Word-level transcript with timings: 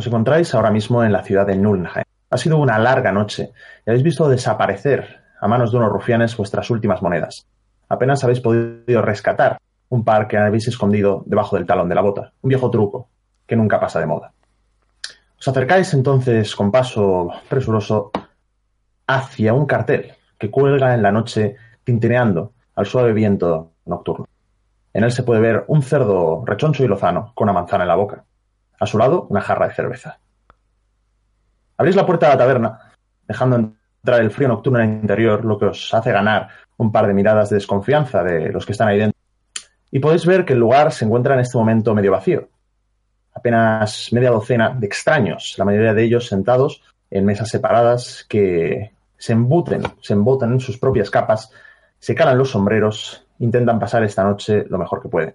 Os 0.00 0.06
encontráis 0.06 0.54
ahora 0.54 0.70
mismo 0.70 1.04
en 1.04 1.12
la 1.12 1.22
ciudad 1.22 1.46
de 1.46 1.54
Nulnheim. 1.54 2.04
Ha 2.30 2.36
sido 2.38 2.56
una 2.56 2.78
larga 2.78 3.12
noche 3.12 3.52
y 3.84 3.90
habéis 3.90 4.02
visto 4.02 4.30
desaparecer 4.30 5.20
a 5.38 5.46
manos 5.46 5.70
de 5.70 5.76
unos 5.76 5.92
rufianes 5.92 6.34
vuestras 6.38 6.70
últimas 6.70 7.02
monedas. 7.02 7.46
Apenas 7.86 8.24
habéis 8.24 8.40
podido 8.40 9.02
rescatar 9.02 9.58
un 9.90 10.02
par 10.02 10.26
que 10.26 10.38
habéis 10.38 10.68
escondido 10.68 11.22
debajo 11.26 11.56
del 11.56 11.66
talón 11.66 11.90
de 11.90 11.94
la 11.94 12.00
bota. 12.00 12.32
Un 12.40 12.48
viejo 12.48 12.70
truco 12.70 13.10
que 13.46 13.56
nunca 13.56 13.78
pasa 13.78 14.00
de 14.00 14.06
moda. 14.06 14.32
Os 15.38 15.46
acercáis 15.46 15.92
entonces 15.92 16.56
con 16.56 16.70
paso 16.70 17.28
presuroso 17.50 18.10
hacia 19.06 19.52
un 19.52 19.66
cartel 19.66 20.14
que 20.38 20.50
cuelga 20.50 20.94
en 20.94 21.02
la 21.02 21.12
noche 21.12 21.56
tintineando 21.84 22.54
al 22.74 22.86
suave 22.86 23.12
viento 23.12 23.72
nocturno. 23.84 24.26
En 24.94 25.04
él 25.04 25.12
se 25.12 25.24
puede 25.24 25.42
ver 25.42 25.64
un 25.68 25.82
cerdo 25.82 26.42
rechoncho 26.46 26.84
y 26.84 26.88
lozano 26.88 27.32
con 27.34 27.50
una 27.50 27.60
manzana 27.60 27.84
en 27.84 27.88
la 27.88 27.96
boca. 27.96 28.24
A 28.80 28.86
su 28.86 28.98
lado, 28.98 29.26
una 29.28 29.40
jarra 29.40 29.68
de 29.68 29.74
cerveza. 29.74 30.18
Abrís 31.76 31.96
la 31.96 32.06
puerta 32.06 32.26
de 32.26 32.32
la 32.32 32.38
taberna, 32.38 32.78
dejando 33.28 33.56
entrar 33.56 34.20
el 34.20 34.30
frío 34.30 34.48
nocturno 34.48 34.80
en 34.80 34.90
el 34.90 35.00
interior, 35.02 35.44
lo 35.44 35.58
que 35.58 35.66
os 35.66 35.94
hace 35.94 36.10
ganar 36.10 36.48
un 36.78 36.90
par 36.90 37.06
de 37.06 37.14
miradas 37.14 37.50
de 37.50 37.56
desconfianza 37.56 38.22
de 38.22 38.50
los 38.50 38.66
que 38.66 38.72
están 38.72 38.88
ahí 38.88 38.98
dentro. 38.98 39.18
Y 39.90 39.98
podéis 39.98 40.24
ver 40.24 40.44
que 40.44 40.54
el 40.54 40.58
lugar 40.58 40.92
se 40.92 41.04
encuentra 41.04 41.34
en 41.34 41.40
este 41.40 41.58
momento 41.58 41.94
medio 41.94 42.12
vacío. 42.12 42.48
Apenas 43.34 44.08
media 44.12 44.30
docena 44.30 44.70
de 44.70 44.86
extraños, 44.86 45.54
la 45.58 45.64
mayoría 45.64 45.94
de 45.94 46.02
ellos 46.02 46.26
sentados 46.26 46.82
en 47.10 47.24
mesas 47.24 47.48
separadas 47.48 48.24
que 48.28 48.92
se 49.16 49.32
embuten, 49.32 49.82
se 50.00 50.14
embotan 50.14 50.52
en 50.52 50.60
sus 50.60 50.78
propias 50.78 51.10
capas, 51.10 51.50
se 51.98 52.14
calan 52.14 52.38
los 52.38 52.50
sombreros, 52.50 53.26
intentan 53.40 53.78
pasar 53.78 54.02
esta 54.04 54.24
noche 54.24 54.64
lo 54.68 54.78
mejor 54.78 55.02
que 55.02 55.08
pueden. 55.08 55.34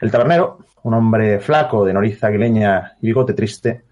El 0.00 0.10
tabernero, 0.10 0.58
un 0.82 0.94
hombre 0.94 1.40
flaco, 1.40 1.84
de 1.84 1.92
noriz 1.92 2.22
aguileña 2.24 2.96
y 3.00 3.06
bigote 3.06 3.34
triste, 3.34 3.84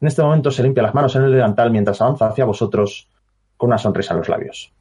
en 0.00 0.08
este 0.08 0.22
momento 0.22 0.50
se 0.50 0.62
limpia 0.62 0.82
las 0.82 0.94
manos 0.94 1.16
en 1.16 1.24
el 1.24 1.32
delantal 1.32 1.70
mientras 1.70 2.00
avanza 2.02 2.26
hacia 2.26 2.44
vosotros 2.44 3.08
con 3.56 3.68
una 3.68 3.78
sonrisa 3.78 4.12
en 4.12 4.18
los 4.18 4.28
labios. 4.28 4.72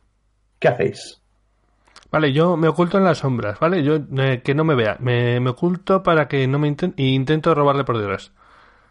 ¿Qué 0.59 0.67
hacéis? 0.67 1.21
Vale, 2.11 2.33
yo 2.33 2.57
me 2.57 2.67
oculto 2.67 2.97
en 2.97 3.05
las 3.05 3.19
sombras, 3.19 3.59
¿vale? 3.59 3.83
Yo 3.83 3.99
eh, 4.17 4.41
que 4.43 4.53
no 4.53 4.63
me 4.63 4.75
vea. 4.75 4.97
Me, 4.99 5.39
me, 5.39 5.51
oculto 5.51 6.03
para 6.03 6.27
que 6.27 6.47
no 6.47 6.59
me 6.59 6.67
intente 6.67 7.01
y 7.01 7.15
intento 7.15 7.55
robarle 7.55 7.85
por 7.85 7.97
detrás. 7.97 8.33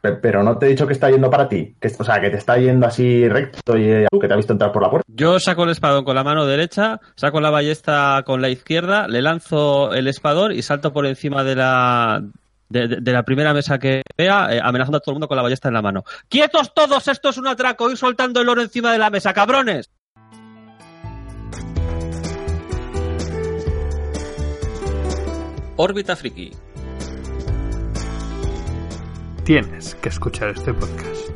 Pero 0.02 0.42
no 0.42 0.58
te 0.58 0.66
he 0.66 0.70
dicho 0.70 0.86
que 0.86 0.94
está 0.94 1.10
yendo 1.10 1.30
para 1.30 1.48
ti. 1.48 1.76
Que, 1.80 1.86
o 1.96 2.04
sea, 2.04 2.20
que 2.20 2.28
te 2.28 2.36
está 2.36 2.58
yendo 2.58 2.86
así 2.88 3.28
recto 3.28 3.76
y 3.76 3.88
eh, 3.88 4.06
que 4.20 4.26
te 4.26 4.34
ha 4.34 4.36
visto 4.36 4.52
entrar 4.52 4.72
por 4.72 4.82
la 4.82 4.90
puerta. 4.90 5.06
Yo 5.06 5.38
saco 5.38 5.62
el 5.62 5.70
espadón 5.70 6.04
con 6.04 6.16
la 6.16 6.24
mano 6.24 6.44
derecha, 6.44 7.00
saco 7.14 7.40
la 7.40 7.50
ballesta 7.50 8.24
con 8.26 8.42
la 8.42 8.48
izquierda, 8.48 9.06
le 9.06 9.22
lanzo 9.22 9.94
el 9.94 10.08
espadón 10.08 10.52
y 10.52 10.62
salto 10.62 10.92
por 10.92 11.06
encima 11.06 11.44
de 11.44 11.54
la, 11.54 12.24
de, 12.68 13.12
la 13.12 13.22
primera 13.22 13.54
mesa 13.54 13.78
que 13.78 14.02
vea, 14.18 14.48
eh, 14.50 14.60
amenazando 14.60 14.98
a 14.98 15.00
todo 15.00 15.12
el 15.12 15.14
mundo 15.16 15.28
con 15.28 15.36
la 15.36 15.44
ballesta 15.44 15.68
en 15.68 15.74
la 15.74 15.82
mano. 15.82 16.02
¡Quietos 16.28 16.74
todos! 16.74 17.06
Esto 17.06 17.28
es 17.28 17.38
un 17.38 17.46
atraco. 17.46 17.88
Ir 17.88 17.96
soltando 17.96 18.40
el 18.40 18.48
oro 18.48 18.60
encima 18.60 18.92
de 18.92 18.98
la 18.98 19.08
mesa, 19.08 19.32
cabrones. 19.32 19.88
Órbita 25.76 26.16
Friki. 26.16 26.52
Tienes 29.44 29.96
que 29.96 30.08
escuchar 30.08 30.50
este 30.50 30.72
podcast. 30.72 31.30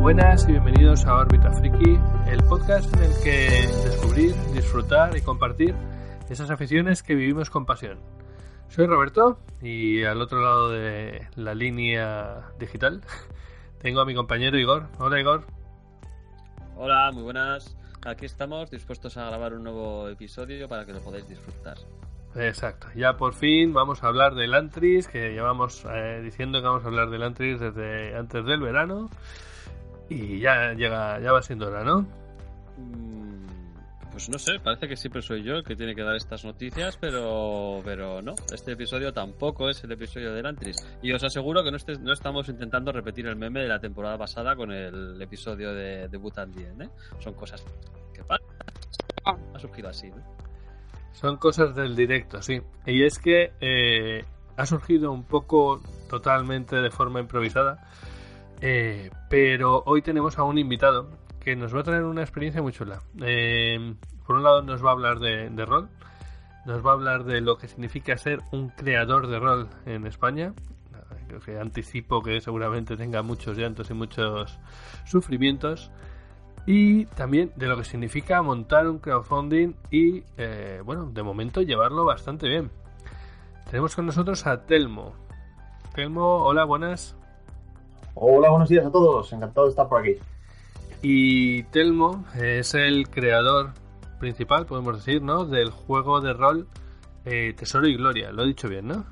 Buenas 0.00 0.48
y 0.48 0.50
bienvenidos 0.50 1.06
a 1.06 1.14
Órbita 1.14 1.52
Friki, 1.52 1.96
el 2.26 2.42
podcast 2.42 2.92
en 2.96 3.04
el 3.04 3.12
que 3.22 3.68
descubrir, 3.84 4.34
disfrutar 4.52 5.16
y 5.16 5.20
compartir 5.20 5.76
esas 6.28 6.50
aficiones 6.50 7.04
que 7.04 7.14
vivimos 7.14 7.50
con 7.50 7.64
pasión. 7.66 8.19
Soy 8.70 8.86
Roberto 8.86 9.36
y 9.60 10.04
al 10.04 10.22
otro 10.22 10.40
lado 10.40 10.70
de 10.70 11.26
la 11.34 11.54
línea 11.54 12.52
digital 12.60 13.02
tengo 13.82 14.00
a 14.00 14.04
mi 14.04 14.14
compañero 14.14 14.56
Igor. 14.58 14.86
Hola 15.00 15.18
Igor. 15.18 15.44
Hola, 16.76 17.10
muy 17.12 17.24
buenas. 17.24 17.76
Aquí 18.06 18.26
estamos 18.26 18.70
dispuestos 18.70 19.16
a 19.16 19.26
grabar 19.26 19.54
un 19.54 19.64
nuevo 19.64 20.08
episodio 20.08 20.68
para 20.68 20.86
que 20.86 20.92
lo 20.92 21.00
podáis 21.00 21.28
disfrutar. 21.28 21.78
Exacto, 22.36 22.86
ya 22.94 23.16
por 23.16 23.34
fin 23.34 23.72
vamos 23.72 24.04
a 24.04 24.06
hablar 24.06 24.36
del 24.36 24.54
Antris, 24.54 25.08
que 25.08 25.32
llevamos 25.32 25.84
eh, 25.92 26.20
diciendo 26.22 26.60
que 26.60 26.68
vamos 26.68 26.84
a 26.84 26.86
hablar 26.86 27.10
del 27.10 27.24
Antris 27.24 27.58
desde 27.58 28.16
antes 28.16 28.44
del 28.44 28.60
verano 28.60 29.10
y 30.08 30.38
ya 30.38 30.74
llega, 30.74 31.18
ya 31.18 31.32
va 31.32 31.42
siendo 31.42 31.66
hora, 31.66 31.82
¿no? 31.82 32.06
Pues 34.20 34.28
no 34.28 34.38
sé, 34.38 34.60
parece 34.62 34.86
que 34.86 34.96
siempre 34.96 35.22
soy 35.22 35.42
yo 35.42 35.54
el 35.54 35.64
que 35.64 35.74
tiene 35.74 35.94
que 35.94 36.02
dar 36.02 36.14
estas 36.14 36.44
noticias, 36.44 36.98
pero 36.98 37.80
pero 37.82 38.20
no, 38.20 38.34
este 38.52 38.72
episodio 38.72 39.14
tampoco 39.14 39.70
es 39.70 39.82
el 39.82 39.92
episodio 39.92 40.34
del 40.34 40.44
Antris. 40.44 40.76
Y 41.00 41.10
os 41.10 41.24
aseguro 41.24 41.64
que 41.64 41.70
no, 41.70 41.78
estés, 41.78 42.00
no 42.00 42.12
estamos 42.12 42.46
intentando 42.50 42.92
repetir 42.92 43.26
el 43.28 43.36
meme 43.36 43.62
de 43.62 43.68
la 43.68 43.80
temporada 43.80 44.18
pasada 44.18 44.54
con 44.56 44.72
el 44.72 45.22
episodio 45.22 45.72
de, 45.72 46.08
de 46.08 46.18
Butan 46.18 46.52
Dien, 46.52 46.82
¿eh? 46.82 46.90
Son 47.18 47.32
cosas 47.32 47.64
que 48.12 48.22
pasan. 48.22 48.46
Ha 49.54 49.58
surgido 49.58 49.88
así, 49.88 50.10
¿no? 50.10 50.22
Son 51.12 51.38
cosas 51.38 51.74
del 51.74 51.96
directo, 51.96 52.42
sí. 52.42 52.60
Y 52.84 53.04
es 53.04 53.18
que 53.18 53.54
eh, 53.58 54.22
ha 54.58 54.66
surgido 54.66 55.12
un 55.12 55.24
poco 55.24 55.80
totalmente 56.10 56.76
de 56.76 56.90
forma 56.90 57.20
improvisada. 57.20 57.88
Eh, 58.60 59.08
pero 59.30 59.82
hoy 59.86 60.02
tenemos 60.02 60.38
a 60.38 60.42
un 60.42 60.58
invitado 60.58 61.08
que 61.40 61.56
nos 61.56 61.74
va 61.74 61.80
a 61.80 61.84
traer 61.84 62.02
una 62.02 62.20
experiencia 62.20 62.60
muy 62.60 62.72
chula. 62.72 63.00
Eh, 63.22 63.94
por 64.30 64.36
un 64.36 64.44
lado 64.44 64.62
nos 64.62 64.84
va 64.84 64.90
a 64.90 64.92
hablar 64.92 65.18
de, 65.18 65.50
de, 65.50 65.66
rol, 65.66 65.88
nos 66.64 66.86
va 66.86 66.90
a 66.90 66.92
hablar 66.92 67.24
de 67.24 67.40
lo 67.40 67.58
que 67.58 67.66
significa 67.66 68.16
ser 68.16 68.38
un 68.52 68.68
creador 68.68 69.26
de 69.26 69.40
rol 69.40 69.66
en 69.86 70.06
España. 70.06 70.54
Creo 71.26 71.40
que 71.40 71.58
anticipo 71.58 72.22
que 72.22 72.40
seguramente 72.40 72.96
tenga 72.96 73.22
muchos 73.22 73.58
llantos 73.58 73.90
y 73.90 73.94
muchos 73.94 74.56
sufrimientos. 75.04 75.90
Y 76.64 77.06
también 77.06 77.50
de 77.56 77.66
lo 77.66 77.76
que 77.76 77.82
significa 77.82 78.40
montar 78.40 78.86
un 78.86 79.00
crowdfunding 79.00 79.74
y, 79.90 80.22
eh, 80.36 80.80
bueno, 80.84 81.06
de 81.06 81.24
momento 81.24 81.62
llevarlo 81.62 82.04
bastante 82.04 82.48
bien. 82.48 82.70
Tenemos 83.68 83.96
con 83.96 84.06
nosotros 84.06 84.46
a 84.46 84.64
Telmo. 84.64 85.12
Telmo, 85.92 86.44
hola, 86.44 86.62
buenas. 86.62 87.16
Hola, 88.14 88.48
buenos 88.50 88.68
días 88.68 88.86
a 88.86 88.92
todos. 88.92 89.32
Encantado 89.32 89.66
de 89.66 89.70
estar 89.70 89.88
por 89.88 90.02
aquí. 90.02 90.18
Y 91.02 91.64
Telmo 91.64 92.24
es 92.40 92.74
el 92.74 93.08
creador 93.10 93.79
principal, 94.20 94.66
podemos 94.66 95.04
decir, 95.04 95.22
¿no? 95.22 95.44
Del 95.44 95.70
juego 95.70 96.20
de 96.20 96.32
rol 96.32 96.68
eh, 97.24 97.52
Tesoro 97.56 97.88
y 97.88 97.96
Gloria. 97.96 98.30
Lo 98.30 98.44
he 98.44 98.46
dicho 98.46 98.68
bien, 98.68 98.86
¿no? 98.86 99.04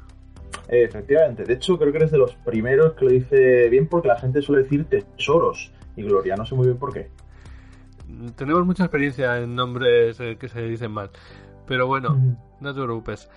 Efectivamente. 0.69 1.45
De 1.45 1.55
hecho, 1.55 1.79
creo 1.79 1.91
que 1.91 1.99
eres 1.99 2.13
de 2.13 2.19
los 2.19 2.35
primeros 2.37 2.93
que 2.93 3.05
lo 3.05 3.11
dice 3.11 3.69
bien 3.69 3.89
porque 3.89 4.09
la 4.09 4.19
gente 4.19 4.41
suele 4.43 4.63
decir 4.63 4.85
Tesoros 4.85 5.73
y 5.97 6.03
Gloria. 6.03 6.37
No 6.37 6.47
sé 6.47 6.55
muy 6.55 6.67
bien 6.67 6.79
por 6.79 6.93
qué. 6.93 7.11
Tenemos 8.37 8.65
mucha 8.65 8.85
experiencia 8.85 9.39
en 9.39 9.55
nombres 9.55 10.21
eh, 10.21 10.37
que 10.39 10.49
se 10.49 10.63
dicen 10.63 10.93
mal. 10.93 11.11
Pero 11.67 11.87
bueno, 11.87 12.17
no 12.61 12.75
te 12.75 12.81
preocupes. 12.81 13.29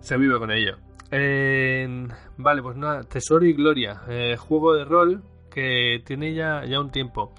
Se 0.00 0.16
vive 0.16 0.38
con 0.38 0.50
ello. 0.50 0.76
Eh, 1.10 2.08
vale, 2.36 2.62
pues 2.62 2.76
nada, 2.76 3.02
Tesoro 3.04 3.44
y 3.44 3.52
Gloria. 3.52 4.02
Eh, 4.08 4.36
juego 4.36 4.74
de 4.74 4.84
rol 4.84 5.22
que 5.50 6.02
tiene 6.04 6.34
ya, 6.34 6.64
ya 6.64 6.80
un 6.80 6.90
tiempo. 6.90 7.32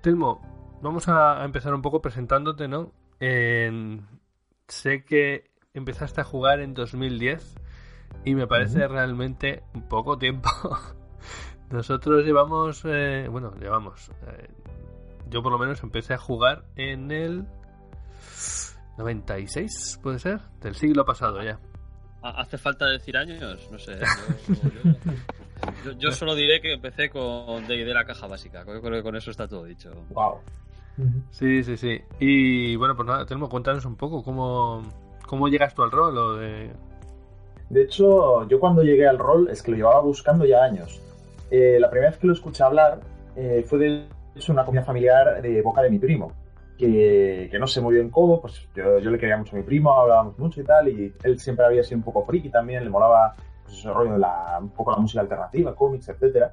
Telmo, 0.00 0.40
vamos 0.82 1.08
a, 1.08 1.44
empezar 1.44 1.74
un 1.74 1.82
poco 1.82 2.00
presentándote, 2.00 2.68
¿no? 2.68 2.92
Eh, 3.20 4.00
sé 4.68 5.04
que 5.04 5.50
empezaste 5.74 6.20
a 6.20 6.24
jugar 6.24 6.60
en 6.60 6.74
2010 6.74 7.54
y 8.24 8.34
me 8.34 8.46
parece 8.46 8.78
uh 8.78 8.82
-huh. 8.82 8.88
realmente 8.88 9.62
poco 9.88 10.18
tiempo. 10.18 10.50
Nosotros 11.70 12.24
llevamos, 12.24 12.82
eh, 12.84 13.28
bueno, 13.30 13.54
llevamos. 13.60 14.10
Eh, 14.26 14.48
yo 15.28 15.42
por 15.42 15.52
lo 15.52 15.58
menos 15.58 15.82
empecé 15.82 16.14
a 16.14 16.18
jugar 16.18 16.64
en 16.74 17.12
el 17.12 17.46
96, 18.98 20.00
puede 20.02 20.18
ser, 20.18 20.40
del 20.60 20.74
siglo 20.74 21.04
pasado 21.04 21.42
ya. 21.42 21.60
¿Hace 22.22 22.58
falta 22.58 22.86
decir 22.86 23.16
años? 23.16 23.68
No 23.70 23.78
sé. 23.78 23.98
Yo, 24.48 24.70
yo, 25.84 25.92
yo, 25.92 25.92
yo 25.98 26.10
solo 26.12 26.34
diré 26.34 26.60
que 26.60 26.72
empecé 26.72 27.10
con 27.10 27.66
D&D 27.66 27.94
la 27.94 28.04
caja 28.04 28.26
básica. 28.26 28.64
Creo 28.64 28.80
que 28.80 29.02
con 29.02 29.14
eso 29.14 29.30
está 29.30 29.46
todo 29.46 29.64
dicho. 29.64 29.90
Wow. 30.10 30.40
Sí, 31.30 31.62
sí, 31.64 31.76
sí. 31.76 32.00
Y 32.18 32.76
bueno, 32.76 32.96
pues 32.96 33.06
nada, 33.06 33.26
Telmo, 33.26 33.48
cuéntanos 33.48 33.84
un 33.84 33.96
poco 33.96 34.22
cómo, 34.22 34.82
cómo 35.26 35.48
llegas 35.48 35.74
tú 35.74 35.82
al 35.82 35.90
rol. 35.90 36.16
O 36.16 36.34
de... 36.34 36.70
de 37.68 37.82
hecho, 37.82 38.48
yo 38.48 38.60
cuando 38.60 38.82
llegué 38.82 39.06
al 39.06 39.18
rol 39.18 39.48
es 39.50 39.62
que 39.62 39.70
lo 39.70 39.76
llevaba 39.76 40.00
buscando 40.00 40.44
ya 40.44 40.62
años. 40.64 41.00
Eh, 41.50 41.78
la 41.80 41.90
primera 41.90 42.10
vez 42.10 42.18
que 42.18 42.26
lo 42.26 42.32
escuché 42.32 42.62
hablar 42.62 43.00
eh, 43.36 43.64
fue 43.66 43.78
de 43.78 44.04
hecho 44.34 44.52
una 44.52 44.64
comida 44.64 44.82
familiar 44.82 45.42
de 45.42 45.62
boca 45.62 45.82
de 45.82 45.90
mi 45.90 45.98
primo 45.98 46.32
que, 46.80 47.48
que, 47.50 47.58
no 47.58 47.66
sé 47.66 47.80
muy 47.82 47.94
bien 47.94 48.08
cómo, 48.08 48.40
pues 48.40 48.66
yo, 48.74 48.98
yo, 49.00 49.10
le 49.10 49.18
quería 49.18 49.36
mucho 49.36 49.54
a 49.54 49.58
mi 49.58 49.64
primo, 49.64 49.92
hablábamos 49.92 50.38
mucho 50.38 50.62
y 50.62 50.64
tal, 50.64 50.88
y 50.88 51.14
él 51.24 51.38
siempre 51.38 51.66
había 51.66 51.84
sido 51.84 51.98
un 51.98 52.04
poco 52.04 52.24
friki 52.24 52.48
también, 52.48 52.84
le 52.84 52.90
molaba 52.90 53.34
pues, 53.64 53.78
ese 53.78 53.92
rollo 53.92 54.12
de 54.12 54.18
la, 54.18 54.58
un 54.60 54.70
poco 54.70 54.90
la 54.90 54.96
música 54.96 55.20
alternativa, 55.20 55.74
cómics, 55.74 56.08
etcétera. 56.08 56.52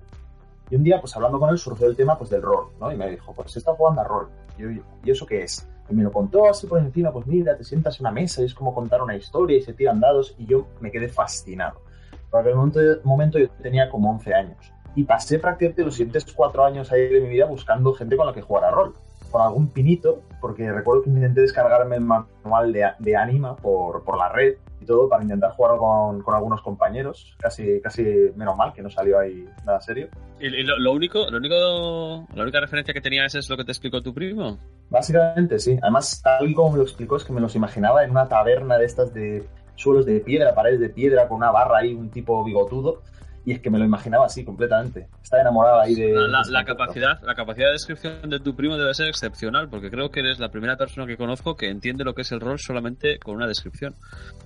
Y 0.69 0.75
un 0.75 0.83
día, 0.83 0.99
pues 0.99 1.15
hablando 1.15 1.39
con 1.39 1.49
él, 1.49 1.57
surgió 1.57 1.87
el 1.87 1.95
tema 1.95 2.17
pues 2.17 2.29
del 2.29 2.41
rol, 2.41 2.67
¿no? 2.79 2.91
Y 2.91 2.95
me 2.95 3.09
dijo, 3.09 3.33
pues 3.33 3.55
está 3.55 3.73
jugando 3.73 4.01
a 4.01 4.03
rol. 4.03 4.29
Y 4.57 4.61
yo, 4.61 4.69
¿y 5.03 5.11
eso 5.11 5.25
qué 5.25 5.43
es? 5.43 5.67
Y 5.89 5.93
me 5.93 6.03
lo 6.03 6.11
contó 6.11 6.49
así 6.49 6.67
por 6.67 6.79
encima, 6.79 7.11
pues 7.11 7.25
mira, 7.27 7.55
te 7.55 7.63
sientas 7.63 7.99
en 7.99 8.05
una 8.05 8.11
mesa 8.11 8.41
y 8.41 8.45
es 8.45 8.53
como 8.53 8.73
contar 8.73 9.01
una 9.01 9.15
historia 9.15 9.57
y 9.57 9.61
se 9.61 9.73
tiran 9.73 9.99
dados 9.99 10.35
y 10.37 10.45
yo 10.45 10.67
me 10.81 10.91
quedé 10.91 11.07
fascinado. 11.07 11.81
Por 12.29 12.41
aquel 12.41 12.55
momento, 12.55 12.79
momento 13.03 13.39
yo 13.39 13.49
tenía 13.61 13.89
como 13.89 14.11
11 14.11 14.33
años 14.33 14.73
y 14.95 15.03
pasé 15.03 15.39
prácticamente 15.39 15.83
los 15.83 15.95
siguientes 15.95 16.25
cuatro 16.33 16.65
años 16.65 16.91
ahí 16.91 17.07
de 17.07 17.21
mi 17.21 17.29
vida 17.29 17.45
buscando 17.45 17.93
gente 17.93 18.17
con 18.17 18.25
la 18.25 18.33
que 18.33 18.41
jugar 18.41 18.65
a 18.65 18.71
rol. 18.71 18.95
Con 19.31 19.41
algún 19.41 19.69
pinito, 19.69 20.23
porque 20.39 20.71
recuerdo 20.71 21.03
que 21.03 21.09
intenté 21.09 21.41
descargarme 21.41 21.95
el 21.95 22.01
manual 22.01 22.71
de, 22.71 22.85
de 22.99 23.15
Anima 23.15 23.55
por, 23.55 24.03
por 24.03 24.17
la 24.17 24.29
red 24.29 24.55
y 24.79 24.85
todo 24.85 25.09
para 25.09 25.23
intentar 25.23 25.51
jugar 25.51 25.77
con, 25.77 26.21
con, 26.21 26.35
algunos 26.35 26.61
compañeros. 26.61 27.35
Casi, 27.39 27.81
casi 27.81 28.03
menos 28.35 28.55
mal 28.55 28.73
que 28.73 28.81
no 28.81 28.89
salió 28.89 29.19
ahí 29.19 29.47
nada 29.65 29.81
serio. 29.81 30.09
¿Y 30.39 30.49
lo, 30.63 30.77
lo, 30.77 30.91
único, 30.91 31.29
lo 31.29 31.37
único, 31.37 32.27
la 32.33 32.43
única 32.43 32.59
referencia 32.59 32.93
que 32.93 33.01
tenías 33.01 33.33
es 33.35 33.49
lo 33.49 33.57
que 33.57 33.63
te 33.63 33.71
explicó 33.71 34.01
tu 34.01 34.13
primo? 34.13 34.57
Básicamente 34.89 35.59
sí. 35.59 35.77
Además, 35.81 36.21
tal 36.23 36.49
y 36.49 36.53
como 36.53 36.71
me 36.71 36.77
lo 36.77 36.83
explicó, 36.83 37.17
es 37.17 37.23
que 37.23 37.33
me 37.33 37.41
los 37.41 37.55
imaginaba 37.55 38.03
en 38.03 38.11
una 38.11 38.27
taberna 38.27 38.77
de 38.77 38.85
estas 38.85 39.13
de 39.13 39.47
suelos 39.75 40.05
de 40.05 40.19
piedra, 40.19 40.53
paredes 40.53 40.79
de 40.79 40.89
piedra, 40.89 41.27
con 41.27 41.37
una 41.37 41.51
barra 41.51 41.79
ahí, 41.79 41.93
un 41.93 42.09
tipo 42.09 42.43
bigotudo 42.43 43.01
y 43.47 43.53
es 43.53 43.61
que 43.61 43.69
me 43.69 43.79
lo 43.79 43.85
imaginaba 43.85 44.25
así 44.25 44.43
completamente. 44.43 45.07
Estaba 45.23 45.41
enamorada 45.41 45.83
ahí 45.83 45.95
de... 45.95 46.11
La, 46.11 46.27
la, 46.27 46.41
la 46.49 46.65
capacidad, 46.65 47.21
la 47.23 47.33
capacidad 47.33 47.67
de 47.67 47.71
descripción 47.71 48.29
de 48.29 48.41
tu 48.41 48.53
primo 48.57 48.75
debe 48.75 48.93
ser 48.93 49.07
excepcional, 49.07 49.69
porque 49.69 49.89
creo 49.89 50.11
que 50.11 50.19
eres 50.19 50.37
la 50.37 50.49
primera 50.49 50.75
persona 50.75 51.07
que 51.07 51.15
conozco 51.15 51.55
que 51.55 51.69
entiende 51.69 52.03
lo 52.03 52.13
que 52.13 52.23
es 52.23 52.31
el 52.33 52.41
rol 52.41 52.59
solamente 52.59 53.19
con 53.19 53.37
una 53.37 53.47
descripción. 53.47 53.95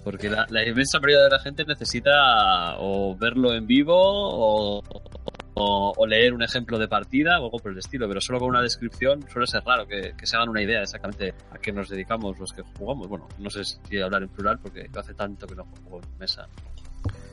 Porque 0.04 0.30
la, 0.30 0.46
la 0.52 0.64
inmensa 0.64 1.00
mayoría 1.00 1.24
de 1.24 1.32
la 1.32 1.40
gente 1.40 1.66
necesita 1.66 2.76
o 2.78 3.18
verlo 3.18 3.56
en 3.56 3.66
vivo 3.66 3.98
o, 3.98 4.84
o, 5.56 5.94
o, 5.98 6.06
leer 6.06 6.36
un 6.36 6.44
ejemplo 6.44 6.78
de 6.78 6.88
partida 6.88 7.40
o 7.40 7.46
algo 7.46 7.58
por 7.58 7.72
el 7.72 7.80
estilo, 7.80 8.08
pero 8.08 8.22
solo 8.22 8.38
con 8.38 8.50
una 8.50 8.62
descripción 8.62 9.28
suele 9.32 9.48
ser 9.48 9.64
raro 9.64 9.88
que, 9.88 10.14
que 10.16 10.28
se 10.28 10.36
hagan 10.36 10.50
una 10.50 10.62
idea 10.62 10.84
exactamente 10.84 11.34
a 11.50 11.58
qué 11.58 11.72
nos 11.72 11.90
dedicamos 11.90 12.38
los 12.38 12.54
que 12.54 12.62
jugamos. 12.78 13.08
Bueno, 13.08 13.28
no 13.40 13.50
sé 13.50 13.64
si 13.64 14.00
hablar 14.00 14.22
en 14.22 14.30
plural 14.30 14.60
porque 14.60 14.88
hace 14.96 15.16
tanto 15.16 15.48
que 15.48 15.56
no 15.56 15.66
juego 15.66 16.02
en 16.04 16.20
mesa. 16.20 16.48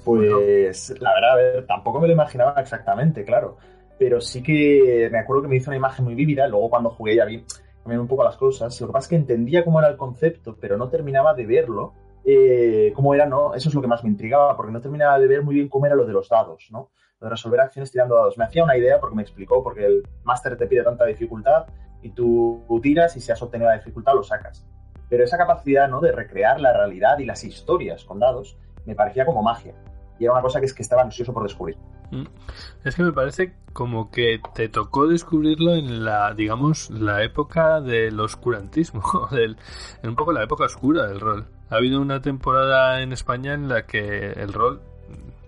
Pues 0.08 0.94
la 1.00 1.12
verdad, 1.12 1.32
a 1.32 1.37
ver, 1.37 1.66
tampoco 1.66 2.00
me 2.00 2.06
lo 2.06 2.14
imaginaba 2.14 2.55
exactamente, 2.58 3.25
claro. 3.25 3.58
Pero 3.99 4.22
sí 4.22 4.43
que 4.43 5.08
me 5.12 5.19
acuerdo 5.19 5.43
que 5.43 5.49
me 5.49 5.56
hizo 5.56 5.70
una 5.70 5.76
imagen 5.76 6.06
muy 6.06 6.14
vívida. 6.14 6.46
Luego 6.46 6.70
cuando 6.70 6.88
jugué 6.88 7.16
ya 7.16 7.26
vi 7.26 7.44
también 7.82 8.00
un 8.00 8.08
poco 8.08 8.25
las 8.25 8.37
cosas. 8.37 8.81
Lo 8.81 8.87
que 8.87 8.93
pasa 8.94 9.05
es 9.05 9.08
que 9.10 9.16
entendía 9.16 9.64
cómo 9.64 9.81
era 9.81 9.88
el 9.88 9.99
concepto, 9.99 10.56
pero 10.58 10.78
no 10.78 10.88
terminaba 10.88 11.34
de 11.34 11.44
verlo. 11.44 11.93
Eh, 12.25 12.90
cómo 12.94 13.14
era, 13.14 13.26
¿no? 13.26 13.55
Eso 13.55 13.69
es 13.69 13.75
lo 13.75 13.82
que 13.82 13.87
más 13.87 14.02
me 14.02 14.08
intrigaba, 14.08 14.56
porque 14.56 14.72
no 14.72 14.81
terminaba 14.81 15.19
de 15.19 15.26
ver 15.26 15.43
muy 15.43 15.56
bien 15.56 15.69
cómo 15.69 15.84
era 15.84 15.94
lo 15.94 16.06
de 16.06 16.12
los 16.12 16.28
dados, 16.28 16.69
¿no? 16.70 16.90
Lo 17.20 17.26
de 17.26 17.31
resolver 17.31 17.60
acciones 17.60 17.90
tirando 17.90 18.14
dados. 18.14 18.38
Me 18.38 18.44
hacía 18.44 18.64
una 18.64 18.78
idea 18.78 19.00
porque 19.00 19.16
me 19.16 19.22
explicó, 19.22 19.62
porque 19.62 19.84
el 19.84 20.02
máster 20.25 20.56
te 20.56 20.66
pide 20.66 20.84
tanta 20.84 21.05
dificultad 21.05 21.66
y 22.00 22.10
tú 22.10 22.64
tiras 22.82 23.14
y 23.16 23.20
si 23.20 23.31
has 23.31 23.43
obtenido 23.43 23.69
la 23.69 23.76
dificultad 23.76 24.14
lo 24.14 24.22
sacas. 24.22 24.66
Pero 25.10 25.25
esa 25.25 25.37
capacidad, 25.37 25.87
¿no? 25.88 26.00
De 26.00 26.12
recrear 26.12 26.60
la 26.60 26.72
realidad 26.72 27.19
y 27.19 27.26
las 27.26 27.44
historias 27.44 28.05
con 28.05 28.19
dados 28.19 28.56
me 28.87 28.94
parecía 28.94 29.26
como 29.26 29.43
magia 29.43 29.75
y 30.19 30.25
era 30.25 30.32
una 30.32 30.43
cosa 30.43 30.61
que 30.61 30.67
es 30.67 30.75
que 30.75 30.82
estaba 30.82 31.03
ansioso 31.03 31.32
por 31.32 31.43
descubrir. 31.43 31.76
Es 32.85 32.94
que 32.94 33.03
me 33.03 33.12
parece 33.12 33.55
como 33.73 34.11
que 34.11 34.41
te 34.55 34.69
tocó 34.69 35.06
descubrirlo 35.06 35.75
en 35.75 36.05
la, 36.05 36.35
digamos, 36.35 36.91
la 36.91 37.23
época 37.23 37.81
del 37.81 38.19
oscurantismo, 38.19 39.29
del, 39.31 39.56
en 40.03 40.11
un 40.11 40.17
poco 40.17 40.32
la 40.32 40.43
época 40.43 40.65
oscura 40.65 41.06
del 41.06 41.20
rol. 41.20 41.47
Ha 41.70 41.76
habido 41.76 42.00
una 42.00 42.23
temporada 42.23 43.03
en 43.03 43.12
España 43.12 43.55
en 43.55 43.69
la 43.69 43.87
que 43.87 44.32
el 44.32 44.53
rol 44.53 44.81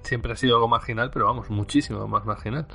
siempre 0.02 0.32
ha 0.32 0.37
sido 0.37 0.56
algo 0.56 0.69
marginal, 0.69 1.11
pero 1.12 1.26
vamos, 1.26 1.50
muchísimo 1.50 2.06
más 2.06 2.25
marginal. 2.25 2.67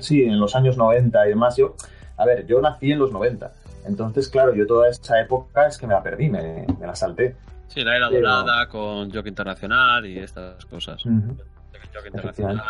Sí, 0.00 0.24
en 0.24 0.40
los 0.40 0.56
años 0.56 0.76
90 0.76 1.26
y 1.26 1.28
demás. 1.28 1.56
Yo, 1.56 1.76
a 2.16 2.26
ver, 2.26 2.46
yo 2.46 2.60
nací 2.60 2.90
en 2.90 2.98
los 2.98 3.12
90. 3.12 3.52
Entonces, 3.86 4.28
claro, 4.28 4.54
yo 4.54 4.66
toda 4.66 4.88
esa 4.88 5.20
época 5.20 5.66
es 5.68 5.78
que 5.78 5.86
me 5.86 5.94
la 5.94 6.02
perdí, 6.02 6.28
me, 6.28 6.66
me 6.80 6.86
la 6.86 6.94
salté. 6.94 7.36
Sí, 7.72 7.82
la 7.82 7.96
era 7.96 8.10
Pero... 8.10 8.28
dorada 8.28 8.68
con 8.68 9.10
Jock 9.10 9.26
Internacional 9.26 10.04
y 10.04 10.18
estas 10.18 10.64
cosas. 10.66 11.04
Uh 11.06 11.10
-huh. 11.10 11.36
Jock 11.94 12.06
Internacional, 12.06 12.62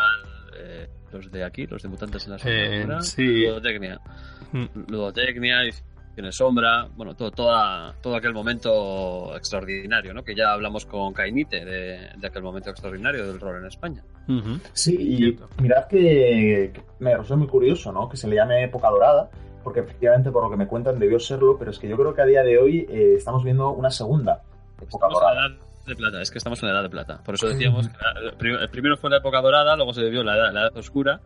eh, 0.57 0.87
los 1.11 1.29
de 1.29 1.43
aquí, 1.43 1.67
los 1.67 1.81
de 1.83 1.89
Mutantes 1.89 2.25
en 2.25 2.31
la 2.31 2.39
Sombra, 2.39 2.97
eh, 2.97 3.01
sí. 3.01 3.45
Ludotecnia. 3.45 3.99
Mm. 4.53 4.65
Ludotecnia, 4.87 5.57
tiene 6.15 6.31
sombra, 6.31 6.87
bueno, 6.95 7.15
todo, 7.15 7.31
toda, 7.31 7.93
todo 8.01 8.15
aquel 8.15 8.33
momento 8.33 9.35
extraordinario, 9.35 10.13
¿no? 10.13 10.23
Que 10.23 10.35
ya 10.35 10.53
hablamos 10.53 10.85
con 10.85 11.11
Cainite 11.11 11.65
de, 11.65 12.09
de 12.15 12.27
aquel 12.27 12.43
momento 12.43 12.69
extraordinario 12.69 13.27
del 13.27 13.39
rol 13.39 13.57
en 13.57 13.65
España. 13.65 14.03
Uh 14.27 14.33
-huh. 14.33 14.61
Sí, 14.71 14.95
y 14.99 15.61
mirad 15.61 15.87
que, 15.87 16.71
que 16.73 16.81
me 16.99 17.11
resulta 17.11 17.35
muy 17.35 17.47
curioso, 17.47 17.91
¿no? 17.91 18.07
Que 18.07 18.15
se 18.15 18.27
le 18.27 18.35
llame 18.35 18.63
época 18.63 18.89
dorada, 18.89 19.29
porque 19.63 19.81
efectivamente 19.81 20.31
por 20.31 20.43
lo 20.43 20.49
que 20.49 20.57
me 20.57 20.67
cuentan 20.67 20.97
debió 20.97 21.19
serlo, 21.19 21.57
pero 21.57 21.71
es 21.71 21.79
que 21.79 21.89
yo 21.89 21.97
creo 21.97 22.13
que 22.13 22.21
a 22.21 22.25
día 22.25 22.43
de 22.43 22.57
hoy 22.57 22.85
eh, 22.89 23.15
estamos 23.17 23.43
viendo 23.43 23.71
una 23.71 23.89
segunda 23.89 24.43
época 24.77 24.89
estamos 24.89 25.13
dorada. 25.13 25.45
En 25.45 25.51
la 25.51 25.57
edad 25.57 25.87
de 25.87 25.95
plata, 25.95 26.21
es 26.21 26.31
que 26.31 26.37
estamos 26.37 26.63
en 26.63 26.69
la 26.69 26.75
edad 26.75 26.83
de 26.83 26.89
plata. 26.89 27.23
Por 27.23 27.35
eso 27.35 27.47
decíamos 27.49 27.87
que 27.87 27.97
la, 28.49 28.67
primero 28.67 28.97
fue 28.97 29.09
la 29.09 29.17
época 29.17 29.41
dorada, 29.41 29.75
luego 29.75 29.93
se 29.93 30.01
debió 30.01 30.23
la 30.23 30.35
edad, 30.35 30.53
la 30.53 30.61
edad 30.61 30.77
oscura 30.77 31.21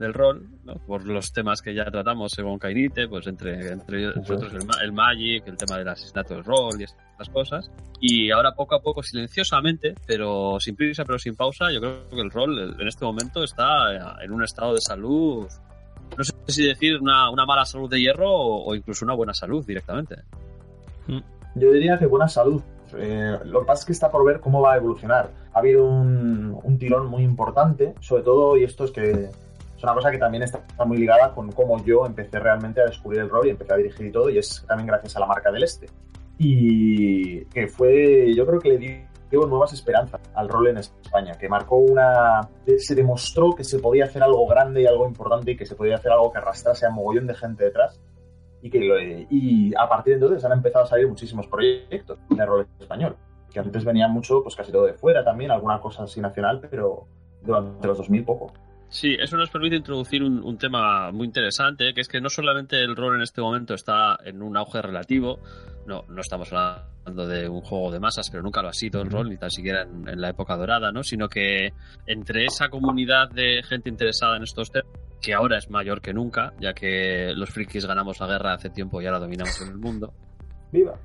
del 0.00 0.14
rol, 0.14 0.48
¿no? 0.64 0.76
por 0.86 1.04
los 1.04 1.30
temas 1.30 1.60
que 1.60 1.74
ya 1.74 1.84
tratamos 1.84 2.32
según 2.32 2.58
Cainite, 2.58 3.06
pues 3.06 3.26
entre, 3.26 3.70
entre 3.70 4.06
nosotros 4.14 4.50
el, 4.54 4.62
el, 4.82 4.92
Magic, 4.92 5.46
el 5.46 5.58
tema 5.58 5.76
del 5.76 5.88
asesinato 5.88 6.34
del 6.34 6.42
rol 6.42 6.80
y 6.80 6.84
estas 6.84 7.28
cosas. 7.28 7.70
Y 8.00 8.30
ahora 8.30 8.52
poco 8.52 8.76
a 8.76 8.80
poco, 8.80 9.02
silenciosamente, 9.02 9.94
pero 10.06 10.58
sin 10.58 10.74
prisa, 10.74 11.04
pero 11.04 11.18
sin 11.18 11.36
pausa, 11.36 11.70
yo 11.70 11.80
creo 11.80 12.08
que 12.08 12.20
el 12.20 12.30
rol 12.30 12.76
en 12.80 12.88
este 12.88 13.04
momento 13.04 13.44
está 13.44 14.22
en 14.22 14.32
un 14.32 14.42
estado 14.42 14.72
de 14.72 14.80
salud, 14.80 15.46
no 16.16 16.24
sé 16.24 16.32
si 16.48 16.66
decir 16.66 16.98
una, 17.00 17.30
una 17.30 17.44
mala 17.44 17.64
salud 17.64 17.90
de 17.90 18.00
hierro 18.00 18.30
o, 18.30 18.70
o, 18.70 18.74
incluso 18.74 19.04
una 19.04 19.14
buena 19.14 19.34
salud 19.34 19.64
directamente. 19.66 20.16
Yo 21.54 21.72
diría 21.72 21.98
que 21.98 22.06
buena 22.06 22.28
salud. 22.28 22.62
Eh, 22.98 23.38
lo 23.44 23.60
que 23.60 23.66
pasa 23.66 23.80
es 23.80 23.86
que 23.86 23.92
está 23.92 24.10
por 24.10 24.24
ver 24.24 24.40
cómo 24.40 24.60
va 24.60 24.74
a 24.74 24.76
evolucionar. 24.76 25.30
Ha 25.52 25.58
habido 25.58 25.84
un, 25.84 26.58
un 26.62 26.78
tirón 26.78 27.06
muy 27.06 27.22
importante, 27.22 27.94
sobre 28.00 28.22
todo, 28.22 28.56
y 28.56 28.64
esto 28.64 28.84
es 28.84 28.90
que 28.90 29.30
es 29.80 29.84
una 29.84 29.94
cosa 29.94 30.10
que 30.10 30.18
también 30.18 30.42
está 30.42 30.62
muy 30.84 30.98
ligada 30.98 31.32
con 31.34 31.50
cómo 31.52 31.82
yo 31.82 32.04
empecé 32.04 32.38
realmente 32.38 32.82
a 32.82 32.84
descubrir 32.84 33.20
el 33.22 33.30
rol 33.30 33.46
y 33.46 33.50
empecé 33.50 33.72
a 33.72 33.76
dirigir 33.76 34.06
y 34.08 34.12
todo, 34.12 34.28
y 34.28 34.36
es 34.36 34.62
también 34.68 34.86
gracias 34.86 35.16
a 35.16 35.20
la 35.20 35.26
marca 35.26 35.50
del 35.50 35.62
Este. 35.62 35.86
Y 36.36 37.46
que 37.46 37.66
fue, 37.66 38.34
yo 38.34 38.46
creo 38.46 38.60
que 38.60 38.68
le 38.68 39.08
dio 39.30 39.46
nuevas 39.46 39.72
esperanzas 39.72 40.20
al 40.34 40.50
rol 40.50 40.68
en 40.68 40.78
España, 40.78 41.32
que 41.38 41.48
marcó 41.48 41.76
una... 41.76 42.46
se 42.76 42.94
demostró 42.94 43.54
que 43.54 43.64
se 43.64 43.78
podía 43.78 44.04
hacer 44.04 44.22
algo 44.22 44.46
grande 44.46 44.82
y 44.82 44.86
algo 44.86 45.06
importante 45.06 45.52
y 45.52 45.56
que 45.56 45.64
se 45.64 45.74
podía 45.74 45.94
hacer 45.94 46.12
algo 46.12 46.30
que 46.30 46.38
arrastrase 46.38 46.84
a 46.84 46.90
mogollón 46.90 47.26
de 47.26 47.34
gente 47.34 47.64
detrás. 47.64 47.98
Y, 48.62 48.70
que 48.70 48.80
lo, 48.80 49.00
y 49.00 49.72
a 49.74 49.88
partir 49.88 50.12
de 50.12 50.24
entonces 50.24 50.44
han 50.44 50.52
empezado 50.52 50.84
a 50.84 50.88
salir 50.88 51.08
muchísimos 51.08 51.46
proyectos 51.46 52.18
de 52.28 52.44
rol 52.44 52.66
español, 52.78 53.16
que 53.50 53.58
antes 53.58 53.84
venían 53.84 54.12
mucho, 54.12 54.42
pues 54.42 54.54
casi 54.54 54.70
todo 54.70 54.86
de 54.86 54.94
fuera 54.94 55.24
también, 55.24 55.50
alguna 55.50 55.80
cosa 55.80 56.04
así 56.04 56.20
nacional, 56.20 56.60
pero 56.70 57.06
durante 57.42 57.86
los 57.86 57.98
2000 57.98 58.24
poco. 58.24 58.52
Sí, 58.90 59.16
eso 59.18 59.36
nos 59.36 59.50
permite 59.50 59.76
introducir 59.76 60.22
un, 60.22 60.42
un, 60.42 60.58
tema 60.58 61.12
muy 61.12 61.24
interesante, 61.24 61.94
que 61.94 62.00
es 62.00 62.08
que 62.08 62.20
no 62.20 62.28
solamente 62.28 62.76
el 62.82 62.96
rol 62.96 63.14
en 63.14 63.22
este 63.22 63.40
momento 63.40 63.72
está 63.72 64.18
en 64.24 64.42
un 64.42 64.56
auge 64.56 64.82
relativo, 64.82 65.38
no, 65.86 66.04
no 66.08 66.20
estamos 66.20 66.52
hablando 66.52 67.26
de 67.28 67.48
un 67.48 67.60
juego 67.60 67.92
de 67.92 68.00
masas, 68.00 68.28
pero 68.30 68.42
nunca 68.42 68.62
lo 68.62 68.68
ha 68.68 68.72
sido 68.72 69.00
el 69.00 69.08
rol, 69.08 69.28
ni 69.30 69.36
tan 69.36 69.50
siquiera 69.50 69.82
en, 69.82 70.08
en, 70.08 70.20
la 70.20 70.30
época 70.30 70.56
dorada, 70.56 70.90
¿no? 70.90 71.04
Sino 71.04 71.28
que 71.28 71.72
entre 72.06 72.46
esa 72.46 72.68
comunidad 72.68 73.30
de 73.30 73.62
gente 73.62 73.88
interesada 73.88 74.36
en 74.36 74.42
estos 74.42 74.72
temas, 74.72 74.90
que 75.20 75.34
ahora 75.34 75.58
es 75.58 75.70
mayor 75.70 76.00
que 76.00 76.12
nunca, 76.12 76.52
ya 76.58 76.72
que 76.72 77.32
los 77.34 77.50
frikis 77.50 77.86
ganamos 77.86 78.18
la 78.18 78.26
guerra 78.26 78.54
hace 78.54 78.70
tiempo 78.70 79.00
y 79.00 79.06
ahora 79.06 79.20
dominamos 79.20 79.60
en 79.60 79.68
el 79.68 79.78
mundo. 79.78 80.12
¡Viva! 80.72 80.98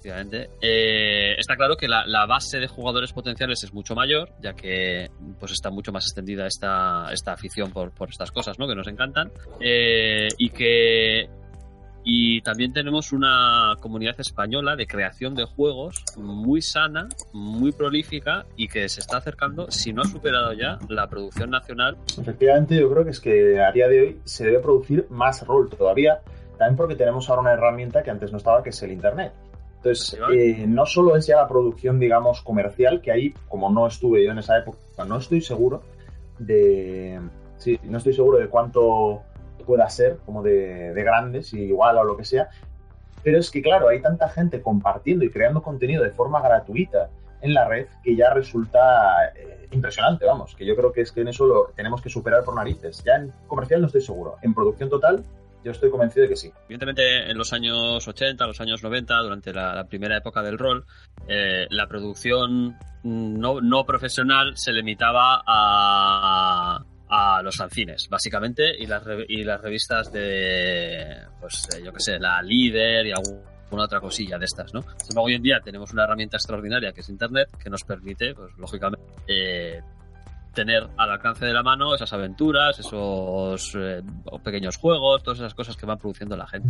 Efectivamente. 0.00 0.48
Eh, 0.62 1.34
está 1.38 1.56
claro 1.56 1.76
que 1.76 1.86
la, 1.86 2.06
la, 2.06 2.24
base 2.24 2.58
de 2.58 2.66
jugadores 2.66 3.12
potenciales 3.12 3.62
es 3.64 3.74
mucho 3.74 3.94
mayor, 3.94 4.30
ya 4.40 4.54
que 4.54 5.10
pues 5.38 5.52
está 5.52 5.70
mucho 5.70 5.92
más 5.92 6.04
extendida 6.04 6.46
esta, 6.46 7.12
esta 7.12 7.32
afición 7.32 7.70
por, 7.70 7.92
por 7.92 8.08
estas 8.08 8.30
cosas, 8.32 8.58
¿no? 8.58 8.66
Que 8.66 8.74
nos 8.74 8.88
encantan. 8.88 9.30
Eh, 9.60 10.28
y 10.38 10.48
que 10.48 11.28
y 12.02 12.40
también 12.40 12.72
tenemos 12.72 13.12
una 13.12 13.74
comunidad 13.78 14.18
española 14.18 14.74
de 14.74 14.86
creación 14.86 15.34
de 15.34 15.44
juegos 15.44 16.02
muy 16.16 16.62
sana, 16.62 17.10
muy 17.34 17.72
prolífica 17.72 18.46
y 18.56 18.68
que 18.68 18.88
se 18.88 19.00
está 19.00 19.18
acercando, 19.18 19.70
si 19.70 19.92
no 19.92 20.00
ha 20.00 20.06
superado 20.06 20.54
ya, 20.54 20.78
la 20.88 21.08
producción 21.08 21.50
nacional. 21.50 21.98
Efectivamente, 22.18 22.80
yo 22.80 22.90
creo 22.90 23.04
que 23.04 23.10
es 23.10 23.20
que 23.20 23.60
a 23.60 23.70
día 23.70 23.86
de 23.86 24.00
hoy 24.00 24.20
se 24.24 24.46
debe 24.46 24.60
producir 24.60 25.06
más 25.10 25.46
rol 25.46 25.68
todavía, 25.68 26.22
también 26.56 26.76
porque 26.76 26.96
tenemos 26.96 27.28
ahora 27.28 27.42
una 27.42 27.52
herramienta 27.52 28.02
que 28.02 28.10
antes 28.10 28.32
no 28.32 28.38
estaba, 28.38 28.62
que 28.62 28.70
es 28.70 28.82
el 28.82 28.92
Internet. 28.92 29.32
Entonces, 29.82 30.18
eh, 30.34 30.66
no 30.68 30.84
solo 30.84 31.16
es 31.16 31.26
ya 31.26 31.36
la 31.36 31.48
producción, 31.48 31.98
digamos, 31.98 32.42
comercial, 32.42 33.00
que 33.00 33.12
ahí, 33.12 33.34
como 33.48 33.70
no 33.70 33.86
estuve 33.86 34.22
yo 34.22 34.30
en 34.30 34.38
esa 34.38 34.58
época, 34.58 34.78
no 35.06 35.16
estoy 35.16 35.40
seguro 35.40 35.82
de... 36.38 37.18
Sí, 37.56 37.78
no 37.84 37.98
estoy 37.98 38.12
seguro 38.12 38.38
de 38.38 38.48
cuánto 38.48 39.22
pueda 39.64 39.88
ser, 39.88 40.18
como 40.26 40.42
de, 40.42 40.92
de 40.92 41.02
grandes, 41.02 41.54
y 41.54 41.60
igual 41.60 41.96
o 41.96 42.04
lo 42.04 42.16
que 42.16 42.24
sea. 42.24 42.48
Pero 43.22 43.38
es 43.38 43.50
que, 43.50 43.62
claro, 43.62 43.88
hay 43.88 44.02
tanta 44.02 44.28
gente 44.28 44.60
compartiendo 44.60 45.24
y 45.24 45.30
creando 45.30 45.62
contenido 45.62 46.02
de 46.02 46.10
forma 46.10 46.42
gratuita 46.42 47.08
en 47.40 47.54
la 47.54 47.66
red 47.66 47.86
que 48.02 48.14
ya 48.14 48.34
resulta 48.34 49.28
eh, 49.34 49.66
impresionante, 49.70 50.26
vamos, 50.26 50.54
que 50.54 50.66
yo 50.66 50.76
creo 50.76 50.92
que 50.92 51.02
es 51.02 51.12
que 51.12 51.22
en 51.22 51.28
eso 51.28 51.46
lo 51.46 51.72
tenemos 51.74 52.02
que 52.02 52.10
superar 52.10 52.44
por 52.44 52.54
narices. 52.54 53.02
Ya 53.04 53.16
en 53.16 53.32
comercial 53.46 53.80
no 53.80 53.86
estoy 53.86 54.02
seguro, 54.02 54.36
en 54.42 54.52
producción 54.52 54.90
total 54.90 55.24
yo 55.64 55.72
estoy 55.72 55.90
convencido 55.90 56.22
de 56.24 56.30
que 56.30 56.36
sí. 56.36 56.52
Evidentemente, 56.64 57.30
en 57.30 57.36
los 57.36 57.52
años 57.52 58.06
80, 58.06 58.46
los 58.46 58.60
años 58.60 58.82
90, 58.82 59.16
durante 59.18 59.52
la, 59.52 59.84
primera 59.84 60.16
época 60.16 60.42
del 60.42 60.58
rol, 60.58 60.84
eh, 61.28 61.66
la 61.70 61.86
producción 61.86 62.76
no, 63.02 63.60
no 63.60 63.84
profesional 63.84 64.52
se 64.56 64.72
limitaba 64.72 65.42
a, 65.46 66.84
los 67.42 67.56
fanzines, 67.56 68.08
básicamente, 68.08 68.72
y 68.78 68.86
las, 68.86 69.02
y 69.28 69.42
las 69.42 69.60
revistas 69.60 70.12
de, 70.12 71.16
pues 71.40 71.68
eh, 71.74 71.82
yo 71.84 71.92
qué 71.92 72.00
sé, 72.00 72.18
la 72.20 72.40
líder 72.40 73.06
y 73.06 73.12
alguna 73.12 73.84
otra 73.84 74.00
cosilla 74.00 74.38
de 74.38 74.44
estas, 74.44 74.72
¿no? 74.72 74.84
hoy 75.16 75.34
en 75.34 75.42
día 75.42 75.60
tenemos 75.60 75.92
una 75.92 76.04
herramienta 76.04 76.36
extraordinaria 76.36 76.92
que 76.92 77.00
es 77.00 77.08
Internet, 77.08 77.48
que 77.60 77.68
nos 77.68 77.82
permite, 77.82 78.34
pues 78.34 78.56
lógicamente, 78.56 79.04
eh, 79.26 79.80
tener 80.54 80.88
al 80.96 81.10
alcance 81.10 81.44
de 81.44 81.52
la 81.52 81.62
mano 81.62 81.94
esas 81.94 82.12
aventuras, 82.12 82.78
esos 82.78 83.74
eh, 83.76 84.02
pequeños 84.42 84.76
juegos, 84.76 85.22
todas 85.22 85.38
esas 85.38 85.54
cosas 85.54 85.76
que 85.76 85.86
van 85.86 85.98
produciendo 85.98 86.36
la 86.36 86.46
gente. 86.46 86.68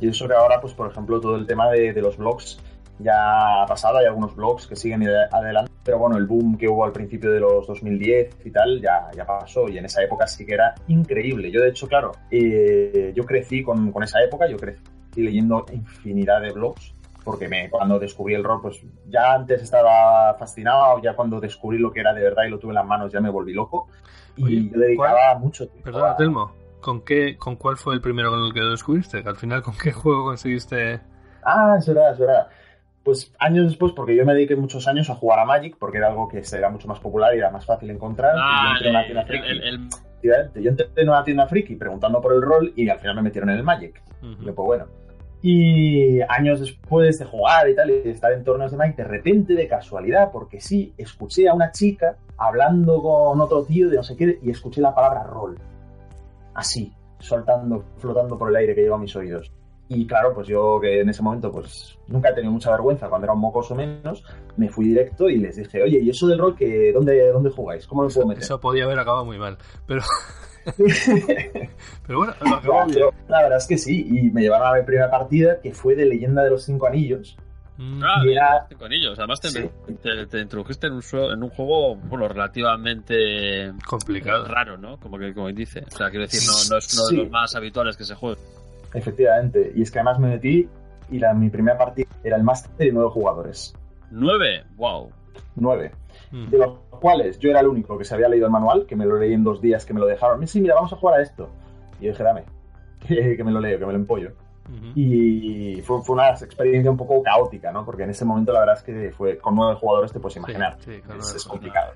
Y 0.00 0.08
eso 0.08 0.28
que 0.28 0.34
ahora, 0.34 0.60
pues 0.60 0.74
por 0.74 0.90
ejemplo, 0.90 1.20
todo 1.20 1.36
el 1.36 1.46
tema 1.46 1.70
de, 1.70 1.92
los 2.00 2.16
blogs 2.16 2.58
ya 2.98 3.62
ha 3.62 3.66
pasado, 3.66 3.98
hay 3.98 4.06
algunos 4.06 4.36
blogs 4.36 4.66
que 4.66 4.76
siguen 4.76 5.06
adelante, 5.32 5.72
pero 5.82 5.98
bueno, 5.98 6.18
el 6.18 6.26
boom 6.26 6.58
que 6.58 6.68
hubo 6.68 6.84
al 6.84 6.92
principio 6.92 7.30
de 7.30 7.40
los 7.40 7.66
2010 7.66 8.36
y 8.44 8.50
tal 8.50 8.80
ya, 8.80 9.10
ya 9.16 9.24
pasó 9.24 9.68
y 9.68 9.78
en 9.78 9.86
esa 9.86 10.02
época 10.02 10.26
sí 10.26 10.44
que 10.44 10.54
era 10.54 10.74
increíble. 10.88 11.50
Yo 11.50 11.62
de 11.62 11.70
hecho, 11.70 11.88
claro, 11.88 12.12
eh, 12.30 13.12
yo 13.14 13.24
crecí 13.24 13.62
con, 13.62 13.90
con, 13.90 14.02
esa 14.02 14.22
época, 14.22 14.46
yo 14.48 14.58
crecí 14.58 14.82
leyendo 15.16 15.64
infinidad 15.72 16.42
de 16.42 16.52
blogs 16.52 16.94
porque 17.24 17.48
me, 17.48 17.70
cuando 17.70 17.98
descubrí 17.98 18.34
el 18.34 18.44
rol, 18.44 18.60
pues 18.62 18.80
ya 19.08 19.34
antes 19.34 19.62
estaba 19.62 20.34
fascinado, 20.34 21.00
ya 21.02 21.14
cuando 21.14 21.40
descubrí 21.40 21.78
lo 21.78 21.92
que 21.92 22.00
era 22.00 22.12
de 22.12 22.22
verdad 22.22 22.44
y 22.44 22.50
lo 22.50 22.58
tuve 22.58 22.70
en 22.70 22.76
las 22.76 22.86
manos 22.86 23.12
ya 23.12 23.20
me 23.20 23.30
volví 23.30 23.52
loco 23.52 23.88
y 24.36 24.70
yo 24.70 24.78
dedicaba 24.78 25.38
mucho 25.38 25.68
tiempo. 25.68 25.84
Perdona, 25.84 26.16
Telmo, 26.16 26.52
¿con, 26.80 27.02
qué, 27.02 27.36
¿con 27.36 27.56
cuál 27.56 27.76
fue 27.76 27.94
el 27.94 28.00
primero 28.00 28.30
con 28.30 28.42
el 28.44 28.52
que 28.52 28.60
lo 28.60 28.70
descubriste? 28.70 29.22
Al 29.24 29.36
final, 29.36 29.62
¿con 29.62 29.74
qué 29.76 29.92
juego 29.92 30.24
conseguiste...? 30.24 31.00
Ah, 31.42 31.76
es 31.78 31.86
verdad, 31.86 32.12
es 32.12 32.18
verdad 32.18 32.48
pues 33.02 33.34
años 33.38 33.66
después, 33.66 33.92
porque 33.92 34.14
yo 34.14 34.24
me 34.24 34.34
dediqué 34.34 34.56
muchos 34.56 34.86
años 34.86 35.08
a 35.10 35.14
jugar 35.14 35.38
a 35.38 35.44
Magic, 35.44 35.76
porque 35.78 35.98
era 35.98 36.08
algo 36.08 36.28
que 36.28 36.42
era 36.52 36.68
mucho 36.68 36.86
más 36.86 37.00
popular 37.00 37.34
y 37.34 37.38
era 37.38 37.50
más 37.50 37.64
fácil 37.64 37.90
encontrar. 37.90 38.34
Ah, 38.36 38.74
yo 38.80 38.88
entré 38.88 38.88
en 38.88 38.94
una 38.94 39.04
tienda 39.04 39.24
friki. 39.24 39.90
Yo 40.22 40.70
entré 40.70 40.88
en 40.96 41.08
una 41.08 41.24
tienda 41.24 41.46
friki 41.46 41.76
preguntando 41.76 42.20
por 42.20 42.34
el 42.34 42.42
rol 42.42 42.72
y 42.76 42.88
al 42.88 42.98
final 42.98 43.16
me 43.16 43.22
metieron 43.22 43.50
en 43.50 43.56
el 43.56 43.62
Magic. 43.62 44.02
Y 44.22 44.44
pues 44.44 44.54
bueno. 44.54 44.86
Y 45.42 46.20
años 46.22 46.60
después 46.60 47.18
de 47.18 47.24
jugar 47.24 47.68
y 47.68 47.74
tal, 47.74 47.90
y 47.90 48.00
de 48.00 48.10
estar 48.10 48.32
en 48.32 48.44
torneos 48.44 48.70
de 48.70 48.76
Magic, 48.76 48.96
de 48.96 49.04
repente, 49.04 49.54
de 49.54 49.66
casualidad, 49.66 50.30
porque 50.30 50.60
sí, 50.60 50.92
escuché 50.98 51.48
a 51.48 51.54
una 51.54 51.72
chica 51.72 52.16
hablando 52.36 53.02
con 53.02 53.40
otro 53.40 53.64
tío 53.64 53.88
de 53.88 53.96
no 53.96 54.02
sé 54.02 54.16
qué, 54.16 54.38
y 54.42 54.50
escuché 54.50 54.80
la 54.80 54.94
palabra 54.94 55.22
rol. 55.22 55.58
Así, 56.54 56.92
soltando, 57.18 57.84
flotando 57.98 58.36
por 58.36 58.50
el 58.50 58.56
aire 58.56 58.74
que 58.74 58.82
lleva 58.82 58.96
a 58.96 59.00
mis 59.00 59.16
oídos. 59.16 59.50
Y 59.88 60.06
claro, 60.06 60.34
pues 60.34 60.46
yo 60.46 60.78
que 60.80 61.00
en 61.00 61.08
ese 61.08 61.22
momento 61.22 61.50
pues 61.50 61.98
nunca 62.10 62.30
he 62.30 62.34
tenido 62.34 62.52
mucha 62.52 62.70
vergüenza 62.70 63.08
cuando 63.08 63.26
era 63.26 63.32
un 63.32 63.40
mocoso 63.40 63.74
menos, 63.74 64.24
me 64.56 64.68
fui 64.68 64.86
directo 64.86 65.28
y 65.28 65.38
les 65.38 65.56
dije, 65.56 65.82
oye, 65.82 66.00
¿y 66.00 66.10
eso 66.10 66.26
del 66.26 66.38
rol 66.38 66.56
que 66.56 66.92
dónde, 66.92 67.30
dónde 67.32 67.50
jugáis? 67.50 67.86
¿Cómo 67.86 68.02
me 68.02 68.12
puedo 68.12 68.26
meter? 68.26 68.42
Eso 68.42 68.60
podía 68.60 68.84
haber 68.84 68.98
acabado 68.98 69.24
muy 69.24 69.38
mal, 69.38 69.56
pero... 69.86 70.02
pero 72.06 72.18
bueno, 72.18 72.34
La 73.28 73.42
verdad 73.42 73.58
es 73.58 73.66
que 73.66 73.78
sí, 73.78 74.06
y 74.10 74.30
me 74.30 74.42
llevaron 74.42 74.68
a 74.68 74.78
mi 74.78 74.84
primera 74.84 75.10
partida 75.10 75.60
que 75.60 75.72
fue 75.72 75.94
de 75.94 76.04
Leyenda 76.04 76.42
de 76.42 76.50
los 76.50 76.64
Cinco 76.64 76.86
Anillos. 76.86 77.38
Mm. 77.78 78.02
Ah, 78.04 78.22
era... 78.28 78.66
cinco 78.68 78.84
anillos. 78.84 79.18
Además 79.18 79.40
te, 79.40 80.26
te, 80.26 80.38
introdujiste 80.38 80.88
en 80.88 80.92
un, 80.92 81.02
en 81.32 81.42
un, 81.42 81.48
juego 81.48 81.96
bueno, 81.96 82.28
relativamente 82.28 83.72
complicado, 83.86 84.44
raro, 84.44 84.76
¿no? 84.76 84.98
Como 84.98 85.18
que 85.18 85.32
como 85.32 85.50
dice. 85.50 85.82
O 85.86 85.96
sea, 85.96 86.10
quiero 86.10 86.26
decir, 86.26 86.42
no, 86.46 86.52
no 86.74 86.76
es 86.76 86.92
uno 86.92 87.06
de 87.06 87.16
los 87.24 87.30
más 87.30 87.54
habituales 87.54 87.96
que 87.96 88.04
se 88.04 88.14
juegue. 88.14 88.38
Efectivamente. 88.92 89.72
Y 89.74 89.80
es 89.80 89.90
que 89.90 89.98
además 89.98 90.18
me 90.18 90.28
metí 90.28 90.68
y 91.10 91.18
la, 91.18 91.34
mi 91.34 91.50
primera 91.50 91.76
partida 91.76 92.08
era 92.22 92.36
el 92.36 92.42
máster 92.42 92.70
de 92.76 92.92
nueve 92.92 93.10
jugadores. 93.10 93.74
¿Nueve? 94.10 94.64
¡Wow! 94.76 95.10
Nueve. 95.56 95.92
Hmm. 96.30 96.48
De 96.48 96.58
los 96.58 96.78
cuales 96.90 97.38
yo 97.38 97.50
era 97.50 97.60
el 97.60 97.68
único 97.68 97.98
que 97.98 98.04
se 98.04 98.14
había 98.14 98.28
leído 98.28 98.46
el 98.46 98.52
manual, 98.52 98.86
que 98.86 98.96
me 98.96 99.06
lo 99.06 99.18
leí 99.18 99.32
en 99.32 99.44
dos 99.44 99.60
días, 99.60 99.84
que 99.84 99.94
me 99.94 100.00
lo 100.00 100.06
dejaron. 100.06 100.46
Sí, 100.46 100.60
mira, 100.60 100.74
vamos 100.74 100.92
a 100.92 100.96
jugar 100.96 101.20
a 101.20 101.22
esto. 101.22 101.48
Y 102.00 102.04
yo 102.04 102.10
dije, 102.12 102.22
dame, 102.22 102.44
que, 103.06 103.44
me 103.44 103.50
lo 103.50 103.60
leo, 103.60 103.78
que 103.78 103.86
me 103.86 103.92
lo 103.92 103.98
empollo. 103.98 104.32
Y 104.94 105.82
fue, 105.82 106.00
fue, 106.02 106.14
una 106.14 106.30
experiencia 106.30 106.92
un 106.92 106.96
poco 106.96 107.20
caótica, 107.24 107.72
¿no? 107.72 107.84
Porque 107.84 108.04
en 108.04 108.10
ese 108.10 108.24
momento 108.24 108.52
la 108.52 108.60
verdad 108.60 108.76
es 108.76 108.84
que 108.84 109.10
fue 109.10 109.36
con 109.36 109.56
nueve 109.56 109.74
jugadores, 109.80 110.12
te 110.12 110.20
puedes 110.20 110.36
imaginar. 110.36 110.76
Sí, 110.78 111.00
es, 111.34 111.44
complicado. 111.44 111.92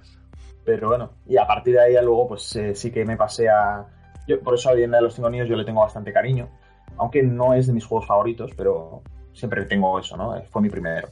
Pero 0.65 0.89
bueno, 0.89 1.13
y 1.27 1.37
a 1.37 1.47
partir 1.47 1.75
de 1.75 1.81
ahí 1.81 1.93
luego, 2.03 2.27
pues 2.29 2.57
eh, 2.57 2.75
sí 2.75 2.91
que 2.91 3.05
me 3.05 3.17
pasé 3.17 3.49
a. 3.49 3.87
Yo, 4.27 4.41
por 4.41 4.55
eso 4.55 4.71
a 4.71 4.75
de 4.75 4.89
los 4.89 5.15
cinco 5.15 5.31
niños 5.31 5.49
yo 5.49 5.55
le 5.55 5.65
tengo 5.65 5.83
bastante 5.83 6.13
cariño 6.13 6.49
aunque 6.99 7.23
no 7.23 7.55
es 7.55 7.67
de 7.67 7.73
mis 7.73 7.85
juegos 7.85 8.07
favoritos, 8.07 8.51
pero 8.57 9.03
siempre 9.33 9.65
tengo 9.65 9.99
eso, 9.99 10.17
¿no? 10.17 10.35
Fue 10.51 10.63
mi 10.63 10.71
primero. 10.71 11.09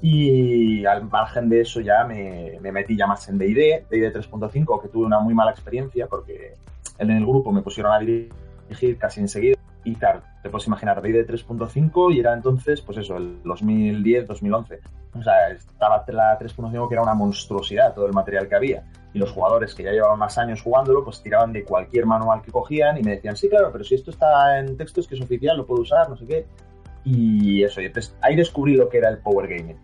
Y 0.00 0.84
al 0.86 1.04
margen 1.04 1.48
de 1.48 1.62
eso 1.62 1.80
ya 1.80 2.04
me, 2.04 2.58
metí 2.60 2.96
ya 2.96 3.06
más 3.06 3.28
en 3.28 3.38
D&D, 3.38 3.86
D&D 3.90 4.12
3.5, 4.12 4.82
que 4.82 4.88
tuve 4.88 5.06
una 5.06 5.18
muy 5.18 5.34
mala 5.34 5.50
experiencia 5.50 6.06
porque 6.06 6.54
en 6.98 7.10
el 7.10 7.26
grupo 7.26 7.52
me 7.52 7.62
pusieron 7.62 7.92
a 7.92 7.98
dirigir 7.98 8.96
casi 8.98 9.20
enseguida. 9.20 9.57
Y 9.84 9.94
claro, 9.94 10.22
te 10.42 10.50
puedes 10.50 10.66
imaginar, 10.66 11.00
D&D 11.00 11.26
3.5 11.26 12.14
y 12.14 12.20
era 12.20 12.34
entonces, 12.34 12.80
pues 12.82 12.98
eso, 12.98 13.16
el 13.16 13.42
2010, 13.42 14.26
2011. 14.26 14.80
O 15.18 15.22
sea, 15.22 15.50
estaba 15.50 16.04
la 16.08 16.38
3.5 16.38 16.88
que 16.88 16.94
era 16.94 17.02
una 17.02 17.14
monstruosidad 17.14 17.94
todo 17.94 18.06
el 18.06 18.12
material 18.12 18.48
que 18.48 18.54
había 18.54 18.84
y 19.12 19.18
los 19.18 19.30
jugadores 19.30 19.74
que 19.74 19.82
ya 19.82 19.92
llevaban 19.92 20.18
más 20.18 20.36
años 20.38 20.62
jugándolo, 20.62 21.04
pues 21.04 21.22
tiraban 21.22 21.52
de 21.52 21.64
cualquier 21.64 22.06
manual 22.06 22.42
que 22.42 22.52
cogían 22.52 22.98
y 22.98 23.02
me 23.02 23.12
decían, 23.12 23.36
sí, 23.36 23.48
claro, 23.48 23.70
pero 23.72 23.84
si 23.84 23.94
esto 23.94 24.10
está 24.10 24.58
en 24.58 24.76
texto 24.76 25.00
es 25.00 25.08
que 25.08 25.14
es 25.14 25.20
oficial, 25.20 25.56
lo 25.56 25.66
puedo 25.66 25.82
usar, 25.82 26.08
no 26.08 26.16
sé 26.16 26.26
qué. 26.26 26.46
Y 27.04 27.62
eso, 27.62 27.80
y 27.80 27.86
entonces 27.86 28.14
ahí 28.20 28.36
descubrí 28.36 28.76
lo 28.76 28.88
que 28.88 28.98
era 28.98 29.08
el 29.08 29.18
Power 29.18 29.48
Gaming. 29.48 29.78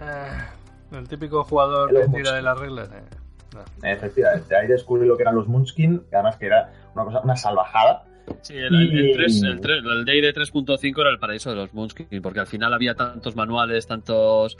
Uh, 0.00 0.96
el 0.96 1.08
típico 1.08 1.44
jugador 1.44 1.90
que 1.90 2.08
tira 2.08 2.32
de 2.32 2.42
las 2.42 2.58
reglas. 2.58 2.88
Eh, 2.90 3.92
Efectivamente, 3.92 4.56
ahí 4.56 4.66
descubrí 4.66 5.06
lo 5.06 5.16
que 5.16 5.24
eran 5.24 5.34
los 5.34 5.46
Munchkin, 5.46 6.04
además 6.12 6.36
que 6.36 6.46
era 6.46 6.72
una 6.94 7.04
cosa, 7.04 7.20
una 7.20 7.36
salvajada 7.36 8.04
Sí, 8.42 8.54
el, 8.56 8.74
el, 8.74 9.12
3, 9.16 9.42
el, 9.42 9.60
3, 9.60 9.78
el 9.84 10.04
DD 10.04 10.34
3.5 10.34 11.00
era 11.00 11.10
el 11.10 11.18
paraíso 11.18 11.50
de 11.50 11.56
los 11.56 11.74
Moonskin, 11.74 12.22
porque 12.22 12.40
al 12.40 12.46
final 12.46 12.72
había 12.72 12.94
tantos 12.94 13.36
manuales, 13.36 13.86
tantos 13.86 14.56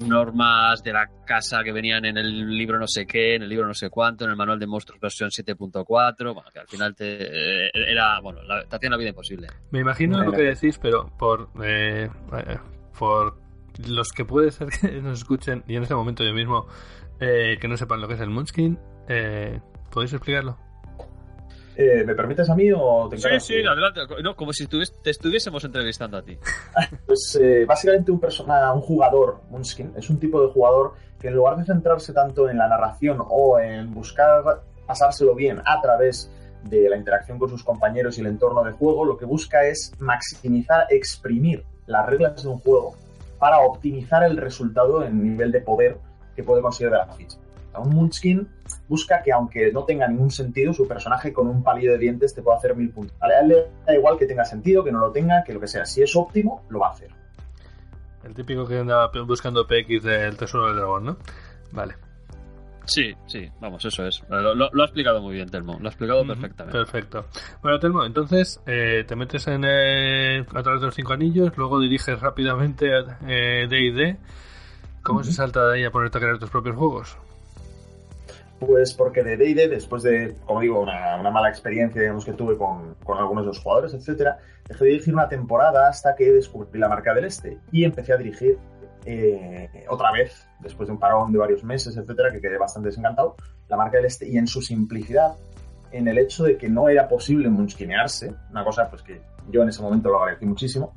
normas 0.00 0.82
de 0.82 0.92
la 0.92 1.08
casa 1.24 1.62
que 1.64 1.72
venían 1.72 2.04
en 2.04 2.18
el 2.18 2.56
libro 2.56 2.78
no 2.78 2.86
sé 2.86 3.06
qué, 3.06 3.36
en 3.36 3.42
el 3.42 3.48
libro 3.48 3.66
no 3.66 3.74
sé 3.74 3.88
cuánto, 3.88 4.24
en 4.24 4.30
el 4.30 4.36
manual 4.36 4.58
de 4.58 4.66
monstruos 4.66 5.00
versión 5.00 5.30
7.4, 5.30 6.34
bueno, 6.34 6.50
que 6.52 6.58
al 6.58 6.68
final 6.68 6.94
te, 6.94 7.66
eh, 7.66 7.70
era, 7.74 8.20
bueno, 8.20 8.40
te 8.68 8.76
hacían 8.76 8.92
la 8.92 8.98
vida 8.98 9.10
imposible. 9.10 9.48
Me 9.70 9.80
imagino 9.80 10.22
lo 10.22 10.32
que 10.32 10.42
decís, 10.42 10.78
pero 10.78 11.10
por, 11.18 11.48
eh, 11.64 12.10
eh, 12.36 12.58
por 12.98 13.38
los 13.88 14.10
que 14.10 14.24
puede 14.24 14.50
ser 14.50 14.68
que 14.68 14.88
nos 15.02 15.20
escuchen, 15.20 15.64
y 15.66 15.76
en 15.76 15.82
este 15.82 15.94
momento 15.94 16.24
yo 16.24 16.34
mismo, 16.34 16.66
que 17.18 17.68
no 17.68 17.76
sepan 17.76 18.00
lo 18.00 18.08
que 18.08 18.14
es 18.14 18.20
el 18.20 18.30
Moonskin, 18.30 18.78
¿podéis 19.90 20.12
explicarlo? 20.12 20.58
Eh, 21.76 22.04
¿Me 22.04 22.14
permites 22.14 22.50
a 22.50 22.54
mí 22.54 22.70
o 22.74 23.08
te 23.08 23.16
Sí, 23.16 23.28
sí, 23.40 23.54
adelante. 23.64 24.00
No, 24.22 24.36
como 24.36 24.52
si 24.52 24.66
te 24.66 25.10
estuviésemos 25.10 25.64
entrevistando 25.64 26.18
a 26.18 26.22
ti. 26.22 26.36
pues 27.06 27.38
eh, 27.40 27.64
básicamente 27.66 28.10
un, 28.10 28.20
persona, 28.20 28.72
un 28.72 28.82
jugador, 28.82 29.40
Moonskin, 29.50 29.92
es 29.96 30.10
un 30.10 30.18
tipo 30.18 30.42
de 30.42 30.52
jugador 30.52 30.94
que 31.18 31.28
en 31.28 31.34
lugar 31.34 31.56
de 31.56 31.64
centrarse 31.64 32.12
tanto 32.12 32.48
en 32.50 32.58
la 32.58 32.68
narración 32.68 33.18
o 33.26 33.58
en 33.58 33.92
buscar 33.94 34.62
pasárselo 34.86 35.34
bien 35.34 35.62
a 35.64 35.80
través 35.80 36.30
de 36.64 36.88
la 36.88 36.96
interacción 36.96 37.38
con 37.38 37.48
sus 37.48 37.64
compañeros 37.64 38.18
y 38.18 38.20
el 38.20 38.26
entorno 38.26 38.62
de 38.62 38.72
juego, 38.72 39.04
lo 39.04 39.16
que 39.16 39.24
busca 39.24 39.64
es 39.64 39.92
maximizar, 39.98 40.86
exprimir 40.90 41.64
las 41.86 42.06
reglas 42.06 42.42
de 42.42 42.48
un 42.48 42.58
juego 42.58 42.94
para 43.38 43.60
optimizar 43.60 44.22
el 44.24 44.36
resultado 44.36 45.04
en 45.04 45.22
nivel 45.22 45.50
de 45.50 45.60
poder 45.60 45.98
que 46.36 46.42
puede 46.42 46.62
conseguir 46.62 46.92
de 46.92 46.98
la 46.98 47.06
ficha. 47.06 47.38
Un 47.78 47.90
Munchkin 47.90 48.48
busca 48.88 49.22
que, 49.22 49.32
aunque 49.32 49.72
no 49.72 49.84
tenga 49.84 50.06
ningún 50.08 50.30
sentido, 50.30 50.72
su 50.72 50.86
personaje 50.86 51.32
con 51.32 51.48
un 51.48 51.62
palillo 51.62 51.92
de 51.92 51.98
dientes 51.98 52.34
te 52.34 52.42
pueda 52.42 52.58
hacer 52.58 52.76
mil 52.76 52.90
puntos. 52.90 53.16
A 53.20 53.28
él 53.40 53.48
le 53.48 53.66
da 53.86 53.94
igual 53.94 54.18
que 54.18 54.26
tenga 54.26 54.44
sentido, 54.44 54.84
que 54.84 54.92
no 54.92 54.98
lo 54.98 55.10
tenga, 55.10 55.42
que 55.44 55.54
lo 55.54 55.60
que 55.60 55.68
sea. 55.68 55.84
Si 55.84 56.02
es 56.02 56.14
óptimo, 56.14 56.62
lo 56.68 56.80
va 56.80 56.88
a 56.88 56.90
hacer. 56.90 57.10
El 58.24 58.34
típico 58.34 58.66
que 58.66 58.78
anda 58.78 59.10
buscando 59.26 59.66
PX 59.66 60.02
del 60.02 60.36
Tesoro 60.36 60.66
del 60.66 60.76
Dragón, 60.76 61.04
¿no? 61.04 61.16
Vale. 61.72 61.94
Sí, 62.84 63.14
sí, 63.26 63.48
vamos, 63.60 63.84
eso 63.84 64.04
es. 64.06 64.22
Lo, 64.28 64.64
ha 64.64 64.84
explicado 64.84 65.20
muy 65.20 65.34
bien, 65.34 65.48
Telmo. 65.48 65.78
Lo 65.80 65.86
ha 65.86 65.90
explicado 65.90 66.26
perfectamente. 66.26 66.78
Perfecto. 66.78 67.26
Bueno, 67.62 67.78
Telmo, 67.78 68.04
entonces 68.04 68.60
eh, 68.66 69.04
te 69.06 69.16
metes 69.16 69.46
en 69.46 69.64
a 69.64 70.62
través 70.62 70.80
de 70.80 70.86
los 70.86 70.94
cinco 70.94 71.12
anillos, 71.12 71.56
luego 71.56 71.80
diriges 71.80 72.20
rápidamente 72.20 72.94
a 72.94 73.02
DD. 73.02 74.16
¿Cómo 75.02 75.22
se 75.24 75.32
salta 75.32 75.66
de 75.68 75.78
ahí 75.78 75.84
a 75.84 75.90
ponerte 75.90 76.18
a 76.18 76.20
crear 76.20 76.38
tus 76.38 76.50
propios 76.50 76.76
juegos? 76.76 77.16
Pues 78.66 78.94
porque 78.94 79.24
de 79.24 79.36
D&D, 79.36 79.68
después 79.68 80.04
de, 80.04 80.36
como 80.46 80.60
digo, 80.60 80.80
una, 80.80 81.18
mala 81.30 81.48
experiencia 81.48 82.00
digamos, 82.00 82.24
que 82.24 82.32
tuve 82.32 82.56
con, 82.56 82.96
algunos 83.08 83.42
de 83.42 83.48
los 83.48 83.58
jugadores, 83.58 83.92
etcétera, 83.92 84.38
dejé 84.68 84.84
de 84.84 84.90
dirigir 84.92 85.14
una 85.14 85.28
temporada 85.28 85.88
hasta 85.88 86.14
que 86.14 86.30
descubrí 86.30 86.78
la 86.78 86.88
marca 86.88 87.12
del 87.12 87.24
Este 87.24 87.58
y 87.72 87.82
empecé 87.82 88.12
a 88.12 88.16
dirigir 88.16 88.58
eh, 89.04 89.68
otra 89.88 90.12
vez, 90.12 90.46
después 90.60 90.86
de 90.86 90.92
un 90.92 91.00
parón 91.00 91.32
de 91.32 91.38
varios 91.38 91.64
meses, 91.64 91.96
etcétera, 91.96 92.30
que 92.30 92.40
quedé 92.40 92.56
bastante 92.56 92.90
desencantado, 92.90 93.34
la 93.68 93.76
marca 93.76 93.96
del 93.96 94.06
este 94.06 94.28
y 94.28 94.38
en 94.38 94.46
su 94.46 94.62
simplicidad, 94.62 95.34
en 95.90 96.06
el 96.06 96.18
hecho 96.18 96.44
de 96.44 96.56
que 96.56 96.68
no 96.68 96.88
era 96.88 97.08
posible 97.08 97.48
munchkinearse, 97.48 98.32
una 98.52 98.62
cosa 98.62 98.88
pues 98.88 99.02
que 99.02 99.20
yo 99.50 99.62
en 99.62 99.70
ese 99.70 99.82
momento 99.82 100.08
lo 100.08 100.20
agradecí 100.20 100.46
muchísimo, 100.46 100.94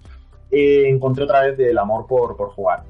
eh, 0.51 0.87
encontré 0.87 1.23
otra 1.23 1.41
vez 1.41 1.57
el 1.57 1.77
amor 1.79 2.05
por, 2.05 2.37
por 2.37 2.51
jugar. 2.51 2.83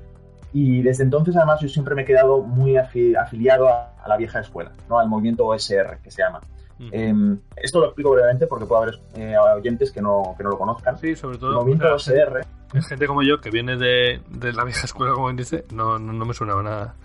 Y 0.57 0.81
desde 0.81 1.03
entonces, 1.03 1.35
además, 1.35 1.59
yo 1.59 1.67
siempre 1.67 1.95
me 1.95 2.03
he 2.03 2.05
quedado 2.05 2.41
muy 2.41 2.77
afiliado 2.77 3.67
a, 3.67 3.93
la 4.07 4.15
vieja 4.15 4.39
escuela, 4.39 4.71
¿no? 4.87 4.97
al 4.97 5.09
movimiento 5.09 5.45
OSR, 5.45 5.97
que 6.01 6.09
se 6.09 6.21
llama. 6.21 6.39
Em, 6.79 7.37
esto 7.57 7.81
lo 7.81 7.87
explico 7.87 8.11
brevemente 8.11 8.47
porque 8.47 8.65
puede 8.65 8.83
haber 8.83 8.99
eh, 9.15 9.35
oyentes 9.37 9.91
que 9.91 10.01
no, 10.01 10.33
que 10.37 10.45
no 10.45 10.51
lo 10.51 10.57
conozcan. 10.57 10.97
Sí, 10.97 11.13
sobre 11.13 11.39
todo. 11.39 11.49
El 11.49 11.55
movimiento 11.57 11.93
OSR. 11.93 12.45
Gente 12.87 13.05
como 13.05 13.21
yo, 13.21 13.41
que 13.41 13.49
viene 13.49 13.75
de, 13.75 14.21
de 14.29 14.53
la 14.53 14.63
vieja 14.63 14.85
escuela, 14.85 15.11
como 15.13 15.29
dice, 15.33 15.65
no, 15.73 15.99
no, 15.99 16.13
no 16.13 16.25
me 16.25 16.33
sonaba 16.33 16.63
nada. 16.63 16.95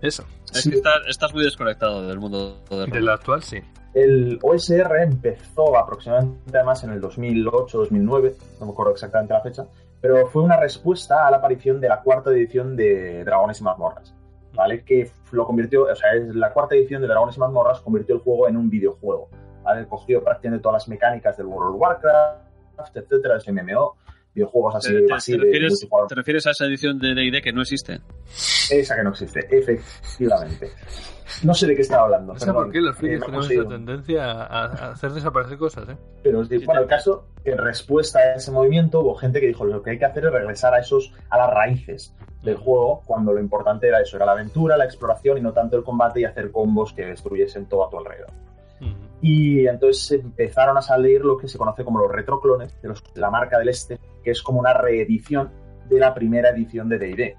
Eso. 0.00 0.24
Es 0.54 0.66
que 0.66 0.80
estás, 1.08 1.34
muy 1.34 1.44
desconectado 1.44 2.08
del 2.08 2.18
mundo 2.18 2.64
de 2.70 3.00
la 3.02 3.12
actual, 3.12 3.42
sí. 3.42 3.58
El 3.92 4.38
OSR 4.40 5.02
empezó 5.02 5.76
aproximadamente 5.76 6.56
además 6.56 6.82
en 6.84 6.92
el 6.92 7.02
2008-2009, 7.02 8.34
no 8.60 8.66
me 8.66 8.72
acuerdo 8.72 8.92
exactamente 8.92 9.34
la 9.34 9.42
fecha, 9.42 9.66
pero 10.00 10.26
fue 10.26 10.42
una 10.42 10.58
respuesta 10.58 11.26
a 11.26 11.30
la 11.30 11.38
aparición 11.38 11.80
de 11.80 11.88
la 11.88 12.02
cuarta 12.02 12.30
edición 12.30 12.76
de 12.76 13.24
Dragones 13.24 13.60
y 13.60 13.64
Mazmorras, 13.64 14.14
¿vale? 14.54 14.84
Que 14.84 15.10
lo 15.32 15.46
convirtió, 15.46 15.84
o 15.84 15.94
sea, 15.94 16.14
es 16.14 16.34
la 16.34 16.52
cuarta 16.52 16.74
edición 16.74 17.02
de 17.02 17.08
Dragones 17.08 17.36
y 17.36 17.40
Mazmorras 17.40 17.80
convirtió 17.80 18.14
el 18.14 18.20
juego 18.20 18.48
en 18.48 18.56
un 18.56 18.70
videojuego, 18.70 19.28
¿vale? 19.62 19.86
Cogió 19.86 20.22
prácticamente 20.22 20.62
todas 20.62 20.82
las 20.82 20.88
mecánicas 20.88 21.36
del 21.36 21.46
World 21.46 21.74
of 21.74 21.80
Warcraft, 21.80 22.96
etcétera, 22.96 23.36
ese 23.36 23.52
MMO, 23.52 23.96
videojuegos 24.34 24.76
así, 24.76 24.92
¿Te, 25.06 25.12
así 25.12 25.32
te, 25.32 25.38
refieres, 25.38 25.86
¿Te 26.08 26.14
refieres 26.14 26.46
a 26.46 26.50
esa 26.50 26.66
edición 26.66 26.98
de 26.98 27.14
D&D 27.14 27.42
que 27.42 27.52
no 27.52 27.62
existe? 27.62 28.00
Esa 28.70 28.96
que 28.96 29.02
no 29.02 29.10
existe, 29.10 29.46
efectivamente. 29.50 30.70
No 31.42 31.54
sé 31.54 31.66
de 31.66 31.76
qué 31.76 31.82
estaba 31.82 32.04
hablando. 32.04 32.32
No 32.32 32.38
sé 32.38 32.52
por 32.52 32.70
qué 32.70 32.80
los 32.80 32.96
frikis 32.96 33.18
eh, 33.18 33.24
tenemos 33.24 33.50
esa 33.50 33.68
tendencia 33.68 34.24
a, 34.24 34.92
hacer 34.92 35.12
desaparecer 35.12 35.58
cosas, 35.58 35.88
¿eh? 35.88 35.96
Pero 36.22 36.40
os 36.40 36.48
digo, 36.48 36.64
bueno, 36.66 36.82
el 36.82 36.88
caso, 36.88 37.26
en 37.44 37.58
respuesta 37.58 38.18
a 38.18 38.34
ese 38.34 38.50
movimiento 38.50 39.00
hubo 39.00 39.14
gente 39.14 39.40
que 39.40 39.46
dijo 39.46 39.64
lo 39.64 39.82
que 39.82 39.90
hay 39.90 39.98
que 39.98 40.04
hacer 40.04 40.24
es 40.24 40.32
regresar 40.32 40.74
a 40.74 40.80
esos, 40.80 41.12
a 41.30 41.38
las 41.38 41.50
raíces 41.50 42.14
del 42.42 42.56
juego, 42.56 43.02
cuando 43.04 43.32
lo 43.32 43.40
importante 43.40 43.88
era 43.88 44.00
eso, 44.00 44.16
era 44.16 44.26
la 44.26 44.32
aventura, 44.32 44.76
la 44.76 44.84
exploración 44.84 45.38
y 45.38 45.40
no 45.40 45.52
tanto 45.52 45.76
el 45.76 45.84
combate 45.84 46.20
y 46.20 46.24
hacer 46.24 46.50
combos 46.50 46.92
que 46.92 47.04
destruyesen 47.04 47.66
todo 47.66 47.86
a 47.86 47.90
tu 47.90 47.98
alrededor. 47.98 48.30
Y 49.20 49.66
entonces 49.66 50.20
empezaron 50.20 50.78
a 50.78 50.82
salir 50.82 51.24
lo 51.24 51.36
que 51.36 51.48
se 51.48 51.58
conoce 51.58 51.84
como 51.84 51.98
los 51.98 52.10
retroclones 52.12 52.74
de, 52.80 52.94
la 53.14 53.30
marca 53.30 53.58
del 53.58 53.68
Este, 53.68 53.98
que 54.22 54.30
es 54.30 54.42
como 54.42 54.60
una 54.60 54.72
reedición 54.72 55.50
de 55.88 55.98
la 55.98 56.14
primera 56.14 56.50
edición 56.50 56.88
de 56.88 56.98
D&D, 56.98 57.36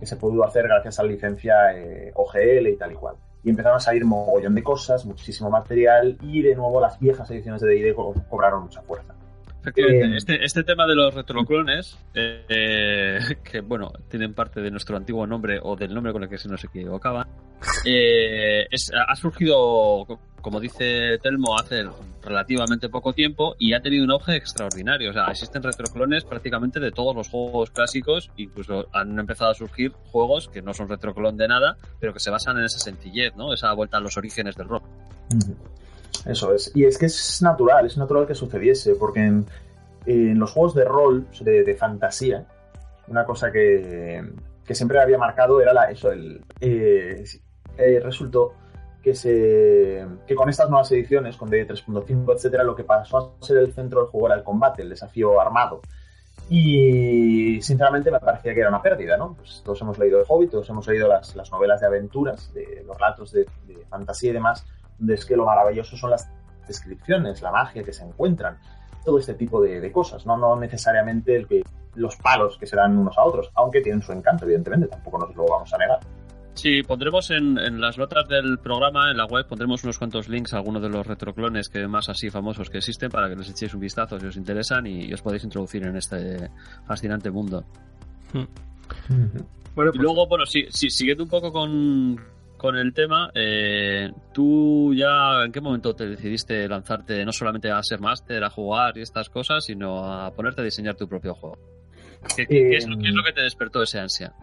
que 0.00 0.06
se 0.06 0.16
pudo 0.16 0.44
hacer 0.44 0.68
gracias 0.68 0.98
a 0.98 1.02
la 1.02 1.10
licencia 1.10 1.76
eh, 1.76 2.12
OGL 2.14 2.68
y 2.68 2.76
tal 2.76 2.92
y 2.92 2.94
cual 2.94 3.16
y 3.44 3.50
empezaron 3.50 3.76
a 3.76 3.80
salir 3.80 4.04
mogollón 4.04 4.54
de 4.54 4.62
cosas, 4.62 5.04
muchísimo 5.06 5.50
material 5.50 6.18
y 6.22 6.42
de 6.42 6.54
nuevo 6.54 6.80
las 6.80 6.98
viejas 6.98 7.30
ediciones 7.30 7.60
de 7.60 7.68
D&D 7.68 7.94
cobraron 8.28 8.64
mucha 8.64 8.82
fuerza. 8.82 9.14
Efectivamente, 9.68 10.14
eh, 10.14 10.16
este, 10.16 10.44
este, 10.44 10.64
tema 10.64 10.86
de 10.86 10.94
los 10.94 11.14
retroclones, 11.14 11.98
eh, 12.14 13.18
que 13.44 13.60
bueno, 13.60 13.92
tienen 14.08 14.34
parte 14.34 14.60
de 14.60 14.70
nuestro 14.70 14.96
antiguo 14.96 15.26
nombre 15.26 15.58
o 15.62 15.76
del 15.76 15.94
nombre 15.94 16.12
con 16.12 16.22
el 16.22 16.28
que 16.28 16.38
se 16.38 16.48
nos 16.48 16.62
equivocaba, 16.64 17.26
eh, 17.84 18.66
ha 19.06 19.16
surgido, 19.16 20.06
como 20.40 20.60
dice 20.60 21.18
Telmo, 21.22 21.58
hace 21.58 21.84
relativamente 22.22 22.88
poco 22.88 23.12
tiempo 23.12 23.54
y 23.58 23.72
ha 23.74 23.80
tenido 23.80 24.04
un 24.04 24.10
auge 24.12 24.36
extraordinario. 24.36 25.10
O 25.10 25.12
sea, 25.12 25.26
existen 25.26 25.62
retroclones 25.62 26.24
prácticamente 26.24 26.80
de 26.80 26.90
todos 26.90 27.14
los 27.14 27.28
juegos 27.28 27.70
clásicos, 27.70 28.30
incluso 28.36 28.86
han 28.92 29.18
empezado 29.18 29.50
a 29.50 29.54
surgir 29.54 29.92
juegos 30.10 30.48
que 30.48 30.62
no 30.62 30.74
son 30.74 30.88
retroclon 30.88 31.36
de 31.36 31.48
nada, 31.48 31.76
pero 32.00 32.12
que 32.12 32.20
se 32.20 32.30
basan 32.30 32.58
en 32.58 32.64
esa 32.64 32.78
sencillez, 32.78 33.34
¿no? 33.36 33.52
Esa 33.52 33.72
vuelta 33.72 33.98
a 33.98 34.00
los 34.00 34.16
orígenes 34.16 34.56
del 34.56 34.68
rock. 34.68 34.84
Eso 36.26 36.54
es. 36.54 36.70
Y 36.74 36.84
es 36.84 36.98
que 36.98 37.06
es 37.06 37.42
natural, 37.42 37.86
es 37.86 37.96
natural 37.96 38.26
que 38.26 38.34
sucediese, 38.34 38.94
porque 38.94 39.20
en, 39.20 39.46
los 40.38 40.52
juegos 40.52 40.74
de 40.74 40.84
rol, 40.84 41.26
de, 41.40 41.74
fantasía, 41.74 42.46
una 43.08 43.24
cosa 43.24 43.50
que, 43.52 44.22
siempre 44.70 45.00
había 45.00 45.18
marcado 45.18 45.60
era 45.60 45.72
la, 45.72 45.90
eso, 45.90 46.10
el, 46.10 46.42
eh, 46.60 47.24
eh, 47.76 48.00
resultó 48.02 48.54
que, 49.02 49.14
se, 49.14 50.06
que 50.26 50.34
con 50.34 50.48
estas 50.48 50.68
nuevas 50.68 50.90
ediciones, 50.92 51.36
con 51.36 51.50
D 51.50 51.66
3.5, 51.66 52.34
etcétera, 52.34 52.64
lo 52.64 52.74
que 52.74 52.84
pasó 52.84 53.36
a 53.40 53.44
ser 53.44 53.58
el 53.58 53.72
centro 53.72 54.00
del 54.00 54.10
juego 54.10 54.26
era 54.26 54.36
el 54.36 54.42
combate, 54.42 54.82
el 54.82 54.90
desafío 54.90 55.40
armado. 55.40 55.80
Y 56.50 57.60
sinceramente 57.60 58.10
me 58.10 58.20
parecía 58.20 58.54
que 58.54 58.60
era 58.60 58.70
una 58.70 58.80
pérdida, 58.80 59.18
¿no? 59.18 59.34
Pues 59.34 59.60
todos 59.62 59.80
hemos 59.82 59.98
leído 59.98 60.18
El 60.18 60.24
Hobbit, 60.26 60.50
todos 60.50 60.68
hemos 60.70 60.86
leído 60.88 61.06
las, 61.06 61.36
las 61.36 61.50
novelas 61.52 61.80
de 61.80 61.86
aventuras, 61.86 62.52
de 62.54 62.82
los 62.86 62.96
relatos 62.96 63.32
de, 63.32 63.46
de 63.66 63.84
fantasía 63.88 64.30
y 64.30 64.34
demás, 64.34 64.66
es 65.06 65.24
que 65.24 65.36
lo 65.36 65.44
maravilloso 65.44 65.96
son 65.96 66.10
las 66.10 66.30
descripciones, 66.66 67.42
la 67.42 67.50
magia 67.50 67.82
que 67.82 67.92
se 67.92 68.04
encuentran, 68.04 68.58
todo 69.04 69.18
este 69.18 69.34
tipo 69.34 69.62
de, 69.62 69.90
cosas, 69.92 70.26
¿no? 70.26 70.36
no 70.36 70.56
necesariamente 70.56 71.36
el 71.36 71.46
que, 71.46 71.62
los 71.94 72.16
palos 72.16 72.56
que 72.58 72.66
se 72.66 72.76
dan 72.76 72.96
unos 72.96 73.16
a 73.18 73.24
otros, 73.24 73.50
aunque 73.54 73.80
tienen 73.80 74.02
su 74.02 74.12
encanto, 74.12 74.44
evidentemente, 74.44 74.86
tampoco 74.88 75.18
nos 75.18 75.34
lo 75.34 75.46
vamos 75.46 75.72
a 75.72 75.78
negar. 75.78 75.98
Sí, 76.54 76.82
pondremos 76.82 77.30
en, 77.30 77.80
las 77.80 77.98
notas 77.98 78.26
del 78.28 78.58
programa, 78.58 79.12
en 79.12 79.16
la 79.16 79.26
web, 79.26 79.46
pondremos 79.46 79.84
unos 79.84 79.96
cuantos 79.96 80.28
links 80.28 80.54
a 80.54 80.56
algunos 80.56 80.82
de 80.82 80.88
los 80.88 81.06
retroclones 81.06 81.68
que 81.68 81.86
más 81.86 82.08
así 82.08 82.30
famosos 82.30 82.68
que 82.68 82.78
existen 82.78 83.10
para 83.10 83.28
que 83.28 83.36
les 83.36 83.48
echéis 83.48 83.74
un 83.74 83.80
vistazo 83.80 84.18
si 84.18 84.26
os 84.26 84.36
interesan 84.36 84.84
y, 84.86 85.12
os 85.12 85.22
podéis 85.22 85.44
introducir 85.44 85.84
en 85.84 85.96
este 85.96 86.50
fascinante 86.84 87.30
mundo. 87.30 87.64
Hmm. 88.32 88.44
Bueno, 89.76 89.90
y 89.94 89.98
pues 89.98 90.02
luego, 90.02 90.26
bueno, 90.26 90.46
sí, 90.46 90.66
sí, 90.70 90.90
siguiendo 90.90 91.22
un 91.22 91.30
poco 91.30 91.52
con, 91.52 92.16
con 92.58 92.76
el 92.76 92.92
tema, 92.92 93.30
eh, 93.34 94.10
¿tú 94.32 94.92
ya 94.94 95.44
en 95.44 95.52
qué 95.52 95.60
momento 95.60 95.94
te 95.94 96.06
decidiste 96.08 96.68
lanzarte 96.68 97.24
no 97.24 97.32
solamente 97.32 97.70
a 97.70 97.82
ser 97.82 98.00
máster, 98.00 98.42
a 98.44 98.50
jugar 98.50 98.98
y 98.98 99.02
estas 99.02 99.30
cosas, 99.30 99.64
sino 99.64 100.04
a 100.04 100.30
ponerte 100.32 100.60
a 100.60 100.64
diseñar 100.64 100.96
tu 100.96 101.08
propio 101.08 101.34
juego? 101.34 101.56
¿Qué, 102.36 102.76
es, 102.76 102.86
lo, 102.88 102.98
que 102.98 103.32
te 103.32 103.42
despertó 103.42 103.82
esa 103.82 104.02
ansia? 104.02 104.34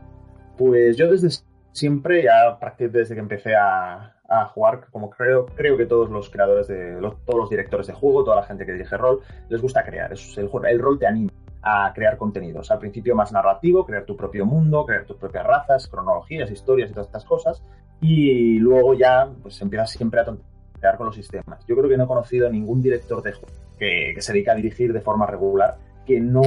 Pues 0.58 0.96
yo 0.96 1.12
desde 1.12 1.44
siempre, 1.74 2.24
ya 2.24 2.58
prácticamente 2.58 3.00
desde 3.00 3.16
que 3.16 3.22
empecé 3.22 3.54
a, 3.54 4.14
jugar, 4.54 4.88
como 4.90 5.10
creo, 5.12 5.46
creo 5.46 5.78
que 5.78 5.86
todos 5.86 6.10
los 6.10 6.30
creadores 6.30 6.68
de, 6.68 6.98
todos 7.26 7.40
los 7.40 7.50
directores 7.50 7.86
de 7.86 7.94
juego, 7.94 8.24
toda 8.24 8.38
la 8.38 8.48
gente 8.48 8.66
que 8.66 8.72
dirige 8.72 8.98
rol, 8.98 9.20
les 9.50 9.62
gusta 9.62 9.84
crear. 9.84 10.12
Es 10.14 10.38
el, 10.38 10.50
el 10.68 10.80
rol 10.80 10.98
te 10.98 11.06
anima 11.06 11.32
a 11.68 11.92
crear 11.94 12.16
contenidos. 12.16 12.70
Al 12.70 12.78
principio 12.78 13.16
más 13.16 13.32
narrativo, 13.32 13.86
crear 13.86 14.06
tu 14.06 14.16
propio 14.16 14.46
mundo, 14.46 14.86
crear 14.86 15.04
tus 15.06 15.18
propias 15.18 15.46
razas, 15.46 15.88
cronologías, 15.88 16.52
historias 16.52 16.92
y 16.92 16.94
todas 16.94 17.08
estas 17.08 17.26
cosas. 17.26 17.64
Y 18.00 18.60
luego 18.60 18.94
ya 18.94 19.28
pues 19.42 19.60
empiezas 19.62 19.90
siempre 19.90 20.22
a 20.22 20.26
tontear 20.26 20.96
con 20.96 21.08
los 21.08 21.16
sistemas. 21.16 21.66
Yo 21.66 21.76
creo 21.76 21.90
que 21.90 21.98
no 21.98 22.04
he 22.04 22.08
conocido 22.08 22.50
ningún 22.52 22.84
director 22.84 23.24
de 23.24 23.34
juego 23.34 23.54
que, 23.80 24.16
se 24.20 24.32
dedica 24.32 24.52
a 24.52 24.56
dirigir 24.56 24.94
de 24.94 25.02
forma 25.02 25.26
regular 25.26 25.78
que 26.06 26.22
no 26.22 26.44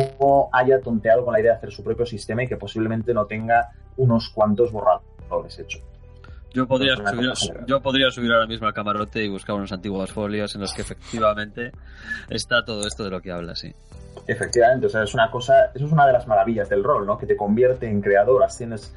haya 0.52 0.80
tonteado 0.80 1.24
con 1.24 1.32
la 1.32 1.40
idea 1.40 1.52
de 1.52 1.58
hacer 1.58 1.72
su 1.72 1.82
propio 1.82 2.06
sistema 2.06 2.44
y 2.44 2.46
que 2.46 2.56
posiblemente 2.56 3.12
no 3.12 3.26
tenga 3.26 3.72
unos 3.96 4.28
cuantos 4.28 4.70
borradores 4.70 5.58
hechos. 5.58 5.82
Yo 6.54 6.66
podría, 6.66 6.96
subir, 6.96 7.32
yo 7.66 7.80
podría 7.80 8.10
subir 8.10 8.32
ahora 8.32 8.46
mismo 8.46 8.66
al 8.66 8.72
camarote 8.72 9.22
y 9.22 9.28
buscar 9.28 9.54
unas 9.54 9.70
antiguas 9.70 10.10
folios 10.10 10.54
en 10.54 10.62
las 10.62 10.72
que 10.72 10.82
efectivamente 10.82 11.72
está 12.30 12.64
todo 12.64 12.86
esto 12.86 13.04
de 13.04 13.10
lo 13.10 13.20
que 13.20 13.30
habla, 13.30 13.54
sí. 13.54 13.74
Efectivamente, 14.26 14.86
o 14.86 14.88
sea, 14.88 15.02
es 15.02 15.14
una 15.14 15.30
cosa, 15.30 15.66
eso 15.74 15.86
es 15.86 15.92
una 15.92 16.06
de 16.06 16.12
las 16.12 16.26
maravillas 16.26 16.68
del 16.68 16.82
rol, 16.82 17.06
¿no? 17.06 17.18
Que 17.18 17.26
te 17.26 17.36
convierte 17.36 17.88
en 17.88 18.00
creador, 18.00 18.42
asciendes 18.42 18.94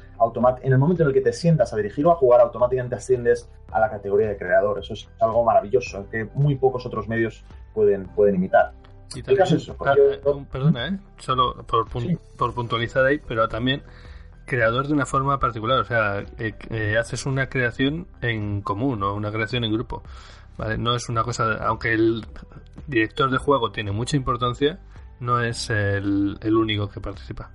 en 0.62 0.72
el 0.72 0.78
momento 0.78 1.02
en 1.02 1.08
el 1.08 1.14
que 1.14 1.20
te 1.20 1.32
sientas 1.32 1.72
a 1.72 1.76
dirigir 1.76 2.06
o 2.06 2.12
a 2.12 2.14
jugar, 2.14 2.40
automáticamente 2.40 2.94
asciendes 2.94 3.48
a 3.72 3.80
la 3.80 3.90
categoría 3.90 4.28
de 4.28 4.36
creador. 4.36 4.78
Eso 4.78 4.94
es 4.94 5.08
algo 5.20 5.44
maravilloso, 5.44 6.08
que 6.10 6.24
muy 6.34 6.56
pocos 6.56 6.86
otros 6.86 7.08
medios 7.08 7.44
pueden, 7.74 8.06
pueden 8.08 8.36
imitar. 8.36 8.72
Y 9.14 9.22
también, 9.22 9.56
eso, 9.56 9.76
ah, 9.84 9.94
eh, 9.98 10.20
Perdona, 10.50 10.88
¿eh? 10.88 10.98
Solo 11.18 11.54
por, 11.66 11.86
por 11.88 12.54
puntualizar 12.54 13.04
ahí, 13.04 13.20
pero 13.26 13.46
también 13.48 13.82
creador 14.44 14.86
de 14.86 14.94
una 14.94 15.06
forma 15.06 15.38
particular, 15.38 15.80
o 15.80 15.84
sea, 15.84 16.20
eh, 16.38 16.54
eh, 16.70 16.96
haces 16.98 17.26
una 17.26 17.48
creación 17.48 18.06
en 18.20 18.62
común 18.62 19.02
o 19.02 19.14
una 19.14 19.30
creación 19.30 19.64
en 19.64 19.72
grupo. 19.72 20.02
¿vale? 20.56 20.78
No 20.78 20.94
es 20.94 21.08
una 21.08 21.22
cosa, 21.22 21.54
aunque 21.64 21.92
el 21.92 22.24
director 22.86 23.30
de 23.30 23.38
juego 23.38 23.72
tiene 23.72 23.92
mucha 23.92 24.16
importancia, 24.16 24.78
no 25.20 25.42
es 25.42 25.70
el, 25.70 26.38
único 26.44 26.88
que 26.88 27.00
participa. 27.00 27.50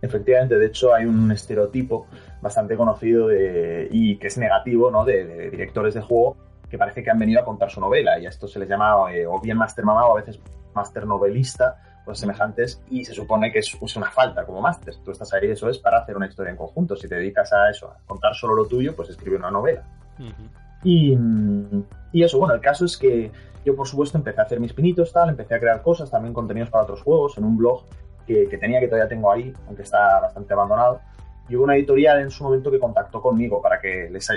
Efectivamente, 0.00 0.56
de 0.56 0.66
hecho 0.66 0.94
hay 0.94 1.06
un 1.06 1.32
estereotipo 1.32 2.06
bastante 2.42 2.76
conocido 2.76 3.30
y 3.32 4.18
que 4.18 4.26
es 4.26 4.36
negativo 4.36 4.90
¿no? 4.90 5.04
de, 5.04 5.50
directores 5.50 5.94
de 5.94 6.02
juego 6.02 6.36
que 6.74 6.78
parece 6.78 7.04
que 7.04 7.10
han 7.10 7.20
venido 7.20 7.40
a 7.40 7.44
contar 7.44 7.70
su 7.70 7.80
novela 7.80 8.18
y 8.18 8.26
a 8.26 8.28
esto 8.28 8.48
se 8.48 8.58
les 8.58 8.68
llama 8.68 9.12
eh, 9.12 9.24
o 9.26 9.40
bien 9.40 9.56
master 9.56 9.84
mamá 9.84 10.06
o 10.06 10.18
a 10.18 10.20
veces 10.20 10.40
master 10.74 11.06
novelista 11.06 11.76
o 12.06 12.14
semejantes 12.14 12.82
y 12.90 13.04
se 13.04 13.14
supone 13.14 13.50
que 13.50 13.60
es, 13.60 13.74
una 13.96 14.10
falta 14.10 14.44
como 14.44 14.60
máster. 14.60 14.94
Tú 15.04 15.10
estás 15.10 15.32
ahí, 15.32 15.50
eso 15.50 15.68
es 15.68 15.78
para 15.78 15.98
hacer 15.98 16.16
una 16.16 16.26
historia 16.26 16.50
en 16.50 16.56
conjunto. 16.56 16.96
Si 16.96 17.08
te 17.08 17.16
dedicas 17.16 17.52
a 17.52 17.70
eso, 17.70 17.88
a 17.88 17.96
contar 18.06 18.34
solo 18.34 18.54
lo 18.54 18.66
tuyo, 18.66 18.94
pues 18.94 19.10
escribe 19.10 19.36
una 19.36 19.50
novela. 19.50 19.82
y, 20.82 21.16
y, 22.12 22.22
eso, 22.22 22.38
bueno, 22.38 22.54
el 22.54 22.60
caso 22.60 22.84
es 22.84 22.96
que 22.96 23.30
yo, 23.64 23.74
por 23.74 23.88
supuesto, 23.88 24.18
empecé 24.18 24.40
a 24.40 24.44
hacer 24.44 24.60
mis 24.60 24.72
pinitos, 24.72 25.12
tal, 25.12 25.30
empecé 25.30 25.54
a 25.54 25.60
crear 25.60 25.82
cosas, 25.82 26.10
también 26.10 26.34
contenidos 26.34 26.70
para 26.70 26.84
otros 26.84 27.02
juegos, 27.02 27.38
en 27.38 27.44
un 27.44 27.56
blog 27.56 27.84
que, 28.26 28.46
que 28.48 28.58
tenía, 28.58 28.80
que 28.80 28.88
todavía 28.88 29.08
tengo 29.08 29.32
ahí, 29.32 29.52
aunque 29.66 29.82
está 29.82 30.20
bastante 30.20 30.52
abandonado. 30.52 31.00
Y 31.48 31.56
hubo 31.56 31.64
una 31.64 31.76
editorial 31.76 32.20
en 32.20 32.30
su 32.30 32.44
momento 32.44 32.70
que 32.70 32.78
contactó 32.78 33.20
conmigo 33.20 33.60
para 33.62 33.80
que 33.80 34.08
les 34.10 34.28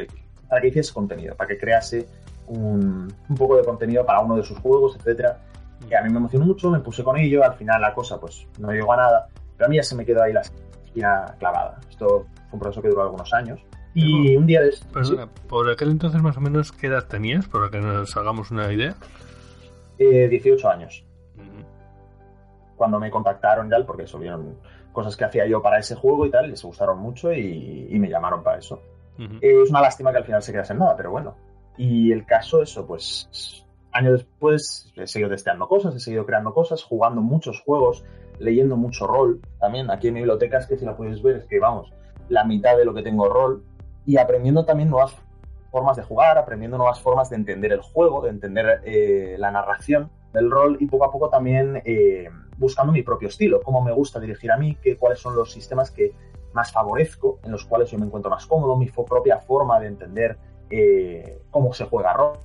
para 0.48 0.62
que 0.62 0.68
hiciese 0.68 0.94
contenido, 0.94 1.36
para 1.36 1.50
que 1.50 1.58
crease 1.58 2.08
un, 2.48 3.14
un 3.30 3.36
poco 3.36 3.58
de 3.58 3.64
contenido 3.64 4.06
para 4.06 4.22
uno 4.22 4.38
de 4.38 4.44
sus 4.44 4.58
juegos, 4.60 4.96
etcétera. 4.96 5.40
Que 5.88 5.96
a 5.96 6.02
mí 6.04 6.10
me 6.12 6.18
emocionó 6.18 6.46
mucho, 6.46 6.70
me 6.70 6.80
puse 6.80 7.04
con 7.04 7.18
ello, 7.18 7.44
al 7.44 7.56
final 7.56 7.82
la 7.82 7.94
cosa 7.94 8.20
pues 8.20 8.48
no 8.60 8.72
llegó 8.72 8.94
a 8.94 8.98
nada, 8.98 9.28
pero 9.56 9.68
a 9.68 9.70
mí 9.70 9.78
ya 9.78 9.84
se 9.84 9.96
me 9.96 10.06
quedó 10.06 10.24
ahí 10.24 10.34
la 10.34 10.42
espina 10.42 11.36
clavada. 11.40 11.80
Esto 11.90 12.26
fue 12.50 12.54
un 12.54 12.60
proceso 12.60 12.82
que 12.82 12.90
duró 12.90 13.04
algunos 13.04 13.34
años. 13.34 13.60
Y 13.94 14.36
un 14.36 14.46
día 14.46 14.62
de 14.62 14.70
esto, 14.70 14.86
Perdona, 14.94 15.28
por 15.48 15.70
aquel 15.72 15.90
entonces 15.90 16.22
más 16.22 16.38
o 16.38 16.42
menos, 16.42 16.72
¿qué 16.72 16.88
edad 16.88 17.06
tenías? 17.08 17.48
Para 17.48 17.70
que 17.72 17.80
nos 17.80 18.16
hagamos 18.16 18.52
una 18.52 18.72
idea. 18.72 18.96
eh, 19.98 20.28
18 20.28 20.70
años. 20.70 21.04
Cuando 22.76 23.00
me 23.00 23.10
contactaron 23.10 23.68
y 23.68 23.70
tal, 23.72 23.86
porque 23.86 24.04
eso 24.04 24.20
vieron 24.20 24.56
cosas 24.92 25.16
que 25.18 25.26
hacía 25.26 25.48
yo 25.48 25.62
para 25.64 25.80
ese 25.80 25.96
juego 25.96 26.26
y 26.28 26.30
tal, 26.32 26.50
les 26.50 26.62
gustaron 26.64 27.00
mucho 27.00 27.34
y, 27.34 27.88
y 27.90 27.98
me 27.98 28.08
llamaron 28.10 28.44
para 28.44 28.60
eso. 28.60 28.82
Eh, 29.18 29.62
es 29.64 29.70
una 29.72 29.82
lástima 29.82 30.12
que 30.12 30.18
al 30.20 30.26
final 30.26 30.44
se 30.44 30.52
quedase 30.52 30.74
en 30.74 30.80
nada, 30.80 30.96
pero 30.96 31.10
bueno. 31.10 31.36
Y 31.76 32.12
el 32.12 32.24
caso, 32.26 32.62
eso, 32.62 32.86
pues 32.86 33.66
años 33.98 34.14
después 34.14 34.92
he 34.96 35.08
seguido 35.08 35.30
testeando 35.30 35.68
cosas, 35.68 35.96
he 35.96 36.00
seguido 36.00 36.26
creando 36.26 36.54
cosas, 36.54 36.84
jugando 36.84 37.22
muchos 37.22 37.62
juegos, 37.62 38.06
leyendo 38.40 38.78
mucho 38.78 39.08
rol. 39.08 39.42
También. 39.60 39.90
Aquí 39.90 40.08
en 40.08 40.14
mi 40.14 40.20
biblioteca 40.22 40.58
es 40.58 40.68
que 40.68 40.78
si 40.78 40.86
la 40.86 40.96
puedes 40.96 41.22
ver 41.22 41.38
es 41.38 41.46
que 41.46 41.60
vamos, 41.60 41.92
la 42.30 42.44
mitad 42.44 42.78
de 42.78 42.86
lo 42.86 42.94
que 42.94 43.04
tengo 43.04 43.28
rol. 43.28 43.64
Y 44.06 44.18
aprendiendo 44.18 44.64
también 44.64 44.90
nuevas 44.90 45.16
formas 45.72 45.98
de 45.98 46.04
jugar, 46.04 46.38
aprendiendo 46.38 46.78
nuevas 46.78 47.02
formas 47.02 47.30
de 47.30 47.36
entender 47.36 47.74
el 47.74 47.82
juego, 47.82 48.22
de 48.22 48.30
entender 48.30 48.82
eh, 48.86 49.36
la 49.38 49.52
narración 49.52 50.10
del 50.34 50.50
rol 50.50 50.78
y 50.80 50.86
poco 50.86 51.06
a 51.06 51.12
poco 51.12 51.30
también 51.30 51.82
eh, 51.84 52.30
buscando 52.58 52.94
mi 52.94 53.04
propio 53.04 53.28
estilo, 53.28 53.62
cómo 53.62 53.82
me 53.82 53.92
gusta 53.92 54.20
dirigir 54.20 54.52
a 54.52 54.58
mí, 54.58 54.78
qué, 54.82 54.98
cuáles 54.98 55.20
son 55.20 55.36
los 55.36 55.52
sistemas 55.52 55.92
que 55.92 56.14
más 56.54 56.72
favorezco, 56.72 57.40
en 57.44 57.52
los 57.52 57.66
cuales 57.66 57.92
yo 57.92 58.00
me 58.00 58.06
encuentro 58.06 58.32
más 58.32 58.46
cómodo, 58.46 58.78
mi 58.78 58.88
propia 58.88 59.40
forma 59.40 59.80
de 59.80 59.88
entender 59.88 60.38
eh, 60.70 61.42
cómo 61.52 61.74
se 61.74 61.86
juega 61.86 62.14
rol, 62.14 62.38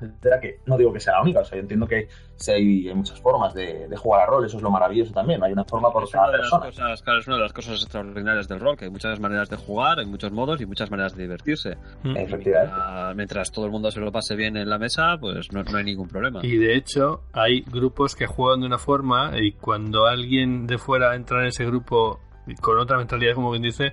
etcétera, 0.00 0.40
que 0.40 0.60
no 0.66 0.76
digo 0.76 0.92
que 0.92 1.00
sea 1.00 1.14
la 1.14 1.22
única, 1.22 1.40
o 1.40 1.44
sea, 1.44 1.56
yo 1.56 1.62
entiendo 1.62 1.86
que 1.86 2.08
hay, 2.48 2.88
hay 2.88 2.94
muchas 2.94 3.20
formas 3.20 3.54
de, 3.54 3.88
de 3.88 3.96
jugar 3.96 4.22
a 4.22 4.26
rol, 4.26 4.44
eso 4.44 4.56
es 4.58 4.62
lo 4.62 4.70
maravilloso 4.70 5.12
también, 5.12 5.42
hay 5.42 5.52
una 5.52 5.64
forma 5.64 5.90
por 5.92 6.02
Es 6.04 6.10
una, 6.14 6.22
cada 6.22 6.32
de 6.32 6.38
las 6.38 6.50
persona. 6.50 6.66
cosas, 6.66 7.02
claro, 7.02 7.18
es 7.20 7.26
una 7.26 7.36
de 7.36 7.42
las 7.42 7.52
cosas 7.52 7.82
extraordinarias 7.82 8.48
del 8.48 8.60
rol, 8.60 8.76
que 8.76 8.84
hay 8.86 8.90
muchas 8.90 9.18
maneras 9.20 9.48
de 9.48 9.56
jugar, 9.56 9.98
hay 9.98 10.06
muchos 10.06 10.32
modos 10.32 10.60
y 10.60 10.66
muchas 10.66 10.90
maneras 10.90 11.16
de 11.16 11.22
divertirse. 11.22 11.76
Mm. 12.02 12.16
Efectivamente. 12.16 12.74
Ah, 12.76 13.12
Mientras 13.16 13.50
todo 13.50 13.64
el 13.66 13.70
mundo 13.70 13.90
se 13.90 14.00
lo 14.00 14.12
pase 14.12 14.36
bien 14.36 14.56
en 14.56 14.68
la 14.68 14.78
mesa, 14.78 15.16
pues 15.20 15.50
no, 15.52 15.62
no 15.62 15.78
hay 15.78 15.84
ningún 15.84 16.08
problema. 16.08 16.40
Y 16.44 16.56
de 16.56 16.76
hecho, 16.76 17.22
hay 17.32 17.62
grupos 17.62 18.14
que 18.14 18.26
juegan 18.26 18.60
de 18.60 18.66
una 18.66 18.78
forma 18.78 19.32
y 19.40 19.52
cuando 19.52 20.06
alguien 20.06 20.66
de 20.66 20.78
fuera 20.78 21.14
entra 21.14 21.40
en 21.40 21.46
ese 21.48 21.64
grupo 21.64 22.20
con 22.60 22.78
otra 22.78 22.96
mentalidad, 22.98 23.34
como 23.34 23.50
quien 23.50 23.62
dice, 23.62 23.92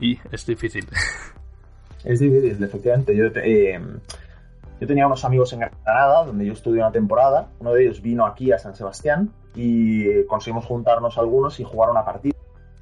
y 0.00 0.18
es 0.32 0.44
difícil. 0.44 0.86
Es 2.04 2.20
difícil, 2.20 2.62
efectivamente. 2.62 3.16
Yo, 3.16 3.32
te- 3.32 3.74
eh, 3.74 3.80
yo 4.80 4.86
tenía 4.86 5.06
unos 5.06 5.24
amigos 5.24 5.52
en 5.52 5.60
Granada, 5.60 6.24
donde 6.24 6.44
yo 6.46 6.52
estudié 6.52 6.80
una 6.82 6.92
temporada. 6.92 7.48
Uno 7.60 7.72
de 7.72 7.84
ellos 7.84 8.02
vino 8.02 8.26
aquí 8.26 8.52
a 8.52 8.58
San 8.58 8.74
Sebastián 8.74 9.30
y 9.54 10.06
eh, 10.08 10.26
conseguimos 10.26 10.64
juntarnos 10.66 11.16
algunos 11.18 11.58
y 11.60 11.64
jugar 11.64 11.90
una 11.90 12.04
partida. 12.04 12.34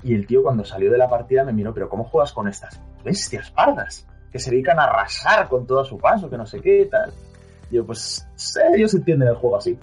Y 0.02 0.14
el 0.14 0.26
tío 0.26 0.42
cuando 0.42 0.64
salió 0.64 0.90
de 0.90 0.98
la 0.98 1.08
partida 1.08 1.44
me 1.44 1.52
miró, 1.52 1.72
pero 1.72 1.88
¿cómo 1.88 2.04
juegas 2.04 2.32
con 2.32 2.48
estas 2.48 2.80
bestias 3.04 3.50
pardas? 3.50 4.06
Que 4.32 4.38
se 4.38 4.50
dedican 4.50 4.78
a 4.80 4.84
arrasar 4.84 5.48
con 5.48 5.66
todo 5.66 5.80
a 5.80 5.84
su 5.84 5.96
paso, 5.98 6.28
que 6.28 6.36
no 6.36 6.44
sé 6.46 6.60
qué, 6.60 6.88
tal. 6.90 7.12
Y 7.70 7.76
yo, 7.76 7.86
pues, 7.86 8.26
sé, 8.34 8.60
ellos 8.76 8.92
entienden 8.94 9.28
el 9.28 9.36
juego 9.36 9.56
así. 9.56 9.78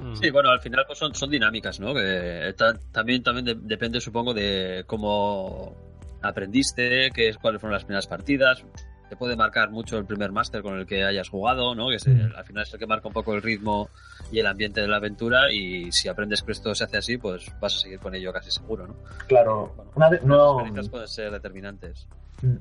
Mm. 0.00 0.14
Sí, 0.14 0.30
bueno, 0.30 0.48
al 0.48 0.60
final 0.60 0.84
pues 0.86 0.98
son, 0.98 1.14
son 1.14 1.30
dinámicas, 1.30 1.78
¿no? 1.78 1.92
Que 1.94 2.54
ta- 2.56 2.78
también 2.90 3.22
también 3.22 3.44
de- 3.44 3.54
depende, 3.60 4.00
supongo, 4.00 4.32
de 4.32 4.82
cómo 4.86 5.74
aprendiste, 6.22 7.10
qué 7.14 7.28
es, 7.28 7.38
cuáles 7.38 7.60
fueron 7.60 7.74
las 7.74 7.84
primeras 7.84 8.06
partidas. 8.06 8.64
Te 9.10 9.16
puede 9.16 9.34
marcar 9.34 9.70
mucho 9.70 9.98
el 9.98 10.04
primer 10.06 10.30
máster 10.30 10.62
con 10.62 10.78
el 10.78 10.86
que 10.86 11.02
hayas 11.04 11.28
jugado, 11.28 11.74
¿no? 11.74 11.88
Que 11.88 11.96
es 11.96 12.06
el- 12.06 12.28
Mm. 12.30 12.36
al 12.36 12.44
final 12.44 12.62
es 12.62 12.72
el 12.72 12.78
que 12.78 12.86
marca 12.86 13.08
un 13.08 13.12
poco 13.12 13.34
el 13.34 13.42
ritmo 13.42 13.90
y 14.30 14.38
el 14.38 14.46
ambiente 14.46 14.80
de 14.80 14.86
la 14.86 14.96
aventura. 14.98 15.50
Y 15.52 15.90
si 15.90 16.08
aprendes 16.08 16.42
que 16.42 16.52
esto 16.52 16.72
se 16.76 16.84
hace 16.84 16.96
así, 16.96 17.18
pues 17.18 17.52
vas 17.60 17.74
a 17.76 17.78
seguir 17.80 17.98
con 17.98 18.14
ello 18.14 18.32
casi 18.32 18.52
seguro, 18.52 18.86
¿no? 18.86 18.94
Claro, 19.26 19.72
Bueno, 19.76 19.90
una 19.96 20.10
Las 20.10 20.22
no, 20.22 20.50
experiencias 20.52 20.88
pueden 20.88 21.08
ser 21.08 21.32
determinantes. 21.32 22.06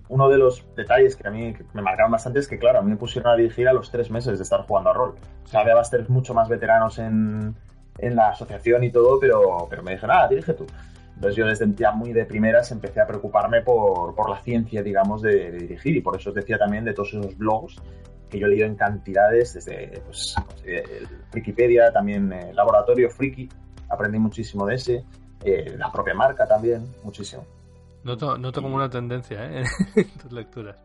uno 0.09 0.27
de 0.27 0.37
los 0.39 0.65
detalles 0.75 1.15
que 1.15 1.27
a 1.27 1.31
mí 1.31 1.53
me 1.73 1.81
marcaron 1.83 2.11
bastante 2.11 2.39
es 2.39 2.47
que, 2.47 2.57
claro, 2.57 2.79
a 2.79 2.81
mí 2.81 2.89
me 2.89 2.97
pusieron 2.97 3.31
a 3.31 3.35
dirigir 3.37 3.67
a 3.69 3.73
los 3.73 3.89
tres 3.91 4.09
meses 4.09 4.37
de 4.39 4.43
estar 4.43 4.61
jugando 4.63 4.89
a 4.89 4.93
rol. 4.93 5.15
O 5.45 5.47
sea, 5.47 5.61
había 5.61 5.75
bastantes 5.75 6.09
mucho 6.09 6.33
más 6.33 6.49
veteranos 6.49 6.97
en, 6.97 7.55
en 7.99 8.15
la 8.15 8.29
asociación 8.29 8.83
y 8.83 8.91
todo, 8.91 9.19
pero, 9.19 9.67
pero 9.69 9.83
me 9.83 9.91
dijeron, 9.91 10.15
ah, 10.19 10.27
dirige 10.27 10.53
tú. 10.53 10.65
Entonces 11.19 11.35
yo 11.35 11.45
desde 11.45 11.67
ya 11.75 11.91
muy 11.91 12.13
de 12.13 12.23
primeras 12.23 12.71
empecé 12.71 13.01
a 13.01 13.05
preocuparme 13.05 13.61
por, 13.61 14.15
por 14.15 14.29
la 14.29 14.41
ciencia, 14.41 14.81
digamos, 14.81 15.21
de, 15.21 15.51
de 15.51 15.57
dirigir 15.57 15.97
y 15.97 16.01
por 16.01 16.15
eso 16.15 16.29
os 16.29 16.35
decía 16.35 16.57
también 16.57 16.85
de 16.85 16.93
todos 16.93 17.09
esos 17.09 17.37
blogs 17.37 17.75
que 18.29 18.39
yo 18.39 18.45
he 18.45 18.49
leído 18.49 18.65
en 18.65 18.75
cantidades, 18.75 19.53
desde 19.55 20.01
pues, 20.05 20.33
el 20.63 21.07
Wikipedia, 21.33 21.91
también 21.91 22.31
el 22.31 22.55
Laboratorio 22.55 23.09
Friki, 23.09 23.49
aprendí 23.89 24.17
muchísimo 24.17 24.65
de 24.65 24.75
ese, 24.75 25.03
eh, 25.43 25.75
la 25.77 25.91
propia 25.91 26.13
marca 26.13 26.47
también, 26.47 26.85
muchísimo. 27.03 27.45
Noto, 28.03 28.37
noto 28.37 28.61
como 28.61 28.75
una 28.75 28.89
tendencia 28.89 29.43
¿eh? 29.43 29.63
en 29.95 30.09
tus 30.17 30.31
lecturas. 30.31 30.77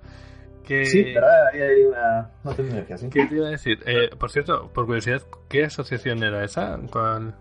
Que, 0.64 0.84
Sí, 0.84 1.12
¿verdad? 1.12 1.48
Ahí 1.52 1.60
hay 1.60 1.82
una, 1.84 2.30
una 2.42 2.56
tendencia, 2.56 2.96
sí. 2.96 3.08
¿Qué 3.08 3.26
te 3.26 3.36
iba 3.36 3.46
a 3.46 3.50
decir? 3.50 3.78
Eh, 3.86 4.08
por 4.18 4.32
cierto, 4.32 4.68
por 4.72 4.86
curiosidad, 4.86 5.22
¿qué 5.48 5.64
asociación 5.64 6.24
era 6.24 6.42
esa? 6.42 6.80
¿Cuál? 6.90 7.34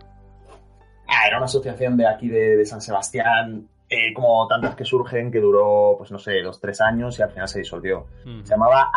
Ah, 1.15 1.27
era 1.27 1.37
una 1.37 1.45
asociación 1.45 1.95
de 1.97 2.07
aquí 2.07 2.27
de, 2.27 2.57
de 2.57 2.65
San 2.65 2.81
Sebastián, 2.81 3.67
eh, 3.89 4.13
como 4.13 4.47
tantas 4.47 4.75
que 4.75 4.85
surgen, 4.85 5.31
que 5.31 5.39
duró, 5.39 5.95
pues 5.97 6.11
no 6.11 6.17
sé, 6.19 6.41
dos, 6.41 6.59
tres 6.59 6.81
años 6.81 7.17
y 7.19 7.21
al 7.21 7.29
final 7.31 7.47
se 7.47 7.59
disolvió. 7.59 8.07
Mm. 8.25 8.43
Se 8.43 8.51
llamaba. 8.53 8.89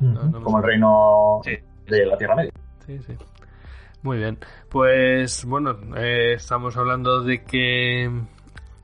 No, 0.00 0.22
no 0.24 0.38
me 0.38 0.44
como 0.44 0.58
el 0.58 0.64
reino 0.64 1.40
Sí. 1.44 1.56
de 1.86 2.06
la 2.06 2.16
Tierra 2.18 2.36
Media. 2.36 2.52
Sí, 2.86 2.98
sí. 3.06 3.14
Muy 4.02 4.18
bien. 4.18 4.38
Pues 4.68 5.44
bueno, 5.44 5.76
eh, 5.96 6.34
estamos 6.34 6.76
hablando 6.76 7.22
de 7.22 7.42
que 7.42 8.08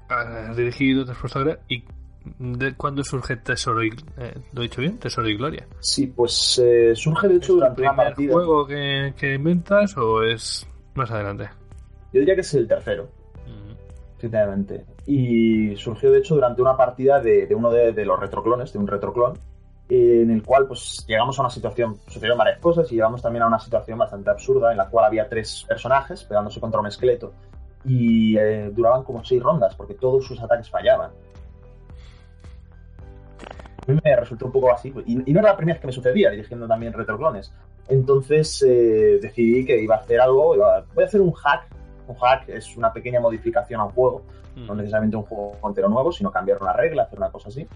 has 0.09 0.57
dirigido 0.57 1.05
Gloria 1.05 1.61
y 1.69 1.85
de 2.39 2.75
cuándo 2.75 3.05
surge 3.05 3.37
Tesoro 3.37 3.85
y 3.85 3.91
eh, 4.17 4.35
¿lo 4.53 4.61
he 4.63 4.65
dicho 4.65 4.81
bien? 4.81 4.99
Tesoro 4.99 5.29
y 5.29 5.37
Gloria. 5.37 5.67
Sí, 5.81 6.07
pues 6.09 6.59
eh, 6.63 6.93
surge 6.97 7.29
de 7.29 7.35
¿Es 7.35 7.43
hecho 7.43 7.53
tu 7.53 7.59
durante 7.59 7.83
una 7.83 7.91
primer 7.93 8.07
partida. 8.09 8.33
juego 8.33 8.67
que, 8.67 9.15
que 9.17 9.35
inventas 9.35 9.97
o 9.99 10.23
es 10.23 10.67
más 10.95 11.11
adelante? 11.11 11.49
Yo 12.13 12.21
diría 12.21 12.35
que 12.35 12.43
es 12.43 12.55
el 12.55 12.69
tercero, 12.69 13.09
Mm. 13.47 14.21
sinceramente. 14.21 14.85
Y 15.07 15.77
surgió 15.77 16.11
de 16.13 16.19
hecho 16.19 16.35
durante 16.35 16.63
una 16.63 16.77
partida 16.77 17.21
de, 17.21 17.47
de 17.47 17.55
uno 17.55 17.71
de, 17.71 17.93
de 17.93 18.05
los 18.05 18.19
retroclones, 18.19 18.73
de 18.73 18.79
un 18.79 18.87
retroclon, 18.87 19.39
en 19.89 20.31
el 20.31 20.43
cual 20.43 20.67
pues 20.67 21.05
llegamos 21.07 21.39
a 21.39 21.43
una 21.43 21.51
situación, 21.51 21.97
sucedieron 22.07 22.39
varias 22.39 22.59
cosas 22.59 22.91
y 22.91 22.95
llegamos 22.95 23.21
también 23.21 23.43
a 23.43 23.47
una 23.49 23.59
situación 23.59 23.99
bastante 23.99 24.31
absurda 24.31 24.71
en 24.73 24.79
la 24.79 24.89
cual 24.89 25.05
había 25.05 25.29
tres 25.29 25.65
personajes 25.69 26.25
pegándose 26.25 26.59
contra 26.59 26.81
un 26.81 26.87
esqueleto 26.87 27.35
y 27.85 28.35
eh, 28.39 28.71
duraban 28.73 29.03
como 29.05 29.23
seis 29.25 29.43
rondas 29.43 29.75
porque 29.75 29.93
todos 29.95 30.25
sus 30.27 30.41
ataques 30.41 30.71
fallaban. 30.71 31.11
A 33.87 33.93
mí 33.93 33.99
me 34.03 34.17
resultó 34.17 34.47
un 34.47 34.53
poco 34.53 34.73
así 34.73 34.91
y, 35.05 35.31
y 35.31 35.35
no 35.35 35.41
era 35.41 35.51
la 35.51 35.57
primera 35.57 35.75
vez 35.75 35.81
que 35.83 35.87
me 35.89 35.93
sucedía 35.93 36.31
dirigiendo 36.31 36.67
también 36.67 36.95
retroclones. 36.95 37.53
Entonces 37.89 38.63
eh, 38.67 39.19
decidí 39.21 39.65
que 39.65 39.81
iba 39.81 39.97
a 39.97 39.99
hacer 39.99 40.21
algo, 40.21 40.55
iba- 40.57 40.85
voy 40.95 41.05
a 41.05 41.07
hacer 41.07 41.21
un 41.21 41.33
hack. 41.33 41.67
Un 42.07 42.17
hack 42.17 42.49
es 42.49 42.77
una 42.77 42.93
pequeña 42.93 43.21
modificación 43.21 43.81
a 43.81 43.85
un 43.85 43.91
juego 43.93 44.23
Mm. 44.57 44.67
no 44.69 44.75
necesariamente 44.77 45.17
un 45.17 45.25
juego 45.25 45.59
entero 45.67 45.89
nuevo, 45.89 46.13
sino 46.13 46.31
cambiar 46.31 46.63
una 46.63 46.73
regla, 46.73 47.03
hacer 47.03 47.19
una 47.19 47.29
cosa 47.29 47.49
así. 47.49 47.67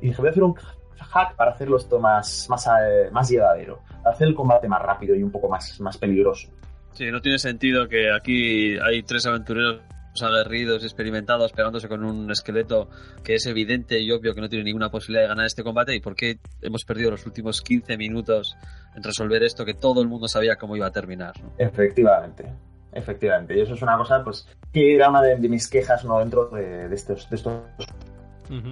Y 0.00 0.06
dije, 0.08 0.16
voy 0.22 0.28
a 0.28 0.30
hacer 0.30 0.44
un 0.44 0.54
hack 0.54 1.34
para 1.34 1.50
hacerlo 1.50 1.76
esto 1.76 1.98
más, 1.98 2.46
más, 2.48 2.68
eh, 2.68 3.08
más 3.10 3.28
llevadero, 3.28 3.80
para 4.00 4.14
hacer 4.14 4.28
el 4.28 4.34
combate 4.36 4.68
más 4.68 4.80
rápido 4.80 5.16
y 5.16 5.24
un 5.24 5.32
poco 5.32 5.48
más, 5.48 5.80
más 5.80 5.98
peligroso. 5.98 6.48
Sí, 6.92 7.10
no 7.10 7.20
tiene 7.20 7.36
sentido 7.38 7.88
que 7.88 8.12
aquí 8.12 8.76
hay 8.78 9.02
tres 9.02 9.26
aventureros 9.26 9.80
aguerridos 10.20 10.82
y 10.82 10.86
experimentados 10.86 11.52
pegándose 11.52 11.88
con 11.88 12.04
un 12.04 12.30
esqueleto 12.30 12.88
que 13.24 13.36
es 13.36 13.46
evidente 13.46 14.00
y 14.00 14.10
obvio 14.10 14.34
que 14.34 14.40
no 14.40 14.48
tiene 14.48 14.64
ninguna 14.64 14.90
posibilidad 14.90 15.22
de 15.22 15.28
ganar 15.28 15.46
este 15.46 15.62
combate 15.62 15.94
y 15.94 16.00
por 16.00 16.14
qué 16.14 16.38
hemos 16.60 16.84
perdido 16.84 17.10
los 17.10 17.24
últimos 17.24 17.62
15 17.62 17.96
minutos 17.96 18.56
en 18.94 19.02
resolver 19.02 19.42
esto 19.42 19.64
que 19.64 19.74
todo 19.74 20.02
el 20.02 20.08
mundo 20.08 20.28
sabía 20.28 20.56
cómo 20.56 20.76
iba 20.76 20.86
a 20.86 20.90
terminar. 20.90 21.32
¿no? 21.42 21.52
Efectivamente, 21.56 22.44
efectivamente. 22.92 23.56
Y 23.56 23.60
eso 23.60 23.74
es 23.74 23.82
una 23.82 23.96
cosa, 23.96 24.22
pues, 24.22 24.46
que 24.72 24.94
era 24.94 25.08
una 25.08 25.22
de, 25.22 25.36
de 25.36 25.48
mis 25.48 25.68
quejas 25.68 26.04
no 26.04 26.18
dentro 26.18 26.48
de, 26.48 26.88
de 26.88 26.94
estos, 26.94 27.30
de 27.30 27.36
estos. 27.36 27.62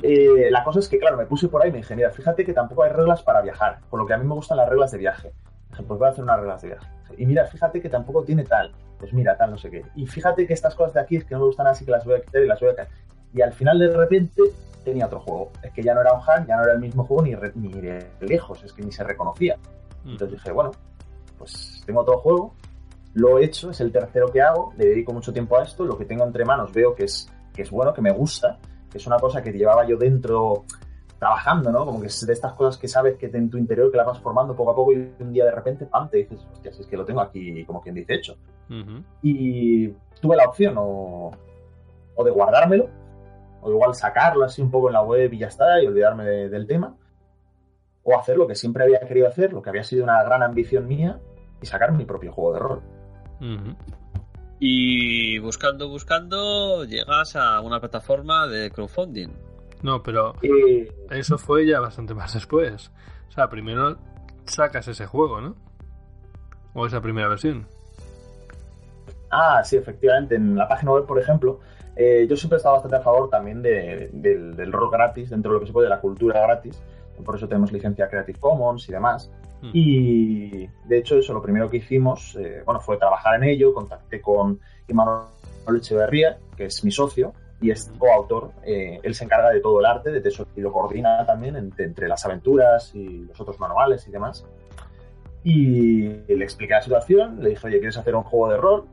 Eh, 0.02 0.50
la 0.50 0.62
cosa 0.62 0.80
es 0.80 0.88
que, 0.88 0.98
claro, 0.98 1.16
me 1.16 1.24
puse 1.24 1.48
por 1.48 1.62
ahí 1.62 1.70
y 1.70 1.72
me 1.72 1.78
dije, 1.78 1.96
mira, 1.96 2.10
fíjate 2.10 2.44
que 2.44 2.52
tampoco 2.52 2.82
hay 2.82 2.90
reglas 2.90 3.22
para 3.22 3.40
viajar, 3.40 3.78
por 3.88 3.98
lo 3.98 4.06
que 4.06 4.12
a 4.12 4.18
mí 4.18 4.26
me 4.26 4.34
gustan 4.34 4.58
las 4.58 4.68
reglas 4.68 4.90
de 4.90 4.98
viaje. 4.98 5.32
Pues 5.86 5.98
voy 5.98 6.08
a 6.08 6.10
hacer 6.10 6.24
de 6.24 6.68
viaje. 6.68 6.86
Y 7.16 7.26
mira, 7.26 7.46
fíjate 7.46 7.80
que 7.80 7.88
tampoco 7.88 8.22
tiene 8.22 8.44
tal, 8.44 8.72
pues 8.98 9.12
mira, 9.12 9.36
tal, 9.36 9.50
no 9.50 9.58
sé 9.58 9.70
qué. 9.70 9.84
Y 9.96 10.06
fíjate 10.06 10.46
que 10.46 10.52
estas 10.54 10.74
cosas 10.74 10.94
de 10.94 11.00
aquí 11.00 11.16
es 11.16 11.24
que 11.24 11.34
no 11.34 11.40
me 11.40 11.46
gustan 11.46 11.66
así 11.66 11.84
que 11.84 11.90
las 11.90 12.04
voy 12.04 12.14
a 12.14 12.20
quitar 12.20 12.42
y 12.42 12.46
las 12.46 12.60
voy 12.60 12.68
a 12.68 12.72
quitar. 12.72 12.88
Y 13.34 13.42
al 13.42 13.52
final, 13.52 13.78
de 13.78 13.88
repente, 13.96 14.42
tenía 14.84 15.06
otro 15.06 15.20
juego. 15.20 15.50
Es 15.62 15.72
que 15.72 15.82
ya 15.82 15.94
no 15.94 16.00
era 16.00 16.12
un 16.12 16.20
hack, 16.20 16.46
ya 16.46 16.56
no 16.56 16.62
era 16.64 16.72
el 16.72 16.80
mismo 16.80 17.04
juego 17.04 17.22
ni, 17.24 17.34
re- 17.34 17.52
ni 17.54 17.72
de 17.72 18.06
lejos, 18.20 18.62
es 18.64 18.72
que 18.72 18.82
ni 18.82 18.92
se 18.92 19.04
reconocía. 19.04 19.56
Mm. 20.04 20.10
Entonces 20.12 20.38
dije, 20.38 20.52
bueno, 20.52 20.70
pues 21.38 21.82
tengo 21.86 22.00
otro 22.00 22.18
juego 22.18 22.54
Lo 23.14 23.38
he 23.38 23.44
hecho, 23.44 23.70
es 23.70 23.80
el 23.80 23.90
tercero 23.90 24.30
que 24.30 24.40
hago, 24.40 24.72
le 24.76 24.86
dedico 24.86 25.12
mucho 25.12 25.32
tiempo 25.32 25.58
a 25.58 25.64
esto, 25.64 25.84
lo 25.84 25.98
que 25.98 26.04
tengo 26.04 26.24
entre 26.24 26.44
manos 26.44 26.72
veo 26.72 26.94
que 26.94 27.04
es, 27.04 27.28
que 27.52 27.62
es 27.62 27.70
bueno, 27.70 27.92
que 27.92 28.00
me 28.02 28.12
gusta, 28.12 28.58
que 28.90 28.98
es 28.98 29.06
una 29.06 29.18
cosa 29.18 29.42
que 29.42 29.50
llevaba 29.52 29.84
yo 29.86 29.96
dentro 29.96 30.64
trabajando, 31.20 31.70
¿no? 31.70 31.84
Como 31.84 32.00
que 32.00 32.06
es 32.06 32.26
de 32.26 32.32
estas 32.32 32.54
cosas 32.54 32.80
que 32.80 32.88
sabes 32.88 33.18
que 33.18 33.26
en 33.26 33.50
tu 33.50 33.58
interior 33.58 33.90
que 33.90 33.98
las 33.98 34.06
vas 34.06 34.18
formando 34.18 34.56
poco 34.56 34.70
a 34.70 34.74
poco 34.74 34.94
y 34.94 35.12
un 35.20 35.32
día 35.32 35.44
de 35.44 35.50
repente, 35.50 35.84
pam, 35.84 36.08
te 36.08 36.16
dices, 36.16 36.40
hostia, 36.50 36.72
si 36.72 36.80
es 36.80 36.88
que 36.88 36.96
lo 36.96 37.04
tengo 37.04 37.20
aquí, 37.20 37.62
como 37.66 37.82
quien 37.82 37.94
dice, 37.94 38.14
hecho. 38.14 38.36
Y 39.22 39.88
tuve 40.20 40.36
la 40.36 40.48
opción 40.48 40.76
o, 40.78 41.30
o, 42.14 42.24
de 42.24 42.30
guardármelo, 42.30 42.88
o 43.60 43.70
igual 43.70 43.94
sacarlo 43.94 44.46
así 44.46 44.62
un 44.62 44.70
poco 44.70 44.88
en 44.88 44.94
la 44.94 45.02
web 45.02 45.30
y 45.34 45.38
ya 45.38 45.48
está, 45.48 45.82
y 45.82 45.86
olvidarme 45.86 46.24
del 46.24 46.66
tema, 46.66 46.96
o 48.02 48.18
hacer 48.18 48.38
lo 48.38 48.46
que 48.46 48.54
siempre 48.54 48.84
había 48.84 49.00
querido 49.00 49.28
hacer, 49.28 49.52
lo 49.52 49.60
que 49.60 49.68
había 49.68 49.84
sido 49.84 50.04
una 50.04 50.22
gran 50.24 50.42
ambición 50.42 50.88
mía, 50.88 51.20
y 51.60 51.66
sacar 51.66 51.92
mi 51.92 52.06
propio 52.06 52.32
juego 52.32 52.54
de 52.54 52.58
rol. 52.58 52.82
Y 54.58 55.38
buscando, 55.40 55.88
buscando, 55.90 56.84
llegas 56.84 57.36
a 57.36 57.60
una 57.60 57.78
plataforma 57.78 58.46
de 58.46 58.70
crowdfunding. 58.70 59.49
No, 59.82 60.02
pero 60.02 60.34
eso 61.10 61.38
fue 61.38 61.66
ya 61.66 61.80
bastante 61.80 62.14
más 62.14 62.34
después. 62.34 62.90
O 63.28 63.32
sea, 63.32 63.48
primero 63.48 63.96
sacas 64.44 64.88
ese 64.88 65.06
juego, 65.06 65.40
¿no? 65.40 65.56
O 66.74 66.86
esa 66.86 67.00
primera 67.00 67.28
versión. 67.28 67.66
Ah, 69.30 69.62
sí, 69.64 69.76
efectivamente. 69.76 70.34
En 70.34 70.56
la 70.56 70.68
página 70.68 70.92
web, 70.92 71.06
por 71.06 71.18
ejemplo, 71.18 71.60
eh, 71.96 72.26
yo 72.28 72.36
siempre 72.36 72.56
he 72.56 72.58
estado 72.58 72.76
bastante 72.76 72.96
a 72.96 73.00
favor 73.00 73.30
también 73.30 73.62
del, 73.62 74.72
rol 74.72 74.90
gratis, 74.90 75.30
dentro 75.30 75.52
de 75.52 75.54
lo 75.54 75.60
que 75.60 75.66
se 75.66 75.72
puede, 75.72 75.86
de 75.86 75.94
la 75.94 76.00
cultura 76.00 76.40
gratis. 76.40 76.80
Por 77.24 77.36
eso 77.36 77.46
tenemos 77.46 77.70
licencia 77.72 78.08
Creative 78.08 78.38
Commons 78.38 78.88
y 78.88 78.92
demás. 78.92 79.30
Hmm. 79.62 79.70
Y 79.72 80.66
de 80.86 80.98
hecho, 80.98 81.18
eso 81.18 81.32
lo 81.32 81.42
primero 81.42 81.68
que 81.68 81.78
hicimos, 81.78 82.36
eh, 82.36 82.62
bueno, 82.64 82.80
fue 82.80 82.96
trabajar 82.96 83.36
en 83.36 83.44
ello. 83.44 83.72
Contacté 83.74 84.20
con 84.20 84.58
Imanol 84.88 85.26
Echeverría, 85.76 86.38
que 86.56 86.66
es 86.66 86.82
mi 86.82 86.90
socio, 86.90 87.32
y 87.60 87.70
es 87.70 87.90
coautor. 87.98 88.52
Eh, 88.64 89.00
él 89.02 89.14
se 89.14 89.24
encarga 89.24 89.50
de 89.50 89.60
todo 89.60 89.80
el 89.80 89.86
arte, 89.86 90.10
de 90.10 90.20
tesoro, 90.20 90.48
y 90.56 90.60
lo 90.60 90.72
coordina 90.72 91.24
también 91.26 91.56
entre, 91.56 92.08
las 92.08 92.24
aventuras 92.24 92.94
y 92.94 93.24
los 93.24 93.40
otros 93.40 93.58
manuales 93.60 94.06
y 94.08 94.10
demás. 94.10 94.46
Y 95.42 96.08
le 96.08 96.44
expliqué 96.44 96.74
la 96.74 96.82
situación, 96.82 97.42
le 97.42 97.50
dije, 97.50 97.66
oye, 97.66 97.78
¿quieres 97.78 97.96
hacer 97.96 98.14
un 98.14 98.22
juego 98.22 98.50
de 98.50 98.58
rol? 98.58 98.84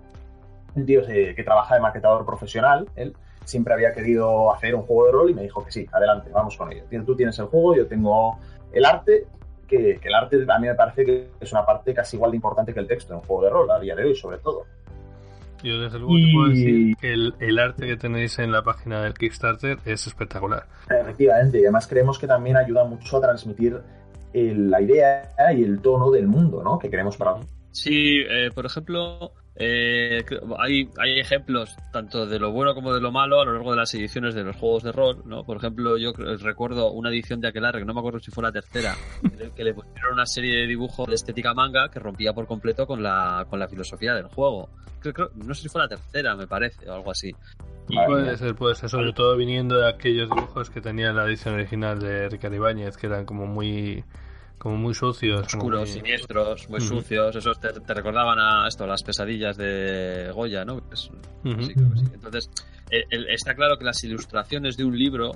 Un 0.75 0.86
tío 0.86 1.01
que 1.06 1.43
trabaja 1.43 1.75
de 1.75 1.82
maquetador 1.82 2.25
profesional, 2.25 2.88
él 2.95 3.15
siempre 3.47 3.73
había 3.73 3.93
querido 3.93 4.53
hacer 4.53 4.75
un 4.75 4.84
juego 4.84 5.06
de 5.06 5.12
rol 5.12 5.30
y 5.30 5.34
me 5.34 5.41
dijo 5.41 5.63
que 5.63 5.71
sí, 5.71 5.88
adelante, 5.91 6.30
vamos 6.32 6.58
con 6.58 6.71
ello. 6.71 6.84
Tú 7.06 7.15
tienes 7.15 7.39
el 7.39 7.45
juego, 7.45 7.75
yo 7.75 7.88
tengo 7.88 8.38
el 8.73 8.86
arte, 8.86 9.25
que, 9.67 9.99
que 9.99 10.08
el 10.08 10.13
arte 10.13 10.45
a 10.47 10.60
mí 10.60 10.67
me 10.67 10.75
parece 10.75 11.06
que 11.06 11.30
es 11.39 11.51
una 11.51 11.65
parte 11.65 11.93
casi 11.93 12.17
igual 12.17 12.32
de 12.32 12.38
importante 12.38 12.73
que 12.73 12.80
el 12.80 12.88
texto 12.88 13.13
en 13.13 13.19
un 13.19 13.25
juego 13.25 13.43
de 13.43 13.49
rol, 13.49 13.71
a 13.71 13.80
día 13.80 13.95
de 13.95 14.03
hoy 14.03 14.15
sobre 14.15 14.38
todo. 14.39 14.65
Yo 15.63 15.79
desde 15.79 15.99
luego 15.99 16.15
te 16.15 16.33
puedo 16.33 16.49
decir 16.49 16.95
que 16.97 17.13
el, 17.13 17.59
arte 17.59 17.87
que 17.87 17.97
tenéis 17.97 18.37
en 18.39 18.51
la 18.51 18.61
página 18.61 19.03
del 19.03 19.13
Kickstarter 19.13 19.79
es 19.85 20.07
espectacular. 20.07 20.65
Efectivamente, 20.89 21.59
y 21.59 21.63
además 21.63 21.87
creemos 21.87 22.19
que 22.19 22.27
también 22.27 22.57
ayuda 22.57 22.83
mucho 22.83 23.17
a 23.17 23.21
transmitir 23.21 23.81
la 24.33 24.81
idea 24.81 25.33
y 25.55 25.63
el 25.63 25.81
tono 25.81 26.11
del 26.11 26.27
mundo 26.27 26.61
¿no? 26.63 26.77
que 26.77 26.89
queremos 26.89 27.17
para... 27.17 27.37
Sí, 27.71 28.19
eh, 28.29 28.49
por 28.53 28.65
ejemplo, 28.65 29.31
eh, 29.59 30.23
hay, 30.59 30.87
hay 30.99 31.19
ejemplos 31.19 31.75
tanto 31.91 32.27
de 32.27 32.37
lo 32.37 32.51
bueno 32.51 32.75
como 32.75 32.93
de 32.93 33.01
lo 33.01 33.11
malo 33.11 33.41
a 33.41 33.45
lo 33.45 33.53
largo 33.53 33.71
de 33.71 33.77
las 33.77 33.93
ediciones 33.95 34.35
de 34.35 34.43
los 34.43 34.55
juegos 34.55 34.83
de 34.83 34.91
rol, 34.91 35.23
¿no? 35.25 35.43
Por 35.43 35.57
ejemplo, 35.57 35.97
yo 35.97 36.13
recuerdo 36.13 36.91
una 36.91 37.09
edición 37.09 37.41
de 37.41 37.47
Aquelarre, 37.47 37.79
que 37.79 37.85
no 37.85 37.95
me 37.95 37.99
acuerdo 37.99 38.19
si 38.19 38.29
fue 38.29 38.43
la 38.43 38.51
tercera, 38.51 38.95
en 39.23 39.51
que 39.51 39.63
le 39.63 39.73
pusieron 39.73 40.13
una 40.13 40.27
serie 40.27 40.57
de 40.57 40.67
dibujos 40.67 41.07
de 41.07 41.15
estética 41.15 41.55
manga 41.55 41.89
que 41.89 41.99
rompía 41.99 42.33
por 42.33 42.45
completo 42.45 42.85
con 42.85 43.01
la, 43.01 43.47
con 43.49 43.59
la 43.59 43.67
filosofía 43.67 44.13
del 44.13 44.27
juego. 44.27 44.69
no 45.35 45.53
sé 45.55 45.63
si 45.63 45.69
fue 45.69 45.81
la 45.81 45.87
tercera, 45.87 46.35
me 46.35 46.45
parece, 46.45 46.87
o 46.87 46.93
algo 46.93 47.09
así. 47.09 47.33
puede 47.87 48.37
ser, 48.37 48.53
puede 48.53 48.75
ser, 48.75 48.89
sobre 48.89 49.11
todo 49.13 49.35
viniendo 49.35 49.79
de 49.79 49.89
aquellos 49.89 50.29
dibujos 50.29 50.69
que 50.69 50.81
tenía 50.81 51.11
la 51.13 51.25
edición 51.25 51.55
original 51.55 51.97
de 51.99 52.29
Ricardo 52.29 52.57
Ibáñez, 52.57 52.95
que 52.95 53.07
eran 53.07 53.25
como 53.25 53.47
muy 53.47 54.03
como 54.57 54.77
muy 54.77 54.93
sucios. 54.93 55.41
Oscuros, 55.41 55.89
siniestros, 55.89 56.69
muy 56.69 56.81
sucios. 56.81 57.35
Esos 57.35 57.59
te, 57.59 57.71
recordaban 57.93 58.39
a 58.39 58.67
esto, 58.67 58.87
las 58.87 59.03
pesadillas 59.03 59.57
de 59.57 60.31
Goya, 60.33 60.65
¿no? 60.65 60.81
Entonces, 61.43 62.49
está 62.89 63.55
claro 63.55 63.77
que 63.77 63.85
las 63.85 64.03
ilustraciones 64.03 64.77
de 64.77 64.85
un 64.85 64.97
libro 64.97 65.31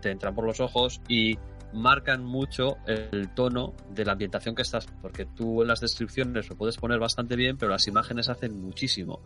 te 0.00 0.10
entran 0.10 0.34
por 0.34 0.44
los 0.44 0.60
ojos 0.60 1.00
y 1.08 1.38
marcan 1.72 2.24
mucho 2.24 2.76
el 2.86 3.34
tono 3.34 3.74
de 3.90 4.04
la 4.04 4.12
ambientación 4.12 4.54
que 4.54 4.62
estás, 4.62 4.86
porque 5.02 5.26
tú 5.26 5.62
en 5.62 5.68
las 5.68 5.80
descripciones 5.80 6.48
lo 6.48 6.56
puedes 6.56 6.76
poner 6.76 6.98
bastante 6.98 7.36
bien, 7.36 7.56
pero 7.56 7.70
las 7.70 7.86
imágenes 7.86 8.28
hacen 8.28 8.60
muchísimo. 8.60 9.22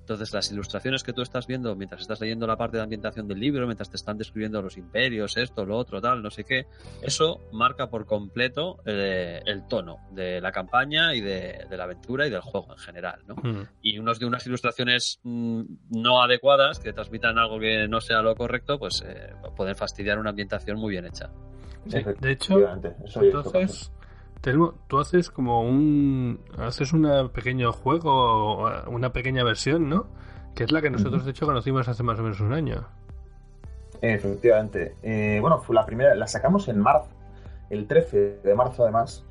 Entonces, 0.00 0.32
las 0.32 0.50
ilustraciones 0.50 1.02
que 1.02 1.12
tú 1.12 1.22
estás 1.22 1.46
viendo 1.46 1.76
mientras 1.76 2.00
estás 2.00 2.20
leyendo 2.20 2.46
la 2.46 2.56
parte 2.56 2.76
de 2.76 2.82
ambientación 2.82 3.28
del 3.28 3.38
libro, 3.38 3.66
mientras 3.66 3.90
te 3.90 3.96
están 3.96 4.18
describiendo 4.18 4.60
los 4.60 4.76
imperios, 4.76 5.36
esto, 5.36 5.64
lo 5.64 5.76
otro, 5.76 6.00
tal, 6.00 6.22
no 6.22 6.30
sé 6.30 6.44
qué, 6.44 6.66
eso 7.02 7.40
marca 7.52 7.88
por 7.88 8.06
completo 8.06 8.80
eh, 8.84 9.40
el 9.46 9.68
tono 9.68 9.98
de 10.10 10.40
la 10.40 10.50
campaña 10.50 11.14
y 11.14 11.20
de, 11.20 11.66
la 11.70 11.84
aventura 11.84 12.26
y 12.26 12.30
del 12.30 12.40
juego 12.40 12.72
en 12.72 12.78
general, 12.78 13.20
¿no? 13.26 13.36
Mm. 13.36 13.68
Y 13.82 13.98
unos 13.98 14.18
de 14.18 14.26
unas 14.26 14.46
ilustraciones 14.46 15.20
mm, 15.22 15.62
no 15.90 16.22
adecuadas 16.22 16.78
que 16.80 16.92
transmitan 16.92 17.38
algo 17.38 17.60
que 17.60 17.86
no 17.86 18.00
sea 18.00 18.20
lo 18.22 18.34
correcto, 18.34 18.78
pues 18.78 19.04
eh, 19.06 19.32
pueden 19.56 19.76
fastidiar 19.76 20.18
una 20.18 20.30
ambientación 20.30 20.78
muy 20.78 20.90
bien 20.92 21.06
hecha 21.06 21.30
de 21.84 22.30
hecho, 22.30 22.58
entonces, 23.20 23.92
tú 24.40 24.98
haces 24.98 25.30
como 25.30 25.62
un. 25.62 26.40
Haces 26.58 26.92
un 26.92 27.30
pequeño 27.32 27.72
juego, 27.72 28.70
una 28.88 29.12
pequeña 29.12 29.44
versión, 29.44 29.88
¿no? 29.88 30.06
Que 30.54 30.64
es 30.64 30.72
la 30.72 30.82
que 30.82 30.90
nosotros, 30.90 31.24
de 31.24 31.30
hecho, 31.30 31.46
conocimos 31.46 31.88
hace 31.88 32.02
más 32.02 32.18
o 32.18 32.22
menos 32.22 32.40
un 32.40 32.52
año. 32.52 32.86
Efectivamente. 34.00 34.96
Eh, 35.02 35.38
bueno, 35.40 35.58
fue 35.58 35.74
la 35.74 35.84
primera, 35.84 36.14
la 36.14 36.26
sacamos 36.26 36.68
en 36.68 36.78
marzo, 36.78 37.10
el 37.68 37.86
13 37.86 38.40
de 38.42 38.54
marzo, 38.54 38.82
además. 38.82 39.24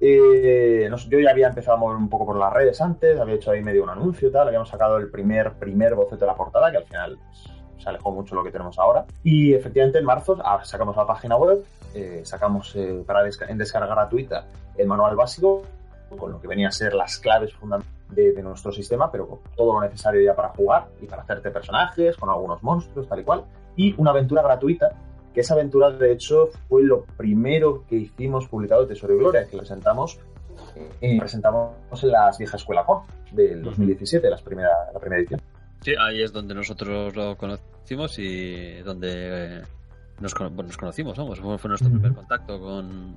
Eh, 0.00 0.88
yo 1.08 1.18
ya 1.18 1.30
había 1.30 1.48
empezado 1.48 1.76
a 1.76 1.80
mover 1.80 1.96
un 1.96 2.08
poco 2.08 2.26
por 2.26 2.36
las 2.36 2.52
redes 2.52 2.80
antes, 2.80 3.18
había 3.18 3.34
hecho 3.34 3.50
ahí 3.50 3.62
medio 3.62 3.82
un 3.82 3.90
anuncio 3.90 4.28
y 4.28 4.32
tal, 4.32 4.46
habíamos 4.46 4.68
sacado 4.68 4.96
el 4.96 5.10
primer, 5.10 5.54
primer 5.54 5.96
boceto 5.96 6.20
de 6.20 6.26
la 6.26 6.36
portada, 6.36 6.70
que 6.70 6.76
al 6.76 6.84
final 6.84 7.18
pues, 7.18 7.57
se 7.78 7.88
alejó 7.88 8.10
mucho 8.12 8.34
lo 8.34 8.44
que 8.44 8.50
tenemos 8.50 8.78
ahora. 8.78 9.06
Y 9.22 9.54
efectivamente 9.54 9.98
en 9.98 10.04
marzo 10.04 10.36
ah, 10.44 10.60
sacamos 10.64 10.96
la 10.96 11.06
página 11.06 11.36
web, 11.36 11.64
eh, 11.94 12.22
sacamos 12.24 12.74
eh, 12.76 13.02
para 13.06 13.22
en 13.26 13.58
descarga 13.58 13.86
gratuita 13.86 14.46
el 14.76 14.86
manual 14.86 15.16
básico, 15.16 15.62
con 16.18 16.32
lo 16.32 16.40
que 16.40 16.48
venía 16.48 16.68
a 16.68 16.72
ser 16.72 16.94
las 16.94 17.18
claves 17.18 17.52
fundamentales 17.54 17.98
de, 18.10 18.42
nuestro 18.42 18.72
sistema, 18.72 19.10
pero 19.10 19.28
con 19.28 19.38
todo 19.54 19.74
lo 19.74 19.80
necesario 19.82 20.22
ya 20.22 20.34
para 20.34 20.48
jugar 20.48 20.86
y 21.00 21.06
para 21.06 21.22
hacerte 21.22 21.50
personajes, 21.50 22.16
con 22.16 22.30
algunos 22.30 22.62
monstruos, 22.62 23.06
tal 23.06 23.20
y 23.20 23.24
cual. 23.24 23.44
Y 23.76 23.94
una 23.98 24.10
aventura 24.10 24.42
gratuita, 24.42 24.92
que 25.34 25.40
esa 25.40 25.54
aventura 25.54 25.90
de 25.90 26.12
hecho 26.12 26.48
fue 26.68 26.82
lo 26.82 27.04
primero 27.04 27.84
que 27.86 27.96
hicimos 27.96 28.48
publicado 28.48 28.82
de 28.82 28.94
Tesoro 28.94 29.14
y 29.14 29.18
Gloria, 29.18 29.46
que 29.46 29.56
presentamos 29.58 30.18
eh, 31.00 31.18
presentamos 31.18 31.74
en 32.02 32.10
las 32.10 32.38
viejas 32.38 32.60
escuela 32.60 32.84
con 32.84 33.02
del 33.32 33.62
2017, 33.62 34.30
las 34.30 34.42
primera, 34.42 34.70
la 34.92 34.98
primera 34.98 35.20
edición. 35.20 35.40
Sí, 35.80 35.94
ahí 35.98 36.22
es 36.22 36.32
donde 36.32 36.54
nosotros 36.54 37.14
lo 37.14 37.36
conocimos 37.36 38.18
y 38.18 38.80
donde 38.82 39.62
nos, 40.20 40.34
conocimos, 40.34 41.16
vamos, 41.16 41.40
fue 41.60 41.68
nuestro 41.68 41.90
primer 41.90 42.12
contacto 42.14 42.60
con 42.60 43.16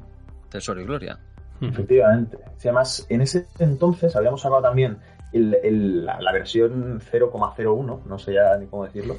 Tesoro 0.50 0.82
y 0.82 0.86
Gloria. 0.86 1.18
Efectivamente. 1.60 2.38
además, 2.60 3.06
en 3.10 3.22
ese 3.22 3.46
entonces 3.60 4.16
habíamos 4.16 4.42
sacado 4.42 4.62
también 4.62 4.98
la, 5.32 6.32
versión 6.32 7.00
0,01, 7.00 8.04
no 8.04 8.20
sé 8.20 8.34
ya 8.34 8.58
ni 8.58 8.68
cómo 8.68 8.86
decirlo, 8.86 9.18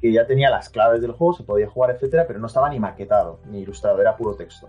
que 0.00 0.12
ya 0.12 0.26
tenía 0.26 0.50
las 0.50 0.68
claves 0.68 1.00
del 1.00 1.12
juego, 1.12 1.34
se 1.34 1.44
podía 1.44 1.68
jugar, 1.68 1.90
etcétera, 1.90 2.24
pero 2.26 2.38
no 2.38 2.46
estaba 2.46 2.68
ni 2.68 2.80
maquetado, 2.80 3.40
ni 3.46 3.60
ilustrado, 3.60 4.00
era 4.00 4.16
puro 4.16 4.34
texto. 4.34 4.68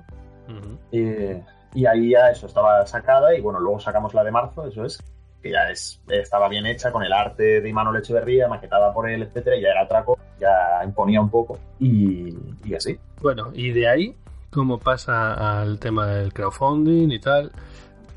y 0.92 1.86
ahí 1.86 2.12
ya 2.12 2.30
eso 2.30 2.46
estaba 2.46 2.86
sacada, 2.86 3.36
y 3.36 3.42
bueno, 3.42 3.60
luego 3.60 3.80
sacamos 3.80 4.14
la 4.14 4.24
de 4.24 4.32
marzo, 4.32 4.68
eso 4.68 4.86
es, 4.86 5.00
que 5.44 5.52
ya 5.52 5.70
es, 5.70 6.02
estaba 6.08 6.48
bien 6.48 6.66
hecha 6.66 6.92
con 6.92 7.04
el 7.04 7.12
arte 7.12 7.60
de 7.62 7.70
Imanol 7.70 7.98
Echeverría, 7.98 8.48
maquetada 8.48 8.94
por 8.94 9.10
él, 9.10 9.24
etcétera, 9.24 9.58
y 9.58 9.62
ya 9.62 9.70
era 9.70 9.88
traco, 9.88 10.18
ya 10.40 10.84
imponía 10.84 11.20
un 11.20 11.30
poco 11.30 11.60
y, 11.80 12.34
así. 12.74 12.98
Bueno, 13.22 13.52
y 13.54 13.72
de 13.72 13.88
ahí, 13.90 14.16
¿cómo 14.50 14.80
pasa 14.80 15.62
al 15.62 15.78
tema 15.80 16.08
del 16.08 16.34
crowdfunding 16.34 17.12
y 17.12 17.20
tal? 17.20 17.52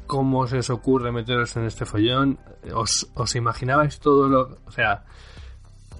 ¿Cómo 0.06 0.46
se 0.46 0.58
os 0.58 0.70
ocurre 0.70 1.10
meteros 1.10 1.56
en 1.56 1.64
este 1.64 1.84
follón? 1.84 2.38
¿Os, 2.72 3.34
imaginabais 3.34 3.98
todo 3.98 4.28
lo... 4.28 4.58
O 4.64 4.70
sea, 4.70 5.02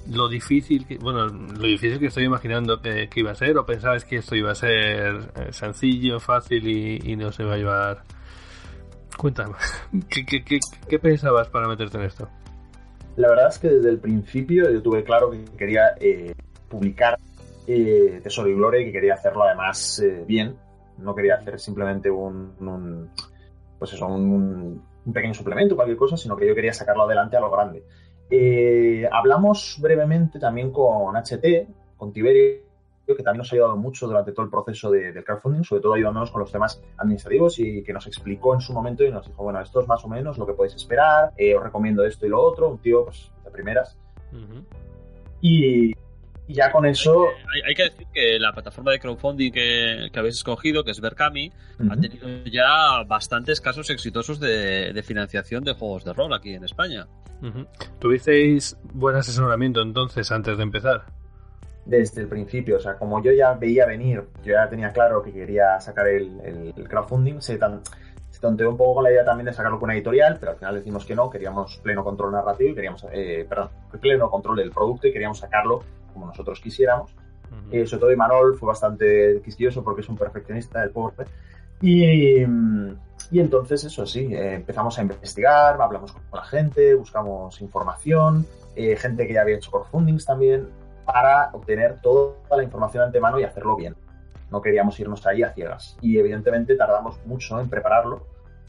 lo 0.09 0.29
difícil 0.29 0.87
que, 0.87 0.99
bueno, 0.99 1.27
lo 1.27 1.67
difícil 1.67 1.99
que 1.99 2.07
estoy 2.07 2.25
imaginando 2.25 2.81
que, 2.81 3.11
iba 3.17 3.33
a 3.33 3.35
ser, 3.35 3.59
o 3.59 3.67
pensabais 3.67 4.05
que 4.05 4.19
esto 4.19 4.37
iba 4.37 4.53
a 4.53 4.55
ser 4.55 5.33
eh, 5.35 5.53
sencillo, 5.53 6.21
fácil 6.21 6.69
y, 6.69 7.13
y 7.13 7.17
no 7.17 7.33
se 7.33 7.43
va 7.43 7.55
a 7.55 7.57
llevar 7.57 8.16
Cuéntame, 9.19 9.55
¿qué, 10.89 10.99
pensabas 10.99 11.49
para 11.49 11.69
meterte 11.69 11.99
en 11.99 12.05
esto? 12.05 12.29
La 13.17 13.29
verdad 13.29 13.49
es 13.49 13.59
que 13.59 13.69
desde 13.69 13.91
el 13.91 13.99
principio 13.99 14.71
yo 14.71 14.83
tuve 14.83 15.03
claro 15.03 15.31
que 15.31 15.45
quería 15.57 15.95
eh, 16.01 16.35
publicar 16.69 17.19
eh, 17.67 18.21
Tesoro 18.23 18.49
y 18.49 18.55
Gloria 18.55 18.81
y 18.83 18.87
que 18.87 18.93
quería 18.93 19.15
hacerlo 19.15 19.45
además 19.45 20.01
eh, 20.01 20.25
bien. 20.27 20.57
No 20.99 21.15
quería 21.15 21.37
hacer 21.37 21.59
simplemente 21.59 22.11
un, 22.11 23.11
pues 23.79 23.93
eso, 23.93 24.07
un, 24.07 24.83
un 25.07 25.13
pequeño 25.13 25.35
suplemento, 25.35 25.77
cualquier 25.77 25.97
cosa, 25.97 26.17
sino 26.17 26.37
que 26.37 26.47
yo 26.47 26.55
quería 26.55 26.73
sacarlo 26.73 27.05
adelante 27.05 27.37
a 27.37 27.41
lo 27.41 27.51
grande. 27.51 27.85
Eh, 28.29 29.09
hablamos 29.11 29.79
brevemente 29.81 30.39
también 30.39 30.73
con 30.73 31.15
HT, 31.15 31.69
con 31.97 32.13
Tiberio, 32.13 32.66
que 33.15 33.23
también 33.23 33.39
nos 33.39 33.53
ha 33.53 33.57
ayudado 33.57 33.77
mucho 33.77 34.07
durante 34.07 34.33
todo 34.33 34.45
el 34.45 34.51
proceso 34.51 34.91
de, 34.91 35.13
del 35.13 35.25
crowdfunding, 35.25 35.63
sobre 35.63 35.83
todo 35.83 35.95
ayudándonos 35.95 36.31
con 36.31 36.41
los 36.41 36.51
temas 36.51 36.83
administrativos 36.97 37.59
y 37.59 37.83
que 37.83 37.93
nos 37.93 38.07
explicó 38.07 38.55
en 38.55 38.61
su 38.61 38.73
momento 38.73 39.05
y 39.05 39.11
nos 39.11 39.27
dijo, 39.27 39.43
bueno, 39.43 39.61
esto 39.61 39.81
es 39.81 39.87
más 39.87 40.05
o 40.05 40.09
menos 40.09 40.39
lo 40.39 40.47
que 40.47 40.55
podéis 40.55 40.75
esperar, 40.75 41.33
eh, 41.37 41.55
os 41.55 41.63
recomiendo 41.63 42.05
esto 42.05 42.27
y 42.27 42.31
lo 42.31 42.41
otro, 42.41 42.69
un 42.71 42.79
tío 42.79 43.05
pues, 43.05 43.31
de 43.45 43.51
primeras. 43.51 43.97
Y, 45.41 45.93
y 46.49 46.55
ya 46.55 46.71
con 46.71 46.87
eso. 46.87 47.27
Hay, 47.55 47.63
hay, 47.69 47.75
que 47.75 47.85
decir 47.85 48.07
que 48.13 48.39
la 48.39 48.53
plataforma 48.53 48.93
de 48.93 48.99
crowdfunding 48.99 49.53
que, 49.53 50.09
que 50.13 50.19
habéis 50.19 50.37
escogido, 50.37 50.85
que 50.85 50.91
es 50.91 51.01
Berkami, 51.01 51.53
uh 51.79 51.83
-huh. 51.83 51.93
ha 51.93 52.01
tenido 52.01 52.45
ya 52.45 53.03
bastantes 53.07 53.61
casos 53.61 53.91
exitosos 53.91 54.41
de, 54.41 54.93
de, 54.93 55.03
financiación 55.03 55.65
de 55.65 55.75
juegos 55.75 56.05
de 56.05 56.13
rol 56.13 56.33
aquí 56.35 56.55
en 56.55 56.65
España. 56.65 57.07
Uh 57.43 57.47
-huh. 57.47 57.67
¿Tuvisteis 57.99 58.77
buen 58.93 59.17
asesoramiento 59.17 59.83
entonces 59.83 60.31
antes 60.31 60.57
de 60.57 60.63
empezar? 60.63 61.05
Desde 61.87 62.21
el 62.21 62.29
principio, 62.29 62.77
o 62.77 62.81
sea, 62.81 62.97
como 62.99 63.23
yo 63.23 63.33
ya 63.33 63.55
veía 63.55 63.87
venir, 63.87 64.25
yo 64.45 64.55
ya 64.55 64.69
tenía 64.69 64.93
claro 64.93 65.23
que 65.23 65.33
quería 65.33 65.81
sacar 65.81 66.09
el, 66.09 66.41
el, 66.41 66.75
el 66.77 66.89
crowdfunding, 66.89 67.41
se, 67.41 67.59
tan, 67.59 67.81
se 68.31 68.41
tonteó 68.41 68.69
un 68.69 68.77
poco 68.77 68.97
con 68.97 69.05
la 69.05 69.13
idea 69.13 69.25
también 69.25 69.47
de 69.47 69.53
sacarlo 69.53 69.79
con 69.79 69.87
una 69.87 69.95
editorial, 69.95 70.37
pero 70.41 70.53
al 70.53 70.59
final 70.59 70.75
decimos 70.75 71.07
que 71.07 71.15
no, 71.15 71.31
queríamos 71.31 71.79
pleno 71.85 72.03
control 72.03 72.33
narrativo 72.33 72.71
y 72.71 72.75
queríamos, 72.75 73.07
eh, 73.13 73.47
perdón, 73.49 73.71
pleno 74.01 74.29
control 74.29 74.57
del 74.57 74.73
producto 74.73 75.07
y 75.07 75.13
queríamos 75.13 75.39
sacarlo 75.39 75.83
como 76.13 76.27
nosotros 76.27 76.61
quisiéramos. 76.61 77.13
Uh 77.13 77.71
-huh. 77.71 77.83
eh, 77.83 77.87
sobre 77.87 78.01
todo 78.01 78.13
Imanol 78.13 78.57
fue 78.59 78.67
bastante 78.67 79.41
quisquilloso 79.45 79.85
porque 79.85 80.01
es 80.01 80.09
un 80.09 80.17
perfeccionista, 80.17 80.83
el 80.83 80.91
pobre. 80.91 81.27
Y, 81.81 82.43
y 83.31 83.41
entonces, 83.41 83.85
eso 83.85 84.07
sí, 84.07 84.35
eh, 84.35 84.55
empezamos 84.55 84.99
a 84.99 85.03
investigar, 85.03 85.81
hablamos 85.81 86.13
con 86.13 86.23
la 86.33 86.45
gente, 86.45 86.95
buscamos 86.95 87.61
información, 87.61 88.47
eh, 88.75 88.97
gente 88.97 89.27
que 89.27 89.35
ya 89.35 89.43
había 89.43 89.57
hecho 89.57 89.71
crowdfundings 89.71 90.25
también, 90.25 90.69
para 91.07 91.51
obtener 91.55 92.01
toda 92.03 92.35
la 92.57 92.63
información 92.63 93.03
de 93.03 93.07
antemano 93.07 93.41
y 93.41 93.45
hacerlo 93.45 93.77
bien. 93.77 93.97
No 94.51 94.61
queríamos 94.61 95.01
irnos 95.01 95.27
ahí 95.27 95.43
a 95.43 95.55
ciegas. 95.55 95.97
Y 96.03 96.19
evidentemente 96.19 96.77
tardamos 96.77 97.19
mucho 97.25 97.59
en 97.59 97.71
prepararlo. 97.71 98.27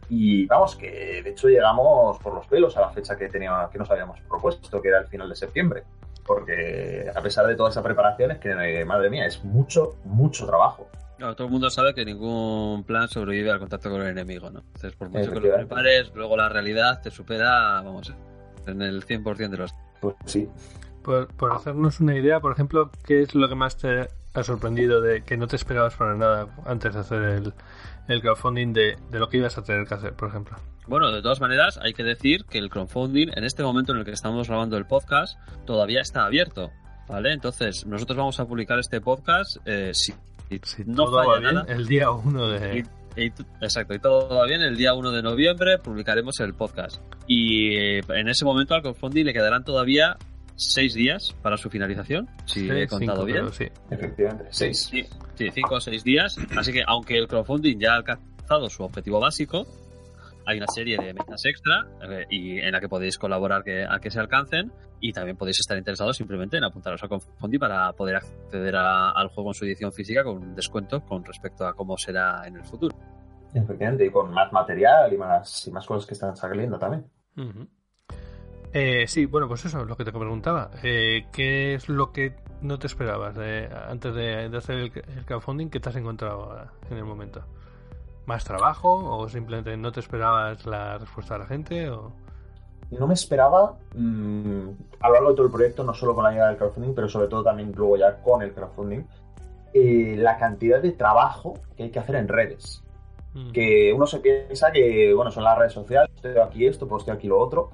Y 0.09 0.45
vamos, 0.45 0.77
que 0.77 1.21
de 1.21 1.29
hecho 1.31 1.49
llegamos 1.49 2.17
por 2.19 2.33
los 2.33 2.47
pelos 2.47 2.77
a 2.77 2.81
la 2.81 2.89
fecha 2.91 3.17
que, 3.17 3.27
tenía, 3.27 3.67
que 3.71 3.77
nos 3.77 3.91
habíamos 3.91 4.21
propuesto, 4.21 4.81
que 4.81 4.87
era 4.87 4.99
el 4.99 5.07
final 5.07 5.27
de 5.27 5.35
septiembre 5.35 5.83
porque 6.27 7.09
a 7.15 7.21
pesar 7.21 7.47
de 7.47 7.55
toda 7.55 7.69
esa 7.69 7.81
preparación 7.81 8.31
es 8.31 8.37
que, 8.39 8.51
eh, 8.51 8.85
madre 8.85 9.09
mía, 9.09 9.25
es 9.25 9.43
mucho, 9.43 9.95
mucho 10.03 10.45
trabajo. 10.45 10.89
Claro, 11.17 11.35
todo 11.35 11.47
el 11.47 11.53
mundo 11.53 11.69
sabe 11.71 11.95
que 11.95 12.05
ningún 12.05 12.83
plan 12.83 13.07
sobrevive 13.07 13.49
al 13.49 13.59
contacto 13.59 13.89
con 13.89 14.01
el 14.01 14.09
enemigo, 14.09 14.51
¿no? 14.51 14.59
Entonces, 14.59 14.93
por 14.93 15.09
mucho 15.09 15.31
que 15.31 15.39
lo 15.39 15.55
prepares, 15.55 16.11
luego 16.13 16.37
la 16.37 16.49
realidad 16.49 17.01
te 17.01 17.09
supera, 17.09 17.81
vamos, 17.81 18.13
en 18.67 18.81
el 18.83 19.03
100% 19.03 19.49
de 19.49 19.57
los... 19.57 19.73
Pues 20.01 20.15
sí. 20.25 20.47
Por, 21.07 21.27
por, 21.29 21.53
hacernos 21.53 22.01
una 22.01 22.17
idea, 22.17 22.41
por 22.41 22.51
ejemplo, 22.51 22.91
¿qué 23.05 23.21
es 23.21 23.33
lo 23.33 23.47
que 23.47 23.55
más 23.55 23.77
te 23.77 24.09
ha 24.33 24.43
sorprendido 24.43 24.99
de 24.99 25.23
que 25.23 25.37
no 25.37 25.47
te 25.47 25.55
esperabas 25.55 25.95
para 25.95 26.15
nada 26.15 26.47
antes 26.65 26.93
de 26.93 26.99
hacer 26.99 27.23
el, 27.23 27.53
el 28.09 28.19
crowdfunding 28.19 28.73
de, 28.73 28.97
de 29.09 29.17
lo 29.17 29.29
que 29.29 29.37
ibas 29.37 29.57
a 29.57 29.63
tener 29.63 29.87
que 29.87 29.93
hacer, 29.93 30.11
por 30.11 30.27
ejemplo? 30.27 30.57
Bueno, 30.85 31.09
de 31.13 31.21
todas 31.21 31.39
maneras, 31.39 31.79
hay 31.81 31.93
que 31.93 32.03
decir 32.03 32.43
que 32.43 32.57
el 32.57 32.69
crowdfunding, 32.69 33.29
en 33.33 33.45
este 33.45 33.63
momento 33.63 33.93
en 33.93 33.99
el 33.99 34.03
que 34.03 34.11
estamos 34.11 34.49
grabando 34.49 34.75
el 34.75 34.85
podcast, 34.85 35.39
todavía 35.65 36.01
está 36.01 36.25
abierto. 36.25 36.71
¿Vale? 37.07 37.31
Entonces, 37.31 37.85
nosotros 37.85 38.17
vamos 38.17 38.37
a 38.41 38.45
publicar 38.45 38.77
este 38.77 38.99
podcast 38.99 39.57
eh, 39.65 39.91
si, 39.93 40.13
si, 40.63 40.83
no 40.83 41.05
todo 41.05 41.19
falla 41.19 41.29
va 41.29 41.39
bien, 41.39 41.55
nada. 41.55 41.73
El 41.73 41.87
día 41.87 42.11
1 42.11 42.47
de. 42.49 42.85
Y, 43.15 43.21
y, 43.21 43.33
exacto, 43.61 43.93
y 43.93 43.99
todo 43.99 44.35
va 44.35 44.45
bien. 44.45 44.61
El 44.61 44.75
día 44.75 44.93
1 44.93 45.11
de 45.11 45.21
noviembre 45.21 45.77
publicaremos 45.77 46.37
el 46.41 46.53
podcast. 46.53 47.01
Y 47.25 47.75
eh, 47.77 48.01
en 48.09 48.27
ese 48.27 48.43
momento 48.43 48.75
al 48.75 48.81
crowdfunding 48.81 49.23
le 49.23 49.31
quedarán 49.31 49.63
todavía 49.63 50.17
seis 50.57 50.93
días 50.93 51.33
para 51.41 51.55
su 51.55 51.69
finalización, 51.69 52.27
si 52.45 52.61
sí, 52.61 52.69
he 52.69 52.87
contado 52.87 53.25
cinco, 53.25 53.25
bien. 53.25 53.53
Sí. 53.53 53.67
Efectivamente, 53.89 54.47
seis. 54.49 54.87
Sí, 54.91 55.05
sí, 55.35 55.49
cinco 55.53 55.75
o 55.75 55.79
seis 55.79 56.03
días. 56.03 56.37
Así 56.57 56.73
que 56.73 56.83
aunque 56.85 57.17
el 57.17 57.27
crowdfunding 57.27 57.79
ya 57.79 57.93
ha 57.93 57.95
alcanzado 57.97 58.69
su 58.69 58.83
objetivo 58.83 59.19
básico, 59.19 59.65
hay 60.45 60.57
una 60.57 60.67
serie 60.67 60.97
de 60.97 61.13
metas 61.13 61.45
extra 61.45 61.87
eh, 62.09 62.25
y 62.29 62.59
en 62.59 62.71
la 62.71 62.79
que 62.79 62.89
podéis 62.89 63.17
colaborar 63.17 63.63
que, 63.63 63.85
a 63.87 63.99
que 63.99 64.09
se 64.09 64.19
alcancen 64.19 64.71
y 64.99 65.13
también 65.13 65.37
podéis 65.37 65.59
estar 65.59 65.77
interesados 65.77 66.17
simplemente 66.17 66.57
en 66.57 66.63
apuntaros 66.63 67.03
a 67.03 67.07
Confundi 67.07 67.59
para 67.59 67.93
poder 67.93 68.15
acceder 68.15 68.75
a, 68.75 69.11
al 69.11 69.27
juego 69.27 69.51
en 69.51 69.53
su 69.53 69.65
edición 69.65 69.91
física 69.93 70.23
con 70.23 70.37
un 70.37 70.55
descuento 70.55 71.01
con 71.01 71.23
respecto 71.23 71.67
a 71.67 71.73
cómo 71.73 71.97
será 71.97 72.47
en 72.47 72.55
el 72.55 72.63
futuro. 72.63 72.97
Efectivamente, 73.53 74.05
y 74.05 74.09
con 74.09 74.31
más 74.31 74.51
material 74.51 75.13
y 75.13 75.17
más, 75.17 75.67
y 75.67 75.71
más 75.71 75.85
cosas 75.85 76.07
que 76.07 76.13
están 76.13 76.35
saliendo 76.35 76.79
también. 76.79 77.05
Uh 77.35 77.41
-huh. 77.41 77.67
Eh, 78.73 79.05
sí, 79.07 79.25
bueno, 79.25 79.47
pues 79.47 79.65
eso, 79.65 79.85
lo 79.85 79.95
que 79.95 80.05
te 80.05 80.11
preguntaba. 80.11 80.71
Eh, 80.83 81.25
¿Qué 81.31 81.73
es 81.75 81.89
lo 81.89 82.11
que 82.11 82.35
no 82.61 82.79
te 82.79 82.87
esperabas 82.87 83.35
de, 83.35 83.69
antes 83.89 84.13
de, 84.13 84.49
de 84.49 84.57
hacer 84.57 84.75
el, 84.75 84.91
el 85.15 85.25
crowdfunding 85.25 85.69
que 85.69 85.79
te 85.79 85.89
has 85.89 85.95
encontrado 85.95 86.43
ahora 86.43 86.71
en 86.89 86.97
el 86.97 87.05
momento? 87.05 87.43
más 88.27 88.43
trabajo 88.43 88.93
o 88.93 89.27
simplemente 89.29 89.75
no 89.77 89.91
te 89.91 90.01
esperabas 90.01 90.65
la 90.65 90.97
respuesta 90.97 91.35
de 91.35 91.39
la 91.39 91.45
gente 91.45 91.89
o 91.89 92.11
no 92.91 93.07
me 93.07 93.13
esperaba 93.13 93.77
mmm, 93.95 94.69
a 94.99 95.07
lo 95.07 95.13
largo 95.13 95.29
de 95.29 95.35
todo 95.35 95.45
el 95.47 95.51
proyecto 95.51 95.83
no 95.83 95.93
solo 95.93 96.13
con 96.13 96.25
la 96.25 96.31
llegada 96.31 96.49
del 96.49 96.57
crowdfunding 96.57 96.93
pero 96.93 97.09
sobre 97.09 97.27
todo 97.27 97.43
también 97.43 97.71
luego 97.75 97.97
ya 97.97 98.21
con 98.21 98.41
el 98.41 98.53
crowdfunding 98.53 99.03
eh, 99.73 100.15
la 100.17 100.37
cantidad 100.37 100.81
de 100.81 100.91
trabajo 100.91 101.53
que 101.75 101.83
hay 101.83 101.89
que 101.89 101.99
hacer 101.99 102.15
en 102.15 102.27
redes 102.27 102.83
mm. 103.33 103.51
que 103.51 103.93
uno 103.93 104.05
se 104.05 104.19
piensa 104.19 104.71
que 104.73 105.13
bueno 105.13 105.31
son 105.31 105.45
las 105.45 105.57
redes 105.57 105.73
sociales 105.73 106.11
estoy 106.13 106.37
aquí 106.37 106.65
esto 106.65 106.85
pues 106.85 107.03
estoy 107.03 107.15
aquí 107.15 107.27
lo 107.27 107.39
otro 107.39 107.71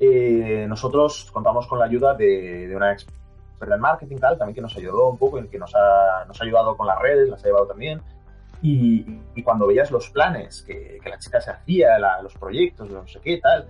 eh, 0.00 0.66
nosotros 0.68 1.30
contamos 1.32 1.66
con 1.66 1.78
la 1.78 1.86
ayuda 1.86 2.14
de, 2.14 2.68
de 2.68 2.76
una 2.76 2.92
experta 2.92 3.74
en 3.74 3.80
marketing 3.80 4.16
tal 4.16 4.38
también 4.38 4.54
que 4.54 4.60
nos 4.60 4.76
ayudó 4.76 5.08
un 5.08 5.18
poco 5.18 5.40
que 5.50 5.58
nos 5.58 5.74
ha, 5.74 6.24
nos 6.26 6.40
ha 6.40 6.44
ayudado 6.44 6.76
con 6.76 6.86
las 6.86 6.98
redes 7.00 7.28
las 7.28 7.42
ha 7.44 7.48
llevado 7.48 7.66
también 7.66 8.00
y, 8.62 9.20
y, 9.34 9.42
cuando 9.42 9.66
veías 9.66 9.90
los 9.90 10.10
planes 10.10 10.62
que, 10.62 10.98
que 11.02 11.08
la 11.08 11.18
chica 11.18 11.40
se 11.40 11.50
hacía, 11.50 11.98
la, 11.98 12.20
los 12.22 12.34
proyectos, 12.34 12.90
no 12.90 13.06
sé 13.06 13.20
qué, 13.20 13.38
tal, 13.38 13.68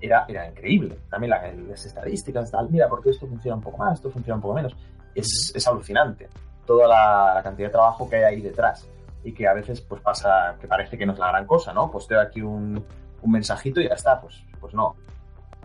era, 0.00 0.24
era 0.28 0.48
increíble. 0.48 0.96
También 1.10 1.30
la, 1.30 1.52
las 1.68 1.84
estadísticas, 1.84 2.50
tal, 2.50 2.70
mira, 2.70 2.88
porque 2.88 3.10
esto 3.10 3.26
funciona 3.26 3.56
un 3.56 3.62
poco 3.62 3.78
más, 3.78 3.94
esto 3.94 4.10
funciona 4.10 4.36
un 4.36 4.42
poco 4.42 4.54
menos. 4.54 4.74
Es, 5.14 5.52
es 5.54 5.68
alucinante 5.68 6.28
toda 6.66 6.86
la, 6.86 7.34
la, 7.34 7.42
cantidad 7.42 7.68
de 7.68 7.72
trabajo 7.72 8.08
que 8.08 8.16
hay 8.16 8.34
ahí 8.34 8.40
detrás 8.40 8.88
y 9.24 9.32
que 9.32 9.46
a 9.46 9.52
veces 9.52 9.80
pues 9.80 10.00
pasa 10.00 10.56
que 10.60 10.68
parece 10.68 10.96
que 10.96 11.04
no 11.04 11.12
es 11.12 11.18
la 11.18 11.28
gran 11.28 11.46
cosa, 11.46 11.72
¿no? 11.72 11.90
Pues 11.90 12.06
te 12.06 12.14
doy 12.14 12.24
aquí 12.24 12.40
un, 12.40 12.82
un 13.22 13.30
mensajito 13.30 13.80
y 13.80 13.88
ya 13.88 13.94
está, 13.94 14.20
pues, 14.20 14.42
pues 14.60 14.72
no. 14.72 14.94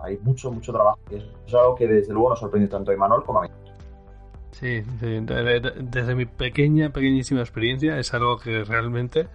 Hay 0.01 0.17
mucho, 0.21 0.51
mucho 0.51 0.71
trabajo. 0.71 0.99
Y 1.09 1.15
eso 1.15 1.27
es 1.47 1.53
algo 1.53 1.75
que 1.75 1.87
desde 1.87 2.13
luego 2.13 2.29
nos 2.29 2.39
sorprendió 2.39 2.69
tanto 2.69 2.91
a 2.91 2.93
Imanol 2.93 3.23
como 3.23 3.39
a 3.39 3.41
mí. 3.43 3.49
Sí, 4.51 4.83
sí, 5.01 5.19
desde 5.19 6.15
mi 6.15 6.25
pequeña, 6.25 6.89
pequeñísima 6.89 7.41
experiencia 7.41 7.99
es 7.99 8.13
algo 8.13 8.37
que 8.37 8.63
realmente 8.63 9.27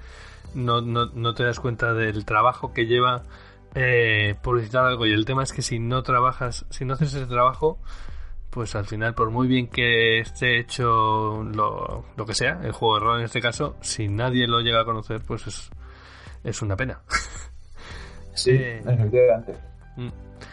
no, 0.55 0.81
no, 0.81 1.07
no 1.07 1.35
te 1.35 1.44
das 1.44 1.61
cuenta 1.61 1.92
del 1.92 2.25
trabajo 2.25 2.73
que 2.73 2.87
lleva 2.87 3.23
eh, 3.75 4.35
publicitar 4.42 4.87
algo 4.87 5.07
y 5.07 5.12
el 5.12 5.25
tema 5.25 5.42
es 5.42 5.53
que 5.53 5.61
si 5.61 5.79
no 5.79 6.03
trabajas, 6.03 6.64
si 6.70 6.85
no 6.85 6.94
haces 6.94 7.14
ese 7.14 7.27
trabajo, 7.27 7.79
pues 8.49 8.75
al 8.75 8.87
final 8.87 9.14
por 9.14 9.31
muy 9.31 9.46
bien 9.46 9.68
que 9.68 10.20
esté 10.20 10.59
hecho 10.59 11.44
lo, 11.44 12.05
lo 12.16 12.27
que 12.27 12.35
sea, 12.35 12.61
el 12.62 12.73
juego 12.73 12.94
de 12.94 13.01
rol 13.01 13.18
en 13.18 13.27
este 13.27 13.40
caso, 13.40 13.77
si 13.81 14.09
nadie 14.09 14.46
lo 14.46 14.61
llega 14.61 14.81
a 14.81 14.85
conocer, 14.85 15.20
pues 15.27 15.46
es, 15.46 15.70
es 16.44 16.62
una 16.62 16.77
pena. 16.77 17.01
Sí, 18.35 18.51
eh, 18.55 18.83
efectivamente. 18.87 19.55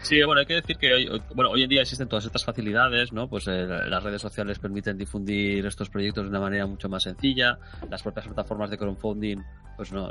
Sí, 0.01 0.21
bueno, 0.23 0.39
hay 0.39 0.45
que 0.45 0.55
decir 0.55 0.77
que 0.77 0.93
hoy, 0.93 1.21
bueno, 1.33 1.51
hoy 1.51 1.63
en 1.63 1.69
día 1.69 1.81
existen 1.81 2.07
todas 2.07 2.25
estas 2.25 2.43
facilidades, 2.43 3.11
¿no? 3.13 3.27
Pues 3.27 3.47
eh, 3.47 3.65
las 3.67 4.03
redes 4.03 4.21
sociales 4.21 4.59
permiten 4.59 4.97
difundir 4.97 5.65
estos 5.65 5.89
proyectos 5.89 6.23
de 6.23 6.29
una 6.29 6.39
manera 6.39 6.65
mucho 6.65 6.89
más 6.89 7.03
sencilla, 7.03 7.57
las 7.89 8.03
propias 8.03 8.25
plataformas 8.27 8.69
de 8.69 8.77
crowdfunding, 8.77 9.37
pues 9.75 9.91
no, 9.91 10.09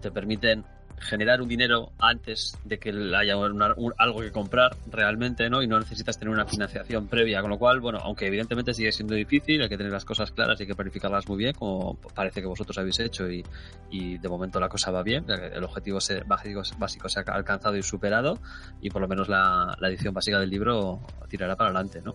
te 0.00 0.10
permiten 0.10 0.64
generar 0.98 1.42
un 1.42 1.48
dinero 1.48 1.92
antes 1.98 2.58
de 2.64 2.78
que 2.78 2.90
haya 2.90 3.36
una, 3.36 3.74
un, 3.76 3.92
algo 3.98 4.20
que 4.20 4.30
comprar 4.30 4.76
realmente, 4.90 5.48
¿no? 5.50 5.62
Y 5.62 5.66
no 5.66 5.78
necesitas 5.78 6.18
tener 6.18 6.32
una 6.32 6.46
financiación 6.46 7.08
previa, 7.08 7.40
con 7.40 7.50
lo 7.50 7.58
cual, 7.58 7.80
bueno, 7.80 7.98
aunque 8.02 8.26
evidentemente 8.26 8.74
sigue 8.74 8.92
siendo 8.92 9.14
difícil, 9.14 9.62
hay 9.62 9.68
que 9.68 9.76
tener 9.76 9.92
las 9.92 10.04
cosas 10.04 10.30
claras 10.30 10.58
y 10.60 10.64
hay 10.64 10.66
que 10.68 10.74
planificarlas 10.74 11.28
muy 11.28 11.38
bien, 11.38 11.54
como 11.54 11.98
parece 12.14 12.40
que 12.40 12.46
vosotros 12.46 12.76
habéis 12.78 13.00
hecho 13.00 13.30
y, 13.30 13.44
y 13.90 14.18
de 14.18 14.28
momento 14.28 14.60
la 14.60 14.68
cosa 14.68 14.90
va 14.90 15.02
bien, 15.02 15.24
el 15.28 15.64
objetivo 15.64 16.00
se, 16.00 16.22
básico, 16.22 16.62
se 16.64 17.20
ha 17.20 17.22
alcanzado 17.32 17.76
y 17.76 17.82
superado 17.82 18.38
y 18.80 18.90
por 18.90 19.02
lo 19.02 19.08
menos 19.08 19.28
la, 19.28 19.76
la 19.78 19.88
edición 19.88 20.14
básica 20.14 20.38
del 20.38 20.50
libro 20.50 21.00
tirará 21.28 21.56
para 21.56 21.70
adelante, 21.70 22.00
¿no? 22.02 22.14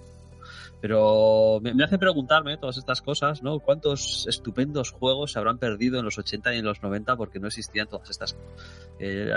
Pero 0.80 1.59
me, 1.61 1.84
hace 1.84 1.97
preguntarme 1.97 2.57
todas 2.57 2.78
estas 2.78 3.01
cosas, 3.01 3.41
¿no? 3.41 3.59
¿Cuántos 3.59 4.28
estupendos 4.28 4.91
juegos 4.91 5.32
se 5.32 5.39
habrán 5.39 5.57
perdido 5.57 5.97
en 5.97 6.05
los 6.05 6.17
80 6.17 6.53
y 6.53 6.59
en 6.59 6.65
los 6.65 6.84
90 6.84 7.15
porque 7.15 7.39
no 7.39 7.47
existían 7.47 7.88
todas 7.88 8.09
estas 8.09 8.38
eh, 8.99 9.32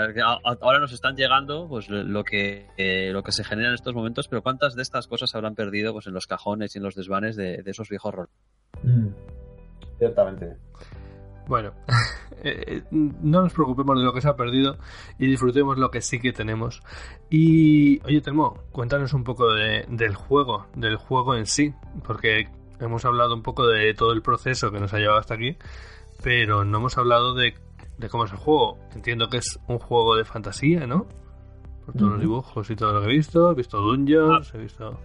ahora 0.61 0.79
nos 0.79 0.91
están 0.91 1.15
llegando 1.15 1.67
pues 1.67 1.89
lo 1.89 2.23
que 2.23 2.67
eh, 2.77 3.11
lo 3.11 3.23
que 3.23 3.31
se 3.31 3.43
genera 3.43 3.69
en 3.69 3.75
estos 3.75 3.95
momentos, 3.95 4.27
pero 4.27 4.41
¿cuántas 4.43 4.75
de 4.75 4.81
estas 4.81 5.07
cosas 5.07 5.29
se 5.31 5.37
habrán 5.37 5.55
perdido 5.55 5.93
pues 5.93 6.07
en 6.07 6.13
los 6.13 6.27
cajones 6.27 6.75
y 6.75 6.79
en 6.79 6.83
los 6.83 6.95
desvanes 6.95 7.35
de, 7.35 7.63
de 7.63 7.71
esos 7.71 7.89
viejos 7.89 8.13
roles? 8.13 8.31
Mm, 8.83 9.07
ciertamente. 9.97 10.57
Bueno, 11.51 11.73
eh, 12.45 12.81
no 12.91 13.41
nos 13.41 13.51
preocupemos 13.51 13.99
de 13.99 14.05
lo 14.05 14.13
que 14.13 14.21
se 14.21 14.29
ha 14.29 14.37
perdido 14.37 14.77
y 15.19 15.27
disfrutemos 15.27 15.77
lo 15.77 15.91
que 15.91 15.99
sí 15.99 16.17
que 16.21 16.31
tenemos. 16.31 16.81
Y, 17.29 18.01
oye, 18.05 18.21
Telmo, 18.21 18.57
cuéntanos 18.71 19.11
un 19.11 19.25
poco 19.25 19.53
del 19.53 20.15
juego, 20.15 20.67
del 20.77 20.95
juego 20.95 21.35
en 21.35 21.45
sí, 21.45 21.73
porque 22.05 22.47
hemos 22.79 23.03
hablado 23.03 23.35
un 23.35 23.43
poco 23.43 23.67
de 23.67 23.93
todo 23.93 24.13
el 24.13 24.21
proceso 24.21 24.71
que 24.71 24.79
nos 24.79 24.93
ha 24.93 24.99
llevado 24.99 25.19
hasta 25.19 25.33
aquí, 25.33 25.57
pero 26.23 26.63
no 26.63 26.77
hemos 26.77 26.97
hablado 26.97 27.33
de, 27.33 27.53
cómo 28.09 28.23
es 28.23 28.31
el 28.31 28.37
juego. 28.37 28.77
Entiendo 28.95 29.27
que 29.27 29.39
es 29.39 29.59
un 29.67 29.77
juego 29.77 30.15
de 30.15 30.23
fantasía, 30.23 30.87
¿no? 30.87 31.05
Por 31.85 31.95
todos 31.95 32.11
los 32.13 32.21
dibujos 32.21 32.69
y 32.69 32.77
todo 32.77 32.93
lo 32.93 33.01
que 33.01 33.07
he 33.07 33.17
visto. 33.17 33.51
He 33.51 33.55
visto 33.55 33.81
Dungeons, 33.81 34.53
he 34.53 34.57
visto... 34.57 34.97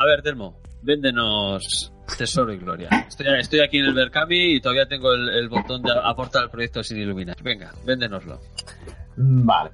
A 0.00 0.06
ver, 0.06 0.22
Telmo, 0.22 0.54
véndenos 0.80 1.92
Tesoro 2.16 2.54
y 2.54 2.56
Gloria. 2.56 2.88
Estoy, 3.06 3.60
aquí 3.60 3.80
en 3.80 3.84
el 3.84 3.92
Berkami 3.92 4.54
y 4.54 4.60
todavía 4.62 4.86
tengo 4.86 5.12
el, 5.12 5.46
botón 5.50 5.82
de 5.82 5.92
aportar 5.92 6.44
al 6.44 6.50
proyecto 6.50 6.82
sin 6.82 6.96
iluminar. 6.96 7.36
Venga, 7.42 7.70
véndenoslo. 7.84 8.40
Vale. 9.18 9.70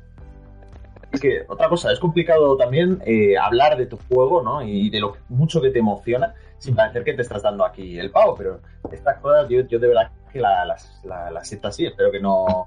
Es 1.12 1.20
que 1.20 1.44
otra 1.46 1.68
cosa, 1.68 1.92
es 1.92 2.00
complicado 2.00 2.56
también 2.56 3.00
eh, 3.06 3.38
hablar 3.38 3.78
de 3.78 3.86
tu 3.86 3.98
juego, 4.08 4.42
¿no? 4.42 4.62
Y 4.62 4.90
de 4.90 4.98
lo 4.98 5.16
mucho 5.28 5.62
que 5.62 5.70
te 5.70 5.78
emociona, 5.78 6.34
sin 6.58 6.74
parecer 6.74 7.04
que 7.04 7.14
te 7.14 7.22
estás 7.22 7.44
dando 7.44 7.64
aquí 7.64 7.96
el 7.96 8.10
pavo, 8.10 8.34
pero 8.36 8.58
estas 8.90 9.20
cosas 9.20 9.48
yo, 9.48 9.60
yo 9.68 9.78
de 9.78 9.86
verdad 9.86 10.10
que 10.32 10.40
las, 10.40 11.00
la, 11.04 11.44
siento 11.44 11.68
así, 11.68 11.86
espero 11.86 12.10
que 12.10 12.18
no, 12.18 12.66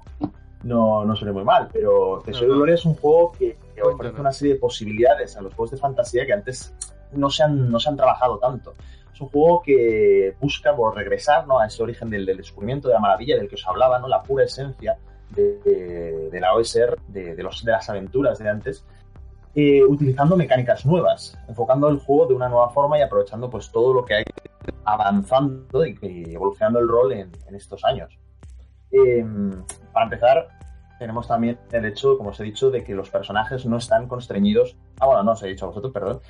no, 0.62 1.04
no 1.04 1.14
suene 1.14 1.34
muy 1.34 1.44
mal, 1.44 1.68
pero 1.70 2.22
Tesoro 2.24 2.54
y 2.54 2.56
Gloria 2.56 2.74
es 2.76 2.86
un 2.86 2.94
juego 2.94 3.32
que, 3.38 3.58
que 3.74 3.82
ofrece 3.82 4.18
una 4.18 4.32
serie 4.32 4.54
de 4.54 4.60
posibilidades 4.60 5.36
a 5.36 5.42
los 5.42 5.52
juegos 5.52 5.72
de 5.72 5.76
fantasía 5.76 6.24
que 6.24 6.32
antes 6.32 6.74
no 7.12 7.30
se 7.30 7.42
han, 7.42 7.70
no 7.70 7.78
se 7.78 7.88
han 7.88 7.96
trabajado 7.96 8.38
tanto. 8.38 8.74
Es 9.12 9.20
un 9.20 9.28
juego 9.28 9.62
que 9.62 10.34
busca 10.40 10.74
por 10.74 10.94
regresar 10.94 11.46
¿no? 11.46 11.58
a 11.58 11.66
ese 11.66 11.82
origen 11.82 12.10
del, 12.10 12.24
descubrimiento 12.24 12.88
de 12.88 12.94
la 12.94 13.00
maravilla 13.00 13.36
del 13.36 13.48
que 13.48 13.56
os 13.56 13.66
hablaba, 13.66 13.98
¿no? 13.98 14.08
la 14.08 14.22
pura 14.22 14.44
esencia 14.44 14.96
de, 15.30 16.28
de, 16.30 16.40
la 16.40 16.54
OSR, 16.54 16.98
de, 17.08 17.34
de, 17.34 17.42
los, 17.42 17.64
de 17.64 17.72
las 17.72 17.88
aventuras 17.88 18.38
de 18.38 18.48
antes, 18.48 18.84
eh, 19.54 19.82
utilizando 19.82 20.36
mecánicas 20.36 20.86
nuevas, 20.86 21.36
enfocando 21.48 21.88
el 21.88 21.98
juego 21.98 22.26
de 22.26 22.34
una 22.34 22.48
nueva 22.48 22.70
forma 22.70 22.98
y 22.98 23.02
aprovechando 23.02 23.50
pues 23.50 23.70
todo 23.70 23.92
lo 23.92 24.04
que 24.04 24.14
hay 24.14 24.24
avanzando 24.84 25.84
y, 25.84 26.34
evolucionando 26.34 26.78
el 26.78 26.88
rol 26.88 27.12
en, 27.12 27.32
en 27.48 27.54
estos 27.54 27.84
años. 27.84 28.16
Eh, 28.92 29.24
para 29.92 30.04
empezar, 30.04 30.48
tenemos 31.00 31.26
también 31.26 31.58
el 31.72 31.84
hecho, 31.86 32.16
como 32.16 32.30
os 32.30 32.40
he 32.40 32.44
dicho, 32.44 32.70
de 32.70 32.84
que 32.84 32.94
los 32.94 33.10
personajes 33.10 33.66
no 33.66 33.78
están 33.78 34.06
constreñidos. 34.06 34.76
Ah, 35.00 35.06
bueno, 35.06 35.22
no 35.22 35.32
os 35.32 35.42
he 35.42 35.48
dicho 35.48 35.64
a 35.64 35.68
vosotros, 35.68 35.92
perdón. 35.92 36.20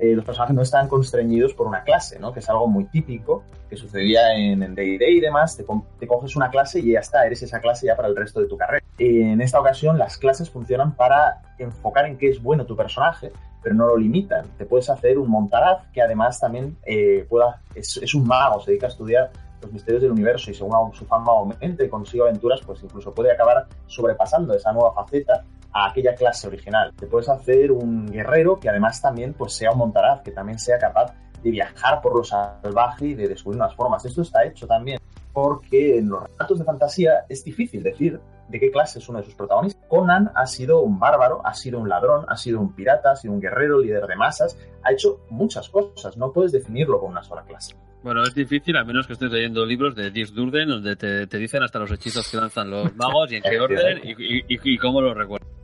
Eh, 0.00 0.16
los 0.16 0.24
personajes 0.24 0.56
no 0.56 0.62
están 0.62 0.88
constreñidos 0.88 1.52
por 1.52 1.66
una 1.66 1.82
clase, 1.82 2.18
¿no? 2.18 2.32
Que 2.32 2.40
es 2.40 2.48
algo 2.48 2.66
muy 2.66 2.84
típico, 2.84 3.44
que 3.68 3.76
sucedía 3.76 4.34
en 4.34 4.60
D&D 4.74 5.10
y 5.10 5.20
demás, 5.20 5.58
te, 5.58 6.06
coges 6.06 6.36
una 6.36 6.48
clase 6.48 6.80
y 6.80 6.92
ya 6.92 7.00
está, 7.00 7.26
eres 7.26 7.42
esa 7.42 7.60
clase 7.60 7.86
ya 7.86 7.96
para 7.96 8.08
el 8.08 8.16
resto 8.16 8.40
de 8.40 8.46
tu 8.46 8.56
carrera. 8.56 8.82
En 8.96 9.42
esta 9.42 9.60
ocasión 9.60 9.98
las 9.98 10.16
clases 10.16 10.48
funcionan 10.48 10.96
para 10.96 11.42
enfocar 11.58 12.06
en 12.06 12.16
qué 12.16 12.30
es 12.30 12.42
bueno 12.42 12.64
tu 12.64 12.74
personaje, 12.74 13.30
pero 13.62 13.74
no 13.74 13.88
lo 13.88 13.98
limitan. 13.98 14.46
Te 14.56 14.64
puedes 14.64 14.88
hacer 14.88 15.18
un 15.18 15.28
montaraz 15.28 15.86
que 15.92 16.00
además 16.00 16.40
también 16.40 16.78
eh, 16.86 17.26
pueda, 17.28 17.60
es, 17.74 18.14
un 18.14 18.26
mago, 18.26 18.58
se 18.62 18.70
dedica 18.70 18.86
a 18.86 18.90
estudiar 18.90 19.30
los 19.60 19.70
misterios 19.70 20.00
del 20.00 20.12
universo 20.12 20.50
y 20.50 20.54
según 20.54 20.94
su 20.94 21.04
fama 21.04 21.32
aumente 21.32 21.84
y 21.84 21.90
consigue 21.90 22.22
aventuras, 22.22 22.62
pues 22.64 22.82
incluso 22.82 23.12
puede 23.12 23.30
acabar 23.30 23.66
sobrepasando 23.86 24.54
esa 24.54 24.72
nueva 24.72 24.94
faceta 24.94 25.44
a 25.72 25.90
aquella 25.90 26.14
clase 26.14 26.46
original. 26.46 26.92
Te 26.96 27.06
puedes 27.06 27.28
hacer 27.28 27.72
un 27.72 28.06
guerrero 28.06 28.58
que 28.58 28.68
además 28.68 29.00
también 29.00 29.34
pues, 29.34 29.54
sea 29.54 29.72
un 29.72 29.78
montaraz, 29.78 30.22
que 30.22 30.32
también 30.32 30.58
sea 30.58 30.78
capaz 30.78 31.14
de 31.42 31.50
viajar 31.50 32.00
por 32.00 32.16
lo 32.16 32.24
salvaje 32.24 33.06
y 33.06 33.14
de 33.14 33.28
descubrir 33.28 33.58
nuevas 33.58 33.76
formas. 33.76 34.04
Esto 34.04 34.22
está 34.22 34.44
hecho 34.44 34.66
también 34.66 34.98
porque 35.32 35.98
en 35.98 36.08
los 36.08 36.24
relatos 36.24 36.58
de 36.58 36.64
fantasía 36.64 37.24
es 37.28 37.44
difícil 37.44 37.82
decir 37.82 38.20
de 38.48 38.58
qué 38.58 38.70
clase 38.70 38.98
es 38.98 39.08
uno 39.08 39.20
de 39.20 39.24
sus 39.24 39.34
protagonistas. 39.34 39.84
Conan 39.88 40.30
ha 40.34 40.46
sido 40.46 40.80
un 40.80 40.98
bárbaro, 40.98 41.40
ha 41.44 41.54
sido 41.54 41.78
un 41.78 41.88
ladrón, 41.88 42.24
ha 42.28 42.36
sido 42.36 42.60
un 42.60 42.74
pirata, 42.74 43.12
ha 43.12 43.16
sido 43.16 43.34
un 43.34 43.40
guerrero, 43.40 43.78
líder 43.78 44.06
de 44.06 44.16
masas, 44.16 44.58
ha 44.82 44.92
hecho 44.92 45.20
muchas 45.30 45.68
cosas, 45.68 46.16
no 46.16 46.32
puedes 46.32 46.52
definirlo 46.52 46.98
con 46.98 47.12
una 47.12 47.22
sola 47.22 47.42
clase. 47.42 47.76
Bueno, 48.02 48.22
es 48.22 48.34
difícil, 48.34 48.76
a 48.76 48.84
menos 48.84 49.06
que 49.06 49.12
estés 49.12 49.30
leyendo 49.30 49.64
libros 49.64 49.94
de 49.94 50.10
Dick 50.10 50.30
Durden, 50.30 50.68
donde 50.68 50.96
te, 50.96 51.38
dicen 51.38 51.62
hasta 51.62 51.78
los 51.78 51.92
hechizos 51.92 52.28
que 52.28 52.38
lanzan 52.38 52.70
los 52.70 52.96
magos 52.96 53.30
y 53.30 53.36
en 53.36 53.42
qué 53.42 53.60
orden 53.60 54.00
y, 54.02 54.42
y 54.48 54.78
cómo 54.78 55.02
los 55.02 55.14
recuerdan. 55.14 55.59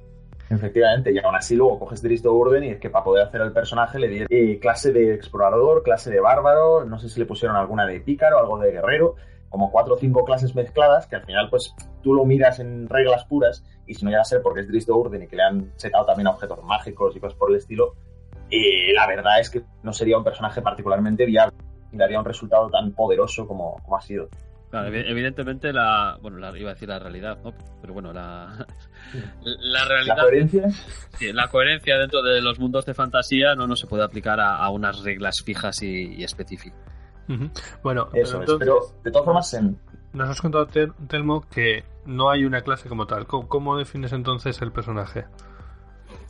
Efectivamente, 0.49 1.12
y 1.12 1.18
aún 1.18 1.34
así 1.34 1.57
luego 1.57 1.80
coges 1.80 2.03
Dristo 2.03 2.34
Orden 2.34 2.62
y 2.62 2.68
es 2.68 2.78
que 2.78 2.88
para 2.88 3.05
poder 3.05 3.26
hacer 3.26 3.40
el 3.40 3.53
personaje 3.53 3.99
le 3.99 4.09
dieron 4.09 4.28
eh, 4.30 4.59
clase 4.61 4.92
de 4.92 5.12
explorador, 5.12 5.82
clase 5.82 6.11
de 6.11 6.20
bárbaro, 6.20 6.84
no 6.84 6.99
sé 7.01 7.09
si 7.09 7.18
le 7.18 7.26
pusieron 7.26 7.57
alguna 7.57 7.84
de 7.84 8.01
pícaro, 8.01 8.38
algo 8.38 8.59
de 8.59 8.70
guerrero, 8.70 9.16
como 9.49 9.72
cuatro 9.72 9.94
o 9.94 9.99
cinco 9.99 10.24
clases 10.24 10.55
mezcladas 10.55 11.07
que 11.09 11.16
al 11.16 11.24
final 11.24 11.49
pues 11.51 11.74
tú 12.03 12.14
lo 12.14 12.24
miras 12.24 12.61
en 12.61 12.88
reglas 12.88 13.24
puras 13.24 13.64
y 13.86 13.94
si 13.94 14.05
no 14.05 14.11
llega 14.11 14.22
a 14.22 14.24
ser 14.24 14.40
porque 14.40 14.61
es 14.61 14.68
Dristo 14.68 14.97
Orden 14.97 15.22
y 15.22 15.26
que 15.26 15.36
le 15.36 15.42
han 15.42 15.72
setado 15.76 16.07
también 16.07 16.28
objetos 16.28 16.62
mágicos 16.62 17.16
y 17.16 17.20
cosas 17.20 17.36
por 17.36 17.51
el 17.51 17.57
estilo, 17.57 17.94
eh, 18.49 18.92
la 18.94 19.07
verdad 19.09 19.40
es 19.40 19.51
que 19.51 19.62
no 19.82 19.92
sería 19.92 20.16
un 20.16 20.24
personaje 20.24 20.62
particularmente 20.62 21.26
viable 21.26 21.57
y 21.90 21.97
daría 21.97 22.20
un 22.20 22.24
resultado 22.24 22.70
tan 22.70 22.92
poderoso 22.92 23.49
como, 23.49 23.76
como 23.82 23.97
ha 23.97 24.01
sido 24.01 24.28
evidentemente 24.84 25.72
la, 25.72 26.18
bueno, 26.20 26.38
la, 26.38 26.56
iba 26.58 26.70
a 26.70 26.74
decir 26.74 26.88
la 26.88 26.98
realidad, 26.98 27.38
¿no? 27.44 27.52
Pero 27.80 27.92
bueno, 27.92 28.12
la, 28.12 28.66
la 29.44 29.84
realidad. 29.84 30.16
¿La 30.16 30.22
coherencia? 30.22 30.68
Sí, 31.18 31.32
la 31.32 31.48
coherencia 31.48 31.98
dentro 31.98 32.22
de 32.22 32.40
los 32.40 32.58
mundos 32.58 32.86
de 32.86 32.94
fantasía 32.94 33.54
no, 33.54 33.66
no 33.66 33.76
se 33.76 33.86
puede 33.86 34.04
aplicar 34.04 34.40
a, 34.40 34.68
unas 34.70 35.02
reglas 35.02 35.42
fijas 35.44 35.82
y, 35.82 36.22
específicas. 36.22 36.78
Bueno, 37.82 38.08
eso 38.12 38.38
pero, 38.38 38.58
pero 38.58 38.80
de 39.02 39.10
todas 39.10 39.24
formas 39.24 39.60
Nos 40.12 40.28
has 40.28 40.40
contado, 40.40 40.68
Telmo, 41.08 41.44
que 41.50 41.82
no 42.04 42.30
hay 42.30 42.44
una 42.44 42.62
clase 42.62 42.88
como 42.88 43.06
tal. 43.06 43.26
¿Cómo, 43.26 43.76
defines 43.76 44.12
entonces 44.12 44.60
el 44.62 44.72
personaje? 44.72 45.24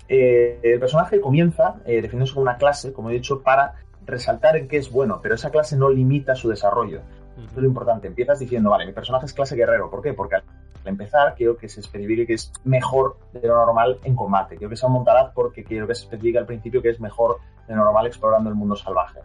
Eh, 0.08 0.60
el 0.62 0.80
personaje 0.80 1.20
comienza 1.20 1.76
eh, 1.84 2.00
definiéndose 2.00 2.34
como 2.34 2.42
una 2.42 2.56
clase, 2.56 2.92
como 2.92 3.10
he 3.10 3.14
dicho, 3.14 3.42
para 3.42 3.74
resaltar 4.06 4.56
en 4.56 4.68
qué 4.68 4.76
es 4.78 4.90
bueno, 4.90 5.20
pero 5.22 5.34
esa 5.34 5.50
clase 5.50 5.76
no 5.76 5.90
limita 5.90 6.34
su 6.34 6.48
desarrollo. 6.48 7.00
Eso 7.36 7.46
es 7.46 7.56
lo 7.56 7.66
importante. 7.66 8.06
Empiezas 8.06 8.38
diciendo, 8.38 8.70
vale, 8.70 8.86
mi 8.86 8.92
personaje 8.92 9.26
es 9.26 9.32
clase 9.32 9.56
guerrero. 9.56 9.90
¿Por 9.90 10.02
qué? 10.02 10.14
Porque 10.14 10.36
al 10.36 10.44
empezar 10.84 11.34
quiero 11.34 11.56
que 11.56 11.68
se 11.68 11.80
especifique 11.80 12.26
que 12.26 12.34
es 12.34 12.52
mejor 12.64 13.18
de 13.32 13.46
lo 13.46 13.54
normal 13.54 13.98
en 14.04 14.14
combate. 14.16 14.56
Quiero 14.56 14.70
que 14.70 14.76
sea 14.76 14.88
un 14.88 14.94
montaraz 14.94 15.32
porque 15.34 15.64
quiero 15.64 15.86
que 15.86 15.94
se 15.94 16.04
especifique 16.04 16.38
al 16.38 16.46
principio 16.46 16.80
que 16.80 16.90
es 16.90 17.00
mejor 17.00 17.38
de 17.66 17.74
lo 17.74 17.84
normal 17.84 18.06
explorando 18.06 18.48
el 18.48 18.56
mundo 18.56 18.76
salvaje. 18.76 19.20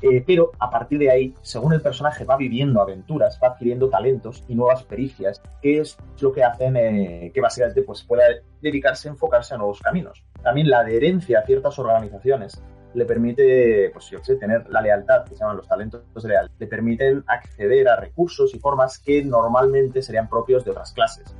Eh, 0.00 0.22
pero 0.24 0.52
a 0.60 0.70
partir 0.70 1.00
de 1.00 1.10
ahí, 1.10 1.34
según 1.42 1.72
el 1.72 1.80
personaje 1.80 2.24
va 2.24 2.36
viviendo 2.36 2.80
aventuras, 2.80 3.38
va 3.42 3.48
adquiriendo 3.48 3.88
talentos 3.88 4.44
y 4.46 4.54
nuevas 4.54 4.84
pericias, 4.84 5.42
que 5.60 5.80
es 5.80 5.98
lo 6.20 6.32
que 6.32 6.44
hacen 6.44 6.76
eh, 6.76 7.32
que 7.34 7.40
básicamente 7.40 7.82
pues, 7.82 8.04
pueda 8.04 8.22
dedicarse, 8.62 9.08
enfocarse 9.08 9.54
a 9.54 9.58
nuevos 9.58 9.80
caminos. 9.80 10.24
También 10.40 10.70
la 10.70 10.80
adherencia 10.80 11.40
a 11.40 11.42
ciertas 11.42 11.76
organizaciones 11.80 12.62
le 12.98 13.04
permite, 13.04 13.90
pues 13.92 14.10
yo 14.10 14.18
sé, 14.22 14.36
tener 14.36 14.68
la 14.68 14.80
lealtad, 14.80 15.24
que 15.24 15.30
se 15.30 15.40
llaman 15.40 15.56
los 15.56 15.68
talentos 15.68 16.02
de 16.22 16.28
lealtad, 16.28 16.54
le 16.58 16.66
permiten 16.66 17.24
acceder 17.26 17.88
a 17.88 17.96
recursos 17.96 18.54
y 18.54 18.58
formas 18.58 18.98
que 18.98 19.24
normalmente 19.24 20.02
serían 20.02 20.28
propios 20.28 20.64
de 20.64 20.72
otras 20.72 20.92
clases. 20.92 21.34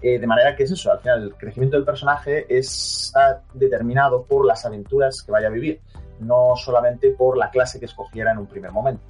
Eh, 0.00 0.18
de 0.18 0.26
manera 0.26 0.56
que 0.56 0.64
es 0.64 0.70
eso, 0.72 0.90
al 0.90 0.98
final 0.98 1.22
el 1.22 1.34
crecimiento 1.34 1.76
del 1.76 1.84
personaje 1.84 2.46
está 2.48 3.42
determinado 3.54 4.24
por 4.24 4.44
las 4.44 4.66
aventuras 4.66 5.22
que 5.22 5.30
vaya 5.30 5.46
a 5.46 5.50
vivir, 5.50 5.80
no 6.18 6.54
solamente 6.56 7.10
por 7.10 7.38
la 7.38 7.50
clase 7.50 7.78
que 7.78 7.84
escogiera 7.84 8.32
en 8.32 8.38
un 8.38 8.46
primer 8.46 8.72
momento. 8.72 9.04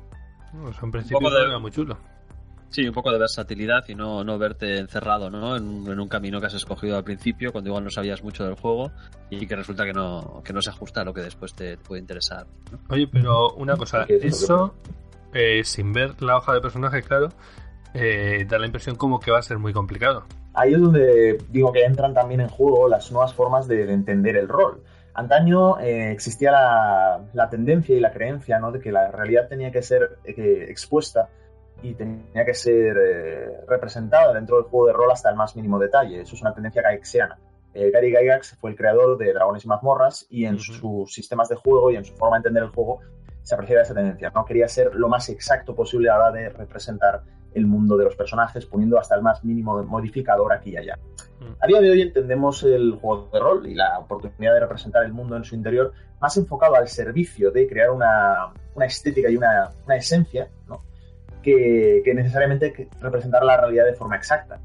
Pues 0.53 0.77
en 0.83 0.91
principio 0.91 1.31
de... 1.31 1.59
muy 1.59 1.71
chulo. 1.71 1.97
Sí, 2.73 2.89
un 2.89 2.95
poco 2.95 3.13
de 3.13 3.19
versatilidad 3.19 3.85
y 3.89 3.95
no, 3.95 4.25
no 4.25 4.39
verte 4.39 4.79
encerrado 4.79 5.29
¿no? 5.29 5.57
En, 5.57 5.87
un 6.01 6.09
camino 6.09 6.41
que 6.41 6.47
has 6.47 6.55
escogido 6.55 6.97
al 6.97 7.05
principio, 7.05 7.53
cuando 7.53 7.69
igual 7.69 7.85
no 7.85 7.91
sabías 7.91 8.25
mucho 8.25 8.45
del 8.45 8.55
juego 8.55 8.91
y 9.29 9.47
que 9.47 9.55
resulta 9.55 9.85
que 9.85 9.93
no, 9.93 10.41
que 10.43 10.55
no 10.55 10.63
se 10.63 10.71
ajusta 10.71 11.03
a 11.03 11.05
lo 11.05 11.13
que 11.13 11.21
después 11.21 11.53
te, 11.53 11.77
puede 11.77 12.01
interesar. 12.01 12.47
Oye, 12.89 13.07
pero 13.13 13.53
una 13.57 13.77
cosa, 13.77 14.07
eso, 14.09 14.75
eh, 15.35 15.63
sin 15.65 15.93
ver 15.93 16.23
la 16.23 16.39
hoja 16.39 16.55
de 16.55 16.63
personaje, 16.63 17.03
claro, 17.03 17.29
eh, 17.93 18.47
da 18.49 18.59
la 18.59 18.65
impresión 18.65 18.97
como 18.97 19.21
que 19.21 19.31
va 19.31 19.39
a 19.39 19.43
ser 19.43 19.59
muy 19.59 19.75
complicado. 19.75 20.25
Ahí 20.55 20.73
es 20.73 20.81
donde 20.81 21.39
digo 21.51 21.73
que 21.73 21.85
entran 21.85 22.15
también 22.15 22.41
en 22.41 22.49
juego 22.49 22.89
las 22.89 23.13
nuevas 23.13 23.35
formas 23.35 23.69
de, 23.69 23.93
entender 23.93 24.35
el 24.37 24.49
rol. 24.49 24.83
Antaño 25.13 25.79
eh, 25.79 26.11
existía 26.11 26.51
la, 26.51 27.21
la, 27.35 27.51
tendencia 27.51 27.95
y 27.95 28.01
la 28.01 28.13
creencia 28.13 28.59
¿no? 28.59 28.73
de 28.73 28.81
que 28.81 28.91
la 28.91 29.11
realidad 29.11 29.47
tenía 29.47 29.71
que 29.71 29.83
ser 29.83 30.19
expuesta 30.25 31.29
y 31.83 31.95
tenía 31.95 32.45
que 32.45 32.55
ser 32.55 32.97
eh, 32.97 33.61
representada 33.67 34.33
dentro 34.33 34.57
del 34.57 34.67
juego 34.67 34.87
de 34.87 34.93
rol 34.93 35.11
hasta 35.11 35.31
el 35.31 35.37
más 35.37 35.57
mínimo 35.57 35.79
detalle. 35.79 36.21
Eso 36.21 36.37
es 36.37 36.43
una 36.43 36.55
tendencia 36.55 36.83
gaixiana. 36.83 37.39
Eh, 37.75 37.91
Gary 37.91 38.11
Gygax 38.11 38.57
fue 38.61 38.71
el 38.71 38.77
creador 38.77 39.17
de 39.17 39.33
Dragones 39.33 39.65
y 39.65 39.69
Mazmorras 39.69 40.27
y 40.29 40.45
en 40.45 40.59
sus 40.59 41.13
sistemas 41.13 41.49
de 41.49 41.57
juego 41.57 41.91
y 41.91 41.97
en 41.97 42.05
su 42.05 42.15
forma 42.15 42.37
de 42.37 42.41
entender 42.41 42.65
el 42.65 42.69
juego 42.69 43.01
se 43.43 43.55
apreciaba 43.55 43.83
esa 43.83 43.95
tendencia. 43.95 44.31
No 44.35 44.45
quería 44.45 44.69
ser 44.69 44.95
lo 44.95 45.09
más 45.09 45.29
exacto 45.29 45.75
posible 45.75 46.11
a 46.11 46.19
la 46.19 46.19
hora 46.19 46.33
de 46.33 46.49
representar 46.51 47.23
el 47.55 47.67
mundo 47.67 47.97
de 47.97 48.05
los 48.05 48.17
personajes, 48.17 48.65
poniendo 48.65 48.99
hasta 48.99 49.15
el 49.15 49.23
más 49.23 49.45
mínimo 49.45 49.83
modificador 49.83 50.53
aquí 50.53 50.71
y 50.71 50.77
allá. 50.77 50.99
Mm. 51.41 51.53
A 51.61 51.67
día 51.67 51.81
de 51.81 51.91
hoy 51.91 52.03
entendemos 52.03 52.63
el 52.63 52.93
juego 52.93 53.29
de 53.33 53.41
rol 53.41 53.67
y 53.67 53.75
la 53.75 53.99
oportunidad 53.99 54.55
de 54.55 54.61
representar 54.61 55.05
el 55.05 55.13
mundo 55.13 55.37
en 55.37 55.45
su 55.45 55.55
interior 55.55 55.93
más 56.21 56.37
enfocado 56.37 56.77
al 56.77 56.89
servicio 56.89 57.51
de 57.51 57.67
crear 57.67 57.91
una, 57.91 58.53
una 58.75 58.87
estética 58.87 59.29
y 59.29 59.37
una, 59.37 59.71
una 59.85 59.97
esencia, 59.97 60.49
¿no? 60.69 60.83
Que, 61.43 62.03
que 62.05 62.15
necesariamente 62.15 62.89
representar 63.01 63.45
la 63.45 63.57
realidad 63.61 63.85
de 63.87 63.95
forma 63.95 64.17
exacta. 64.17 64.61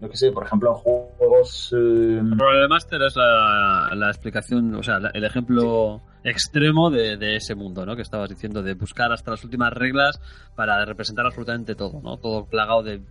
Yo 0.00 0.08
que 0.08 0.16
sé, 0.16 0.32
por 0.32 0.44
ejemplo, 0.46 0.70
en 0.70 0.76
juegos... 0.76 1.74
eh, 1.76 2.20
El 2.20 2.36
problema 2.36 2.68
Master 2.68 3.02
es 3.02 3.16
la, 3.16 3.90
la 3.94 4.08
explicación, 4.08 4.74
o 4.74 4.82
sea, 4.82 4.98
la- 4.98 5.10
el 5.12 5.24
ejemplo 5.24 6.00
extremo 6.24 6.90
de, 6.90 7.18
de 7.18 7.36
ese 7.36 7.54
mundo, 7.54 7.84
¿no? 7.84 7.96
Que 7.96 8.02
estabas 8.02 8.30
diciendo, 8.30 8.62
de 8.62 8.72
buscar 8.74 9.12
hasta 9.12 9.30
las 9.32 9.44
últimas 9.44 9.72
reglas 9.74 10.18
para 10.56 10.82
representar 10.86 11.26
absolutamente 11.26 11.74
todo, 11.74 12.00
¿no? 12.02 12.16
Todo 12.16 12.46
plagado 12.46 12.82
de 12.82 13.02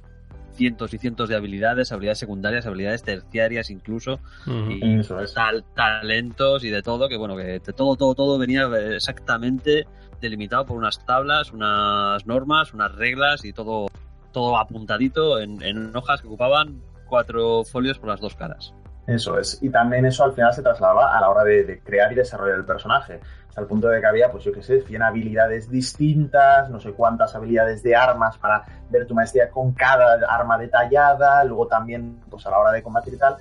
cientos 0.53 0.91
y 0.93 0.97
cientos 0.97 1.29
de 1.29 1.35
habilidades, 1.35 1.91
habilidades 1.91 2.17
secundarias, 2.19 2.65
habilidades 2.65 3.03
terciarias 3.03 3.69
incluso, 3.69 4.19
Ujú. 4.47 4.71
y 4.71 4.99
Eso 4.99 5.19
es. 5.19 5.33
tal- 5.35 5.63
talentos 5.75 6.63
y 6.63 6.69
de 6.69 6.81
todo, 6.81 7.07
que 7.07 7.17
bueno, 7.17 7.37
que 7.37 7.43
de 7.43 7.59
todo, 7.59 7.95
todo, 7.95 8.15
todo 8.15 8.39
venía 8.39 8.67
exactamente 8.95 9.85
delimitado 10.19 10.65
por 10.65 10.77
unas 10.77 11.03
tablas, 11.05 11.51
unas 11.51 12.25
normas, 12.25 12.73
unas 12.73 12.93
reglas 12.95 13.45
y 13.45 13.53
todo, 13.53 13.87
todo 14.31 14.57
apuntadito 14.57 15.39
en, 15.39 15.61
en 15.61 15.95
hojas 15.95 16.21
que 16.21 16.27
ocupaban 16.27 16.81
cuatro 17.07 17.63
folios 17.63 17.97
por 17.99 18.09
las 18.09 18.19
dos 18.19 18.35
caras. 18.35 18.73
Eso 19.07 19.39
es. 19.39 19.57
Y 19.63 19.69
también 19.69 20.05
eso 20.05 20.23
al 20.23 20.33
final 20.33 20.53
se 20.53 20.61
trasladaba 20.61 21.17
a 21.17 21.21
la 21.21 21.29
hora 21.29 21.43
de, 21.43 21.63
de 21.63 21.79
crear 21.79 22.11
y 22.11 22.15
desarrollar 22.15 22.57
el 22.57 22.65
personaje. 22.65 23.19
Hasta 23.47 23.61
el 23.61 23.65
punto 23.67 23.87
de 23.87 23.99
que 23.99 24.05
había, 24.05 24.31
pues 24.31 24.43
yo 24.43 24.51
qué 24.51 24.61
sé, 24.61 24.81
100 24.81 25.01
habilidades 25.01 25.67
distintas, 25.71 26.69
no 26.69 26.79
sé 26.79 26.91
cuántas 26.93 27.33
habilidades 27.35 27.81
de 27.81 27.95
armas 27.95 28.37
para 28.37 28.63
ver 28.91 29.07
tu 29.07 29.15
maestría 29.15 29.49
con 29.49 29.71
cada 29.73 30.19
arma 30.29 30.59
detallada, 30.59 31.43
luego 31.43 31.65
también, 31.67 32.19
pues 32.29 32.45
a 32.45 32.51
la 32.51 32.59
hora 32.59 32.71
de 32.71 32.83
combatir 32.83 33.15
y 33.15 33.17
tal. 33.17 33.37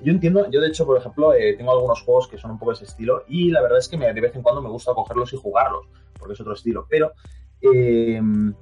Yo 0.00 0.10
entiendo, 0.10 0.50
yo 0.50 0.60
de 0.60 0.68
hecho, 0.68 0.84
por 0.86 0.96
ejemplo, 0.98 1.34
eh, 1.34 1.54
tengo 1.56 1.72
algunos 1.72 2.02
juegos 2.02 2.26
que 2.26 2.38
son 2.38 2.50
un 2.52 2.58
poco 2.58 2.72
ese 2.72 2.86
estilo 2.86 3.22
y 3.28 3.50
la 3.50 3.60
verdad 3.62 3.78
es 3.78 3.88
que 3.88 3.96
me- 3.98 4.12
de 4.12 4.20
vez 4.20 4.34
en 4.34 4.42
cuando 4.42 4.60
me 4.62 4.68
gusta 4.70 4.94
cogerlos 4.94 5.32
y 5.32 5.36
jugarlos, 5.36 5.86
porque 6.22 6.34
es 6.34 6.40
otro 6.40 6.54
estilo. 6.54 6.86
Pero 6.88 7.12
eh, 7.64 8.20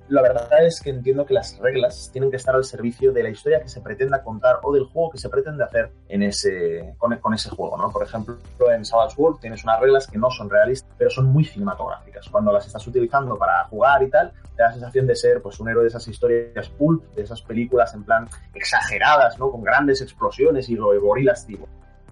la 0.09 0.21
verdad 0.21 0.67
es 0.67 0.79
que 0.83 0.91
entiendo 0.91 1.25
que 1.25 1.33
las 1.33 1.59
reglas 1.59 2.11
tienen 2.13 2.31
que 2.31 2.37
estar 2.37 2.55
al 2.55 2.65
servicio 2.65 3.13
de 3.13 3.23
la 3.23 3.31
historia 3.31 3.63
que 3.63 3.69
se 3.69 3.81
pretenda 3.81 4.23
contar 4.23 4.59
o 4.63 4.75
del 4.75 4.85
juego 4.85 5.11
que 5.11 5.17
se 5.19 5.31
pretende 5.31 5.65
hacer 5.65 5.91
en 6.09 6.23
ese, 6.23 6.95
con, 6.99 7.35
ese 7.35 7.49
juego, 7.49 7.79
¿no? 7.79 7.91
Por 7.91 8.03
ejemplo, 8.03 8.37
en 8.71 8.85
Savage 8.85 9.15
World 9.17 9.41
tienes 9.41 9.65
unas 9.65 9.81
reglas 9.81 10.07
que 10.07 10.19
no 10.19 10.31
son 10.31 10.51
realistas, 10.51 10.95
pero 10.99 11.09
son 11.09 11.27
muy 11.27 11.45
cinematográficas. 11.45 12.29
Cuando 12.29 12.53
las 12.53 12.67
estás 12.67 12.87
utilizando 12.87 13.39
para 13.39 13.65
jugar 13.69 14.03
y 14.03 14.11
tal, 14.11 14.33
te 14.55 14.63
da 14.63 14.69
la 14.69 14.73
sensación 14.75 15.07
de 15.07 15.17
ser 15.17 15.41
pues 15.41 15.59
un 15.61 15.71
héroe 15.71 15.85
de 15.85 15.89
esas 15.89 16.07
historias 16.07 16.69
pulp, 16.69 17.03
de 17.15 17.23
esas 17.23 17.41
películas 17.41 17.95
en 17.95 18.05
plan 18.05 18.29
exageradas, 18.55 19.39
¿no? 19.39 19.51
Con 19.51 19.63
grandes 19.63 20.03
explosiones 20.03 20.69
y 20.69 20.77
go- 20.77 21.01
gorilas 21.01 21.47
tipo. 21.47 21.67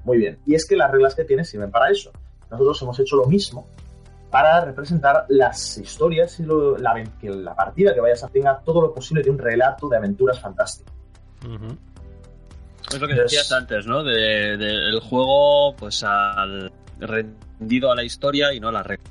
Muy 0.05 0.17
bien. 0.17 0.39
Y 0.47 0.55
es 0.55 0.67
que 0.67 0.75
las 0.75 0.91
reglas 0.91 1.15
que 1.15 1.25
tienes 1.25 1.51
sirven 1.51 1.71
para 1.71 1.91
eso. 1.91 2.13
Nosotros 2.51 2.81
hemos 2.81 2.99
hecho 2.99 3.17
lo 3.17 3.27
mismo 3.27 3.69
para 4.31 4.65
representar 4.65 5.25
las 5.29 5.79
historias 5.79 6.39
y 6.41 6.45
lo- 6.45 6.77
la, 6.79 6.95
que 7.21 7.31
la 7.31 7.55
partida 7.55 7.95
que 7.95 8.01
vayas 8.01 8.23
a 8.25 8.29
tenga 8.29 8.59
todo 8.65 8.81
lo 8.83 8.95
posible 8.95 9.23
de 9.23 9.31
un 9.31 9.39
relato 9.39 9.89
de 9.89 9.97
aventuras 9.97 10.39
fantástico. 10.41 10.91
Es 12.93 13.01
lo 13.01 13.07
que 13.09 13.15
decías 13.15 13.51
antes, 13.53 13.87
¿no? 13.87 14.03
De, 14.03 14.57
de- 14.57 14.89
el 14.91 15.01
juego, 15.01 15.75
pues 15.77 16.03
al 16.05 16.73
rendido 16.99 17.91
a 17.93 17.95
la 17.95 18.03
historia 18.05 18.53
y 18.53 18.61
no 18.61 18.69
a 18.69 18.73
la 18.73 18.83
regla. 18.83 19.05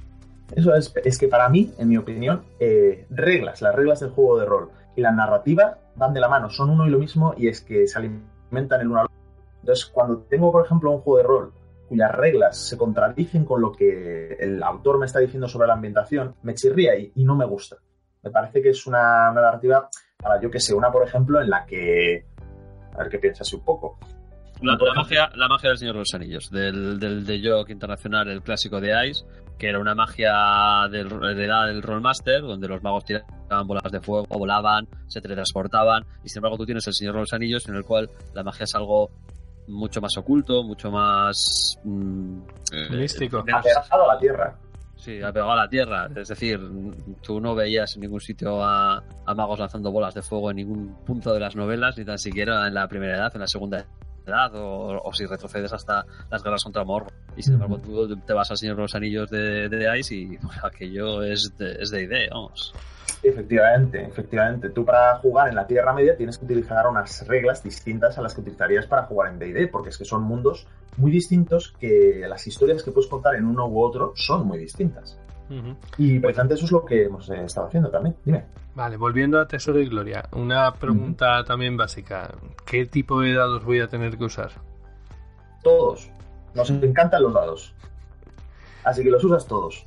Eso 0.55 0.74
es, 0.76 0.93
es 1.03 1.18
que 1.18 1.28
para 1.28 1.49
mí, 1.49 1.74
en 1.78 1.89
mi 1.89 1.97
opinión, 1.97 2.43
eh, 2.59 3.05
reglas, 3.09 3.61
las 3.61 3.76
reglas 3.76 3.99
del 3.99 4.09
juego 4.11 4.39
de 4.39 4.45
rol 4.45 4.70
y 4.95 5.01
la 5.01 5.11
narrativa 5.11 5.78
van 5.95 6.13
de 6.13 6.20
la 6.22 6.30
mano, 6.30 6.49
son 6.49 6.70
uno 6.70 6.86
y 6.88 6.89
lo 6.89 6.99
mismo 6.99 7.34
y 7.38 7.47
es 7.49 7.61
que 7.61 7.88
se 7.88 7.99
alimentan 7.99 8.82
el 8.82 8.88
uno 8.88 8.99
al 9.01 9.05
otro. 9.05 9.18
Entonces, 9.61 9.86
cuando 9.88 10.18
tengo, 10.30 10.51
por 10.51 10.65
ejemplo, 10.65 10.91
un 10.91 11.01
juego 11.01 11.18
de 11.18 11.24
rol 11.24 11.53
cuyas 11.88 12.12
reglas 12.12 12.58
se 12.58 12.78
contradicen 12.78 13.46
con 13.46 13.62
lo 13.62 13.72
que 13.72 14.34
el 14.40 14.62
autor 14.62 15.00
me 15.00 15.06
está 15.06 15.20
diciendo 15.20 15.48
sobre 15.48 15.68
la 15.68 15.74
ambientación, 15.74 16.36
me 16.44 16.54
chirría 16.54 16.98
y, 16.98 17.12
no 17.24 17.36
me 17.36 17.46
gusta. 17.46 17.78
Me 18.24 18.32
parece 18.32 18.62
que 18.62 18.70
es 18.70 18.86
una, 18.88 19.32
una 19.32 19.42
narrativa, 19.42 19.90
para 20.18 20.42
yo 20.42 20.52
que 20.52 20.60
sé, 20.60 20.74
una, 20.74 20.92
por 20.92 21.08
ejemplo, 21.08 21.42
en 21.42 21.50
la 21.50 21.66
que... 21.66 22.26
A 22.94 23.00
ver 23.00 23.10
qué 23.10 23.20
piensas 23.20 23.52
un 23.54 23.64
poco. 23.64 24.00
La, 24.62 24.76
la 24.76 24.94
magia, 24.96 25.30
la 25.36 25.48
magia 25.48 25.70
del 25.70 25.78
Señor 25.78 25.94
de 25.94 26.00
los 26.00 26.14
Anillos, 26.16 26.50
del, 26.50 27.00
del 27.00 27.26
de 27.26 27.42
Joke 27.44 27.72
Internacional, 27.72 28.28
el 28.28 28.42
clásico 28.42 28.82
de 28.82 29.08
Ice, 29.08 29.24
que 29.58 29.70
era 29.70 29.80
una 29.80 29.96
magia 29.96 30.88
del, 30.90 31.08
heredada 31.24 31.68
del 31.68 31.82
Rollmaster, 31.82 32.42
donde 32.42 32.68
los 32.68 32.82
magos 32.82 33.06
tiraban 33.06 33.68
bolas 33.68 33.92
de 33.92 34.02
fuego, 34.02 34.26
volaban, 34.30 34.88
se 35.08 35.22
teletransportaban, 35.22 36.06
y 36.24 36.30
sin 36.30 36.40
embargo 36.40 36.58
tú 36.58 36.66
tienes 36.66 36.86
el 36.88 36.94
Señor 36.94 37.16
de 37.16 37.20
los 37.22 37.34
Anillos, 37.34 37.68
en 37.68 37.76
el 37.76 37.84
cual 37.84 38.10
la 38.34 38.44
magia 38.44 38.64
es 38.64 38.76
algo 38.76 39.12
mucho 39.68 40.01
más 40.01 40.18
oculto, 40.18 40.63
mucho 40.63 40.89
más... 40.91 41.78
mm, 41.84 42.39
eh, 42.74 42.89
Místico. 42.95 43.43
menos- 43.43 43.65
Apegado 43.78 44.09
a 44.09 44.13
la 44.13 44.20
tierra. 44.20 44.55
Sí, 44.95 45.22
apegado 45.22 45.51
a 45.51 45.55
la 45.55 45.70
tierra. 45.70 46.09
Es 46.15 46.28
decir, 46.30 46.59
tú 47.22 47.39
no 47.39 47.53
veías 47.55 47.95
en 47.95 48.01
ningún 48.01 48.20
sitio 48.20 48.63
a, 48.63 48.97
a 49.26 49.34
magos 49.36 49.59
lanzando 49.59 49.91
bolas 49.91 50.13
de 50.15 50.22
fuego 50.22 50.49
en 50.49 50.57
ningún 50.57 50.95
punto 51.05 51.34
de 51.34 51.39
las 51.39 51.55
novelas, 51.55 51.97
ni 51.97 52.03
tan 52.05 52.18
siquiera 52.18 52.68
en 52.68 52.74
la 52.74 52.88
primera 52.88 53.15
edad, 53.18 53.32
en 53.36 53.41
la 53.41 53.47
segunda 53.47 53.86
edad, 54.26 54.55
o, 54.55 54.99
o 55.01 55.13
si 55.13 55.26
retrocedes 55.26 55.72
hasta 55.72 56.05
las 56.32 56.43
guerras 56.43 56.63
contra 56.63 56.84
Morro. 56.84 57.07
Y 57.38 57.43
sin 57.43 57.53
embargo, 57.53 57.78
tú 57.78 58.18
te 58.18 58.34
vas 58.34 58.49
al 58.51 58.57
Señor 58.57 58.76
de 58.76 58.82
los 58.82 58.95
Anillos 58.95 59.30
de, 59.30 59.70
de 59.70 59.99
Ice 59.99 60.15
y 60.15 60.38
pues, 60.38 60.57
aquello 60.63 61.22
es 61.24 61.55
de, 61.57 61.74
es 61.80 61.91
de 61.91 62.03
idea, 62.03 62.30
vamos. 62.32 62.74
Efectivamente, 63.24 64.03
efectivamente. 64.03 64.70
Tú 64.70 64.86
para 64.86 65.18
jugar 65.18 65.49
en 65.49 65.55
la 65.55 65.65
Tierra 65.65 65.93
Media 65.93 66.15
tienes 66.15 66.38
que 66.38 66.45
utilizar 66.45 66.88
unas 66.88 67.28
reglas 67.28 67.63
distintas 67.63 68.18
a 68.18 68.22
las 68.22 68.36
que 68.36 68.41
utilizarías 68.41 68.86
para 68.86 69.03
jugar 69.03 69.32
en 69.32 69.39
D&D, 69.39 69.68
porque 69.68 69.89
es 69.89 69.97
que 69.97 70.05
son 70.05 70.24
mundos 70.24 70.68
muy 70.97 71.11
distintos 71.11 71.74
que 71.80 72.26
las 72.28 72.45
historias 72.47 72.84
que 72.84 72.91
puedes 72.91 73.09
contar 73.09 73.36
en 73.36 73.45
uno 73.45 73.68
u 73.68 73.82
otro 73.82 74.13
son 74.15 74.47
muy 74.47 74.57
distintas. 74.57 75.20
Ujú. 75.49 75.76
Y 75.97 76.20
precisamente 76.20 76.55
eso 76.55 76.65
es 76.65 76.72
lo 76.72 76.86
que 76.86 77.03
hemos 77.03 77.30
eh, 77.30 77.43
estado 77.45 77.68
haciendo 77.68 77.89
también. 77.89 78.15
Dime. 78.26 78.45
Vale, 78.76 78.97
volviendo 78.97 79.39
a 79.39 79.47
Tesoro 79.47 79.80
y 79.80 79.88
Gloria, 79.88 80.30
una 80.34 80.74
pregunta 80.74 81.43
también 81.43 81.78
básica. 81.78 82.30
¿Qué 82.65 82.86
tipo 82.86 83.22
de 83.22 83.34
dados 83.34 83.63
voy 83.65 83.80
a 83.80 83.88
tener 83.88 84.18
que 84.18 84.26
usar? 84.26 84.51
Todos. 85.63 86.11
Nos 86.53 86.70
encantan 86.70 87.24
los 87.24 87.34
dados. 87.34 87.74
Así 88.84 89.03
que 89.03 89.09
los 89.09 89.24
usas 89.24 89.47
todos. 89.47 89.86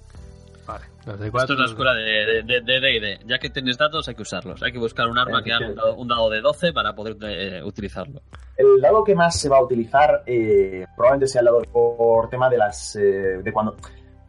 Vale, 0.72 0.84
los 1.06 1.18
de 1.20 1.26
Esto 1.28 1.52
es 1.54 1.58
la 1.58 1.64
escuela 1.66 1.94
de 1.94 2.42
de- 2.42 2.60
de 2.60 2.80
D&D. 2.80 3.20
Ya 3.26 3.38
que 3.38 3.50
tienes 3.50 3.76
datos, 3.78 4.08
hay 4.08 4.14
que 4.14 4.22
usarlos. 4.22 4.62
Hay 4.62 4.72
que 4.72 4.78
buscar 4.78 5.06
un 5.08 5.18
arma 5.18 5.42
que 5.42 5.52
haga 5.52 5.68
un 5.68 5.74
dado, 5.74 5.94
un 5.96 6.08
dado 6.08 6.30
de 6.30 6.40
12 6.40 6.72
para 6.72 6.94
poder 6.94 7.16
eh, 7.22 7.62
utilizarlo. 7.64 8.20
El 8.56 8.80
dado 8.80 9.02
que 9.04 9.14
más 9.14 9.38
se 9.40 9.48
va 9.48 9.58
a 9.58 9.62
utilizar 9.62 10.22
eh, 10.26 10.84
probablemente 10.96 11.26
sea 11.28 11.40
el 11.40 11.46
dado 11.46 11.62
por 11.72 12.28
tema 12.28 12.48
de 12.50 12.58
las... 12.58 12.96
eh, 12.96 13.40
de 13.42 13.52
cuando... 13.52 13.76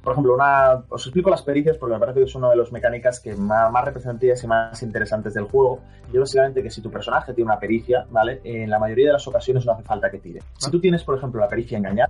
Por 0.03 0.13
ejemplo, 0.13 0.33
una, 0.33 0.83
os 0.89 1.05
explico 1.05 1.29
las 1.29 1.43
pericias 1.43 1.77
porque 1.77 1.93
me 1.93 1.99
parece 1.99 2.21
que 2.21 2.25
es 2.25 2.33
una 2.33 2.49
de 2.49 2.55
las 2.55 2.71
mecánicas 2.71 3.19
que 3.19 3.35
más, 3.35 3.71
más 3.71 3.85
representativas 3.85 4.43
y 4.43 4.47
más 4.47 4.81
interesantes 4.81 5.35
del 5.35 5.43
juego. 5.43 5.79
Y 6.11 6.15
es 6.15 6.19
básicamente 6.21 6.63
que 6.63 6.71
si 6.71 6.81
tu 6.81 6.89
personaje 6.89 7.35
tiene 7.35 7.51
una 7.51 7.59
pericia, 7.59 8.07
¿vale? 8.09 8.41
En 8.43 8.67
la 8.71 8.79
mayoría 8.79 9.05
de 9.07 9.13
las 9.13 9.27
ocasiones 9.27 9.63
no 9.63 9.73
hace 9.73 9.83
falta 9.83 10.09
que 10.09 10.17
tire. 10.17 10.39
Si 10.57 10.71
tú 10.71 10.81
tienes, 10.81 11.03
por 11.03 11.15
ejemplo, 11.19 11.39
la 11.39 11.47
pericia 11.47 11.77
engañar 11.77 12.09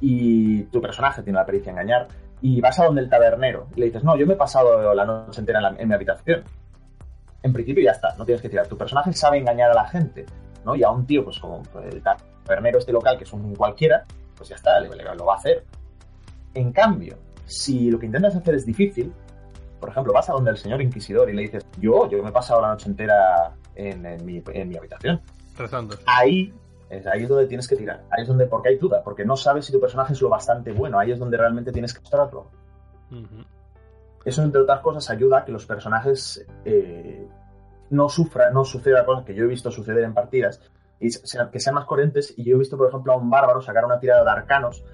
y 0.00 0.62
tu 0.64 0.80
personaje 0.80 1.22
tiene 1.24 1.38
la 1.38 1.44
pericia 1.46 1.72
engañar 1.72 2.06
y 2.40 2.60
vas 2.60 2.78
a 2.78 2.84
donde 2.84 3.00
el 3.02 3.08
tabernero 3.08 3.68
y 3.76 3.80
le 3.80 3.86
dices, 3.86 4.04
no, 4.04 4.16
yo 4.16 4.26
me 4.26 4.34
he 4.34 4.36
pasado 4.36 4.94
la 4.94 5.04
noche 5.04 5.40
entera 5.40 5.58
en, 5.58 5.62
la- 5.62 5.76
en 5.80 5.88
mi 5.88 5.94
habitación. 5.94 6.42
En 7.42 7.52
principio 7.52 7.82
ya 7.84 7.90
está, 7.92 8.14
no 8.16 8.24
tienes 8.24 8.40
que 8.42 8.48
tirar. 8.48 8.66
Tu 8.66 8.76
personaje 8.78 9.12
sabe 9.12 9.38
engañar 9.38 9.70
a 9.70 9.74
la 9.74 9.86
gente. 9.88 10.24
¿no? 10.64 10.74
Y 10.74 10.82
a 10.82 10.90
un 10.90 11.06
tío, 11.06 11.24
pues 11.24 11.38
como 11.38 11.62
el 11.90 12.02
tabernero 12.02 12.78
este 12.78 12.90
local, 12.92 13.18
que 13.18 13.24
es 13.24 13.32
un 13.34 13.54
cualquiera, 13.54 14.04
pues 14.36 14.48
ya 14.48 14.56
está, 14.56 14.80
le- 14.80 14.88
le- 14.88 15.14
lo 15.14 15.26
va 15.26 15.34
a 15.34 15.36
hacer. 15.36 15.64
En 16.54 16.72
cambio, 16.72 17.18
si 17.44 17.90
lo 17.90 17.98
que 17.98 18.06
intentas 18.06 18.34
hacer 18.36 18.54
es 18.54 18.64
difícil, 18.64 19.12
por 19.80 19.90
ejemplo, 19.90 20.12
vas 20.14 20.30
a 20.30 20.32
donde 20.32 20.50
el 20.50 20.56
señor 20.56 20.80
inquisidor 20.80 21.28
y 21.28 21.34
le 21.34 21.42
dices, 21.42 21.66
yo, 21.78 22.08
yo 22.08 22.22
me 22.22 22.30
he 22.30 22.32
pasado 22.32 22.62
la 22.62 22.68
noche 22.68 22.88
entera 22.88 23.52
en, 23.74 24.06
en 24.06 24.24
mi, 24.24 24.42
en 24.52 24.68
mi 24.70 24.76
habitación. 24.78 25.20
Rezando. 25.58 25.96
Ahí 26.06 26.54
es, 26.98 27.06
ahí 27.06 27.22
es 27.22 27.28
donde 27.28 27.46
tienes 27.46 27.68
que 27.68 27.76
tirar. 27.76 28.04
Ahí 28.10 28.22
es 28.22 28.28
donde, 28.28 28.46
porque 28.46 28.70
hay 28.70 28.78
duda, 28.78 29.02
porque 29.02 29.24
no 29.24 29.36
sabes 29.36 29.66
si 29.66 29.72
tu 29.72 29.80
personaje 29.80 30.12
es 30.12 30.20
lo 30.20 30.28
bastante 30.28 30.72
bueno. 30.72 30.98
Ahí 30.98 31.12
es 31.12 31.18
donde 31.18 31.36
realmente 31.36 31.72
tienes 31.72 31.92
que 31.92 32.00
mostrarlo. 32.00 32.50
Ujú. 33.10 33.44
Eso, 34.24 34.42
entre 34.42 34.60
otras 34.60 34.80
cosas, 34.80 35.08
ayuda 35.10 35.38
a 35.38 35.44
que 35.44 35.52
los 35.52 35.66
personajes 35.66 36.46
eh, 36.64 37.28
no 37.90 38.08
sufran, 38.08 38.52
no 38.54 38.64
suceda 38.64 39.04
cosas 39.04 39.24
que 39.24 39.34
yo 39.34 39.44
he 39.44 39.48
visto 39.48 39.70
suceder 39.70 40.04
en 40.04 40.14
partidas, 40.14 40.60
y 40.98 41.08
que 41.52 41.60
sean 41.60 41.74
más 41.74 41.84
coherentes. 41.84 42.32
Y 42.36 42.44
yo 42.44 42.56
he 42.56 42.58
visto, 42.58 42.76
por 42.76 42.88
ejemplo, 42.88 43.12
a 43.12 43.16
un 43.16 43.28
bárbaro 43.28 43.60
sacar 43.60 43.84
una 43.84 43.98
tirada 43.98 44.24
de 44.24 44.30
arcanos 44.30 44.84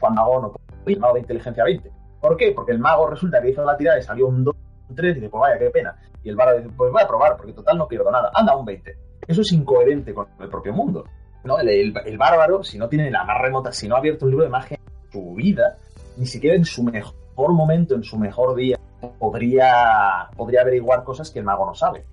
cuando 0.00 0.22
hago 0.22 0.40
no 0.40 0.52
puedo, 0.52 1.00
mago 1.00 1.14
de 1.14 1.20
inteligencia 1.20 1.64
20. 1.64 1.92
¿Por 2.20 2.36
qué? 2.36 2.52
Porque 2.52 2.72
el 2.72 2.80
mago 2.80 3.06
resulta 3.06 3.40
que 3.40 3.50
hizo 3.50 3.64
la 3.64 3.76
tirada 3.76 3.98
y 3.98 4.02
salió 4.02 4.26
un 4.26 4.42
2, 4.42 4.56
un 4.88 4.96
3, 4.96 5.12
y 5.12 5.14
dice, 5.14 5.30
pues 5.30 5.40
vaya, 5.40 5.58
qué 5.58 5.70
pena. 5.70 5.96
Y 6.24 6.30
el 6.30 6.36
bárbaro 6.36 6.58
dice, 6.58 6.70
pues 6.76 6.90
voy 6.90 7.02
a 7.02 7.06
probar, 7.06 7.36
porque 7.36 7.52
total 7.52 7.78
no 7.78 7.86
pierdo 7.86 8.10
nada. 8.10 8.30
Anda, 8.34 8.56
un 8.56 8.64
20. 8.64 8.96
Eso 9.26 9.42
es 9.42 9.52
incoherente 9.52 10.12
con 10.12 10.26
el 10.40 10.48
propio 10.48 10.72
mundo. 10.72 11.04
¿No? 11.44 11.58
El, 11.58 11.68
el- 11.68 11.94
el 12.06 12.18
bárbaro, 12.18 12.62
si 12.64 12.78
no 12.78 12.88
tiene 12.88 13.10
la 13.10 13.24
más 13.24 13.40
remota, 13.40 13.72
si 13.72 13.88
no 13.88 13.94
ha 13.96 13.98
abierto 13.98 14.24
un 14.24 14.30
libro 14.32 14.44
de 14.44 14.50
magia 14.50 14.78
en 14.78 15.12
su 15.12 15.34
vida, 15.34 15.76
ni 16.16 16.26
siquiera 16.26 16.56
en 16.56 16.64
su 16.64 16.82
mejor 16.82 17.14
momento, 17.52 17.94
en 17.94 18.02
su 18.04 18.18
mejor 18.18 18.54
día, 18.56 18.78
podría, 19.18 20.28
podría 20.36 20.62
averiguar 20.62 21.04
cosas 21.04 21.30
que 21.30 21.38
el 21.38 21.44
mago 21.44 21.66
no 21.66 21.74
sabe. 21.74 22.04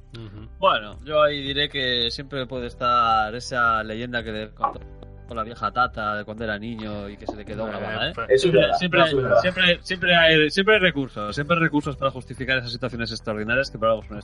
Bueno, 0.60 0.98
yo 1.04 1.22
ahí 1.22 1.42
diré 1.42 1.68
que 1.70 2.10
siempre 2.12 2.46
puede 2.46 2.68
estar 2.68 3.34
esa 3.36 3.84
leyenda 3.84 4.24
que 4.24 4.32
le 4.32 4.50
contó 4.52 4.80
la 5.34 5.44
vieja 5.44 5.72
tata 5.72 6.16
de 6.16 6.24
cuando 6.24 6.44
era 6.44 6.58
niño 6.60 7.10
y 7.10 7.18
que 7.18 7.26
se 7.26 7.36
le 7.36 7.44
quedó 7.44 7.66
grabada, 7.66 8.10
¿eh? 8.10 8.12
pues, 8.14 8.28
Eso 8.30 8.48
es 8.48 8.54
verdad. 8.54 8.76
Siempre, 8.78 9.02
eso 9.02 9.18
es 9.18 9.24
verdad. 9.24 9.42
siempre, 9.42 9.80
siempre, 9.82 10.16
hay, 10.16 10.50
siempre 10.52 10.76
hay 10.76 10.80
recursos, 10.82 11.36
siempre 11.36 11.58
hay 11.58 11.64
recursos 11.64 11.98
para 11.98 12.12
justificar 12.12 12.60
esas 12.60 12.72
situaciones 12.72 13.12
extraordinarias 13.12 13.72
que 13.72 13.78
por 13.80 13.90
algo 13.90 14.04
son 14.04 14.20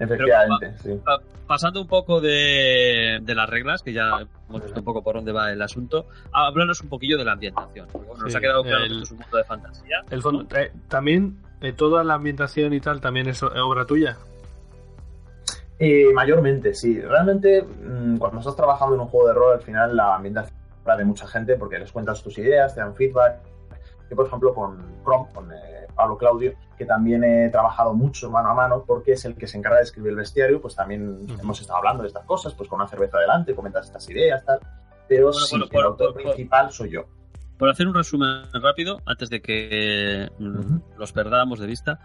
Efectivamente, 0.00 0.74
sí. 0.82 1.00
Pasando 1.46 1.80
un 1.82 1.86
poco 1.86 2.20
de, 2.20 3.18
de, 3.22 3.34
las 3.34 3.48
reglas, 3.48 3.82
que 3.82 3.92
ya 3.92 4.26
hemos 4.48 4.62
visto 4.62 4.78
un 4.80 4.84
poco 4.84 5.02
por 5.02 5.16
dónde 5.16 5.32
va 5.32 5.52
el 5.52 5.60
asunto, 5.60 6.06
háblanos 6.32 6.80
un 6.80 6.88
poquillo 6.88 7.18
de 7.18 7.24
la 7.24 7.32
ambientación. 7.32 7.88
nos 7.92 8.34
ha 8.34 8.40
quedado 8.40 8.62
claro 8.62 8.84
que 8.88 9.02
es 9.02 9.10
un 9.10 9.18
mundo 9.18 9.36
de 9.36 9.44
fantasía. 9.44 10.04
El 10.10 10.22
fondo, 10.22 10.46
eh, 10.56 10.72
también, 10.88 11.38
eh, 11.60 11.72
toda 11.72 12.02
la 12.04 12.14
ambientación 12.14 12.72
y 12.72 12.80
tal, 12.80 13.00
también 13.00 13.28
es 13.28 13.42
obra 13.42 13.84
tuya. 13.84 14.16
Eh, 15.78 16.12
mayormente, 16.12 16.74
sí. 16.74 17.00
Realmente, 17.00 17.62
mm, 17.62 18.18
cuando 18.18 18.40
estás 18.40 18.54
trabajando 18.54 18.94
en 18.94 19.00
un 19.00 19.08
juego 19.08 19.28
de 19.28 19.34
rol, 19.34 19.52
al 19.54 19.62
final 19.62 19.96
la 19.96 20.14
ambientación 20.14 20.60
de 20.96 21.04
mucha 21.04 21.26
gente 21.26 21.56
porque 21.56 21.78
les 21.78 21.90
cuentas 21.92 22.22
tus 22.22 22.36
ideas, 22.38 22.74
te 22.74 22.80
dan 22.80 22.94
feedback. 22.94 23.40
Yo, 24.10 24.16
por 24.16 24.26
ejemplo, 24.26 24.54
con 24.54 25.02
Chrome, 25.02 25.28
con 25.32 25.52
eh, 25.52 25.86
Pablo 25.94 26.18
Claudio, 26.18 26.52
que 26.80 26.86
también 26.86 27.22
he 27.24 27.50
trabajado 27.50 27.92
mucho 27.92 28.30
mano 28.30 28.48
a 28.48 28.54
mano 28.54 28.84
porque 28.86 29.12
es 29.12 29.26
el 29.26 29.34
que 29.34 29.46
se 29.46 29.58
encarga 29.58 29.76
de 29.76 29.84
escribir 29.84 30.12
el 30.12 30.16
bestiario, 30.16 30.62
pues 30.62 30.74
también 30.74 31.26
hemos 31.38 31.60
estado 31.60 31.76
hablando 31.76 32.04
de 32.04 32.08
estas 32.08 32.24
cosas, 32.24 32.54
pues 32.54 32.70
con 32.70 32.80
una 32.80 32.88
cerveza 32.88 33.18
adelante, 33.18 33.54
comentas 33.54 33.84
estas 33.84 34.08
ideas, 34.08 34.42
tal. 34.46 34.60
Pero 35.06 35.30
sí, 35.30 35.56
el 35.56 35.82
autor 35.84 36.14
principal 36.14 36.72
soy 36.72 36.92
yo. 36.92 37.02
Por 37.58 37.68
hacer 37.68 37.86
un 37.86 37.92
resumen 37.94 38.44
rápido, 38.62 39.02
antes 39.04 39.28
de 39.28 39.42
que 39.42 40.30
los 40.96 41.12
perdamos 41.12 41.58
de 41.58 41.66
vista, 41.66 42.00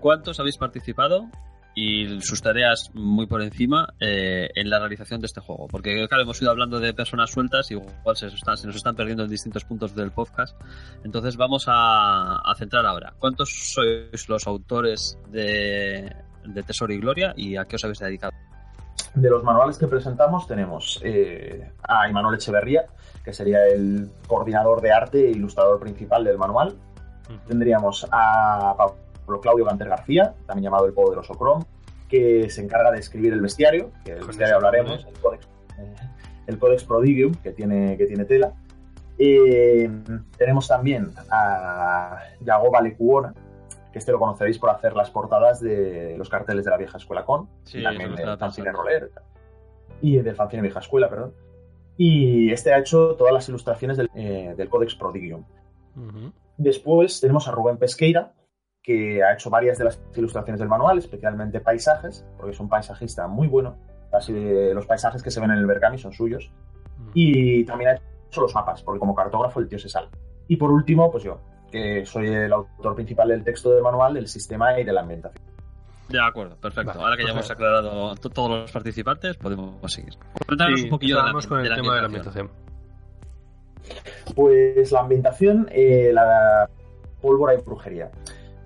¿cuántos 0.00 0.40
habéis 0.40 0.56
participado 0.56 1.28
y 1.74 2.20
sus 2.20 2.40
tareas 2.40 2.90
muy 2.94 3.26
por 3.26 3.42
encima 3.42 3.94
eh, 3.98 4.48
en 4.54 4.70
la 4.70 4.78
realización 4.78 5.20
de 5.20 5.26
este 5.26 5.40
juego. 5.40 5.66
Porque, 5.68 6.06
claro, 6.08 6.22
hemos 6.22 6.40
ido 6.40 6.50
hablando 6.50 6.78
de 6.78 6.94
personas 6.94 7.30
sueltas 7.30 7.70
y 7.70 7.74
igual 7.74 8.16
se, 8.16 8.28
están, 8.28 8.56
se 8.56 8.66
nos 8.66 8.76
están 8.76 8.94
perdiendo 8.94 9.24
en 9.24 9.30
distintos 9.30 9.64
puntos 9.64 9.94
del 9.94 10.12
podcast. 10.12 10.56
Entonces 11.04 11.36
vamos 11.36 11.64
a, 11.66 12.40
centrar 12.56 12.86
ahora. 12.86 13.12
¿Cuántos 13.18 13.50
sois 13.74 14.28
los 14.28 14.46
autores 14.46 15.18
de, 15.30 16.14
Tesoro 16.64 16.92
y 16.92 16.98
Gloria 16.98 17.34
y 17.36 17.56
a 17.56 17.64
qué 17.64 17.76
os 17.76 17.84
habéis 17.84 17.98
dedicado? 17.98 18.32
De 19.14 19.28
los 19.28 19.42
manuales 19.42 19.78
que 19.78 19.86
presentamos 19.86 20.46
tenemos 20.46 21.00
eh, 21.04 21.72
a 21.82 22.08
Imanol 22.08 22.36
Echeverría, 22.36 22.84
que 23.24 23.32
sería 23.32 23.66
el 23.66 24.10
coordinador 24.26 24.80
de 24.80 24.92
arte 24.92 25.26
e 25.26 25.30
ilustrador 25.30 25.80
principal 25.80 26.22
del 26.24 26.38
manual. 26.38 26.76
Tendríamos 27.48 28.06
a 28.10 28.74
por 29.24 29.40
Claudio 29.40 29.64
Ganter 29.64 29.88
García, 29.88 30.34
también 30.46 30.64
llamado 30.64 30.86
el 30.86 30.92
poderoso 30.92 31.34
Chrome, 31.34 31.64
que 32.08 32.48
se 32.50 32.62
encarga 32.62 32.90
de 32.92 32.98
escribir 32.98 33.32
el 33.32 33.40
bestiario, 33.40 33.90
que 34.04 34.12
el 34.12 34.26
bestiario 34.26 34.56
hablaremos, 34.56 35.06
el 35.06 35.18
Codex, 35.20 35.48
eh, 35.78 35.94
el 36.46 36.58
Codex 36.58 36.84
Prodigium, 36.84 37.34
que 37.34 37.52
tiene, 37.52 37.96
que 37.96 38.06
tiene 38.06 38.24
tela. 38.24 38.52
Eh, 39.18 39.90
tenemos 40.36 40.68
también 40.68 41.12
a 41.30 42.18
Yagoba 42.40 42.80
Lecuona, 42.80 43.32
que 43.92 43.98
este 43.98 44.10
lo 44.10 44.18
conoceréis 44.18 44.58
por 44.58 44.70
hacer 44.70 44.94
las 44.94 45.10
portadas 45.10 45.60
de 45.60 46.16
los 46.18 46.28
carteles 46.28 46.64
de 46.64 46.70
la 46.70 46.76
vieja 46.76 46.98
escuela 46.98 47.24
con, 47.24 47.48
sí, 47.62 47.82
también 47.82 48.14
del 48.16 48.36
fanzine 48.38 48.72
roller 48.72 49.10
y 50.00 50.16
del 50.18 50.34
fanzine 50.34 50.62
vieja 50.62 50.80
escuela, 50.80 51.08
perdón. 51.08 51.32
Y 51.96 52.50
este 52.50 52.74
ha 52.74 52.78
hecho 52.78 53.14
todas 53.14 53.32
las 53.32 53.48
ilustraciones 53.48 53.96
del, 53.96 54.10
eh, 54.14 54.54
del 54.56 54.68
Codex 54.68 54.96
Prodigium. 54.96 55.44
Después 56.56 57.20
tenemos 57.20 57.46
a 57.46 57.52
Rubén 57.52 57.78
Pesqueira, 57.78 58.32
que 58.84 59.24
ha 59.24 59.32
hecho 59.32 59.48
varias 59.48 59.78
de 59.78 59.84
las 59.84 60.00
ilustraciones 60.14 60.60
del 60.60 60.68
manual, 60.68 60.98
especialmente 60.98 61.58
paisajes, 61.58 62.24
porque 62.36 62.52
es 62.52 62.60
un 62.60 62.68
paisajista 62.68 63.26
muy 63.26 63.48
bueno. 63.48 63.78
Así 64.12 64.32
de 64.32 64.74
los 64.74 64.86
paisajes 64.86 65.22
que 65.22 65.30
se 65.30 65.40
ven 65.40 65.50
en 65.50 65.58
el 65.58 65.66
Berkami 65.66 65.96
son 65.96 66.12
suyos. 66.12 66.52
Mm. 66.98 67.10
Y 67.14 67.64
también 67.64 67.90
ha 67.90 67.94
hecho 68.28 68.42
los 68.42 68.54
mapas, 68.54 68.82
porque 68.82 69.00
como 69.00 69.14
cartógrafo 69.14 69.58
el 69.58 69.68
tío 69.68 69.78
se 69.78 69.88
sale. 69.88 70.08
Y 70.48 70.56
por 70.56 70.70
último, 70.70 71.10
pues 71.10 71.24
yo, 71.24 71.40
que 71.72 72.04
soy 72.04 72.26
el 72.26 72.52
autor 72.52 72.94
principal 72.94 73.28
del 73.28 73.42
texto 73.42 73.72
del 73.72 73.82
manual, 73.82 74.12
del 74.12 74.28
sistema 74.28 74.78
y 74.78 74.84
de 74.84 74.92
la 74.92 75.00
ambientación. 75.00 75.42
De 76.10 76.20
acuerdo, 76.20 76.54
perfecto. 76.56 77.00
Ahora 77.00 77.16
que 77.16 77.24
ya 77.24 77.30
hemos 77.30 77.50
aclarado 77.50 78.14
todos 78.16 78.50
los 78.50 78.70
participantes, 78.70 79.38
podemos 79.38 79.80
seguir. 79.90 80.12
Cuéntanos 80.46 80.82
un 80.82 80.90
poquillo 80.90 81.16
de 81.16 81.22
la, 81.22 81.48
con 81.48 81.60
el 81.60 81.74
tema 81.74 81.94
de 81.94 82.00
la 82.02 82.06
ambientación. 82.06 82.50
Pues 84.34 84.92
la 84.92 85.00
ambientación, 85.00 85.68
eh, 85.72 86.10
la 86.12 86.68
pólvora 87.22 87.54
y 87.54 87.62
brujería. 87.62 88.10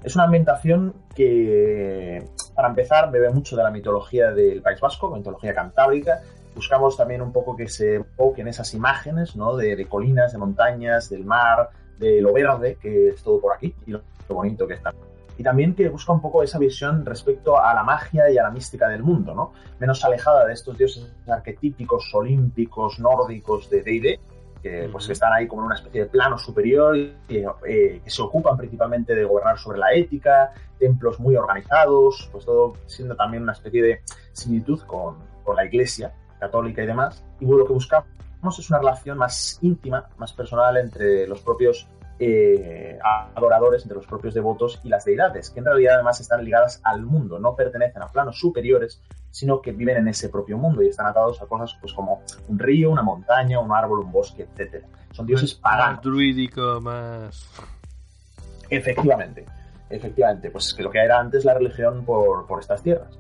Es 0.03 0.15
una 0.15 0.25
ambientación 0.25 0.95
que, 1.15 2.25
para 2.55 2.69
empezar, 2.69 3.11
bebe 3.11 3.31
mucho 3.31 3.57
de 3.57 3.63
la 3.63 3.71
mitología 3.71 4.31
del 4.31 4.63
País 4.63 4.81
Vasco, 4.81 5.15
mitología 5.15 5.55
cantábrica. 5.55 6.21
Buscamos 6.55 6.97
también 6.97 7.23
un 7.23 7.33
poco 7.33 7.57
que 7.57 7.69
se 7.69 7.97
enfoquen 7.97 8.49
esas 8.49 8.73
imágenes 8.75 9.37
¿no? 9.37 9.57
de, 9.57 9.85
colinas, 9.87 10.33
de 10.33 10.39
montañas, 10.39 11.11
del 11.11 11.25
mar, 11.25 11.71
de 11.99 12.21
lo 12.21 12.33
verde, 12.33 12.79
que 12.81 13.11
es 13.11 13.23
todo 13.23 13.41
por 13.41 13.55
aquí, 13.55 13.75
y 13.87 13.93
lo, 13.93 14.03
bonito 14.29 14.67
que 14.67 14.75
está 14.75 14.93
y 15.39 15.43
también 15.45 15.75
que 15.75 15.89
busca 15.89 16.13
un 16.13 16.21
poco 16.21 16.43
esa 16.43 16.59
visión 16.59 17.07
respecto 17.07 17.59
a 17.59 17.73
la 17.73 17.85
magia 17.85 18.29
y 18.29 18.37
a 18.37 18.43
la 18.43 18.51
mística 18.51 18.89
del 18.89 19.05
mundo, 19.05 19.37
¿no? 19.37 19.53
Menos 19.79 20.05
alejada 20.05 20.45
de 20.45 20.53
estos 20.53 20.77
dioses 20.77 21.13
arquetípicos, 21.29 22.11
olímpicos, 22.13 22.99
nórdicos 22.99 23.71
de 23.71 23.83
D&D, 23.85 24.19
que, 24.63 24.89
pues, 24.91 25.09
están 25.09 25.33
ahí 25.33 25.47
como 25.47 25.63
en 25.63 25.67
una 25.67 25.75
especie 25.77 26.03
de 26.03 26.07
plano 26.09 26.39
superior 26.39 26.97
y 26.97 27.15
eh, 27.29 28.01
que 28.05 28.11
se 28.11 28.23
ocupan 28.23 28.57
principalmente 28.57 29.15
de 29.15 29.25
gobernar 29.25 29.59
sobre 29.59 29.79
la 29.79 29.93
ética, 29.93 30.53
templos 30.79 31.19
muy 31.21 31.37
organizados, 31.37 32.29
pues 32.33 32.45
todo 32.45 32.75
siendo 32.87 33.17
también 33.17 33.43
una 33.43 33.53
especie 33.53 33.83
de 33.83 34.01
similitud 34.33 34.81
con, 34.83 35.17
con 35.45 35.57
la 35.57 35.65
iglesia 35.65 36.13
católica 36.39 36.83
y 36.83 36.87
demás. 36.87 37.25
Y 37.41 37.47
lo 37.47 37.67
que 37.67 37.73
buscamos 37.73 38.59
es 38.59 38.71
una 38.71 38.79
relación 38.79 39.19
más 39.19 39.59
íntima, 39.63 40.09
más 40.17 40.33
personal 40.33 40.77
entre 40.77 41.27
los 41.27 41.41
propios 41.41 41.89
eh, 42.21 42.99
adoradores, 43.35 43.83
entre 43.83 43.97
los 43.97 44.07
propios 44.07 44.35
devotos 44.35 44.81
y 44.83 44.89
las 44.89 45.05
deidades, 45.05 45.51
que 45.51 45.61
en 45.61 45.67
realidad 45.67 45.95
además 45.95 46.21
están 46.21 46.45
ligadas 46.45 46.81
al 46.83 47.03
mundo, 47.03 47.39
no 47.39 47.55
pertenecen 47.55 48.03
a 48.03 48.09
planos 48.09 48.39
superiores, 48.39 49.01
sino 49.31 49.61
que 49.61 49.73
viven 49.73 49.99
en 49.99 50.09
ese 50.09 50.29
propio 50.29 50.59
mundo 50.59 50.83
y 50.83 50.89
están 50.89 51.07
atados 51.07 51.41
a 51.43 51.47
cosas 51.47 51.77
pues 51.81 51.93
como 51.93 52.23
un 52.49 52.59
río, 52.59 52.91
una 52.91 53.03
montaña, 53.03 53.61
un 53.61 53.73
árbol, 53.73 54.01
un 54.01 54.13
bosque, 54.13 54.43
etcétera. 54.43 54.87
Son 55.13 55.27
dioses 55.27 55.55
paganos. 55.55 55.97
Más 55.97 56.03
druídico, 56.03 56.81
más... 56.81 57.49
Efectivamente, 58.71 59.47
efectivamente, 59.89 60.51
pues 60.51 60.75
que 60.75 60.83
lo 60.83 60.91
que 60.91 60.99
era 60.99 61.19
antes 61.19 61.45
la 61.45 61.55
religión 61.55 62.05
por, 62.05 62.47
por 62.47 62.61
estas 62.61 62.83
tierras. 62.83 63.19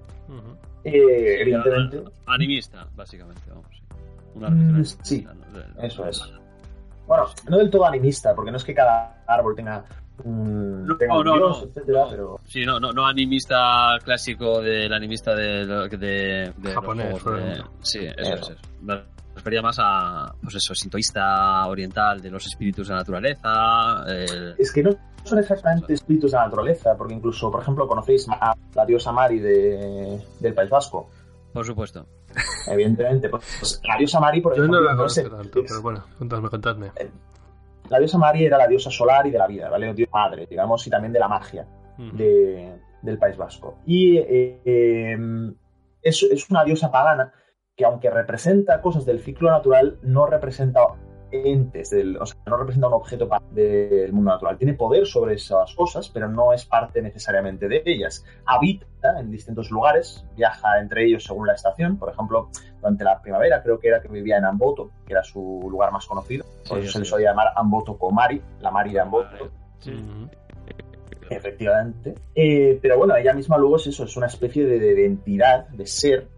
Eh, 0.84 1.40
evidentemente... 1.40 2.04
Animista, 2.26 2.86
básicamente, 2.94 3.42
vamos. 3.48 3.82
Una 4.34 4.48
religión 4.48 4.80
mm, 4.80 4.84
sí, 5.02 5.26
eso 5.82 6.06
es. 6.06 6.22
Bueno, 7.06 7.24
no 7.48 7.56
del 7.56 7.70
todo 7.70 7.86
animista, 7.86 8.34
porque 8.34 8.50
no 8.50 8.58
es 8.58 8.64
que 8.64 8.74
cada 8.74 9.22
árbol 9.26 9.56
tenga 9.56 9.84
un, 10.24 10.86
no, 10.86 11.24
no, 11.24 11.34
dios, 11.34 11.64
etcétera, 11.68 12.06
pero... 12.10 12.40
Sí, 12.44 12.64
no, 12.64 12.80
no, 12.80 12.92
no 12.92 13.06
animista 13.06 13.96
clásico 14.02 14.60
del 14.60 14.92
animista 14.92 15.34
de, 15.34 15.66
de, 15.66 16.52
de 16.56 16.72
japonés. 16.72 17.22
sí, 17.80 18.00
eso, 18.16 18.52
es. 18.52 18.56
Me 18.82 19.02
refería 19.34 19.62
más 19.62 19.76
a, 19.80 20.34
pues 20.42 20.56
eso, 20.56 20.74
sintoísta 20.74 21.66
oriental 21.66 22.20
de 22.20 22.30
los 22.30 22.46
espíritus 22.46 22.88
de 22.88 22.94
la 22.94 23.00
naturaleza. 23.00 24.04
Es 24.58 24.72
que 24.72 24.82
no 24.82 24.90
son 25.24 25.38
exactamente 25.38 25.94
espíritus 25.94 26.32
de 26.32 26.38
la 26.38 26.44
naturaleza, 26.44 26.96
porque 26.96 27.14
incluso, 27.14 27.50
por 27.50 27.62
ejemplo, 27.62 27.86
conocéis 27.86 28.26
a 28.28 28.54
la 28.74 28.86
diosa 28.86 29.12
Mari 29.12 29.38
de, 29.38 30.20
del 30.40 30.54
País 30.54 30.70
Vasco. 30.70 31.10
Por 31.52 31.64
supuesto. 31.64 32.06
Evidentemente. 32.66 33.28
Pues, 33.28 33.80
la 33.86 33.96
diosa 33.98 34.20
Mari, 34.20 34.40
por 34.40 34.52
ejemplo. 34.52 34.78
Yo 34.78 34.82
no 34.82 34.88
la 34.88 34.96
conozco 34.96 35.30
tanto, 35.30 35.60
pero 35.66 35.82
bueno, 35.82 36.04
contadme, 36.18 36.48
contadme. 36.48 36.86
Eh, 36.96 37.10
la 37.88 37.98
diosa 37.98 38.18
Mari 38.18 38.44
era 38.44 38.58
la 38.58 38.66
diosa 38.66 38.90
solar 38.90 39.26
y 39.26 39.30
de 39.30 39.38
la 39.38 39.46
vida, 39.46 39.68
¿vale? 39.68 39.92
Dios 39.94 40.08
padre, 40.08 40.46
digamos, 40.46 40.86
y 40.86 40.90
también 40.90 41.12
de 41.12 41.18
la 41.18 41.28
magia 41.28 41.66
de, 41.96 42.80
del 43.02 43.18
País 43.18 43.36
Vasco. 43.36 43.78
Y 43.86 44.18
eh, 44.18 44.60
em, 44.64 45.54
es, 46.02 46.22
es 46.22 46.50
una 46.50 46.64
diosa 46.64 46.90
pagana 46.90 47.32
que, 47.76 47.84
aunque 47.84 48.10
representa 48.10 48.80
cosas 48.80 49.06
del 49.06 49.20
ciclo 49.20 49.50
natural, 49.50 49.98
no 50.02 50.26
representa 50.26 50.80
entes, 51.30 51.94
o 52.20 52.26
sea, 52.26 52.36
no 52.46 52.56
representa 52.56 52.88
un 52.88 52.94
objeto 52.94 53.28
del 53.50 54.12
mundo 54.12 54.32
natural. 54.32 54.56
Tiene 54.56 54.74
poder 54.74 55.06
sobre 55.06 55.34
esas 55.34 55.74
cosas, 55.74 56.08
pero 56.08 56.28
no 56.28 56.52
es 56.52 56.64
parte 56.64 57.02
necesariamente 57.02 57.68
de 57.68 57.82
ellas. 57.84 58.24
Habita 58.46 58.86
en 59.18 59.30
distintos 59.30 59.70
lugares, 59.70 60.24
viaja 60.36 60.80
entre 60.80 61.06
ellos 61.06 61.24
según 61.24 61.46
la 61.46 61.54
estación. 61.54 61.96
Por 61.96 62.10
ejemplo, 62.10 62.48
durante 62.80 63.04
la 63.04 63.20
primavera 63.20 63.62
creo 63.62 63.78
que 63.78 63.88
era 63.88 64.00
que 64.00 64.08
vivía 64.08 64.38
en 64.38 64.44
Amboto, 64.44 64.90
que 65.06 65.12
era 65.12 65.22
su 65.22 65.66
lugar 65.70 65.92
más 65.92 66.06
conocido. 66.06 66.44
Por 66.68 66.78
eso 66.78 66.92
se 66.92 66.98
le 67.00 67.04
solía 67.04 67.30
llamar 67.30 67.48
Amboto 67.56 67.96
Komari, 67.96 68.40
la 68.60 68.70
Mari 68.70 68.92
de 68.92 69.00
Amboto. 69.00 69.50
Efectivamente. 71.30 72.14
Eh, 72.34 72.78
pero 72.80 72.96
bueno, 72.96 73.14
ella 73.16 73.34
misma 73.34 73.58
luego 73.58 73.76
es 73.76 73.86
eso, 73.88 74.04
es 74.04 74.16
una 74.16 74.26
especie 74.26 74.64
de, 74.64 74.78
de 74.78 75.02
identidad, 75.02 75.68
de 75.68 75.86
ser 75.86 76.28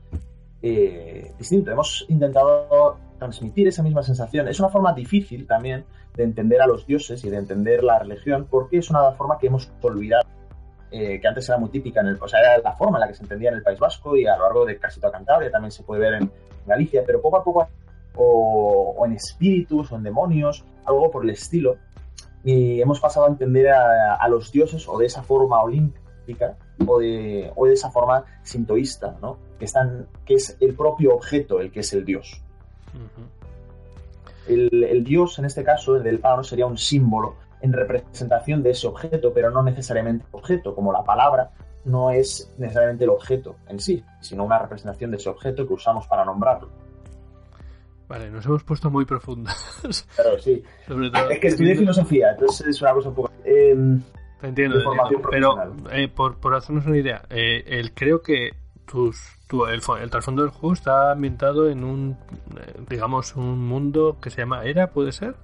eh, 0.63 1.33
distinto. 1.39 1.71
Hemos 1.71 2.05
intentado 2.09 2.99
transmitir 3.21 3.69
esa 3.69 3.85
misma 3.85 4.03
sensación. 4.03 4.49
Es 4.49 4.59
una 4.59 4.71
forma 4.71 4.93
difícil 4.93 5.47
también 5.47 5.85
de 6.17 6.25
entender 6.25 6.61
a 6.61 6.67
los 6.67 6.85
dioses 6.87 7.25
y 7.25 7.31
de 7.31 7.37
entender 7.37 7.85
la 7.85 8.01
religión 8.01 8.49
porque 8.51 8.79
es 8.79 8.91
una 8.91 9.13
forma 9.13 9.39
que 9.39 9.47
hemos 9.47 9.71
olvidado, 9.81 10.29
eh, 10.91 11.21
que 11.21 11.29
antes 11.29 11.49
era 11.49 11.59
muy 11.59 11.69
típica, 11.69 12.01
en 12.01 12.09
el, 12.09 12.19
o 12.21 12.27
sea, 12.27 12.41
era 12.41 12.59
la 12.59 12.73
forma 12.73 12.99
en 12.99 13.03
la 13.03 13.09
que 13.09 13.15
se 13.15 13.23
entendía 13.23 13.51
en 13.51 13.57
el 13.57 13.63
País 13.63 13.79
Vasco 13.79 14.17
y 14.17 14.27
a 14.27 14.37
lo 14.37 14.43
largo 14.45 14.67
de 14.67 14.77
casi 14.79 14.99
toda 14.99 15.13
Cantabria, 15.13 15.53
también 15.53 15.71
se 15.71 15.85
puede 15.85 16.01
ver 16.01 16.15
en 16.15 16.33
Galicia, 16.67 17.05
pero 17.07 17.23
poco 17.23 17.37
a 17.37 17.45
poco, 17.45 17.69
o, 18.17 19.03
en 19.07 19.13
espíritus 19.13 19.93
o 19.93 19.97
en 19.97 20.03
demonios, 20.03 20.65
algo 20.85 21.11
por 21.13 21.23
el 21.23 21.31
estilo, 21.31 21.77
y 22.43 22.81
hemos 22.81 22.99
pasado 22.99 23.27
a 23.27 23.29
entender 23.29 23.69
a, 23.69 24.17
a 24.17 24.29
los 24.29 24.51
dioses 24.51 24.89
o 24.89 24.99
de 24.99 25.07
esa 25.07 25.23
forma 25.23 25.63
olímpica 25.63 26.57
o 26.87 26.99
de, 26.99 27.53
o 27.55 27.67
de 27.67 27.75
esa 27.75 27.91
forma 27.91 28.25
sintoísta, 28.43 29.17
¿no? 29.21 29.39
que, 29.59 29.65
están, 29.65 30.07
que 30.25 30.35
es 30.35 30.57
el 30.61 30.75
propio 30.75 31.15
objeto 31.15 31.61
el 31.61 31.71
que 31.71 31.81
es 31.81 31.93
el 31.93 32.05
dios. 32.05 32.43
El, 34.49 34.85
el, 34.85 35.05
dios, 35.05 35.39
en 35.39 35.45
este 35.45 35.65
caso, 35.65 35.97
el 35.97 36.03
del 36.03 36.19
pagano, 36.19 36.45
sería 36.45 36.67
un 36.67 36.79
símbolo 36.79 37.37
en 37.61 37.73
representación 37.73 38.63
de 38.63 38.71
ese 38.71 38.87
objeto, 38.87 39.33
pero 39.35 39.51
no 39.51 39.63
necesariamente 39.63 40.25
objeto, 40.33 40.75
como 40.75 40.93
la 40.93 41.05
palabra 41.05 41.51
no 41.85 42.11
es 42.11 42.53
necesariamente 42.59 43.05
el 43.05 43.11
objeto 43.11 43.57
en 43.69 43.81
sí, 43.81 44.05
sino 44.21 44.45
una 44.45 44.59
representación 44.59 45.11
de 45.11 45.17
ese 45.17 45.29
objeto 45.29 45.67
que 45.67 45.75
usamos 45.75 46.07
para 46.07 46.25
nombrarlo. 46.25 46.69
Vale, 48.09 48.31
nos 48.31 48.45
hemos 48.45 48.65
puesto 48.65 48.91
muy 48.91 49.05
profundos. 49.05 49.55
Claro, 50.17 50.39
sí. 50.41 50.63
es 51.31 51.39
que 51.39 51.49
estudié 51.49 51.77
filosofía, 51.77 52.33
entonces 52.33 52.67
es 52.67 52.83
una 52.83 52.93
cosa 52.93 53.09
un 53.09 53.15
poco... 53.15 53.33
Eh, 53.45 53.77
Te 54.41 54.49
entiendo, 54.49 54.79
pero 55.31 55.75
eh, 55.93 56.09
por, 56.09 56.39
por, 56.39 56.55
hacernos 56.55 56.87
una 56.87 56.99
idea, 56.99 57.23
eh, 57.31 57.63
el, 57.67 57.93
creo 57.95 58.21
que 58.21 58.51
el, 58.93 60.11
trasfondo 60.11 60.43
del 60.43 60.51
juego 60.51 60.75
está 60.75 61.13
ambientado 61.13 61.69
en 61.69 61.85
un, 61.85 62.17
eh, 62.57 62.81
digamos, 62.89 63.37
un 63.37 63.67
mundo 63.67 64.19
que 64.21 64.31
se 64.31 64.39
llama 64.39 64.65
Era, 64.65 64.89
¿puede 64.89 65.13
ser? 65.13 65.35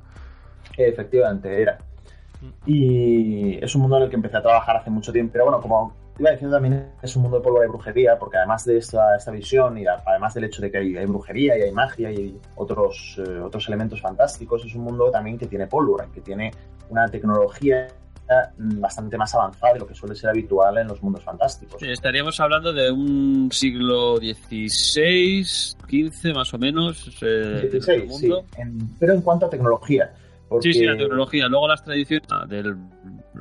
Efectivamente, 0.76 1.62
Era. 1.62 1.78
Y 2.66 3.62
es 3.64 3.74
un 3.74 3.82
mundo 3.82 3.96
en 3.96 4.04
el 4.04 4.10
que 4.10 4.16
empecé 4.16 4.36
a 4.36 4.42
trabajar 4.42 4.76
hace 4.76 4.90
mucho 4.90 5.12
tiempo, 5.12 5.32
pero 5.32 5.44
bueno, 5.44 5.60
como 5.60 5.94
iba 6.18 6.30
diciendo 6.30 6.56
también 6.56 6.92
es 7.02 7.14
un 7.16 7.22
mundo 7.22 7.38
de 7.38 7.42
pólvora 7.42 7.66
y 7.66 7.68
brujería, 7.68 8.18
porque 8.18 8.38
además 8.38 8.64
de 8.64 8.78
esta, 8.78 9.16
esta 9.16 9.30
visión 9.30 9.78
y 9.78 9.86
además 9.86 10.34
del 10.34 10.44
hecho 10.44 10.62
de 10.62 10.70
que 10.70 10.78
hay, 10.78 11.06
brujería 11.06 11.58
y 11.58 11.62
hay 11.62 11.72
magia 11.72 12.10
y 12.10 12.38
otros, 12.56 13.18
eh, 13.18 13.40
otros 13.40 13.66
elementos 13.68 14.00
fantásticos, 14.00 14.64
es 14.64 14.74
un 14.74 14.82
mundo 14.82 15.10
también 15.10 15.38
que 15.38 15.46
tiene 15.46 15.66
pólvora, 15.66 16.06
que 16.12 16.20
tiene 16.20 16.52
una 16.88 17.08
tecnología 17.08 17.88
bastante 18.58 19.16
más 19.16 19.34
avanzada 19.34 19.74
de 19.74 19.80
lo 19.80 19.86
que 19.86 19.94
suele 19.94 20.14
ser 20.14 20.30
habitual 20.30 20.78
en 20.78 20.88
los 20.88 21.02
mundos 21.02 21.22
fantásticos. 21.22 21.80
Sí, 21.80 21.90
estaríamos 21.90 22.38
hablando 22.40 22.72
de 22.72 22.90
un 22.90 23.50
siglo 23.52 24.16
XVI, 24.16 25.44
XV 25.44 26.34
más 26.34 26.52
o 26.54 26.58
menos. 26.58 27.08
Eh, 27.22 27.68
XVI, 27.70 28.08
sí. 28.10 28.30
pero 28.98 29.14
en 29.14 29.22
cuanto 29.22 29.46
a 29.46 29.50
tecnología. 29.50 30.12
Sí, 30.60 30.72
sí, 30.72 30.84
la 30.84 30.96
tecnología. 30.96 31.48
Luego 31.48 31.68
las 31.68 31.82
tradiciones 31.82 32.28
del 32.48 32.76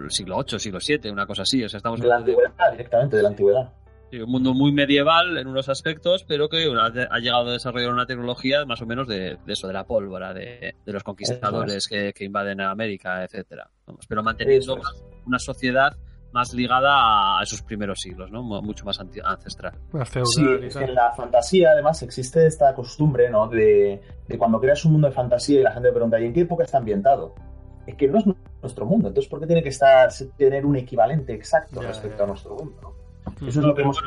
siglo 0.09 0.37
VIII, 0.37 0.59
siglo 0.59 0.79
VII, 0.85 1.11
una 1.11 1.25
cosa 1.25 1.43
así. 1.43 1.63
O 1.63 1.69
sea, 1.69 1.77
estamos 1.77 1.99
de 1.99 2.07
la 2.07 2.17
antigüedad, 2.17 2.71
directamente, 2.71 3.17
de 3.17 3.23
la 3.23 3.29
antigüedad. 3.29 3.69
Sí, 4.11 4.19
un 4.19 4.29
mundo 4.29 4.53
muy 4.53 4.71
medieval 4.71 5.37
en 5.37 5.47
unos 5.47 5.69
aspectos, 5.69 6.23
pero 6.27 6.47
que 6.47 6.67
ha 6.67 7.19
llegado 7.19 7.49
a 7.49 7.53
desarrollar 7.53 7.91
una 7.91 8.05
tecnología 8.05 8.65
más 8.65 8.81
o 8.81 8.85
menos 8.85 9.07
de, 9.07 9.37
eso, 9.47 9.67
de 9.67 9.73
la 9.73 9.83
pólvora, 9.83 10.33
de, 10.33 10.75
los 10.85 11.03
conquistadores 11.03 11.87
que, 11.87 12.13
que, 12.13 12.25
invaden 12.25 12.61
América, 12.61 13.23
etcétera. 13.23 13.69
Pero 14.07 14.23
manteniendo 14.23 14.79
una 15.25 15.39
sociedad 15.39 15.95
más 16.35 16.53
ligada 16.53 17.39
a 17.39 17.43
esos 17.43 17.61
primeros 17.61 18.01
siglos, 18.01 18.29
¿no? 18.29 18.43
Mucho 18.43 18.83
más 18.83 18.99
ancestral. 18.99 19.73
sí, 20.25 20.45
es 20.63 20.75
que 20.75 20.83
en 20.83 20.93
la 20.93 21.13
fantasía, 21.13 21.71
además, 21.71 22.01
existe 22.03 22.45
esta 22.45 22.75
costumbre, 22.75 23.29
¿no? 23.29 23.47
De, 23.47 24.01
cuando 24.37 24.59
creas 24.59 24.83
un 24.83 24.91
mundo 24.91 25.07
de 25.07 25.13
fantasía 25.13 25.61
y 25.61 25.63
la 25.63 25.71
gente 25.71 25.91
pregunta, 25.91 26.19
¿y 26.19 26.25
en 26.25 26.33
qué 26.33 26.41
época 26.41 26.65
está 26.65 26.79
ambientado? 26.79 27.33
Es 27.87 27.95
que 27.95 28.09
no 28.09 28.17
es 28.17 28.25
nuestro 28.61 28.85
mundo, 28.85 29.07
entonces 29.07 29.29
¿por 29.29 29.39
qué 29.39 29.47
tiene 29.47 29.63
que 29.63 29.69
estar 29.69 30.09
tener 30.35 30.65
un 30.65 30.75
equivalente 30.75 31.33
exacto 31.33 31.81
respecto 31.81 32.23
a 32.25 32.27
nuestro 32.27 32.55
mundo? 32.55 32.95
Eso 33.37 33.59
es 33.59 33.65
lo 33.65 33.73
que 33.73 33.83
hemos 33.83 34.01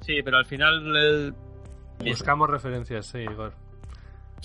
Sí, 0.00 0.22
pero 0.24 0.38
al 0.38 0.46
final... 0.46 1.34
Buscamos 2.02 2.48
referencias, 2.48 3.06
sí, 3.06 3.18
Igor. 3.18 3.52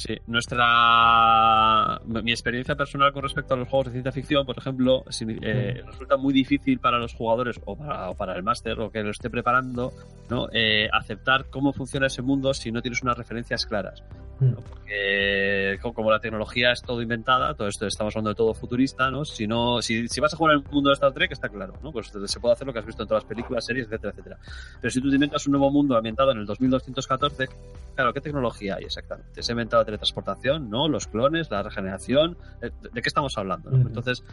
Sí, 0.01 0.17
nuestra. 0.25 2.01
Mi 2.07 2.31
experiencia 2.31 2.73
personal 2.75 3.13
con 3.13 3.21
respecto 3.21 3.53
a 3.53 3.57
los 3.57 3.69
juegos 3.69 3.85
de 3.85 3.91
ciencia 3.91 4.11
ficción, 4.11 4.47
por 4.47 4.57
ejemplo, 4.57 5.03
eh, 5.43 5.83
resulta 5.85 6.17
muy 6.17 6.33
difícil 6.33 6.79
para 6.79 6.97
los 6.97 7.13
jugadores 7.13 7.61
o 7.65 7.77
para, 8.15 8.35
el 8.35 8.41
máster 8.41 8.79
o 8.79 8.89
que 8.89 9.03
lo 9.03 9.11
esté 9.11 9.29
preparando, 9.29 9.91
¿no? 10.27 10.47
Eh, 10.51 10.89
aceptar 10.91 11.51
cómo 11.51 11.71
funciona 11.71 12.07
ese 12.07 12.23
mundo 12.23 12.51
si 12.55 12.71
no 12.71 12.81
tienes 12.81 13.03
unas 13.03 13.15
referencias 13.15 13.67
claras. 13.67 14.03
Porque 14.49 15.77
como 15.93 16.11
la 16.11 16.19
tecnología 16.19 16.71
es 16.71 16.81
todo 16.81 17.01
inventada, 17.01 17.53
todo 17.53 17.67
esto 17.67 17.85
estamos 17.85 18.15
hablando 18.15 18.31
de 18.31 18.35
todo 18.35 18.53
futurista, 18.53 19.11
¿no? 19.11 19.23
Si, 19.23 19.47
no, 19.47 19.81
si, 19.81 20.07
si 20.07 20.19
vas 20.19 20.33
a 20.33 20.37
jugar 20.37 20.55
en 20.55 20.63
el 20.63 20.71
mundo 20.71 20.89
de 20.89 20.95
Star 20.95 21.13
Trek, 21.13 21.31
está 21.31 21.47
claro, 21.49 21.73
¿no? 21.83 21.91
Pues 21.91 22.11
se 22.25 22.39
puede 22.39 22.53
hacer 22.53 22.67
lo 22.67 22.73
que 22.73 22.79
has 22.79 22.85
visto 22.85 23.03
en 23.03 23.07
todas 23.07 23.23
las 23.23 23.29
películas, 23.29 23.65
series, 23.65 23.85
etcétera, 23.85 24.11
etcétera. 24.11 24.37
Pero 24.81 24.91
si 24.91 24.99
tú 24.99 25.09
te 25.09 25.15
inventas 25.15 25.45
un 25.45 25.51
nuevo 25.51 25.69
mundo 25.71 25.95
ambientado 25.95 26.31
en 26.31 26.39
el 26.39 26.45
2214, 26.45 27.47
claro, 27.95 28.13
¿qué 28.13 28.21
tecnología 28.21 28.75
hay 28.75 28.85
exactamente? 28.85 29.43
Se 29.43 29.51
ha 29.51 29.53
inventado 29.53 29.81
la 29.81 29.85
teletransportación, 29.85 30.69
¿no? 30.69 30.87
Los 30.87 31.07
clones, 31.07 31.51
la 31.51 31.61
regeneración, 31.63 32.37
¿de, 32.59 32.71
qué 33.01 33.07
estamos 33.07 33.37
hablando? 33.37 33.69
¿no? 33.69 33.77
Entonces, 33.81 34.23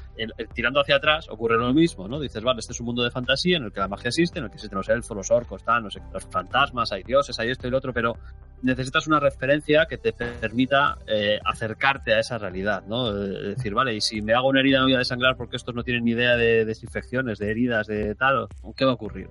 tirando 0.54 0.80
hacia 0.80 0.96
atrás 0.96 1.28
ocurre 1.28 1.56
lo 1.58 1.72
mismo, 1.74 2.08
¿no? 2.08 2.18
Dices, 2.18 2.42
vale, 2.42 2.60
este 2.60 2.72
es 2.72 2.80
un 2.80 2.86
mundo 2.86 3.02
de 3.02 3.10
fantasía 3.10 3.58
en 3.58 3.64
el 3.64 3.72
que 3.72 3.80
la 3.80 3.88
magia 3.88 4.08
existe, 4.08 4.38
en 4.38 4.46
el 4.46 4.50
que 4.50 4.56
existen 4.56 4.78
los 4.78 4.88
elfos, 4.88 5.16
los 5.16 5.30
orcos, 5.30 5.62
tal, 5.62 5.84
no 5.84 5.90
sé, 5.90 6.00
los 6.12 6.24
fantasmas, 6.26 6.92
hay 6.92 7.02
dioses, 7.02 7.38
hay 7.38 7.50
esto 7.50 7.66
y 7.66 7.70
lo 7.70 7.78
otro, 7.78 7.92
pero 7.92 8.16
necesitas 8.62 9.06
una 9.06 9.20
referencia 9.20 9.86
que 9.86 9.97
te 9.98 10.12
permita 10.12 10.98
eh, 11.06 11.38
acercarte 11.44 12.14
a 12.14 12.20
esa 12.20 12.38
realidad, 12.38 12.84
¿no? 12.86 13.10
Eh, 13.10 13.54
decir, 13.54 13.74
vale, 13.74 13.94
y 13.94 14.00
si 14.00 14.22
me 14.22 14.34
hago 14.34 14.48
una 14.48 14.60
herida 14.60 14.78
no 14.78 14.84
voy 14.84 14.94
a 14.94 14.98
desangrar 14.98 15.36
porque 15.36 15.56
estos 15.56 15.74
no 15.74 15.82
tienen 15.82 16.04
ni 16.04 16.12
idea 16.12 16.36
de 16.36 16.64
desinfecciones, 16.64 17.38
de 17.38 17.50
heridas, 17.50 17.86
de 17.86 18.14
tal, 18.14 18.48
¿qué 18.76 18.84
va 18.84 18.92
a 18.92 18.94
ocurrir? 18.94 19.28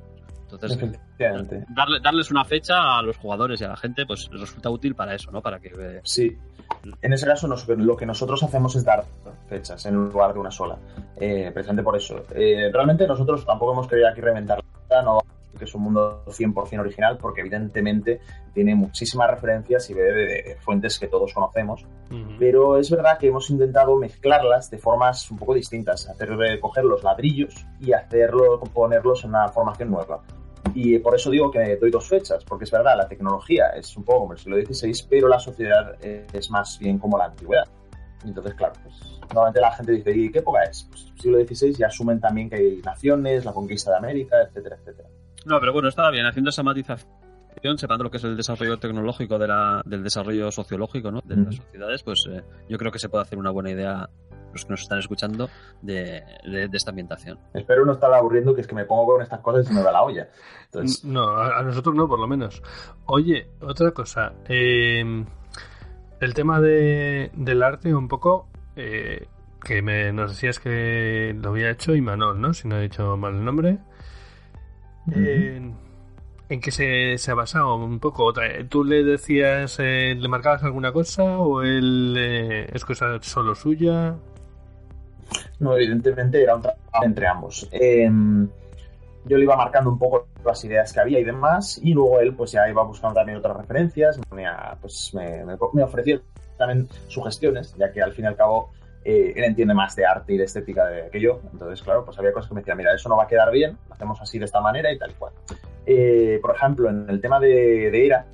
Entonces, 0.49 0.79
darle, 1.69 1.99
darles 2.01 2.31
una 2.31 2.45
fecha 2.45 2.97
a 2.97 3.01
los 3.01 3.17
jugadores 3.17 3.59
y 3.59 3.65
a 3.65 3.67
la 3.67 3.75
gente, 3.75 4.05
pues 4.05 4.29
resulta 4.31 4.69
útil 4.69 4.95
para 4.95 5.13
eso, 5.13 5.29
¿no? 5.29 5.41
Para 5.41 5.59
que... 5.59 5.67
Eh, 5.77 6.01
sí. 6.03 6.37
En 7.01 7.11
ese 7.11 7.25
caso, 7.25 7.47
lo 7.47 7.97
que 7.97 8.05
nosotros 8.05 8.41
hacemos 8.43 8.75
es 8.75 8.85
dar 8.85 9.03
fechas 9.49 9.85
en 9.85 9.95
lugar 9.95 10.33
de 10.33 10.39
una 10.39 10.51
sola. 10.51 10.77
precisamente 11.17 11.83
por 11.83 11.97
eso. 11.97 12.23
realmente 12.29 13.07
nosotros 13.07 13.45
tampoco 13.45 13.73
hemos 13.73 13.87
querido 13.87 14.07
aquí 14.07 14.21
reventar 14.21 14.63
no 15.03 15.19
que 15.57 15.65
es 15.65 15.75
un 15.75 15.83
mundo 15.83 16.23
100% 16.25 16.79
original, 16.79 17.17
porque 17.17 17.41
evidentemente 17.41 18.21
tiene 18.53 18.75
muchísimas 18.75 19.29
referencias 19.29 19.89
y 19.89 19.93
bebe 19.93 20.25
de, 20.25 20.55
fuentes 20.59 20.99
que 20.99 21.07
todos 21.07 21.33
conocemos. 21.33 21.85
Pero 22.39 22.77
es 22.77 22.89
verdad 22.89 23.17
que 23.17 23.27
hemos 23.27 23.49
intentado 23.49 23.95
mezclarlas 23.97 24.69
de 24.69 24.77
formas 24.77 25.29
un 25.29 25.37
poco 25.37 25.53
distintas, 25.53 26.07
hacer 26.09 26.29
coger 26.59 26.85
los 26.85 27.03
ladrillos 27.03 27.65
y 27.79 27.93
hacerlo, 27.93 28.59
ponerlos 28.73 29.23
en 29.23 29.31
una 29.31 29.47
formación 29.49 29.91
nueva. 29.91 30.23
Y 30.73 30.99
por 30.99 31.15
eso 31.15 31.29
digo 31.29 31.49
que 31.49 31.77
doy 31.77 31.91
dos 31.91 32.07
fechas, 32.07 32.43
porque 32.43 32.65
es 32.65 32.71
verdad, 32.71 32.95
la 32.97 33.07
tecnología 33.07 33.69
es 33.69 33.95
un 33.97 34.03
poco 34.03 34.19
como 34.19 34.33
el 34.33 34.39
siglo 34.39 34.57
XVI, 34.57 35.07
pero 35.09 35.27
la 35.27 35.39
sociedad 35.39 35.95
es 36.03 36.51
más 36.51 36.77
bien 36.79 36.97
como 36.99 37.17
la 37.17 37.25
antigüedad. 37.25 37.67
Entonces, 38.25 38.53
claro, 38.55 38.73
pues 38.83 38.95
normalmente 39.33 39.61
la 39.61 39.71
gente 39.71 39.91
dice, 39.91 40.11
¿y 40.11 40.31
qué 40.31 40.39
época 40.39 40.63
es? 40.63 40.87
Pues 40.89 41.11
siglo 41.19 41.39
XVI 41.39 41.75
y 41.77 41.83
asumen 41.83 42.19
también 42.19 42.49
que 42.49 42.55
hay 42.55 42.81
naciones, 42.83 43.45
la 43.45 43.53
conquista 43.53 43.91
de 43.91 43.97
América, 43.97 44.41
etcétera, 44.41 44.77
etcétera. 44.79 45.09
No, 45.47 45.61
pero 45.61 45.71
bueno, 45.71 45.87
estaba 45.87 46.11
bien, 46.11 46.25
haciendo 46.25 46.49
esa 46.49 46.61
matización, 46.61 47.07
separando 47.77 48.03
lo 48.03 48.11
que 48.11 48.17
es 48.17 48.23
el 48.25 48.35
desarrollo 48.35 48.77
tecnológico 48.79 49.39
de 49.39 49.47
la, 49.47 49.81
del 49.85 50.03
desarrollo 50.03 50.51
sociológico 50.51 51.09
¿no? 51.09 51.21
de 51.23 51.37
las 51.37 51.55
sociedades, 51.55 52.03
pues 52.03 52.27
eh, 52.29 52.43
yo 52.67 52.77
creo 52.77 52.91
que 52.91 52.99
se 52.99 53.07
puede 53.07 53.21
hacer 53.21 53.39
una 53.39 53.51
buena 53.51 53.71
idea 53.71 54.09
los 54.51 54.65
que 54.65 54.71
nos 54.71 54.81
están 54.81 54.99
escuchando 54.99 55.49
de, 55.81 56.21
esta 56.73 56.91
ambientación. 56.91 57.39
Espero 57.53 57.85
no 57.85 57.93
estar 57.93 58.13
aburriendo, 58.13 58.53
que 58.53 58.59
es 58.59 58.67
que 58.67 58.75
me 58.75 58.83
pongo 58.83 59.13
con 59.13 59.21
estas 59.21 59.39
cosas 59.39 59.63
y 59.63 59.67
se 59.69 59.73
me 59.73 59.83
da 59.83 59.91
la 59.93 60.03
olla. 60.03 60.27
No, 61.05 61.37
a, 61.37 61.63
nosotros 61.63 61.95
no, 61.95 62.09
por 62.09 62.19
lo 62.19 62.27
menos. 62.27 62.61
Oye, 63.05 63.47
otra 63.61 63.91
cosa. 63.91 64.33
Em, 64.49 65.25
el 66.19 66.33
tema 66.33 66.59
de, 66.59 67.31
del 67.35 67.63
arte, 67.63 67.95
un 67.95 68.09
poco. 68.09 68.49
Eh, 68.75 69.27
que 69.63 69.81
me, 69.81 70.11
nos 70.13 70.31
decías 70.31 70.59
que 70.59 71.35
lo 71.41 71.49
había 71.49 71.71
hecho 71.71 71.95
Imanol, 71.95 72.39
¿no? 72.39 72.53
Si 72.53 72.67
no 72.67 72.77
he 72.77 72.83
dicho 72.83 73.17
mal 73.17 73.33
el 73.35 73.43
nombre 73.43 73.79
en, 75.11 76.61
qué 76.61 76.71
se, 77.17 77.31
ha 77.31 77.33
basado 77.33 77.75
un 77.75 77.99
poco. 77.99 78.33
¿Tú 78.69 78.83
le 78.83 79.03
decías, 79.03 79.77
eh, 79.79 80.15
le 80.17 80.27
marcabas 80.27 80.63
alguna 80.63 80.91
cosa 80.91 81.39
o 81.39 81.61
él 81.61 82.15
eh, 82.17 82.67
es 82.73 82.85
cosa 82.85 83.17
solo 83.21 83.55
suya? 83.55 84.15
No, 85.59 85.75
evidentemente 85.75 86.41
era 86.41 86.55
un 86.55 86.61
trabajo 86.61 87.03
entre 87.03 87.27
ambos. 87.27 87.67
Em, 87.71 88.47
yo 89.25 89.37
le 89.37 89.43
iba 89.43 89.57
marcando 89.57 89.89
un 89.89 89.99
poco 89.99 90.27
las 90.45 90.63
ideas 90.63 90.93
que 90.93 90.99
había 90.99 91.19
y 91.19 91.23
demás, 91.23 91.79
y 91.83 91.93
luego 91.93 92.19
él 92.19 92.33
pues 92.33 92.51
ya 92.51 92.69
iba 92.69 92.83
buscando 92.83 93.15
también 93.15 93.37
otras 93.37 93.57
referencias, 93.57 94.19
me, 94.31 94.45
pues, 94.79 95.11
me, 95.13 95.43
me 95.45 95.57
también 96.57 96.87
sugestiones, 97.07 97.75
ya 97.77 97.91
que 97.91 98.01
al 98.01 98.13
fin 98.13 98.25
y 98.25 98.27
al 98.29 98.35
cabo 98.35 98.71
eh, 99.09 99.31
él 99.37 99.43
entiende 99.45 99.73
más 99.73 99.95
de 99.95 100.05
arte 100.05 100.33
y 100.33 100.37
de 100.37 100.43
estética 100.43 100.83
que 101.09 101.21
yo. 101.21 101.39
Entonces, 101.53 101.81
claro, 101.81 102.03
pues 102.03 102.19
había 102.19 102.33
cosas 102.33 102.49
que 102.49 102.55
me 102.55 102.59
decían, 102.59 102.75
mira, 102.75 102.93
eso 102.93 103.07
no 103.07 103.15
va 103.15 103.23
a 103.23 103.27
quedar 103.27 103.49
bien, 103.51 103.77
lo 103.87 103.93
hacemos 103.93 104.19
así 104.21 104.37
de 104.37 104.43
esta 104.43 104.59
manera 104.59 104.91
y 104.91 104.99
tal 104.99 105.11
y 105.11 105.13
cual. 105.13 105.31
Eh, 105.85 106.39
por 106.41 106.53
ejemplo, 106.53 106.89
en 106.89 107.09
el 107.09 107.21
tema 107.21 107.39
de, 107.39 108.05
Era, 108.05 108.25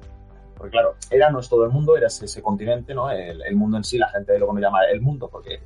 porque 0.57 0.71
claro, 0.71 0.95
Era 1.11 1.29
no 1.29 1.41
es 1.41 1.47
todo 1.47 1.63
el 1.63 1.69
mundo, 1.69 1.95
Era 1.95 2.07
ese, 2.07 2.41
continente, 2.41 2.95
¿no? 2.95 3.11
El, 3.11 3.55
mundo 3.55 3.77
en 3.77 3.83
sí, 3.83 3.99
la 3.99 4.09
gente 4.09 4.35
luego 4.39 4.51
no 4.51 4.61
llama 4.61 4.79
el 4.91 4.99
mundo 4.99 5.29
porque 5.31 5.59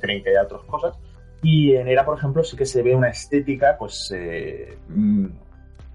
creen 0.00 0.20
que 0.24 0.30
hay 0.30 0.44
otras 0.44 0.62
cosas. 0.62 0.98
Y 1.44 1.76
en 1.76 1.86
Era, 1.86 2.04
por 2.04 2.18
ejemplo, 2.18 2.42
sí 2.42 2.56
que 2.56 2.66
se 2.66 2.82
ve 2.82 2.92
una 2.92 3.10
estética, 3.10 3.76
pues, 3.78 4.12
eh, 4.12 4.78
mm, 4.88 5.26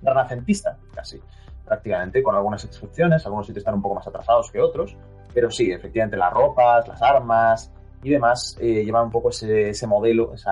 renacentista, 0.02 0.78
casi, 0.94 1.20
prácticamente, 1.66 2.24
con 2.24 2.34
algunas 2.34 2.64
excepciones. 2.64 3.26
Algunos 3.26 3.48
sitios 3.48 3.64
están 3.64 3.76
un 3.76 3.82
poco 3.82 3.96
más 3.96 4.08
atrasados 4.08 4.50
que 4.50 4.62
otros, 4.62 4.96
pero 5.34 5.52
sí, 5.52 5.74
efectivamente, 5.74 6.16
las 6.16 6.32
ropas, 6.32 6.88
las 6.88 7.02
armas, 7.02 7.70
y 8.06 8.12
demás 8.12 8.56
eh, 8.62 8.86
llevan 8.86 9.06
un 9.06 9.12
poco 9.12 9.32
ese, 9.32 9.72
ese 9.72 9.88
modelo, 9.88 10.36
ese 10.36 10.48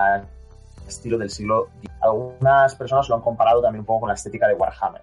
estilo 0.88 1.20
del 1.20 1.30
siglo 1.30 1.70
algunas 2.02 2.76
personas 2.76 3.08
lo 3.10 3.16
han 3.16 3.22
comparado 3.22 3.62
también 3.62 3.82
un 3.82 3.86
poco 3.86 4.02
con 4.02 4.10
la 4.10 4.16
estética 4.16 4.48
de 4.48 4.56
Warhammer. 4.56 5.02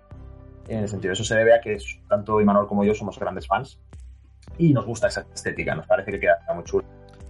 En 0.69 0.81
el 0.81 0.89
sentido, 0.89 1.13
eso 1.13 1.23
se 1.23 1.37
debe 1.37 1.55
a 1.55 1.61
que 1.61 1.79
tanto 2.09 2.41
Imanol 2.41 2.67
como 2.67 2.85
yo 2.85 2.93
somos 2.93 3.19
grandes 3.21 3.47
fans 3.47 3.79
y 4.59 4.73
nos 4.73 4.85
gusta 4.85 5.07
esa 5.07 5.25
estética, 5.33 5.77
nos 5.77 5.87
parece 5.87 6.11
que 6.11 6.19
queda 6.19 6.39
muy 6.53 6.65
chulo. 6.65 6.85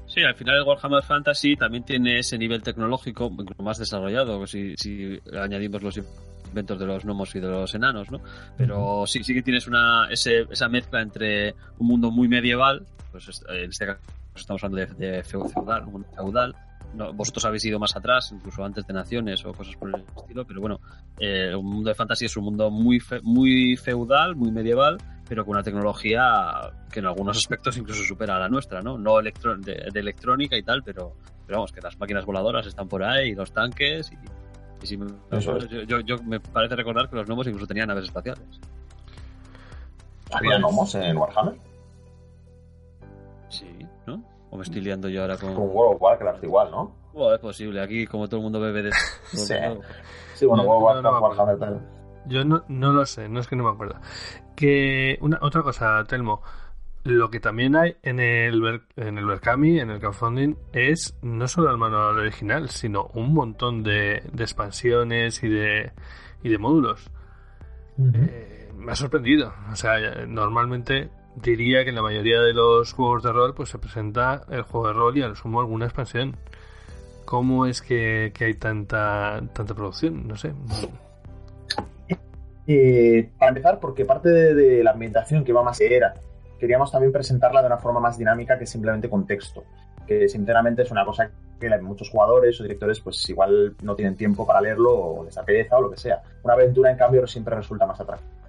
Sí, 0.07 0.23
al 0.23 0.35
final 0.35 0.57
el 0.57 0.63
Warhammer 0.63 1.03
Fantasy 1.03 1.55
también 1.55 1.85
tiene 1.85 2.19
ese 2.19 2.39
nivel 2.39 2.63
tecnológico 2.63 3.31
más 3.59 3.79
desarrollado, 3.79 4.47
si, 4.47 4.75
si 4.77 5.21
añadimos 5.39 5.83
los 5.83 6.01
inventos 6.49 6.79
de 6.79 6.87
los 6.87 7.05
gnomos 7.05 7.35
y 7.35 7.41
de 7.41 7.47
los 7.47 7.75
enanos, 7.75 8.11
¿no? 8.11 8.23
Pero 8.57 9.07
sí, 9.07 9.23
sí 9.23 9.35
que 9.35 9.43
tienes 9.43 9.69
una 9.69 10.09
ese, 10.11 10.47
esa 10.51 10.69
mezcla 10.71 11.03
entre 11.03 11.55
un 11.79 11.87
mundo 11.87 12.11
muy 12.11 12.27
medieval, 12.27 12.87
pues 13.13 13.43
en 13.51 13.71
este 13.71 13.87
estamos 14.35 14.63
hablando 14.65 14.95
de, 14.95 15.23
feudal, 15.23 15.85
un 15.87 15.93
mundo 15.93 16.09
feudal, 16.15 16.55
vosotros 17.15 17.45
habéis 17.45 17.65
ido 17.65 17.79
más 17.79 17.97
atrás, 17.97 18.31
incluso 18.33 18.65
antes 18.65 18.87
de 18.87 18.93
Naciones 18.93 19.45
o 19.45 19.53
cosas 19.53 19.77
por 19.77 19.89
el 19.91 20.05
estilo, 20.17 20.45
pero 20.45 20.61
bueno, 20.61 20.81
eh, 21.19 21.55
un 21.55 21.67
mundo 21.67 21.89
de 21.89 21.95
fantasía 21.95 22.27
es 22.27 22.37
un 22.37 22.45
mundo 22.45 22.71
muy, 22.71 23.01
muy 23.23 23.77
feudal, 23.77 24.35
muy 24.35 24.51
medieval, 24.51 24.99
pero 25.29 25.45
con 25.45 25.53
una 25.53 25.63
tecnología 25.63 26.73
que 26.91 27.01
en 27.01 27.07
algunos 27.07 27.37
aspectos 27.39 27.77
incluso 27.77 28.03
supera 28.03 28.37
a 28.37 28.41
la 28.41 28.49
nuestra, 28.49 28.83
¿no? 28.83 28.99
No 28.99 29.21
de, 29.21 29.91
electrónica 29.95 30.57
y 30.57 30.63
tal, 30.63 30.83
pero, 30.83 31.15
pero, 31.47 31.59
vamos, 31.59 31.73
que 31.73 31.81
las 31.81 31.99
máquinas 31.99 32.25
voladoras 32.25 32.67
están 32.67 32.89
por 32.89 33.05
ahí, 33.05 33.31
y 33.31 33.35
los 33.35 33.53
tanques, 33.53 34.11
y, 34.13 34.17
yo, 35.87 36.17
me 36.25 36.41
parece 36.41 36.75
recordar 36.75 37.11
que 37.11 37.17
los 37.17 37.29
gnomos 37.29 37.47
incluso 37.47 37.67
tenían 37.67 37.89
naves 37.89 38.05
espaciales. 38.05 38.61
¿Había 40.33 40.59
gnomos 40.59 40.95
en 40.95 41.17
Warhammer? 41.17 41.70
Sí, 43.51 43.87
¿no? 44.07 44.23
¿O 44.51 44.57
me 44.57 44.63
estoy 44.63 44.81
liando 44.81 45.09
yo 45.09 45.23
ahora 45.23 45.37
con...? 45.37 45.55
Con 45.55 45.69
World 45.69 45.97
of 45.97 46.03
Warcraft 46.03 46.43
igual, 46.45 46.71
¿no? 46.71 46.97
Bueno, 47.13 47.35
es 47.35 47.41
posible. 47.41 47.83
Aquí, 47.83 48.07
como 48.07 48.27
todo 48.29 48.39
el 48.39 48.45
mundo 48.45 48.61
bebe 48.61 48.83
de... 48.83 48.93
sí. 49.33 49.55
sí, 50.35 50.47
bueno, 50.47 50.65
World 50.65 51.05
of 51.05 51.05
Warcraft, 51.05 51.23
Warhammer 51.23 51.59
tal. 51.59 51.81
Yo 52.27 52.45
no, 52.45 52.65
no 52.69 52.93
lo 52.93 53.07
sé, 53.07 53.29
no 53.29 53.41
es 53.41 53.47
que 53.49 53.57
no 53.57 53.65
me 53.65 53.71
acuerdo. 53.71 53.97
Que 54.57 55.19
una, 55.21 55.39
otra 55.43 55.63
cosa, 55.63 56.03
Telmo. 56.05 56.43
Lo 57.03 57.31
que 57.31 57.41
también 57.41 57.77
hay 57.77 57.97
en 58.03 58.21
el, 58.21 58.83
en 58.97 59.17
el 59.17 59.25
Berkami, 59.25 59.81
en 59.81 59.91
el 59.91 60.01
crowdfunding, 60.01 60.55
es 60.73 61.17
no 61.23 61.49
solo 61.49 61.71
el 61.71 61.79
manual 61.79 62.19
original, 62.19 62.69
sino 62.69 63.09
un 63.15 63.33
montón 63.33 63.83
de, 63.83 64.23
de 64.31 64.43
expansiones 64.45 65.43
y 65.43 65.49
de, 65.49 65.93
y 66.43 66.51
de 66.51 66.59
módulos. 66.59 67.11
eh, 68.15 68.71
me 68.77 68.93
ha 68.93 68.97
sorprendido. 68.97 69.55
O 69.73 69.77
sea, 69.77 70.27
normalmente 70.27 71.09
diría 71.37 71.85
que 71.85 71.91
en 71.91 71.97
la 71.97 72.03
mayoría 72.03 72.41
de 72.41 72.53
los 72.53 72.93
juegos 72.93 73.23
de 73.23 73.33
rol 73.33 73.55
pues 73.55 73.71
se 73.71 73.79
presenta 73.79 74.45
el 74.51 74.63
juego 74.63 74.89
de 74.89 74.93
rol 74.93 75.19
y 75.19 75.23
al 75.23 75.37
sumo 75.37 75.61
alguna 75.61 75.87
expansión. 75.87 76.37
¿Cómo 77.25 77.67
es 77.67 77.81
que, 77.81 78.33
que 78.35 78.47
hay 78.47 78.55
tanta, 78.55 79.41
tanta 79.53 79.75
producción? 79.75 80.27
No 80.27 80.37
sé. 80.37 80.53
Eh, 82.67 83.31
para 83.39 83.49
empezar, 83.49 83.81
porque 83.81 84.05
parte 84.05 84.29
de, 84.29 84.85
la 84.85 84.93
ambientación 84.93 85.45
que 85.45 85.53
va 85.53 85.63
más 85.63 85.81
era, 85.81 86.15
queríamos 86.59 86.93
también 86.93 87.13
presentarla 87.13 87.61
de 87.61 87.67
una 87.67 87.79
forma 87.79 88.01
más 88.01 88.19
dinámica 88.19 88.59
que 88.59 88.67
simplemente 88.67 89.09
con 89.09 89.27
texto, 89.27 89.65
que 90.07 90.29
sinceramente 90.29 90.83
es 90.83 90.91
una 90.91 91.05
cosa 91.05 91.31
que 91.59 91.69
muchos 91.81 92.09
jugadores 92.11 92.59
o 92.61 92.63
directores 92.63 93.01
pues 93.01 93.29
igual 93.29 93.75
no 93.83 93.95
tienen 93.95 94.17
tiempo 94.17 94.47
para 94.47 94.61
leerlo 94.61 94.93
o 94.93 95.25
les 95.25 95.37
pereza 95.39 95.77
o 95.77 95.83
lo 95.83 95.91
que 95.91 95.97
sea. 95.97 96.23
Una 96.43 96.55
aventura 96.55 96.91
en 96.91 96.97
cambio 96.97 97.27
siempre 97.27 97.57
resulta 97.57 97.87
más 97.87 98.01
atractiva. 98.01 98.40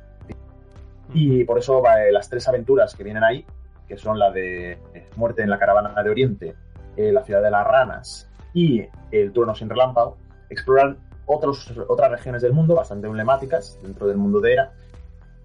Y 1.14 1.44
por 1.44 1.60
eso 1.60 1.84
eh, 1.86 2.12
las 2.12 2.30
tres 2.30 2.48
aventuras 2.48 2.96
que 2.96 3.04
vienen 3.04 3.24
ahí, 3.24 3.46
que 3.88 3.98
son 3.98 4.18
la 4.18 4.32
de 4.32 4.80
Muerte 5.16 5.44
en 5.44 5.50
la 5.50 5.60
Caravana 5.60 6.02
de 6.02 6.10
Oriente, 6.10 6.56
eh, 6.96 7.12
La 7.12 7.24
Ciudad 7.24 7.42
de 7.42 7.52
las 7.52 7.66
Ranas 7.66 8.30
y 8.54 8.86
El 9.12 9.32
Turno 9.32 9.56
sin 9.56 9.70
Relámpago, 9.70 10.18
exploran 10.50 10.98
otros, 11.26 11.72
otras 11.88 12.12
regiones 12.12 12.42
del 12.42 12.54
mundo 12.54 12.76
bastante 12.76 13.08
emblemáticas 13.08 13.80
dentro 13.82 14.08
del 14.08 14.18
mundo 14.18 14.40
de 14.40 14.54
Era 14.54 14.74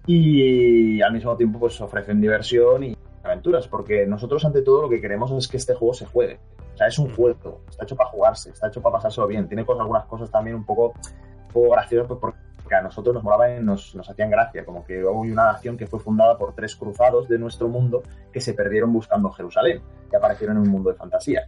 y 0.05 1.01
al 1.01 1.11
mismo 1.11 1.35
tiempo 1.35 1.59
pues 1.59 1.79
ofrecen 1.81 2.21
diversión 2.21 2.83
y 2.85 2.97
aventuras, 3.23 3.67
porque 3.67 4.05
nosotros 4.07 4.43
ante 4.45 4.61
todo 4.61 4.83
lo 4.83 4.89
que 4.89 5.01
queremos 5.01 5.31
es 5.31 5.47
que 5.49 5.57
este 5.57 5.75
juego 5.75 5.93
se 5.93 6.05
juegue. 6.05 6.39
O 6.73 6.77
sea, 6.77 6.87
es 6.87 6.97
un 6.97 7.13
juego, 7.13 7.61
está 7.69 7.83
hecho 7.83 7.95
para 7.95 8.09
jugarse, 8.09 8.51
está 8.51 8.67
hecho 8.67 8.81
para 8.81 8.93
pasárselo 8.93 9.27
bien. 9.27 9.47
Tiene 9.47 9.65
cosas, 9.65 9.81
algunas 9.81 10.05
cosas 10.05 10.31
también 10.31 10.55
un 10.55 10.65
poco, 10.65 10.93
un 10.93 11.51
poco 11.51 11.71
graciosas 11.71 12.07
pues, 12.07 12.19
porque 12.19 12.39
a 12.75 12.81
nosotros 12.81 13.13
nos 13.15 13.23
molaban 13.23 13.57
y 13.57 13.63
nos, 13.63 13.95
nos 13.95 14.09
hacían 14.09 14.29
gracia, 14.29 14.65
como 14.65 14.83
que 14.83 15.03
hubo 15.03 15.21
una 15.21 15.45
nación 15.45 15.77
que 15.77 15.87
fue 15.87 15.99
fundada 15.99 16.37
por 16.37 16.53
tres 16.53 16.75
cruzados 16.75 17.27
de 17.27 17.37
nuestro 17.37 17.67
mundo 17.67 18.03
que 18.31 18.41
se 18.41 18.53
perdieron 18.53 18.91
buscando 18.93 19.31
Jerusalén 19.31 19.81
y 20.11 20.15
aparecieron 20.15 20.57
en 20.57 20.63
un 20.63 20.69
mundo 20.69 20.91
de 20.91 20.95
fantasía 20.95 21.47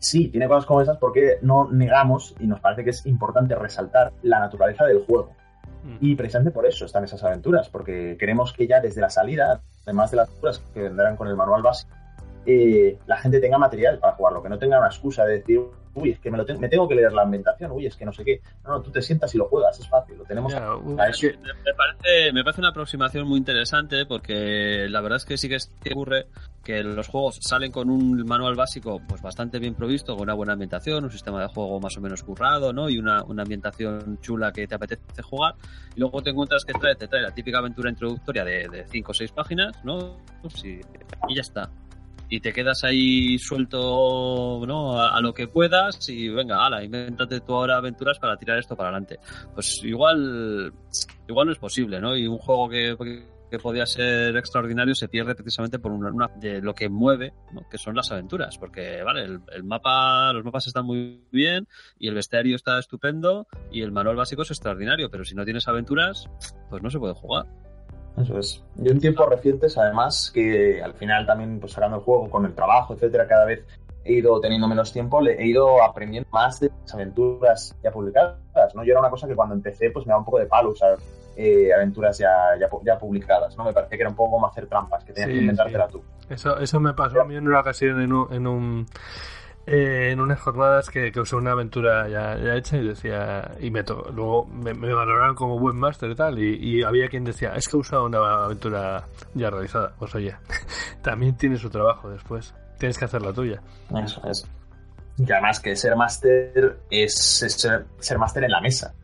sí, 0.00 0.28
tiene 0.28 0.48
cosas 0.48 0.66
como 0.66 0.80
esas 0.80 0.96
porque 0.96 1.38
no 1.42 1.70
negamos 1.70 2.34
y 2.40 2.46
nos 2.46 2.58
parece 2.60 2.82
que 2.82 2.90
es 2.90 3.06
importante 3.06 3.54
resaltar 3.54 4.12
la 4.22 4.40
naturaleza 4.40 4.84
del 4.86 5.04
juego. 5.04 5.36
Mm. 5.84 5.96
Y 6.00 6.14
precisamente 6.16 6.50
por 6.50 6.66
eso 6.66 6.84
están 6.84 7.04
esas 7.04 7.22
aventuras, 7.22 7.68
porque 7.68 8.16
queremos 8.18 8.52
que 8.52 8.66
ya 8.66 8.80
desde 8.80 9.00
la 9.00 9.10
salida, 9.10 9.60
además 9.84 10.10
de 10.10 10.16
las 10.16 10.28
aventuras 10.28 10.58
que 10.74 10.82
vendrán 10.82 11.16
con 11.16 11.28
el 11.28 11.36
manual 11.36 11.62
básico, 11.62 11.94
eh, 12.46 12.98
la 13.06 13.18
gente 13.18 13.40
tenga 13.40 13.58
material 13.58 13.98
para 13.98 14.14
jugarlo, 14.14 14.42
que 14.42 14.48
no 14.48 14.58
tenga 14.58 14.78
una 14.78 14.88
excusa 14.88 15.24
de 15.24 15.38
decir, 15.38 15.60
uy, 15.94 16.10
es 16.10 16.20
que 16.20 16.30
me, 16.30 16.38
lo 16.38 16.44
me 16.58 16.68
tengo 16.68 16.88
que 16.88 16.94
leer 16.94 17.12
la 17.12 17.22
ambientación, 17.22 17.70
uy, 17.72 17.86
es 17.86 17.96
que 17.96 18.04
no 18.04 18.12
sé 18.12 18.24
qué. 18.24 18.40
No, 18.64 18.70
no, 18.70 18.82
tú 18.82 18.90
te 18.90 19.02
sientas 19.02 19.34
y 19.34 19.38
lo 19.38 19.46
juegas, 19.46 19.78
es 19.78 19.88
fácil, 19.88 20.16
lo 20.18 20.24
tenemos 20.24 20.54
a, 20.54 20.76
uh, 20.76 20.98
eso. 21.02 21.26
Me, 21.26 21.74
parece, 21.74 22.32
me 22.32 22.42
parece 22.42 22.60
una 22.60 22.70
aproximación 22.70 23.26
muy 23.26 23.38
interesante 23.38 24.06
porque 24.06 24.86
la 24.88 25.00
verdad 25.00 25.16
es 25.16 25.24
que 25.24 25.36
sí 25.36 25.48
que, 25.48 25.58
ocurre 25.92 26.26
que 26.64 26.82
los 26.82 27.08
juegos 27.08 27.38
salen 27.40 27.72
con 27.72 27.90
un 27.90 28.24
manual 28.24 28.54
básico 28.54 29.00
pues 29.06 29.20
bastante 29.20 29.58
bien 29.58 29.74
provisto, 29.74 30.14
con 30.14 30.22
una 30.22 30.34
buena 30.34 30.52
ambientación, 30.52 31.04
un 31.04 31.10
sistema 31.10 31.40
de 31.40 31.48
juego 31.48 31.80
más 31.80 31.96
o 31.96 32.00
menos 32.00 32.22
currado, 32.22 32.72
¿no? 32.72 32.88
Y 32.88 32.98
una, 32.98 33.22
una 33.24 33.42
ambientación 33.42 34.18
chula 34.20 34.52
que 34.52 34.66
te 34.66 34.74
apetece 34.74 35.22
jugar. 35.22 35.54
Y 35.94 36.00
luego 36.00 36.22
te 36.22 36.30
encuentras 36.30 36.64
que 36.64 36.72
trae, 36.72 36.94
te 36.94 37.08
trae 37.08 37.22
la 37.22 37.32
típica 37.32 37.58
aventura 37.58 37.90
introductoria 37.90 38.44
de 38.44 38.86
5 38.88 39.10
o 39.10 39.14
6 39.14 39.32
páginas, 39.32 39.84
¿no? 39.84 40.16
y 41.28 41.34
ya 41.34 41.42
está 41.42 41.70
y 42.30 42.40
te 42.40 42.52
quedas 42.52 42.84
ahí 42.84 43.38
suelto 43.38 44.62
¿no? 44.66 45.00
A, 45.00 45.20
lo 45.20 45.34
que 45.34 45.48
puedas 45.48 46.08
y 46.08 46.28
venga, 46.28 46.64
ala, 46.64 46.82
invéntate 46.82 47.40
tú 47.40 47.54
ahora 47.54 47.76
aventuras 47.76 48.18
para 48.18 48.36
tirar 48.36 48.58
esto 48.58 48.76
para 48.76 48.90
adelante. 48.90 49.18
Pues 49.52 49.82
igual, 49.82 50.72
igual 51.28 51.46
no 51.46 51.52
es 51.52 51.58
posible, 51.58 52.00
¿no? 52.00 52.16
Y 52.16 52.28
un 52.28 52.38
juego 52.38 52.68
que, 52.68 52.96
que 53.50 53.58
podía 53.58 53.84
ser 53.84 54.36
extraordinario 54.36 54.94
se 54.94 55.08
pierde 55.08 55.34
precisamente 55.34 55.80
por 55.80 55.90
una, 55.90 56.28
de 56.36 56.62
lo 56.62 56.72
que 56.72 56.88
mueve, 56.88 57.34
¿no? 57.52 57.68
que 57.68 57.78
son 57.78 57.96
las 57.96 58.12
aventuras, 58.12 58.56
porque 58.58 59.02
vale, 59.02 59.24
el, 59.24 59.40
el, 59.52 59.64
mapa, 59.64 60.32
los 60.32 60.44
mapas 60.44 60.68
están 60.68 60.86
muy 60.86 61.24
bien 61.32 61.66
y 61.98 62.08
el 62.08 62.14
bestiario 62.14 62.54
está 62.54 62.78
estupendo 62.78 63.48
y 63.72 63.82
el 63.82 63.90
manual 63.90 64.16
básico 64.16 64.42
es 64.42 64.50
extraordinario, 64.50 65.10
pero 65.10 65.24
si 65.24 65.34
no 65.34 65.44
tienes 65.44 65.66
aventuras, 65.66 66.28
pues 66.70 66.80
no 66.82 66.90
se 66.90 67.00
puede 67.00 67.14
jugar. 67.14 67.46
Eso 68.16 68.38
es. 68.38 68.62
Yo 68.76 68.92
en 68.92 69.00
tiempos 69.00 69.28
recientes, 69.28 69.78
además, 69.78 70.30
que 70.32 70.82
al 70.82 70.94
final 70.94 71.26
también, 71.26 71.60
pues 71.60 71.72
sacando 71.72 71.98
el 71.98 72.02
juego 72.02 72.28
con 72.28 72.44
el 72.44 72.54
trabajo, 72.54 72.94
etcétera, 72.94 73.26
cada 73.26 73.46
vez 73.46 73.64
he 74.04 74.14
ido 74.14 74.40
teniendo 74.40 74.66
menos 74.66 74.92
tiempo, 74.92 75.20
le 75.20 75.40
he 75.40 75.46
ido 75.46 75.82
aprendiendo 75.82 76.28
más 76.32 76.60
de 76.60 76.70
las 76.82 76.94
aventuras 76.94 77.76
ya 77.82 77.90
publicadas, 77.90 78.74
¿no? 78.74 78.84
Yo 78.84 78.92
era 78.92 79.00
una 79.00 79.10
cosa 79.10 79.28
que 79.28 79.34
cuando 79.34 79.54
empecé, 79.54 79.90
pues 79.90 80.06
me 80.06 80.10
daba 80.10 80.20
un 80.20 80.24
poco 80.24 80.38
de 80.38 80.46
palo 80.46 80.70
usar 80.70 80.98
eh, 81.36 81.72
aventuras 81.72 82.18
ya, 82.18 82.30
ya, 82.58 82.98
publicadas, 82.98 83.56
¿no? 83.56 83.64
Me 83.64 83.72
parecía 83.72 83.96
que 83.96 84.02
era 84.02 84.10
un 84.10 84.16
poco 84.16 84.32
como 84.32 84.46
hacer 84.46 84.66
trampas, 84.66 85.04
que 85.04 85.12
tenías 85.12 85.30
que 85.30 85.40
inventártela 85.40 85.88
tú. 85.88 86.02
Eso, 86.28 86.58
eso 86.58 86.80
me 86.80 86.94
pasó 86.94 87.20
a 87.20 87.24
mí 87.24 87.36
en 87.36 87.46
una 87.46 87.60
ocasión 87.60 88.00
en 88.00 88.12
un, 88.12 88.32
en 88.32 88.46
un 88.46 88.86
eh, 89.66 90.10
en 90.10 90.20
unas 90.20 90.40
jornadas 90.40 90.88
que, 90.90 91.12
usé 91.20 91.36
una 91.36 91.52
aventura 91.52 92.08
ya, 92.08 92.56
hecha 92.56 92.76
y 92.76 92.88
decía, 92.88 93.52
y 93.60 93.70
me 93.70 93.82
luego 93.82 94.46
me, 94.46 94.72
valoraron 94.72 95.34
como 95.34 95.58
buen 95.58 95.76
máster 95.76 96.10
y 96.10 96.14
tal, 96.14 96.38
y, 96.38 96.82
había 96.82 97.08
quien 97.08 97.24
decía, 97.24 97.54
es 97.54 97.68
que 97.68 97.76
he 97.76 97.80
usado 97.80 98.06
una 98.06 98.44
aventura 98.44 99.06
ya 99.34 99.50
realizada. 99.50 99.92
Pues 99.98 100.14
oye, 100.14 100.34
también 101.02 101.36
tiene 101.36 101.56
su 101.56 101.70
trabajo 101.70 102.10
después, 102.10 102.54
tienes 102.78 102.98
que 102.98 103.04
hacer 103.04 103.22
la 103.22 103.32
tuya. 103.32 103.60
Eso 104.02 104.22
es. 104.26 104.48
Y 105.18 105.30
además 105.30 105.60
que 105.60 105.76
ser 105.76 105.94
máster 105.96 106.80
es, 106.90 107.14
ser, 107.14 107.84
ser 107.98 108.18
máster 108.18 108.44
en 108.44 108.50
la 108.50 108.60
mesa. 108.60 108.94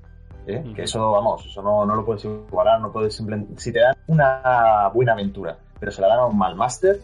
¿eh? 0.46 0.62
Que 0.74 0.82
eso, 0.82 1.10
vamos, 1.10 1.44
eso 1.44 1.62
no, 1.62 1.84
no, 1.84 1.94
lo 1.94 2.04
puedes 2.04 2.24
igualar, 2.24 2.80
no 2.80 2.90
puedes 2.90 3.14
simplemente... 3.14 3.60
Si 3.60 3.72
te 3.72 3.80
dan 3.80 3.94
una 4.06 4.88
buena 4.94 5.12
aventura, 5.12 5.58
pero 5.78 5.92
se 5.92 6.00
la 6.00 6.08
dan 6.08 6.20
a 6.20 6.26
un 6.26 6.38
mal 6.38 6.56
máster, 6.56 6.98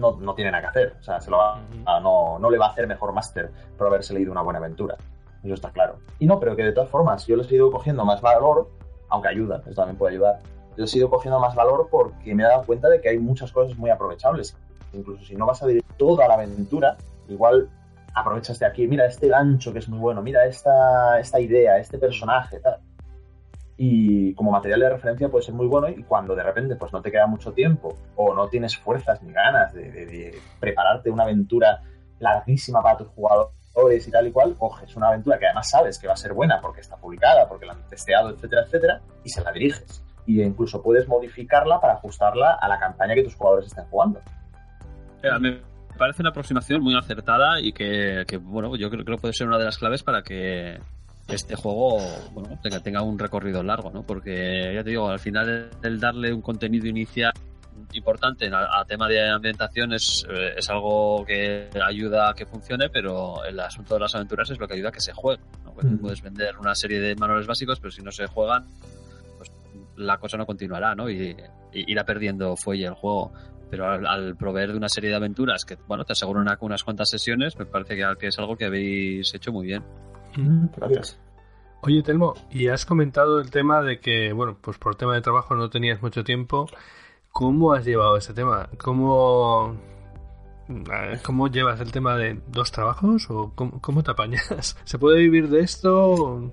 no, 0.00 0.16
no 0.18 0.34
tiene 0.34 0.50
nada 0.50 0.62
que 0.62 0.68
hacer. 0.68 0.96
O 0.98 1.02
sea, 1.02 1.20
se 1.20 1.30
lo 1.30 1.38
no, 2.02 2.38
no 2.38 2.50
le 2.50 2.58
va 2.58 2.66
a 2.66 2.70
hacer 2.70 2.86
mejor 2.86 3.12
máster 3.12 3.50
por 3.76 3.86
haberse 3.86 4.14
leído 4.14 4.32
una 4.32 4.42
buena 4.42 4.58
aventura. 4.58 4.96
Eso 5.42 5.54
está 5.54 5.70
claro. 5.70 5.98
Y 6.18 6.26
no, 6.26 6.40
pero 6.40 6.56
que 6.56 6.64
de 6.64 6.72
todas 6.72 6.90
formas 6.90 7.26
yo 7.26 7.36
les 7.36 7.50
he 7.50 7.54
ido 7.54 7.70
cogiendo 7.70 8.04
más 8.04 8.20
valor, 8.20 8.70
aunque 9.08 9.28
ayuda, 9.28 9.62
eso 9.66 9.74
también 9.74 9.96
puede 9.96 10.14
ayudar. 10.14 10.38
Yo 10.76 10.84
les 10.84 10.94
he 10.94 10.98
ido 10.98 11.10
cogiendo 11.10 11.38
más 11.38 11.54
valor 11.54 11.88
porque 11.90 12.34
me 12.34 12.42
he 12.42 12.46
dado 12.46 12.64
cuenta 12.64 12.88
de 12.88 13.00
que 13.00 13.08
hay 13.08 13.18
muchas 13.18 13.52
cosas 13.52 13.76
muy 13.76 13.90
aprovechables. 13.90 14.56
Incluso 14.92 15.24
si 15.24 15.36
no 15.36 15.46
vas 15.46 15.62
a 15.62 15.66
vivir 15.66 15.84
toda 15.96 16.26
la 16.28 16.34
aventura, 16.34 16.96
igual 17.28 17.68
aprovechas 18.14 18.58
de 18.58 18.66
aquí, 18.66 18.88
mira 18.88 19.06
este 19.06 19.28
gancho 19.28 19.72
que 19.72 19.78
es 19.78 19.88
muy 19.88 19.98
bueno, 19.98 20.20
mira 20.20 20.44
esta, 20.44 21.20
esta 21.20 21.38
idea, 21.38 21.78
este 21.78 21.96
personaje, 21.96 22.58
tal 22.58 22.80
y 23.82 24.34
como 24.34 24.50
material 24.50 24.80
de 24.80 24.90
referencia 24.90 25.30
puede 25.30 25.42
ser 25.42 25.54
muy 25.54 25.66
bueno 25.66 25.88
y 25.88 26.02
cuando 26.02 26.36
de 26.36 26.42
repente 26.42 26.76
pues 26.76 26.92
no 26.92 27.00
te 27.00 27.10
queda 27.10 27.26
mucho 27.26 27.52
tiempo 27.52 27.96
o 28.14 28.34
no 28.34 28.46
tienes 28.46 28.76
fuerzas 28.76 29.22
ni 29.22 29.32
ganas 29.32 29.72
de, 29.72 30.38
prepararte 30.60 31.08
una 31.08 31.22
aventura 31.22 31.80
larguísima 32.18 32.82
para 32.82 32.98
tus 32.98 33.08
jugadores, 33.08 34.06
y 34.06 34.10
tal 34.10 34.26
y 34.26 34.32
cual, 34.32 34.54
coges 34.58 34.94
una 34.96 35.08
aventura 35.08 35.38
que 35.38 35.46
además 35.46 35.70
sabes 35.70 35.98
que 35.98 36.06
va 36.06 36.12
a 36.12 36.16
ser 36.18 36.34
buena 36.34 36.60
porque 36.60 36.82
está 36.82 36.98
publicada, 36.98 37.48
porque 37.48 37.64
la 37.64 37.72
han 37.72 37.88
testeado, 37.88 38.28
etcétera, 38.28 38.64
etcétera, 38.66 39.00
y 39.24 39.30
se 39.30 39.42
la 39.42 39.50
diriges. 39.50 40.04
Y 40.26 40.42
incluso 40.42 40.82
puedes 40.82 41.08
modificarla 41.08 41.80
para 41.80 41.94
ajustarla 41.94 42.58
a 42.60 42.68
la 42.68 42.78
campaña 42.78 43.14
que 43.14 43.22
tus 43.22 43.34
jugadores 43.34 43.68
estén 43.68 43.86
jugando. 43.86 44.20
Eh, 45.22 45.30
me 45.40 45.62
parece 45.96 46.20
una 46.20 46.28
aproximación 46.28 46.82
muy 46.82 46.94
acertada 46.98 47.58
y 47.62 47.72
que, 47.72 48.24
que, 48.28 48.36
bueno, 48.36 48.76
yo 48.76 48.90
creo 48.90 49.06
que 49.06 49.16
puede 49.16 49.32
ser 49.32 49.46
una 49.46 49.56
de 49.56 49.64
las 49.64 49.78
claves 49.78 50.02
para 50.02 50.20
que 50.20 50.78
este 51.34 51.54
juego 51.56 51.98
bueno, 52.32 52.58
tenga, 52.62 52.80
tenga 52.80 53.02
un 53.02 53.18
recorrido 53.18 53.62
largo, 53.62 53.90
¿no? 53.90 54.02
Porque 54.04 54.72
ya 54.74 54.82
te 54.82 54.90
digo, 54.90 55.08
al 55.08 55.18
final 55.18 55.70
el 55.82 56.00
darle 56.00 56.32
un 56.32 56.42
contenido 56.42 56.86
inicial 56.86 57.32
importante 57.92 58.48
a, 58.48 58.80
a 58.80 58.84
tema 58.84 59.08
de 59.08 59.28
ambientación 59.28 59.92
es, 59.92 60.26
eh, 60.28 60.54
es, 60.56 60.68
algo 60.70 61.24
que 61.26 61.68
ayuda 61.84 62.30
a 62.30 62.34
que 62.34 62.46
funcione, 62.46 62.88
pero 62.90 63.44
el 63.44 63.58
asunto 63.60 63.94
de 63.94 64.00
las 64.00 64.14
aventuras 64.14 64.50
es 64.50 64.58
lo 64.58 64.68
que 64.68 64.74
ayuda 64.74 64.90
a 64.90 64.92
que 64.92 65.00
se 65.00 65.12
juegue. 65.12 65.42
¿no? 65.64 65.72
Pues 65.72 65.86
mm. 65.86 65.98
Puedes 65.98 66.22
vender 66.22 66.56
una 66.58 66.74
serie 66.74 67.00
de 67.00 67.14
manuales 67.16 67.46
básicos, 67.46 67.80
pero 67.80 67.90
si 67.90 68.02
no 68.02 68.12
se 68.12 68.26
juegan, 68.26 68.66
pues 69.36 69.50
la 69.96 70.18
cosa 70.18 70.36
no 70.36 70.46
continuará, 70.46 70.94
¿no? 70.94 71.10
Y, 71.10 71.36
y 71.72 71.90
irá 71.90 72.04
perdiendo 72.04 72.56
fuelle 72.56 72.86
el 72.86 72.94
juego. 72.94 73.32
Pero 73.70 73.88
al, 73.88 74.04
al, 74.06 74.36
proveer 74.36 74.72
de 74.72 74.76
una 74.76 74.88
serie 74.88 75.10
de 75.10 75.16
aventuras 75.16 75.64
que, 75.64 75.76
bueno, 75.86 76.04
te 76.04 76.12
aseguran 76.12 76.42
una, 76.42 76.58
unas 76.60 76.82
cuantas 76.82 77.08
sesiones, 77.08 77.56
me 77.56 77.66
parece 77.66 77.94
que, 77.96 78.04
que 78.18 78.26
es 78.26 78.38
algo 78.38 78.56
que 78.56 78.64
habéis 78.64 79.32
hecho 79.32 79.52
muy 79.52 79.66
bien. 79.66 79.84
Mm, 80.36 80.66
gracias. 80.76 81.18
Oye, 81.82 82.02
Telmo, 82.02 82.34
y 82.50 82.68
has 82.68 82.84
comentado 82.84 83.40
el 83.40 83.50
tema 83.50 83.82
de 83.82 84.00
que, 84.00 84.32
bueno, 84.32 84.56
pues 84.60 84.76
por 84.78 84.96
tema 84.96 85.14
de 85.14 85.22
trabajo 85.22 85.54
no 85.54 85.70
tenías 85.70 86.02
mucho 86.02 86.24
tiempo 86.24 86.66
¿Cómo 87.32 87.72
has 87.72 87.84
llevado 87.84 88.16
ese 88.16 88.34
tema? 88.34 88.68
¿Cómo, 88.76 89.76
cómo 91.24 91.48
llevas 91.48 91.80
el 91.80 91.92
tema 91.92 92.16
de 92.16 92.40
dos 92.48 92.72
trabajos 92.72 93.30
o 93.30 93.52
cómo, 93.54 93.80
cómo 93.80 94.02
te 94.02 94.10
apañas? 94.10 94.76
¿Se 94.84 94.98
puede 94.98 95.20
vivir 95.20 95.48
de 95.48 95.60
esto? 95.60 96.52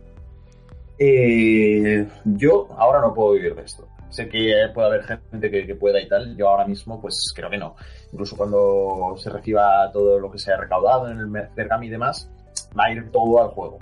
Eh, 1.00 2.08
yo 2.26 2.70
ahora 2.78 3.02
no 3.02 3.14
puedo 3.14 3.34
vivir 3.34 3.56
de 3.56 3.64
esto. 3.64 3.88
Sé 4.10 4.30
que 4.30 4.54
puede 4.74 4.88
haber 4.88 5.04
gente 5.04 5.52
que, 5.52 5.66
que, 5.66 5.76
pueda 5.76 6.00
y 6.00 6.08
tal. 6.08 6.38
Yo 6.38 6.48
ahora 6.48 6.66
mismo, 6.66 7.02
pues 7.02 7.34
creo 7.36 7.50
que 7.50 7.58
no. 7.58 7.76
Incluso 8.12 8.38
cuando 8.38 9.16
se 9.18 9.30
reciba 9.30 9.92
todo 9.92 10.20
lo 10.20 10.32
que 10.32 10.40
se 10.40 10.54
ha 10.54 10.58
recaudado 10.58 11.10
en 11.10 11.18
el 11.20 11.50
Cergami 11.56 11.88
y 11.88 11.90
demás, 11.90 12.32
va 12.78 12.86
a 12.86 12.92
ir 12.92 13.12
todo 13.12 13.42
al 13.42 13.50
juego. 13.50 13.80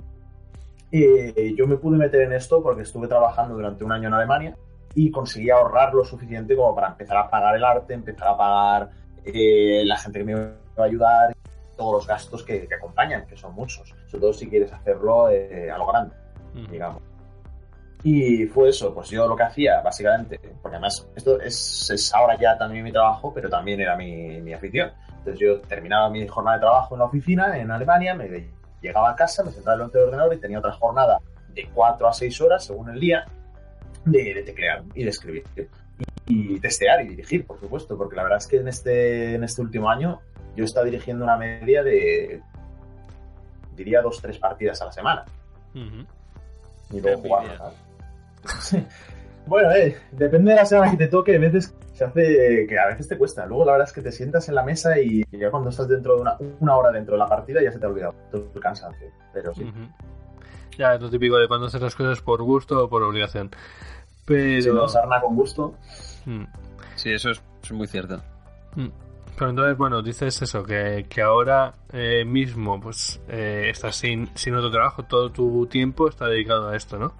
Eh, 0.92 1.54
yo 1.56 1.66
me 1.66 1.76
pude 1.76 1.98
meter 1.98 2.22
en 2.22 2.32
esto 2.32 2.62
porque 2.62 2.82
estuve 2.82 3.08
trabajando 3.08 3.54
durante 3.54 3.84
un 3.84 3.92
año 3.92 4.08
en 4.08 4.14
Alemania 4.14 4.56
y 4.94 5.10
conseguí 5.10 5.50
ahorrar 5.50 5.92
lo 5.92 6.04
suficiente 6.04 6.56
como 6.56 6.74
para 6.74 6.88
empezar 6.88 7.18
a 7.18 7.28
pagar 7.28 7.56
el 7.56 7.64
arte, 7.64 7.94
empezar 7.94 8.28
a 8.28 8.36
pagar 8.36 8.90
eh, 9.24 9.82
la 9.84 9.98
gente 9.98 10.20
que 10.20 10.24
me 10.24 10.34
va 10.34 10.54
a 10.78 10.82
ayudar, 10.84 11.36
todos 11.76 11.92
los 11.92 12.06
gastos 12.06 12.42
que, 12.42 12.66
que, 12.66 12.74
acompañan, 12.74 13.26
que 13.26 13.36
son 13.36 13.54
muchos, 13.54 13.94
sobre 14.06 14.20
todo 14.20 14.32
si 14.32 14.48
quieres 14.48 14.72
hacerlo 14.72 15.28
eh, 15.28 15.70
a 15.70 15.76
lo 15.76 15.86
grande, 15.86 16.14
mm. 16.54 16.70
digamos. 16.70 17.02
Y 18.02 18.46
fue 18.46 18.68
eso, 18.68 18.94
pues 18.94 19.10
yo 19.10 19.26
lo 19.26 19.36
que 19.36 19.42
hacía, 19.42 19.80
básicamente, 19.82 20.38
porque 20.62 20.76
además 20.76 21.08
esto 21.16 21.40
es, 21.40 21.90
es 21.90 22.14
ahora 22.14 22.38
ya 22.38 22.56
también 22.56 22.84
mi 22.84 22.92
trabajo, 22.92 23.32
pero 23.34 23.50
también 23.50 23.80
era 23.80 23.96
mi, 23.96 24.40
mi, 24.40 24.52
afición. 24.52 24.92
Entonces 25.18 25.40
yo 25.40 25.60
terminaba 25.62 26.08
mi 26.08 26.26
jornada 26.26 26.56
de 26.56 26.60
trabajo 26.60 26.94
en 26.94 27.00
la 27.00 27.04
oficina 27.06 27.58
en 27.58 27.70
Alemania, 27.70 28.14
me 28.14 28.28
llegaba 28.80 29.10
a 29.10 29.16
casa, 29.16 29.42
me 29.44 29.52
sentaba 29.52 29.76
delante 29.76 29.98
del 29.98 30.08
ordenador 30.08 30.34
y 30.34 30.38
tenía 30.38 30.58
otra 30.58 30.72
jornada 30.72 31.18
de 31.54 31.68
4 31.72 32.08
a 32.08 32.12
6 32.12 32.40
horas 32.40 32.64
según 32.64 32.90
el 32.90 33.00
día, 33.00 33.24
de, 34.04 34.34
de 34.34 34.42
teclear 34.42 34.84
y 34.94 35.04
de 35.04 35.10
escribir. 35.10 35.44
Y, 36.26 36.56
y, 36.56 36.60
testear 36.60 37.02
y 37.02 37.08
dirigir, 37.08 37.46
por 37.46 37.58
supuesto, 37.58 37.96
porque 37.96 38.16
la 38.16 38.22
verdad 38.22 38.38
es 38.38 38.46
que 38.46 38.58
en 38.58 38.68
este, 38.68 39.34
en 39.34 39.44
este 39.44 39.62
último 39.62 39.88
año 39.88 40.20
yo 40.54 40.64
he 40.64 40.66
estado 40.66 40.86
dirigiendo 40.86 41.24
una 41.24 41.36
media 41.36 41.82
de, 41.82 42.42
diría, 43.74 44.02
dos, 44.02 44.20
tres 44.20 44.38
partidas 44.38 44.80
a 44.82 44.86
la 44.86 44.92
semana. 44.92 45.24
Uh 45.74 45.78
-huh. 45.78 46.06
Y 46.92 47.00
luego 47.00 47.22
jugar. 47.22 47.72
sí. 48.60 48.84
Bueno, 49.46 49.70
eh, 49.70 49.96
depende 50.10 50.50
de 50.50 50.56
la 50.56 50.66
semana 50.66 50.90
que 50.90 50.96
te 50.96 51.06
toque, 51.06 51.36
a 51.36 51.38
veces 51.38 51.72
se 51.96 52.04
hace 52.04 52.66
que 52.68 52.78
a 52.78 52.88
veces 52.88 53.08
te 53.08 53.16
cuesta. 53.16 53.46
Luego 53.46 53.64
la 53.64 53.72
verdad 53.72 53.88
es 53.88 53.94
que 53.94 54.02
te 54.02 54.12
sientas 54.12 54.46
en 54.50 54.54
la 54.54 54.62
mesa 54.62 55.00
y 55.00 55.24
ya 55.32 55.50
cuando 55.50 55.70
estás 55.70 55.88
dentro 55.88 56.16
de 56.16 56.20
una, 56.20 56.36
una 56.60 56.76
hora 56.76 56.92
dentro 56.92 57.14
de 57.14 57.18
la 57.18 57.26
partida 57.26 57.62
ya 57.62 57.72
se 57.72 57.78
te 57.78 57.86
ha 57.86 57.88
olvidado 57.88 58.14
todo 58.30 58.50
el 58.54 58.60
cansancio. 58.60 59.08
Pero 59.32 59.54
sí. 59.54 59.64
Uh 59.64 59.68
-huh. 59.68 59.88
Ya, 60.76 60.94
es 60.94 61.00
lo 61.00 61.08
típico 61.08 61.38
de 61.38 61.48
cuando 61.48 61.68
haces 61.68 61.80
las 61.80 61.94
cosas 61.94 62.20
por 62.20 62.42
gusto 62.42 62.84
o 62.84 62.88
por 62.90 63.02
obligación. 63.02 63.50
Pero... 64.26 64.62
Si 64.62 64.68
no, 64.68 64.86
sarna 64.88 65.22
con 65.22 65.36
gusto. 65.36 65.74
Mm. 66.26 66.44
Sí, 66.96 67.12
eso 67.12 67.30
es, 67.30 67.42
es 67.62 67.72
muy 67.72 67.86
cierto. 67.86 68.20
Mm. 68.74 68.88
Pero 69.38 69.50
entonces, 69.50 69.78
bueno, 69.78 70.02
dices 70.02 70.42
eso, 70.42 70.64
que, 70.64 71.06
que 71.08 71.22
ahora 71.22 71.72
eh, 71.94 72.26
mismo 72.26 72.78
pues 72.78 73.20
eh, 73.28 73.68
estás 73.70 73.96
sin, 73.96 74.28
sin 74.34 74.54
otro 74.54 74.70
trabajo, 74.70 75.04
todo 75.04 75.30
tu 75.30 75.66
tiempo 75.66 76.08
está 76.08 76.26
dedicado 76.26 76.68
a 76.68 76.76
esto, 76.76 76.98
¿no? 76.98 77.14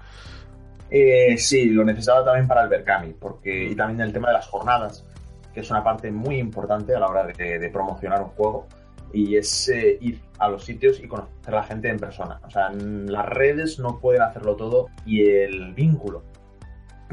Eh, 0.90 1.36
sí, 1.38 1.66
lo 1.66 1.84
necesitaba 1.84 2.24
también 2.24 2.46
para 2.46 2.62
el 2.62 2.68
Berkami, 2.68 3.12
porque, 3.14 3.64
y 3.70 3.74
también 3.74 4.00
el 4.00 4.12
tema 4.12 4.28
de 4.28 4.34
las 4.34 4.46
jornadas, 4.46 5.04
que 5.52 5.60
es 5.60 5.70
una 5.70 5.82
parte 5.82 6.10
muy 6.10 6.36
importante 6.36 6.94
a 6.94 7.00
la 7.00 7.08
hora 7.08 7.26
de, 7.26 7.70
promocionar 7.72 8.22
un 8.22 8.28
juego, 8.30 8.66
y 9.12 9.36
es 9.36 9.68
eh, 9.68 9.98
ir 10.00 10.20
a 10.38 10.48
los 10.48 10.64
sitios 10.64 11.00
y 11.00 11.08
conocer 11.08 11.54
a 11.54 11.58
la 11.58 11.62
gente 11.62 11.88
en 11.88 11.98
persona. 11.98 12.40
O 12.46 12.50
sea, 12.50 12.70
las 12.70 13.26
redes 13.26 13.78
no 13.78 13.98
pueden 13.98 14.22
hacerlo 14.22 14.56
todo 14.56 14.88
y 15.06 15.26
el 15.26 15.72
vínculo 15.74 16.22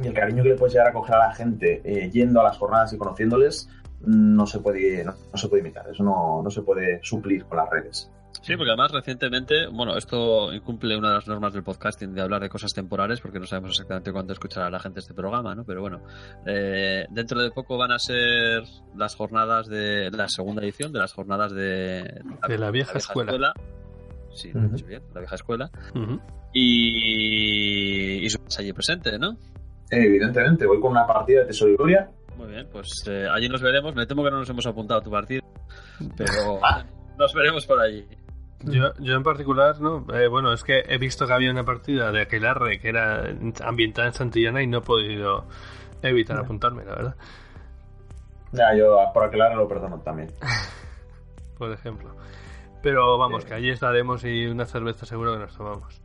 y 0.01 0.07
el 0.07 0.13
cariño 0.13 0.43
que 0.43 0.49
le 0.49 0.55
puedes 0.55 0.73
llegar 0.73 0.87
a 0.87 0.93
coger 0.93 1.15
a 1.15 1.27
la 1.27 1.33
gente 1.33 1.81
eh, 1.83 2.09
yendo 2.09 2.39
a 2.41 2.43
las 2.43 2.57
jornadas 2.57 2.93
y 2.93 2.97
conociéndoles 2.97 3.69
no 4.01 4.45
se 4.45 4.59
puede, 4.59 5.03
no, 5.03 5.13
se 5.35 5.47
puede 5.47 5.61
imitar, 5.61 5.87
eso 5.89 6.03
no, 6.03 6.49
se 6.49 6.61
puede 6.61 6.99
suplir 7.03 7.45
con 7.45 7.57
las 7.57 7.69
redes. 7.69 8.11
Sí, 8.41 8.55
porque 8.57 8.71
además 8.71 8.91
recientemente, 8.91 9.67
bueno, 9.67 9.95
esto 9.95 10.53
incumple 10.53 10.97
una 10.97 11.09
de 11.09 11.13
las 11.15 11.27
normas 11.27 11.53
del 11.53 11.63
podcasting 11.63 12.13
de 12.13 12.21
hablar 12.21 12.41
de 12.41 12.49
cosas 12.49 12.73
temporales, 12.73 13.21
porque 13.21 13.39
no 13.39 13.45
sabemos 13.45 13.71
exactamente 13.71 14.11
cuándo 14.11 14.33
escuchará 14.33 14.69
la 14.69 14.79
gente 14.79 14.99
este 14.99 15.13
programa, 15.13 15.55
¿no? 15.55 15.63
Pero 15.63 15.81
bueno, 15.81 16.01
eh, 16.45 17.05
dentro 17.09 17.41
de 17.41 17.51
poco 17.51 17.77
van 17.77 17.91
a 17.91 17.99
ser 17.99 18.63
las 18.95 19.15
jornadas 19.15 19.67
de 19.67 20.09
la 20.11 20.27
segunda 20.27 20.61
edición 20.63 20.91
de 20.91 20.99
las 20.99 21.13
jornadas 21.13 21.53
de, 21.53 22.21
la, 22.41 22.47
de 22.47 22.57
la 22.57 22.71
vieja, 22.71 22.93
vieja 22.93 22.97
escuela. 22.97 23.31
escuela. 23.31 23.53
Sí, 24.33 24.49
uh 24.53 24.59
-huh. 24.59 24.87
bien, 24.87 25.03
la 25.13 25.19
vieja 25.21 25.35
escuela. 25.35 25.69
Uh 25.93 25.99
-huh. 25.99 26.21
Y, 26.53 28.25
y 28.25 28.27
allí 28.57 28.73
presente, 28.73 29.17
¿no? 29.17 29.37
Evidentemente, 29.89 30.65
voy 30.65 30.79
con 30.81 30.91
una 30.91 31.05
partida 31.05 31.41
de 31.41 31.45
Tesoro 31.47 31.71
y 31.71 31.75
Gloria. 31.75 32.09
Muy 32.35 32.47
bien, 32.47 32.67
pues 32.71 32.89
eh, 33.07 33.27
allí 33.31 33.47
nos 33.47 33.61
veremos. 33.61 33.93
Me 33.95 34.05
temo 34.05 34.23
que 34.23 34.31
no 34.31 34.39
nos 34.39 34.49
hemos 34.49 34.65
apuntado 34.65 34.99
a 34.99 35.03
tu 35.03 35.11
partida, 35.11 35.41
pero 36.17 36.59
ah. 36.63 36.83
nos 37.17 37.33
veremos 37.33 37.65
por 37.65 37.79
allí. 37.79 38.05
Yo, 38.63 38.93
yo 38.99 39.15
en 39.15 39.23
particular, 39.23 39.79
no. 39.81 40.05
Eh, 40.13 40.27
bueno, 40.27 40.53
es 40.53 40.63
que 40.63 40.83
he 40.87 40.97
visto 40.97 41.27
que 41.27 41.33
había 41.33 41.51
una 41.51 41.65
partida 41.65 42.11
de 42.11 42.21
Aquelarre 42.21 42.79
que 42.79 42.89
era 42.89 43.23
ambientada 43.63 44.07
en 44.07 44.13
Santillana 44.13 44.61
y 44.61 44.67
no 44.67 44.79
he 44.79 44.81
podido 44.81 45.45
evitar 46.01 46.37
no. 46.37 46.43
apuntarme, 46.43 46.85
la 46.85 46.95
verdad. 46.95 47.15
Ya, 48.51 48.75
yo 48.75 48.97
por 49.13 49.23
Aquelarre 49.23 49.55
lo 49.55 49.67
perdono 49.67 49.99
también. 49.99 50.31
por 51.57 51.71
ejemplo. 51.71 52.15
Pero 52.81 53.17
vamos, 53.17 53.43
sí. 53.43 53.49
que 53.49 53.53
allí 53.55 53.69
estaremos 53.69 54.23
y 54.25 54.45
una 54.45 54.65
cerveza 54.65 55.05
seguro 55.05 55.33
que 55.33 55.39
nos 55.39 55.57
tomamos. 55.57 56.03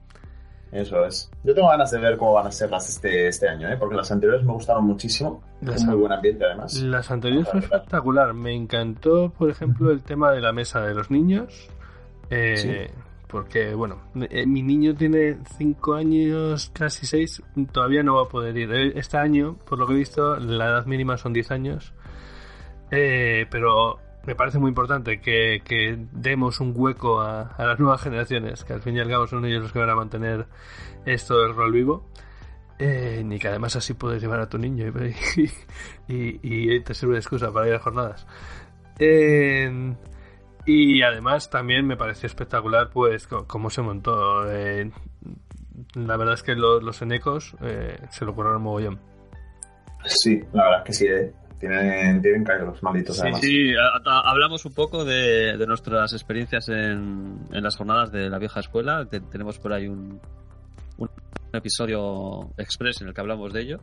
Eso 0.70 1.04
es. 1.04 1.30
Yo 1.44 1.54
tengo 1.54 1.68
ganas 1.68 1.90
de 1.90 1.98
ver 1.98 2.18
cómo 2.18 2.34
van 2.34 2.46
a 2.46 2.52
ser 2.52 2.70
las 2.70 2.88
este, 2.88 3.26
este 3.28 3.48
año, 3.48 3.68
¿eh? 3.68 3.76
porque 3.78 3.96
las 3.96 4.10
anteriores 4.12 4.44
me 4.44 4.52
gustaron 4.52 4.84
muchísimo. 4.84 5.42
Es 5.62 5.84
muy 5.84 5.96
buen 5.96 6.12
ambiente, 6.12 6.44
además. 6.44 6.74
Las 6.74 7.10
anteriores 7.10 7.48
fue 7.48 7.60
espectacular. 7.60 8.34
Me 8.34 8.54
encantó, 8.54 9.30
por 9.30 9.50
ejemplo, 9.50 9.90
el 9.90 10.02
tema 10.02 10.30
de 10.30 10.40
la 10.40 10.52
mesa 10.52 10.82
de 10.82 10.94
los 10.94 11.10
niños. 11.10 11.70
Eh, 12.30 12.56
sí. 12.56 12.94
Porque, 13.28 13.74
bueno, 13.74 14.00
eh, 14.30 14.46
mi 14.46 14.62
niño 14.62 14.94
tiene 14.94 15.36
5 15.58 15.94
años, 15.94 16.70
casi 16.72 17.04
6, 17.04 17.42
todavía 17.70 18.02
no 18.02 18.14
va 18.14 18.22
a 18.22 18.28
poder 18.28 18.56
ir. 18.56 18.72
Este 18.96 19.18
año, 19.18 19.56
por 19.66 19.78
lo 19.78 19.86
que 19.86 19.92
he 19.92 19.96
visto, 19.96 20.36
la 20.36 20.68
edad 20.68 20.86
mínima 20.86 21.18
son 21.18 21.34
10 21.34 21.50
años. 21.50 21.92
Eh, 22.90 23.46
pero 23.50 23.98
me 24.24 24.34
parece 24.34 24.58
muy 24.58 24.70
importante 24.70 25.20
que, 25.20 25.60
que 25.62 25.98
demos 26.12 26.60
un 26.60 26.72
hueco 26.74 27.20
a, 27.20 27.42
a, 27.42 27.66
las 27.66 27.78
nuevas 27.78 28.00
generaciones, 28.00 28.64
que 28.64 28.72
al 28.72 28.80
fin 28.80 28.96
y 28.96 29.00
al 29.00 29.08
cabo 29.10 29.26
son 29.26 29.44
ellos 29.44 29.62
los 29.62 29.72
que 29.72 29.78
van 29.78 29.90
a 29.90 29.94
mantener 29.94 30.46
esto 31.04 31.38
del 31.42 31.54
rol 31.54 31.72
vivo. 31.72 32.06
Eh, 32.78 33.22
ni 33.26 33.38
que 33.38 33.48
además 33.48 33.76
así 33.76 33.92
puedes 33.92 34.22
llevar 34.22 34.40
a 34.40 34.48
tu 34.48 34.56
niño 34.56 34.86
y, 36.06 36.14
y, 36.14 36.38
y 36.42 36.80
te 36.80 36.94
sirve 36.94 37.14
de 37.14 37.18
excusa 37.18 37.52
para 37.52 37.68
ir 37.68 37.74
a 37.74 37.78
jornadas. 37.78 38.26
Eh, 38.98 39.94
y 40.68 41.02
además 41.02 41.48
también 41.48 41.86
me 41.86 41.96
pareció 41.96 42.26
espectacular 42.26 42.90
pues 42.90 43.26
cómo 43.26 43.70
se 43.70 43.80
montó. 43.80 44.46
Eh, 44.50 44.90
la 45.94 46.16
verdad 46.18 46.34
es 46.34 46.42
que 46.42 46.54
los, 46.54 46.82
los 46.82 47.00
enecos 47.00 47.54
eh, 47.62 47.98
se 48.10 48.26
lo 48.26 48.34
curraron 48.34 48.60
mogollón. 48.60 49.00
Sí, 50.04 50.42
la 50.52 50.64
verdad 50.64 50.78
es 50.80 50.84
que 50.84 50.92
sí. 50.92 51.06
Eh. 51.06 51.32
Tienen, 51.58 52.20
tienen 52.20 52.44
callo 52.44 52.66
los 52.66 52.82
malditos. 52.82 53.16
Sí, 53.16 53.22
además. 53.22 53.40
sí, 53.40 53.74
a, 53.74 54.10
a, 54.10 54.30
hablamos 54.30 54.64
un 54.66 54.74
poco 54.74 55.06
de, 55.06 55.56
de 55.56 55.66
nuestras 55.66 56.12
experiencias 56.12 56.68
en, 56.68 57.38
en, 57.50 57.62
las 57.62 57.76
jornadas 57.76 58.12
de 58.12 58.28
la 58.28 58.38
vieja 58.38 58.60
escuela. 58.60 59.08
tenemos 59.08 59.58
por 59.58 59.72
ahí 59.72 59.88
un, 59.88 60.20
un, 60.98 61.10
episodio 61.52 62.50
express 62.58 63.00
en 63.00 63.08
el 63.08 63.14
que 63.14 63.20
hablamos 63.22 63.54
de 63.54 63.62
ello. 63.62 63.80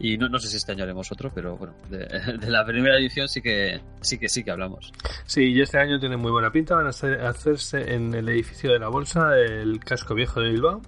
Y 0.00 0.16
no, 0.16 0.28
no 0.28 0.38
sé 0.38 0.48
si 0.48 0.56
este 0.56 0.72
año 0.72 0.84
haremos 0.84 1.10
otro, 1.10 1.30
pero 1.34 1.56
bueno, 1.56 1.74
de, 1.90 2.50
la 2.50 2.64
primera 2.64 2.96
edición 2.96 3.28
sí 3.28 3.42
que 3.42 3.80
sí 4.00 4.18
que 4.18 4.28
sí 4.28 4.44
que 4.44 4.50
hablamos. 4.50 4.92
Sí, 5.26 5.52
y 5.52 5.60
este 5.60 5.78
año 5.78 5.98
tiene 5.98 6.16
muy 6.16 6.30
buena 6.30 6.50
pinta. 6.50 6.76
Van 6.76 6.86
a 6.86 6.90
hacerse 7.28 7.94
en 7.94 8.14
el 8.14 8.28
edificio 8.28 8.72
de 8.72 8.78
la 8.78 8.88
Bolsa, 8.88 9.36
el 9.36 9.80
casco 9.80 10.14
viejo 10.14 10.40
de 10.40 10.50
Bilbao. 10.50 10.82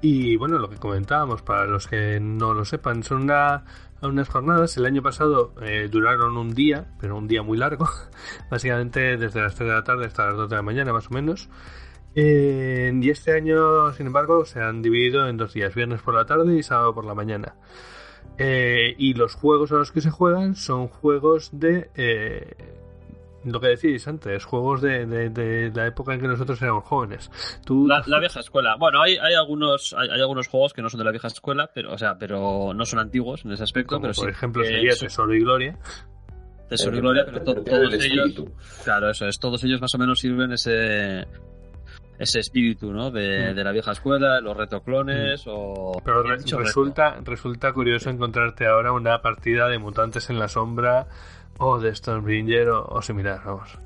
Y 0.00 0.36
bueno, 0.36 0.58
lo 0.58 0.68
que 0.68 0.76
comentábamos, 0.76 1.42
para 1.42 1.64
los 1.64 1.86
que 1.86 2.20
no 2.20 2.52
lo 2.52 2.64
sepan, 2.64 3.02
son 3.02 3.22
una, 3.22 3.64
unas 4.02 4.28
jornadas. 4.28 4.76
El 4.76 4.86
año 4.86 5.02
pasado 5.02 5.54
eh, 5.62 5.88
duraron 5.90 6.36
un 6.36 6.54
día, 6.54 6.86
pero 7.00 7.16
un 7.16 7.26
día 7.26 7.42
muy 7.42 7.56
largo. 7.56 7.88
Básicamente 8.50 9.16
desde 9.16 9.40
las 9.40 9.54
3 9.54 9.68
de 9.68 9.74
la 9.74 9.82
tarde 9.84 10.06
hasta 10.06 10.26
las 10.26 10.36
2 10.36 10.50
de 10.50 10.56
la 10.56 10.62
mañana, 10.62 10.92
más 10.92 11.06
o 11.06 11.14
menos. 11.14 11.48
Eh, 12.14 12.92
y 12.94 13.10
este 13.10 13.32
año, 13.32 13.92
sin 13.92 14.06
embargo, 14.06 14.44
se 14.44 14.60
han 14.60 14.82
dividido 14.82 15.26
en 15.26 15.36
dos 15.36 15.52
días, 15.52 15.74
viernes 15.74 16.00
por 16.02 16.14
la 16.14 16.26
tarde 16.26 16.56
y 16.56 16.62
sábado 16.62 16.94
por 16.94 17.04
la 17.04 17.14
mañana. 17.14 17.54
Eh, 18.38 18.94
y 18.98 19.14
los 19.14 19.34
juegos 19.34 19.70
a 19.72 19.76
los 19.76 19.92
que 19.92 20.00
se 20.00 20.10
juegan 20.10 20.56
son 20.56 20.88
juegos 20.88 21.50
de 21.52 21.88
eh, 21.94 22.54
lo 23.44 23.60
que 23.60 23.68
decís 23.68 24.08
antes, 24.08 24.44
juegos 24.44 24.80
de, 24.82 25.06
de- 25.06 25.28
de 25.30 25.70
la 25.74 25.86
época 25.86 26.14
en 26.14 26.20
que 26.20 26.26
nosotros 26.26 26.60
éramos 26.62 26.84
jóvenes. 26.84 27.30
Tú, 27.64 27.86
La, 27.86 28.02
la 28.06 28.18
vieja 28.18 28.40
escuela. 28.40 28.74
Bueno, 28.76 29.00
hay, 29.02 29.16
hay 29.18 29.34
algunos 29.34 29.94
hay, 29.96 30.08
hay 30.08 30.20
algunos 30.20 30.48
juegos 30.48 30.72
que 30.72 30.82
no 30.82 30.88
son 30.88 30.98
de 30.98 31.04
la 31.04 31.10
vieja 31.12 31.28
escuela, 31.28 31.70
pero 31.72 31.92
o 31.92 31.98
sea, 31.98 32.18
pero 32.18 32.72
no 32.74 32.84
son 32.84 32.98
antiguos 32.98 33.44
en 33.44 33.52
ese 33.52 33.62
aspecto, 33.62 33.96
como 33.96 34.02
pero 34.08 34.14
por 34.14 34.24
sí. 34.24 34.30
ejemplo 34.30 34.64
sería 34.64 34.96
Tesoro 34.96 35.34
y 35.34 35.40
Gloria. 35.40 35.78
Tesoro 36.68 36.96
y 36.96 37.00
Gloria, 37.00 37.24
pero 37.26 37.42
to- 37.44 37.62
todos 37.62 37.92
el 37.94 38.02
ellos, 38.02 38.34
claro, 38.82 39.10
eso 39.10 39.28
es, 39.28 39.38
todos 39.38 39.62
ellos 39.64 39.80
más 39.82 39.94
o 39.94 39.98
menos 39.98 40.18
sirven 40.18 40.50
ese 40.52 41.26
ese 42.18 42.40
espíritu, 42.40 42.92
¿no? 42.92 43.10
De, 43.10 43.52
Mm. 43.52 43.56
de 43.56 43.64
la 43.64 43.72
vieja 43.72 43.92
escuela, 43.92 44.40
los 44.40 44.56
retroclones 44.56 45.44
o 45.46 46.00
Pero 46.04 46.22
re- 46.22 46.38
Dicho 46.38 46.56
reto. 46.58 46.66
resulta, 46.68 47.16
resulta 47.24 47.72
curioso 47.72 48.10
encontrarte 48.10 48.66
ahora 48.66 48.92
una 48.92 49.20
partida 49.20 49.68
de 49.68 49.78
mutantes 49.78 50.30
en 50.30 50.38
la 50.38 50.48
sombra 50.48 51.06
o 51.58 51.78
de 51.80 51.94
Stormbringer 51.94 52.68
o, 52.68 52.84
o 52.86 53.02
similar, 53.02 53.40
vamos. 53.44 53.78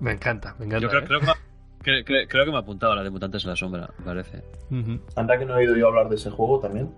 Me 0.00 0.12
encanta, 0.12 0.54
me 0.58 0.66
encanta. 0.66 0.82
Yo 0.82 0.88
creo, 0.90 1.00
¿eh? 1.00 1.04
creo 1.06 1.20
que 1.20 1.26
me, 1.26 2.28
creo 2.28 2.44
que 2.44 2.50
me 2.50 2.56
ha 2.56 2.60
apuntado 2.60 2.92
a 2.92 2.96
la 2.96 3.02
de 3.02 3.10
Mutantes 3.10 3.42
en 3.44 3.50
la 3.50 3.56
Sombra, 3.56 3.88
me 3.98 4.04
parece. 4.04 4.42
Ujú. 4.70 5.00
Anda 5.16 5.38
que 5.38 5.44
no 5.44 5.54
he 5.54 5.58
oído 5.58 5.76
yo 5.76 5.88
hablar 5.88 6.08
de 6.08 6.16
ese 6.16 6.30
juego 6.30 6.60
también. 6.60 6.90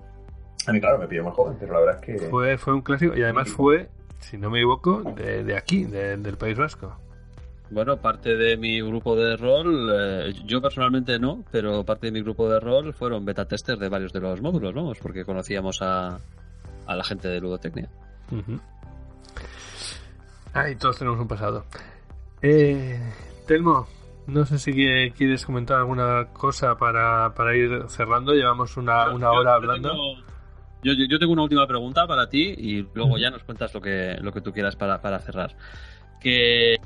A 0.67 0.73
mí, 0.73 0.81
claro, 0.81 0.99
me 0.99 1.07
pidió 1.09 1.25
más 1.25 1.33
joven, 1.35 1.57
pero 1.59 1.73
la 1.75 1.81
verdad 1.81 2.01
es 2.01 2.21
que. 2.21 2.27
Fue, 2.29 2.59
fue 2.59 2.75
un 2.75 2.83
clásico 2.83 3.17
y 3.17 3.23
además 3.23 3.49
fue, 3.49 3.89
si 4.19 4.37
no 4.37 4.51
me 4.51 4.59
equivoco, 4.59 5.03
de, 5.17 5.43
de 5.45 5.57
aquí, 5.57 5.85
de- 5.85 6.17
del 6.19 6.37
País 6.37 6.59
Vasco. 6.59 6.97
Bueno, 7.71 7.97
parte 7.99 8.37
de 8.37 8.57
mi 8.57 8.81
grupo 8.81 9.15
de 9.15 9.37
rol, 9.37 9.91
eh, 9.95 10.33
yo 10.45 10.61
personalmente 10.61 11.19
no, 11.21 11.45
pero 11.53 11.85
parte 11.85 12.07
de 12.09 12.13
mi 12.13 12.21
grupo 12.21 12.49
de 12.49 12.59
rol 12.59 12.93
fueron 12.93 13.25
beta 13.25 13.45
testers 13.47 13.79
de 13.79 13.89
varios 13.89 14.13
de 14.13 14.21
los 14.21 14.41
módulos, 14.43 14.75
vamos, 14.75 14.99
porque 15.01 15.25
conocíamos 15.25 15.81
a, 15.81 16.19
a 16.87 16.97
la 16.97 17.05
gente 17.05 17.29
de 17.29 17.41
Ludotecnia. 17.41 17.89
Ujú. 18.33 18.59
Ah, 20.53 20.69
y 20.69 20.75
todos 20.77 20.99
tenemos 20.99 21.21
un 21.21 21.29
pasado. 21.29 21.65
Eh, 22.43 22.99
Telmo, 23.47 23.87
no 24.27 24.45
sé 24.45 24.59
si 24.59 24.73
qui- 24.73 25.13
quieres 25.13 25.47
comentar 25.47 25.79
alguna 25.79 26.27
cosa 26.33 26.77
para, 26.77 27.33
para 27.37 27.55
ir 27.57 27.85
cerrando. 27.89 28.33
Llevamos 28.33 28.77
una, 28.77 29.11
una 29.15 29.31
hora 29.31 29.51
yo 29.51 29.55
hablando. 29.57 29.91
tengo- 29.91 30.15
Yo, 30.83 30.93
yo- 30.95 31.19
tengo 31.21 31.35
una 31.35 31.43
última 31.43 31.67
pregunta 31.69 32.07
para 32.07 32.29
ti 32.29 32.55
y 32.57 32.89
luego 32.95 33.17
ya 33.19 33.31
nos 33.31 33.45
cuentas 33.45 33.73
lo 33.75 33.81
que, 33.81 34.17
lo 34.21 34.33
que 34.33 34.41
tú 34.41 34.51
quieras 34.53 34.75
para, 34.77 35.01
para 35.01 35.19
cerrar. 35.21 35.55
¿Qué, 36.21 36.77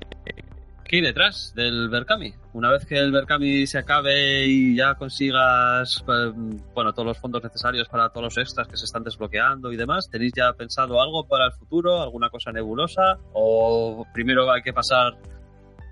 ¿Qué 0.95 0.99
hay 0.99 1.07
detrás 1.07 1.53
del 1.57 1.89
Berkami? 1.89 2.33
Una 2.53 2.71
vez 2.71 2.87
que 2.87 2.97
el 2.97 3.11
Berkami 3.11 3.67
se 3.67 3.79
acabe 3.79 4.47
y 4.47 4.77
ya 4.77 4.95
consigas 4.95 6.05
eh, 6.07 6.31
bueno, 6.73 6.93
todos 6.93 7.07
los 7.07 7.19
fondos 7.19 7.43
necesarios 7.43 7.89
para 7.89 8.11
todos 8.11 8.23
los 8.27 8.39
extras 8.39 8.69
que 8.69 8.77
se 8.77 8.85
están 8.85 9.03
desbloqueando 9.03 9.73
y 9.73 9.77
demás, 9.77 10.09
¿tenéis 10.09 10.31
ya 10.37 10.53
pensado 10.53 11.03
algo 11.03 11.27
para 11.27 11.47
el 11.47 11.53
futuro? 11.55 12.01
¿Alguna 12.01 12.31
cosa 12.31 12.53
nebulosa? 12.53 13.19
¿O 13.33 14.07
primero 14.15 14.49
hay 14.53 14.63
que 14.63 14.73
pasar 14.73 15.15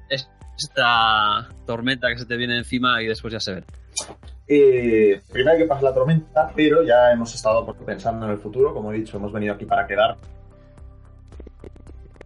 es- 0.09 0.31
esta 0.57 1.49
tormenta 1.67 2.07
que 2.09 2.19
se 2.19 2.27
te 2.27 2.37
viene 2.37 2.57
encima 2.59 3.03
y 3.03 3.09
después 3.09 3.33
ya 3.33 3.41
se 3.41 3.55
ve? 3.55 3.65
Eh, 4.47 5.21
primero 5.33 5.51
hay 5.51 5.59
que 5.63 5.67
pasar 5.67 5.83
la 5.83 5.95
tormenta, 5.95 6.53
pero 6.55 6.85
ya 6.85 7.11
hemos 7.11 7.35
estado 7.35 7.67
pensando 7.85 8.27
en 8.27 8.31
el 8.35 8.39
futuro. 8.39 8.73
Como 8.73 8.93
he 8.93 8.99
dicho, 8.99 9.17
hemos 9.17 9.33
venido 9.33 9.55
aquí 9.55 9.65
para 9.65 9.85
quedar. 9.85 10.17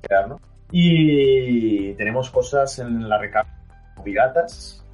quedarnos. 0.06 0.42
Y 0.78 1.94
tenemos 1.94 2.28
cosas 2.30 2.80
en 2.80 3.08
la 3.08 3.18
como 3.94 4.04
piratas, 4.04 4.84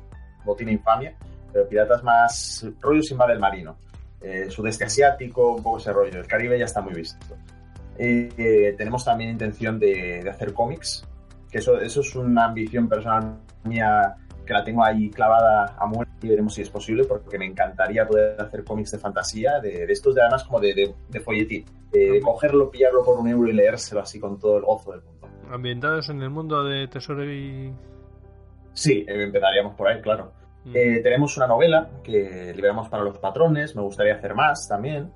botín 0.45 0.69
infamia, 0.69 1.17
pero 1.53 1.69
piratas 1.69 2.05
más 2.05 2.65
rollo 2.81 3.03
sin 3.03 3.19
del 3.19 3.41
marino. 3.41 3.77
Eh, 4.21 4.49
sudeste 4.49 4.85
asiático, 4.85 5.57
un 5.57 5.63
poco 5.65 5.79
ese 5.79 5.93
rollo. 5.93 6.21
El 6.21 6.27
Caribe 6.29 6.57
ya 6.57 6.67
está 6.67 6.83
muy 6.83 6.95
visto. 6.95 7.37
Eh, 7.99 8.29
eh, 8.39 8.75
tenemos 8.79 9.05
también 9.05 9.31
intención 9.31 9.81
de, 9.81 10.21
de 10.23 10.31
hacer 10.31 10.53
cómics, 10.55 11.05
que 11.51 11.59
eso, 11.59 11.81
eso 11.81 12.01
es 12.03 12.15
una 12.15 12.45
ambición 12.45 12.89
personal 12.89 13.41
mía 13.65 14.15
que 14.47 14.53
la 14.53 14.63
tengo 14.63 14.85
ahí 14.85 15.11
clavada 15.11 15.75
a 15.77 15.87
muerte 15.87 16.13
y 16.23 16.29
veremos 16.29 16.55
si 16.55 16.63
es 16.63 16.71
posible, 16.71 17.03
porque 17.07 17.41
me 17.41 17.47
encantaría 17.47 18.07
poder 18.07 18.41
hacer 18.41 18.63
cómics 18.63 18.93
de 18.93 18.99
fantasía, 19.01 19.59
de, 19.59 19.85
de 19.85 19.93
estos 19.93 20.15
de 20.15 20.23
además 20.23 20.45
como 20.45 20.61
de, 20.61 20.75
de, 20.75 20.95
de 21.09 21.21
folletín, 21.21 21.65
de, 21.91 22.13
de 22.13 22.21
cogerlo, 22.21 22.71
pillarlo 22.71 23.03
por 23.03 23.19
un 23.19 23.27
euro 23.27 23.51
y 23.51 23.53
leérselo 23.53 24.01
así 24.01 24.21
con 24.21 24.39
todo 24.39 24.59
el 24.59 24.63
gozo 24.63 24.93
del 24.93 25.03
mundo. 25.03 25.22
Ambientados 25.53 26.09
en 26.09 26.23
el 26.23 26.31
mundo 26.31 26.65
de 26.65 26.89
Tesoro 26.89 27.25
y. 27.25 27.73
Sí, 28.73 29.05
eh, 29.07 29.25
empezaríamos 29.25 29.75
por 29.75 29.89
ahí, 29.89 30.01
claro. 30.01 30.33
Mm. 30.65 30.73
Eh, 30.75 31.01
tenemos 31.03 31.37
una 31.37 31.47
novela 31.47 31.91
que 32.03 32.53
liberamos 32.55 32.89
para 32.89 33.05
los 33.05 33.19
patrones, 33.19 33.77
me 33.77 33.83
gustaría 33.83 34.15
hacer 34.15 34.35
más 34.35 34.67
también. 34.67 35.13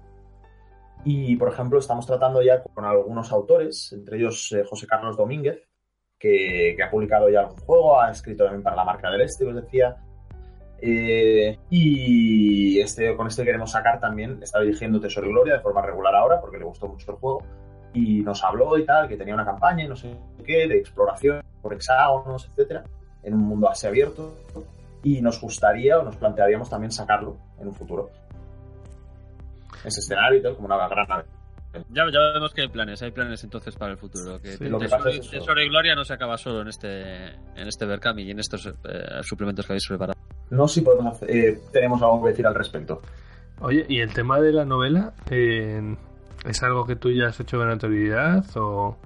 Y, 1.05 1.37
por 1.37 1.49
ejemplo, 1.49 1.78
estamos 1.78 2.07
tratando 2.07 2.43
ya 2.43 2.62
con 2.62 2.84
algunos 2.84 3.32
autores, 3.32 3.93
entre 3.93 4.18
ellos 4.18 4.53
eh, 4.53 4.64
José 4.68 4.87
Carlos 4.87 5.16
Domínguez, 5.16 5.62
que, 6.18 6.74
que 6.76 6.82
ha 6.82 6.91
publicado 6.91 7.30
ya 7.30 7.41
algún 7.41 7.59
juego, 7.59 8.01
ha 8.01 8.11
escrito 8.11 8.45
también 8.45 8.62
para 8.62 8.76
la 8.76 8.84
marca 8.84 9.11
del 9.11 9.22
Este, 9.22 9.45
que 9.45 9.51
os 9.51 9.57
decía. 9.57 9.97
Eh, 10.78 11.59
y 11.70 12.78
este, 12.80 13.16
con 13.16 13.26
este 13.26 13.45
queremos 13.45 13.70
sacar 13.70 14.01
también, 14.01 14.43
está 14.43 14.61
dirigiendo 14.61 15.01
Tesoro 15.01 15.26
y 15.26 15.30
Gloria 15.30 15.55
de 15.55 15.61
forma 15.61 15.80
regular 15.80 16.14
ahora, 16.14 16.41
porque 16.41 16.59
le 16.59 16.64
gustó 16.64 16.89
mucho 16.89 17.12
el 17.12 17.18
juego. 17.18 17.43
Y 17.99 18.20
nos 18.22 18.44
habló 18.44 18.76
y 18.76 18.84
tal, 18.84 19.09
que 19.09 19.16
tenía 19.16 19.32
una 19.34 19.44
campaña 19.44 19.84
y 19.84 19.88
no 19.88 19.97
sé 19.97 20.14
qué, 20.44 20.68
de 20.68 20.76
exploración 20.78 21.42
por 21.62 21.72
hexágonos, 21.72 22.47
etcétera, 22.51 22.84
en 23.22 23.34
un 23.34 23.40
mundo 23.40 23.70
así 23.70 23.86
abierto 23.86 24.34
y 25.03 25.22
nos 25.22 25.40
gustaría 25.40 25.99
o 25.99 26.03
nos 26.03 26.16
plantearíamos 26.16 26.68
también 26.68 26.90
sacarlo 26.92 27.36
en 27.59 27.68
un 27.68 27.74
futuro. 27.74 28.11
Ese 29.84 30.01
escenario 30.01 30.38
y 30.38 30.42
tal, 30.42 30.55
como 30.57 30.66
una 30.66 30.88
gran 30.88 31.07
nave. 31.09 31.24
Ya, 31.90 32.05
ya 32.11 32.18
vemos 32.34 32.53
que 32.55 32.62
hay 32.62 32.68
planes, 32.68 33.03
hay 33.03 33.11
planes 33.11 33.44
entonces 33.44 33.76
para 33.76 33.92
el 33.92 33.99
futuro. 33.99 34.40
Que 34.40 34.57
Sí, 34.57 34.64
lo 34.68 34.78
que 34.78 34.86
Tesoro, 34.86 35.11
es 35.11 35.18
eso. 35.18 35.30
Tesoro 35.30 35.62
y 35.62 35.68
Gloria 35.68 35.94
no 35.94 36.05
se 36.05 36.14
acaba 36.14 36.38
solo 36.38 36.62
en 36.62 36.68
este 36.68 37.26
en 37.26 37.68
este 37.68 37.84
Berkami 37.84 38.22
y 38.22 38.30
en 38.30 38.38
estos 38.40 38.66
eh, 38.66 38.72
suplementos 39.22 39.66
que 39.66 39.72
habéis 39.72 39.86
preparado. 39.86 40.18
No 40.51 40.66
sé 40.68 40.80
si 40.80 40.80
podemos 40.82 41.14
hacer- 41.16 41.30
eh, 41.30 41.59
tenemos 41.72 42.01
algo 42.03 42.22
que 42.22 42.30
decir 42.30 42.47
al 42.47 42.55
respecto. 42.55 43.03
Oye, 43.61 43.84
¿y 43.88 44.01
el 44.01 44.12
tema 44.12 44.40
de 44.40 44.53
la 44.53 44.64
novela? 44.64 45.12
eh, 45.30 45.97
¿Es 46.45 46.62
algo 46.62 46.87
que 46.87 46.97
tú 46.97 47.11
ya 47.11 47.28
has 47.28 47.41
hecho 47.41 47.59
con 47.59 47.68
anterioridad 47.68 48.45
o.? 48.57 48.97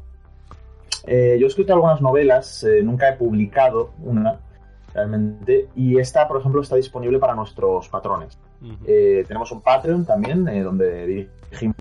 Eh, 1.07 1.37
yo 1.39 1.47
he 1.47 1.49
escrito 1.49 1.73
algunas 1.73 2.01
novelas, 2.03 2.63
eh, 2.65 2.83
nunca 2.83 3.09
he 3.09 3.17
publicado 3.17 3.95
una, 4.03 4.39
realmente, 4.93 5.69
y 5.75 5.99
esta, 5.99 6.29
por 6.29 6.41
ejemplo, 6.41 6.61
está 6.61 6.77
disponible 6.77 7.19
para 7.19 7.35
nuestros 7.35 7.89
patrones. 7.89 8.39
Eh, 8.87 9.25
tenemos 9.27 9.51
un 9.53 9.63
Patreon 9.63 10.05
también, 10.05 10.45
donde 10.63 11.07
dirigimos 11.07 11.77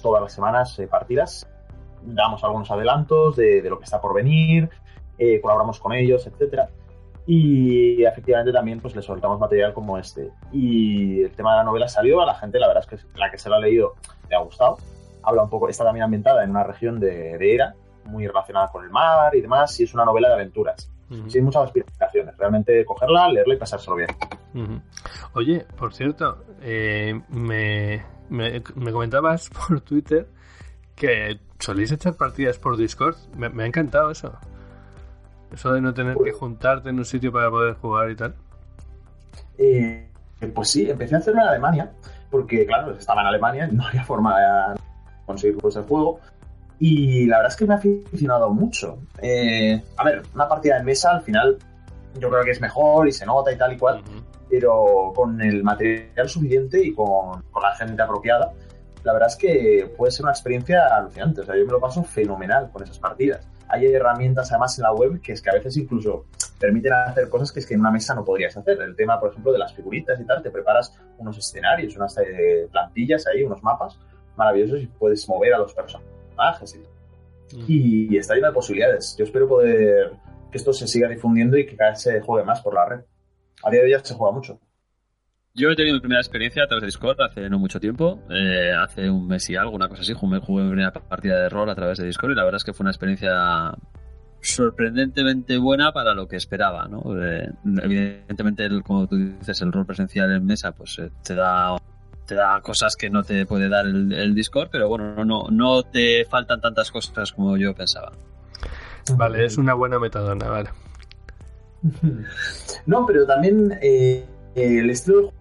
todas 0.00 0.22
las 0.22 0.32
semanas 0.32 0.80
partidas, 0.88 1.48
damos 2.02 2.44
algunos 2.44 2.70
adelantos 2.70 3.34
de, 3.34 3.60
de 3.60 3.70
lo 3.70 3.78
que 3.78 3.84
está 3.84 4.00
por 4.00 4.14
venir, 4.14 4.70
colaboramos 5.42 5.80
con 5.80 5.92
ellos, 5.92 6.24
etcétera. 6.26 6.68
Y 7.26 8.04
efectivamente 8.04 8.52
también 8.52 8.80
pues 8.80 8.94
les 8.94 9.04
soltamos 9.04 9.38
material 9.40 9.72
como 9.72 9.98
este. 9.98 10.30
Y 10.52 11.22
el 11.22 11.32
tema 11.32 11.52
de 11.52 11.58
la 11.58 11.64
novela 11.64 11.88
salió, 11.88 12.20
a 12.20 12.26
la 12.26 12.34
gente 12.34 12.58
la 12.58 12.68
verdad 12.68 12.84
es 12.88 13.00
que 13.00 13.18
la 13.18 13.30
que 13.30 13.38
se 13.38 13.48
lo 13.48 13.56
ha 13.56 13.60
leído 13.60 13.94
le 14.28 14.36
ha 14.36 14.40
gustado. 14.40 14.78
Habla 15.22 15.42
un 15.42 15.50
poco, 15.50 15.68
está 15.68 15.84
también 15.84 16.04
ambientada 16.04 16.44
en 16.44 16.50
una 16.50 16.64
región 16.64 17.00
de, 17.00 17.38
de 17.38 17.54
Era, 17.54 17.74
muy 18.04 18.26
relacionada 18.26 18.68
con 18.68 18.84
el 18.84 18.90
mar 18.90 19.34
y 19.34 19.40
demás, 19.40 19.78
y 19.80 19.84
es 19.84 19.94
una 19.94 20.04
novela 20.04 20.28
de 20.28 20.34
aventuras. 20.34 20.90
Sin 21.28 21.44
muchas 21.44 21.64
aspiraciones, 21.64 22.36
realmente 22.36 22.84
cogerla, 22.84 23.28
leerla 23.28 23.54
y 23.54 23.58
pasárselo 23.58 23.96
bien. 23.96 24.08
Oye, 25.34 25.64
por 25.76 25.94
cierto, 25.94 26.44
eh, 26.60 27.20
me, 27.28 28.04
me, 28.28 28.62
me 28.74 28.92
comentabas 28.92 29.48
por 29.68 29.80
Twitter 29.80 30.26
que 30.96 31.38
soléis 31.58 31.92
echar 31.92 32.14
partidas 32.14 32.58
por 32.58 32.76
Discord. 32.76 33.16
Me, 33.36 33.48
me 33.48 33.62
ha 33.64 33.66
encantado 33.66 34.10
eso. 34.10 34.32
Eso 35.54 35.72
de 35.72 35.80
no 35.80 35.94
tener 35.94 36.16
que 36.16 36.32
juntarte 36.32 36.88
en 36.88 36.98
un 36.98 37.04
sitio 37.04 37.32
para 37.32 37.48
poder 37.48 37.74
jugar 37.74 38.10
y 38.10 38.16
tal. 38.16 38.34
Eh, 39.56 40.08
pues 40.52 40.70
sí, 40.70 40.90
empecé 40.90 41.14
a 41.14 41.18
hacerlo 41.18 41.42
en 41.42 41.48
Alemania, 41.48 41.92
porque 42.28 42.66
claro, 42.66 42.92
estaba 42.92 43.20
en 43.20 43.28
Alemania, 43.28 43.68
no 43.70 43.86
había 43.86 44.04
forma 44.04 44.38
de 44.40 44.80
conseguir 45.24 45.58
pues, 45.58 45.76
el 45.76 45.84
juego. 45.84 46.18
Y 46.80 47.26
la 47.26 47.36
verdad 47.36 47.52
es 47.52 47.56
que 47.56 47.66
me 47.66 47.74
ha 47.74 47.76
aficionado 47.76 48.50
mucho. 48.50 48.98
Eh, 49.22 49.80
a 49.96 50.04
ver, 50.04 50.22
una 50.34 50.48
partida 50.48 50.78
de 50.78 50.82
mesa 50.82 51.12
al 51.12 51.22
final 51.22 51.56
yo 52.18 52.28
creo 52.30 52.44
que 52.44 52.50
es 52.50 52.60
mejor 52.60 53.06
y 53.06 53.12
se 53.12 53.24
nota 53.24 53.52
y 53.52 53.56
tal 53.56 53.72
y 53.72 53.78
cual, 53.78 54.00
Ujú. 54.00 54.24
pero 54.50 55.12
con 55.14 55.40
el 55.40 55.62
material 55.62 56.28
suficiente 56.28 56.84
y 56.84 56.92
con, 56.92 57.42
con 57.52 57.62
la 57.62 57.74
gente 57.76 58.02
apropiada, 58.02 58.52
la 59.04 59.12
verdad 59.12 59.28
es 59.28 59.36
que 59.36 59.94
puede 59.96 60.10
ser 60.10 60.24
una 60.24 60.32
experiencia 60.32 60.96
alucinante. 60.96 61.42
O 61.42 61.44
sea, 61.44 61.56
yo 61.56 61.64
me 61.64 61.72
lo 61.72 61.80
paso 61.80 62.02
fenomenal 62.02 62.70
con 62.72 62.82
esas 62.82 62.98
partidas. 62.98 63.46
Hay 63.68 63.86
herramientas 63.86 64.50
además 64.50 64.78
en 64.78 64.82
la 64.82 64.92
web 64.92 65.20
que 65.20 65.32
es 65.32 65.42
que 65.42 65.50
a 65.50 65.54
veces 65.54 65.76
incluso 65.76 66.26
permiten 66.58 66.92
hacer 66.92 67.28
cosas 67.28 67.52
que 67.52 67.60
es 67.60 67.66
que 67.66 67.74
en 67.74 67.80
una 67.80 67.90
mesa 67.90 68.14
no 68.14 68.24
podrías 68.24 68.56
hacer. 68.56 68.80
El 68.80 68.96
tema, 68.96 69.18
por 69.18 69.30
ejemplo, 69.30 69.52
de 69.52 69.58
las 69.58 69.74
figuritas 69.74 70.20
y 70.20 70.24
tal, 70.24 70.42
te 70.42 70.50
preparas 70.50 70.96
unos 71.18 71.38
escenarios, 71.38 71.96
unas 71.96 72.16
eh, 72.18 72.68
plantillas 72.70 73.26
ahí, 73.26 73.42
unos 73.42 73.62
mapas 73.62 73.98
maravillosos 74.36 74.80
y 74.82 74.86
puedes 74.86 75.28
mover 75.28 75.54
a 75.54 75.58
los 75.58 75.74
personajes 75.74 76.78
y, 77.52 77.56
mm. 77.56 77.64
y 77.68 78.16
está 78.16 78.34
lleno 78.34 78.48
de 78.48 78.52
posibilidades. 78.52 79.16
Yo 79.16 79.24
espero 79.24 79.48
poder 79.48 80.12
que 80.50 80.58
esto 80.58 80.72
se 80.72 80.86
siga 80.86 81.08
difundiendo 81.08 81.56
y 81.56 81.66
que 81.66 81.76
cada 81.76 81.90
vez 81.90 82.00
se 82.02 82.20
juegue 82.20 82.44
más 82.44 82.60
por 82.60 82.74
la 82.74 82.86
red. 82.86 83.00
A 83.62 83.70
día 83.70 83.80
de 83.80 83.86
hoy 83.86 83.92
ya 83.92 84.04
se 84.04 84.14
juega 84.14 84.32
mucho. 84.32 84.60
Yo 85.56 85.70
he 85.70 85.76
tenido 85.76 85.94
mi 85.94 86.00
primera 86.00 86.20
experiencia 86.20 86.64
a 86.64 86.66
través 86.66 86.82
de 86.82 86.86
Discord 86.86 87.20
hace 87.20 87.48
no 87.48 87.60
mucho 87.60 87.78
tiempo, 87.78 88.20
eh, 88.28 88.72
hace 88.76 89.08
un 89.08 89.28
mes 89.28 89.48
y 89.50 89.54
algo, 89.54 89.76
una 89.76 89.88
cosa 89.88 90.02
así, 90.02 90.12
jugué, 90.12 90.40
jugué 90.40 90.64
mi 90.64 90.70
primera 90.70 90.92
partida 90.92 91.42
de 91.42 91.48
rol 91.48 91.70
a 91.70 91.76
través 91.76 91.98
de 91.98 92.06
Discord 92.06 92.32
y 92.32 92.34
la 92.34 92.42
verdad 92.42 92.56
es 92.56 92.64
que 92.64 92.72
fue 92.72 92.82
una 92.82 92.90
experiencia 92.90 93.72
sorprendentemente 94.40 95.56
buena 95.58 95.92
para 95.92 96.12
lo 96.12 96.26
que 96.26 96.34
esperaba, 96.34 96.88
¿no? 96.88 97.04
Eh, 97.24 97.48
evidentemente, 97.84 98.68
como 98.82 99.06
tú 99.06 99.16
dices, 99.16 99.62
el 99.62 99.70
rol 99.70 99.86
presencial 99.86 100.32
en 100.32 100.44
mesa 100.44 100.72
pues 100.72 100.98
eh, 100.98 101.12
te 101.22 101.36
da 101.36 101.76
te 102.26 102.34
da 102.34 102.60
cosas 102.60 102.96
que 102.96 103.08
no 103.08 103.22
te 103.22 103.46
puede 103.46 103.68
dar 103.68 103.86
el, 103.86 104.34
Discord, 104.34 104.70
pero 104.72 104.88
bueno, 104.88 105.24
no, 105.24 105.46
no 105.52 105.84
te 105.84 106.24
faltan 106.24 106.60
tantas 106.60 106.90
cosas 106.90 107.30
como 107.30 107.56
yo 107.56 107.76
pensaba. 107.76 108.10
Vale, 109.16 109.44
es 109.44 109.56
una 109.56 109.74
buena 109.74 110.00
metadona, 110.00 110.48
vale. 110.48 110.70
No, 112.86 113.06
pero 113.06 113.24
también 113.24 113.78
el 113.80 114.90
estilo 114.90 115.32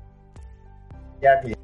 ya 1.23 1.39
que 1.41 1.55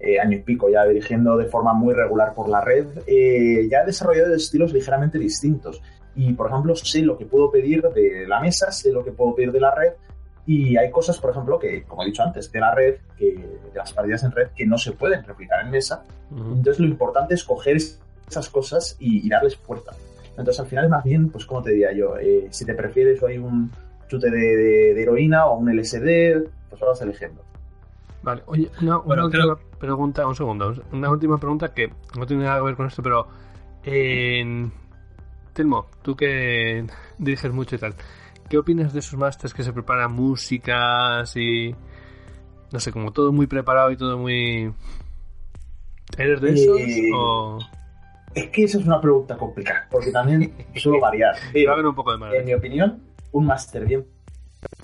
eh, 0.00 0.18
año 0.18 0.36
y 0.36 0.40
pico 0.40 0.68
ya 0.68 0.84
dirigiendo 0.84 1.36
de 1.36 1.46
forma 1.46 1.72
muy 1.72 1.94
regular 1.94 2.34
por 2.34 2.48
la 2.48 2.60
red, 2.60 2.86
eh, 3.06 3.68
ya 3.70 3.82
he 3.82 3.86
desarrollado 3.86 4.34
estilos 4.34 4.72
ligeramente 4.72 5.18
distintos. 5.18 5.80
Y, 6.14 6.32
por 6.34 6.50
ejemplo, 6.50 6.74
sé 6.74 7.02
lo 7.02 7.16
que 7.16 7.24
puedo 7.24 7.50
pedir 7.50 7.82
de 7.82 8.26
la 8.26 8.40
mesa, 8.40 8.70
sé 8.72 8.92
lo 8.92 9.04
que 9.04 9.12
puedo 9.12 9.34
pedir 9.34 9.52
de 9.52 9.60
la 9.60 9.74
red, 9.74 9.92
y 10.44 10.76
hay 10.76 10.90
cosas, 10.90 11.18
por 11.18 11.30
ejemplo, 11.30 11.58
que, 11.58 11.84
como 11.84 12.02
he 12.02 12.06
dicho 12.06 12.22
antes, 12.22 12.50
de 12.50 12.60
la 12.60 12.74
red, 12.74 12.96
que, 13.16 13.32
de 13.32 13.78
las 13.78 13.92
partidas 13.92 14.24
en 14.24 14.32
red, 14.32 14.48
que 14.56 14.66
no 14.66 14.76
se 14.76 14.92
pueden 14.92 15.22
replicar 15.24 15.64
en 15.64 15.70
mesa. 15.70 16.04
Entonces, 16.30 16.80
lo 16.80 16.86
importante 16.86 17.34
es 17.34 17.44
coger 17.44 17.76
esas 17.76 18.48
cosas 18.48 18.96
y, 18.98 19.28
darles 19.28 19.56
fuerza. 19.56 19.92
Entonces, 20.30 20.58
al 20.58 20.66
final, 20.66 20.88
más 20.88 21.04
bien, 21.04 21.30
pues, 21.30 21.46
como 21.46 21.62
te 21.62 21.70
diría 21.70 21.92
yo, 21.92 22.16
eh, 22.18 22.48
si 22.50 22.64
te 22.64 22.74
prefieres 22.74 23.22
o 23.22 23.28
hay 23.28 23.38
un 23.38 23.70
chute 24.08 24.30
de, 24.30 25.00
heroína 25.00 25.46
o 25.46 25.58
un 25.58 25.70
LSD, 25.70 26.42
pues 26.68 26.80
vas 26.80 27.00
eligiendo. 27.02 27.44
Vale, 28.22 28.42
oye, 28.46 28.70
una, 28.80 28.98
última 28.98 29.56
pregunta, 29.78 30.26
un 30.26 30.36
segundo, 30.36 30.74
una 30.92 31.10
última 31.10 31.38
pregunta 31.38 31.74
que 31.74 31.92
no 32.16 32.24
tiene 32.26 32.44
nada 32.44 32.58
que 32.58 32.64
ver 32.66 32.76
con 32.76 32.86
esto, 32.86 33.02
pero 33.02 33.26
en 33.82 34.72
Telmo, 35.52 35.86
tú 36.02 36.14
que 36.14 36.86
diriges 37.18 37.52
mucho 37.52 37.74
y 37.74 37.78
tal, 37.78 37.94
¿qué 38.48 38.58
opinas 38.58 38.92
de 38.92 39.00
esos 39.00 39.18
másters 39.18 39.52
que 39.52 39.64
se 39.64 39.72
preparan 39.72 40.12
músicas 40.12 41.36
y 41.36 41.74
no 42.72 42.78
sé, 42.78 42.92
como 42.92 43.12
todo 43.12 43.32
muy 43.32 43.48
preparado 43.48 43.90
y 43.90 43.96
todo 43.96 44.16
muy 44.16 44.72
¿Eres 46.16 46.40
de 46.40 46.52
esos 46.52 46.78
eh, 46.78 47.10
o 47.14 47.58
es 48.34 48.48
que 48.48 48.64
esa 48.64 48.78
es 48.78 48.86
una 48.86 49.00
pregunta 49.00 49.36
complicada, 49.36 49.86
porque 49.90 50.10
también 50.10 50.54
suelo 50.76 51.00
variar. 51.00 51.34
va 51.34 51.70
a 51.70 51.74
haber 51.74 51.86
un 51.86 51.94
poco 51.94 52.12
de 52.12 52.18
mal. 52.18 52.34
En 52.34 52.44
mi 52.44 52.54
opinión, 52.54 53.02
un 53.32 53.46
máster 53.46 53.84
bien 53.84 54.06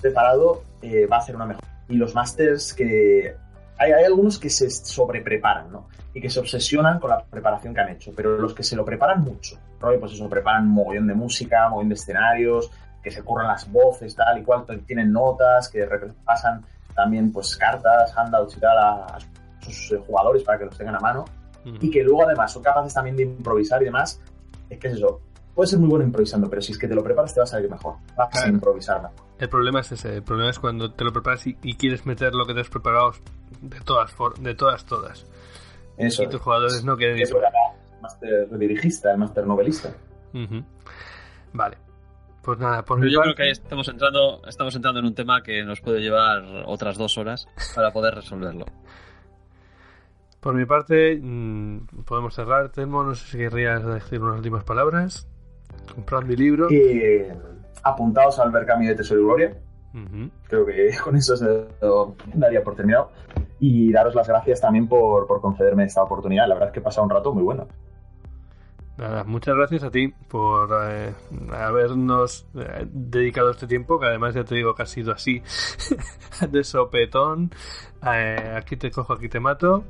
preparado 0.01 0.63
eh, 0.81 1.07
va 1.07 1.17
a 1.17 1.19
hacer 1.19 1.35
una 1.35 1.45
mejor 1.45 1.63
y 1.89 1.95
los 1.95 2.15
másters 2.15 2.73
que... 2.73 3.35
Hay, 3.77 3.91
hay, 3.91 4.03
algunos 4.03 4.37
que 4.37 4.49
se 4.49 4.69
sobrepreparan, 4.69 5.71
¿no? 5.71 5.87
Y 6.13 6.19
que 6.19 6.29
se 6.29 6.39
obsesionan 6.39 6.99
con 6.99 7.09
la 7.11 7.23
preparación 7.23 7.73
que 7.73 7.79
han 7.79 7.89
hecho, 7.89 8.11
pero 8.15 8.37
los 8.37 8.53
que 8.53 8.63
se 8.63 8.75
lo 8.75 8.83
preparan 8.83 9.21
mucho, 9.21 9.57
¿no? 9.81 9.99
pues 9.99 10.13
eso, 10.13 10.27
preparan 10.27 10.67
mogollón 10.67 11.07
de 11.07 11.13
música, 11.13 11.69
mogollón 11.69 11.89
de 11.89 11.95
escenarios, 11.95 12.69
que 13.01 13.09
se 13.09 13.23
curran 13.23 13.47
las 13.47 13.71
voces, 13.71 14.15
tal 14.15 14.39
y 14.39 14.43
cual, 14.43 14.65
tienen 14.85 15.11
notas, 15.11 15.69
que 15.69 15.87
pasan 16.25 16.65
también 16.93 17.31
pues 17.31 17.55
cartas, 17.55 18.15
handouts 18.17 18.57
y 18.57 18.59
tal 18.59 18.77
a, 18.77 19.17
sus 19.61 19.93
eh, 19.93 19.97
jugadores 20.05 20.43
para 20.43 20.59
que 20.59 20.65
los 20.65 20.77
tengan 20.77 20.95
a 20.95 20.99
mano, 20.99 21.25
y 21.63 21.89
que 21.89 22.03
luego 22.03 22.25
además 22.25 22.51
son 22.51 22.63
capaces 22.63 22.93
también 22.93 23.15
de 23.15 23.23
improvisar 23.23 23.81
y 23.81 23.85
demás, 23.85 24.19
es 24.69 24.79
que 24.79 24.87
es 24.87 24.95
eso, 24.95 25.21
puedes 25.59 25.71
ser 25.71 25.79
muy 25.79 25.89
bueno 25.89 26.05
improvisando, 26.05 26.49
pero 26.49 26.61
si 26.61 26.71
es 26.71 26.77
que 26.77 26.87
te 26.87 26.95
lo 26.95 27.03
preparas 27.03 27.33
te 27.33 27.41
va 27.41 27.43
a 27.43 27.47
salir 27.47 27.69
mejor, 27.69 27.95
vas 28.15 28.45
a 28.45 28.47
improvisar 28.47 29.09
el 29.39 29.49
problema 29.49 29.81
es 29.81 29.91
ese, 29.91 30.15
el 30.15 30.23
problema 30.23 30.51
es 30.51 30.57
cuando 30.57 30.93
te 30.93 31.03
lo 31.03 31.11
preparas 31.11 31.45
y, 31.47 31.53
quieres 31.75 32.05
meter 32.05 32.33
lo 32.33 32.45
que 32.45 32.53
te 32.53 32.61
has 32.61 32.69
preparado 32.69 33.11
de 33.59 33.81
todas, 33.81 34.15
de 34.39 34.55
todas, 34.55 34.85
todas. 34.85 35.25
Eso. 35.97 36.23
Y 36.23 36.29
tus 36.29 36.39
jugadores 36.39 36.85
no 36.85 36.95
quieren 36.95 37.21
eso. 37.21 37.37
El 37.37 38.01
máster 38.01 38.57
dirigista, 38.57 39.11
el 39.11 39.17
máster 39.17 39.45
novelista. 39.45 39.93
Vale. 41.51 41.77
Pues 42.41 42.57
nada, 42.57 42.85
por 42.85 43.05
Yo 43.05 43.19
creo 43.19 43.35
que 43.35 43.49
estamos 43.49 43.89
entrando, 43.89 44.41
estamos 44.47 44.73
entrando 44.77 45.01
en 45.01 45.07
un 45.07 45.13
tema 45.13 45.43
que 45.43 45.61
nos 45.65 45.81
puede 45.81 45.99
llevar 45.99 46.41
otras 46.67 46.97
dos 46.97 47.17
horas 47.17 47.49
para 47.75 47.91
poder 47.91 48.15
resolverlo. 48.15 48.65
Por 50.39 50.53
mi 50.53 50.65
parte, 50.65 51.19
mm, 51.21 52.03
podemos 52.05 52.33
cerrar, 52.33 52.69
Telmo. 52.69 53.03
No 53.03 53.13
sé 53.13 53.25
si 53.25 53.37
querrías 53.37 53.85
decir 53.85 54.21
unas 54.21 54.37
últimas 54.37 54.63
palabras. 54.63 55.27
Comprar 55.93 56.25
mi 56.25 56.35
libro. 56.35 56.67
Eh, 56.71 57.33
apuntados 57.83 58.39
al 58.39 58.51
ver 58.51 58.65
Camino 58.65 58.91
de 58.91 58.97
Tesoro 58.97 59.21
y 59.21 59.23
Gloria. 59.23 59.57
Creo 60.47 60.65
que 60.65 60.91
con 61.03 61.15
eso 61.15 61.35
se 61.35 61.65
daría 62.33 62.63
por 62.63 62.75
terminado. 62.75 63.11
Y 63.59 63.91
daros 63.91 64.15
las 64.15 64.27
gracias 64.27 64.61
también 64.61 64.87
por, 64.87 65.27
concederme 65.41 65.83
esta 65.83 66.03
oportunidad. 66.03 66.47
La 66.47 66.55
verdad 66.55 66.69
es 66.69 66.73
que 66.73 66.79
he 66.79 66.83
pasado 66.83 67.05
un 67.05 67.09
rato 67.09 67.33
muy 67.33 67.43
bueno. 67.43 67.67
Nada, 68.97 69.23
muchas 69.23 69.55
gracias 69.55 69.83
a 69.83 69.91
ti 69.91 70.13
por 70.27 70.69
eh, 70.83 71.13
habernos 71.53 72.45
eh, 72.55 72.85
dedicado 72.91 73.51
este 73.51 73.65
tiempo, 73.65 73.97
que 73.97 74.07
además 74.07 74.33
ya 74.35 74.43
te 74.43 74.55
digo 74.55 74.75
que 74.75 74.83
ha 74.83 74.85
sido 74.85 75.13
así, 75.13 75.41
de 76.51 76.63
sopetón. 76.65 77.49
Eh, 78.05 78.55
aquí 78.57 78.75
te 78.75 78.91
cojo, 78.91 79.13
aquí 79.13 79.29
te 79.29 79.39
mato. 79.39 79.85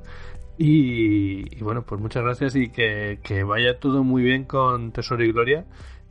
Y, 0.62 1.64
bueno, 1.64 1.84
pues 1.84 2.02
muchas 2.02 2.22
gracias 2.22 2.54
y 2.58 2.68
que, 2.68 3.20
que 3.24 3.44
vaya 3.44 3.80
todo 3.80 4.04
muy 4.04 4.22
bien 4.22 4.44
con 4.44 4.92
Tesoro 4.92 5.24
y 5.24 5.32
Gloria 5.32 5.64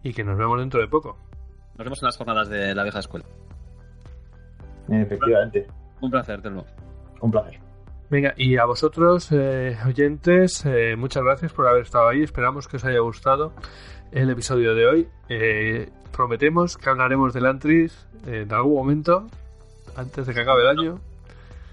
y 0.02 0.14
que 0.14 0.24
nos 0.24 0.38
vemos 0.38 0.58
dentro 0.58 0.80
de 0.80 0.88
poco. 0.88 1.18
Nos 1.76 1.84
vemos 1.84 2.02
en 2.02 2.06
las 2.06 2.16
jornadas 2.16 2.48
de 2.48 2.74
la 2.74 2.82
vieja 2.82 3.00
escuela. 3.00 3.26
Efectivamente. 4.88 5.66
Un 6.00 6.10
placer, 6.10 6.40
Telmo. 6.40 6.64
Un 7.20 7.30
placer. 7.30 7.60
Venga, 8.08 8.32
y 8.38 8.56
a 8.56 8.64
vosotros, 8.64 9.28
eh, 9.32 9.76
oyentes, 9.86 10.64
eh, 10.64 10.96
muchas 10.96 11.22
gracias 11.22 11.52
por 11.52 11.66
haber 11.66 11.82
estado 11.82 12.08
ahí. 12.08 12.22
Esperamos 12.22 12.68
que 12.68 12.78
os 12.78 12.84
haya 12.86 13.00
gustado 13.00 13.52
el 14.12 14.30
episodio 14.30 14.74
de 14.74 14.86
hoy. 14.86 15.08
Eh, 15.28 15.90
prometemos 16.16 16.78
que 16.78 16.88
hablaremos 16.88 17.34
del 17.34 17.44
Antris 17.44 18.08
en 18.26 18.50
algún 18.50 18.76
momento, 18.76 19.26
antes 19.94 20.26
de 20.26 20.32
que 20.32 20.40
acabe 20.40 20.62
el 20.62 20.68
año. 20.68 21.00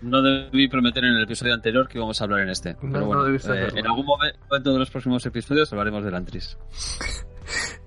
No 0.01 0.21
debí 0.21 0.67
prometer 0.67 1.03
en 1.05 1.13
el 1.13 1.23
episodio 1.23 1.53
anterior 1.53 1.87
que 1.87 1.97
íbamos 1.97 2.19
a 2.21 2.23
hablar 2.25 2.41
en 2.41 2.49
este. 2.49 2.75
pero 2.79 3.05
bueno, 3.05 3.25
en 3.27 3.85
algún 3.85 4.05
momento 4.05 4.73
de 4.73 4.79
los 4.79 4.89
próximos 4.89 5.25
episodios 5.25 5.71
hablaremos 5.71 6.03
del 6.03 6.15
Antris. 6.15 6.57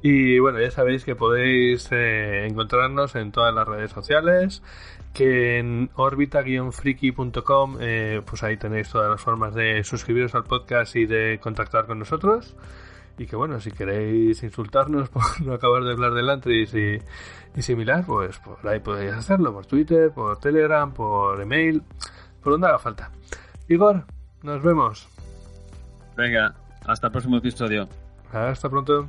Y 0.02 0.38
bueno, 0.38 0.60
ya 0.60 0.70
sabéis 0.70 1.04
que 1.04 1.16
podéis 1.16 1.88
eh, 1.90 2.46
encontrarnos 2.46 3.16
en 3.16 3.32
todas 3.32 3.52
las 3.52 3.66
redes 3.66 3.90
sociales, 3.90 4.62
que 5.12 5.58
en 5.58 5.90
orbita-friki.com 5.96 7.78
eh, 7.80 8.22
pues 8.24 8.42
ahí 8.44 8.56
tenéis 8.56 8.90
todas 8.90 9.10
las 9.10 9.20
formas 9.20 9.54
de 9.54 9.82
suscribiros 9.82 10.34
al 10.36 10.44
podcast 10.44 10.94
y 10.94 11.06
de 11.06 11.40
contactar 11.42 11.86
con 11.86 11.98
nosotros. 11.98 12.54
Y 13.18 13.26
que 13.26 13.36
bueno, 13.36 13.60
si 13.60 13.70
queréis 13.72 14.42
insultarnos 14.42 15.08
por 15.10 15.22
no 15.42 15.54
acabar 15.54 15.82
de 15.82 15.92
hablar 15.92 16.14
del 16.14 16.30
Antris 16.30 16.72
y, 16.74 16.98
y 17.54 17.62
similar, 17.62 18.04
pues 18.06 18.38
por 18.38 18.66
ahí 18.66 18.80
podéis 18.80 19.12
hacerlo, 19.12 19.52
por 19.52 19.66
Twitter, 19.66 20.10
por 20.12 20.38
Telegram, 20.38 20.92
por 20.92 21.40
email, 21.40 21.82
por 22.42 22.52
donde 22.52 22.68
haga 22.68 22.78
falta. 22.78 23.10
Igor, 23.68 24.04
nos 24.42 24.62
vemos. 24.62 25.08
Venga, 26.16 26.54
hasta 26.86 27.08
el 27.08 27.12
próximo 27.12 27.36
episodio. 27.36 27.88
Hasta 28.32 28.68
pronto. 28.68 29.08